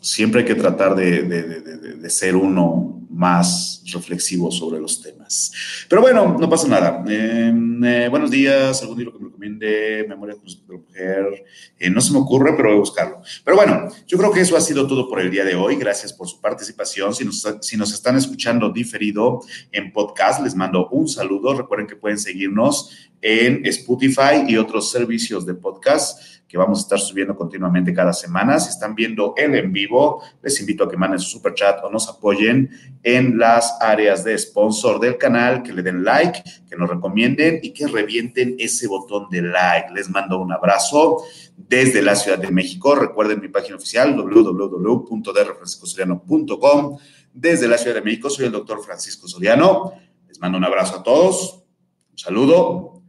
siempre 0.00 0.40
hay 0.40 0.46
que 0.46 0.54
tratar 0.54 0.94
de, 0.94 2.08
ser 2.08 2.34
uno 2.34 3.06
más 3.10 3.82
reflexivo 3.92 4.50
sobre 4.50 4.80
los 4.80 5.00
temas. 5.00 5.52
Pero 5.88 6.02
bueno, 6.02 6.36
no 6.38 6.48
pasa 6.48 6.66
nada. 6.66 7.04
Em, 7.06 7.84
eh, 7.84 8.08
buenos 8.08 8.30
días, 8.30 8.82
algún 8.82 8.98
que 8.98 9.24
me 9.24 9.29
recomiende, 9.40 10.04
Memoria 10.08 10.36
mujer, 10.68 11.44
eh, 11.78 11.90
no 11.90 12.00
se 12.00 12.12
me 12.12 12.18
ocurre, 12.18 12.52
pero 12.56 12.68
voy 12.68 12.76
a 12.76 12.80
buscarlo. 12.80 13.22
Pero 13.44 13.56
bueno, 13.56 13.88
yo 14.06 14.18
creo 14.18 14.30
que 14.30 14.40
eso 14.40 14.56
ha 14.56 14.60
sido 14.60 14.86
todo 14.86 15.08
por 15.08 15.20
el 15.20 15.30
día 15.30 15.44
de 15.44 15.54
hoy. 15.54 15.76
Gracias 15.76 16.12
por 16.12 16.28
su 16.28 16.40
participación. 16.40 17.14
Si 17.14 17.24
nos, 17.24 17.46
si 17.62 17.76
nos 17.76 17.92
están 17.92 18.16
escuchando 18.16 18.70
diferido 18.70 19.40
en 19.72 19.92
podcast, 19.92 20.42
les 20.42 20.54
mando 20.54 20.88
un 20.88 21.08
saludo. 21.08 21.54
Recuerden 21.54 21.86
que 21.86 21.96
pueden 21.96 22.18
seguirnos 22.18 23.10
en 23.22 23.64
Spotify 23.66 24.44
y 24.46 24.56
otros 24.56 24.90
servicios 24.90 25.46
de 25.46 25.54
podcast 25.54 26.40
que 26.50 26.58
vamos 26.58 26.80
a 26.80 26.82
estar 26.82 26.98
subiendo 26.98 27.36
continuamente 27.36 27.94
cada 27.94 28.12
semana. 28.12 28.58
Si 28.58 28.70
están 28.70 28.96
viendo 28.96 29.34
el 29.36 29.54
en 29.54 29.72
vivo, 29.72 30.20
les 30.42 30.58
invito 30.58 30.82
a 30.82 30.90
que 30.90 30.96
manden 30.96 31.20
su 31.20 31.30
super 31.30 31.54
chat 31.54 31.78
o 31.84 31.90
nos 31.90 32.08
apoyen 32.08 32.68
en 33.04 33.38
las 33.38 33.78
áreas 33.80 34.24
de 34.24 34.36
sponsor 34.36 34.98
del 34.98 35.16
canal, 35.16 35.62
que 35.62 35.72
le 35.72 35.82
den 35.82 36.02
like, 36.02 36.42
que 36.68 36.76
nos 36.76 36.90
recomienden 36.90 37.60
y 37.62 37.72
que 37.72 37.86
revienten 37.86 38.56
ese 38.58 38.88
botón 38.88 39.29
de 39.30 39.42
like. 39.42 39.92
Les 39.94 40.10
mando 40.10 40.40
un 40.40 40.52
abrazo 40.52 41.22
desde 41.56 42.02
la 42.02 42.16
Ciudad 42.16 42.38
de 42.38 42.50
México. 42.50 42.94
Recuerden 42.94 43.40
mi 43.40 43.48
página 43.48 43.76
oficial 43.76 44.14
www.drfranciscosoriano.com. 44.16 46.98
Desde 47.32 47.68
la 47.68 47.78
Ciudad 47.78 47.94
de 47.96 48.02
México 48.02 48.28
soy 48.28 48.46
el 48.46 48.52
doctor 48.52 48.82
Francisco 48.82 49.28
Soriano. 49.28 49.92
Les 50.28 50.40
mando 50.40 50.58
un 50.58 50.64
abrazo 50.64 50.96
a 50.96 51.02
todos, 51.02 51.62
un 52.10 52.18
saludo 52.18 53.02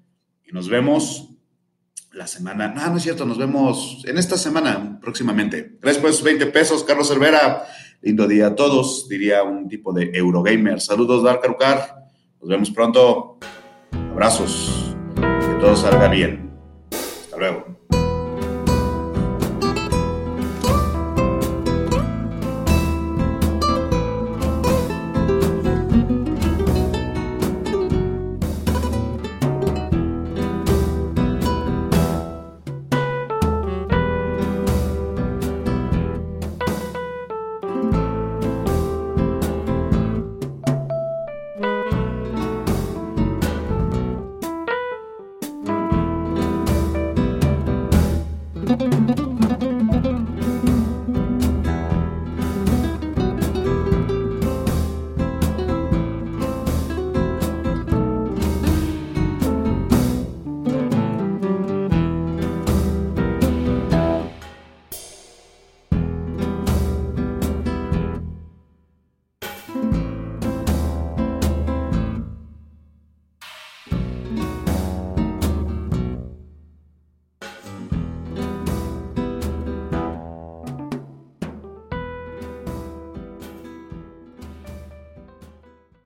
y 0.45 0.51
nos 0.51 0.69
vemos 0.69 1.31
la 2.11 2.27
semana. 2.27 2.67
No, 2.67 2.89
no 2.89 2.97
es 2.97 3.03
cierto, 3.03 3.25
nos 3.25 3.37
vemos 3.37 4.03
en 4.05 4.17
esta 4.17 4.37
semana 4.37 4.99
próximamente. 5.01 5.77
Gracias 5.81 6.03
por 6.03 6.23
20 6.23 6.45
pesos, 6.47 6.83
Carlos 6.83 7.07
Cervera. 7.07 7.65
Lindo 8.01 8.27
día 8.27 8.47
a 8.47 8.55
todos, 8.55 9.07
diría 9.07 9.43
un 9.43 9.67
tipo 9.67 9.93
de 9.93 10.11
Eurogamer. 10.13 10.81
Saludos, 10.81 11.23
Dark 11.23 11.41
Arucar. 11.43 12.05
Nos 12.39 12.49
vemos 12.49 12.71
pronto. 12.71 13.37
Abrazos. 14.11 14.90
Todo 15.61 15.75
salga 15.75 16.07
bien. 16.07 16.49
Hasta 16.91 17.37
luego. 17.37 17.65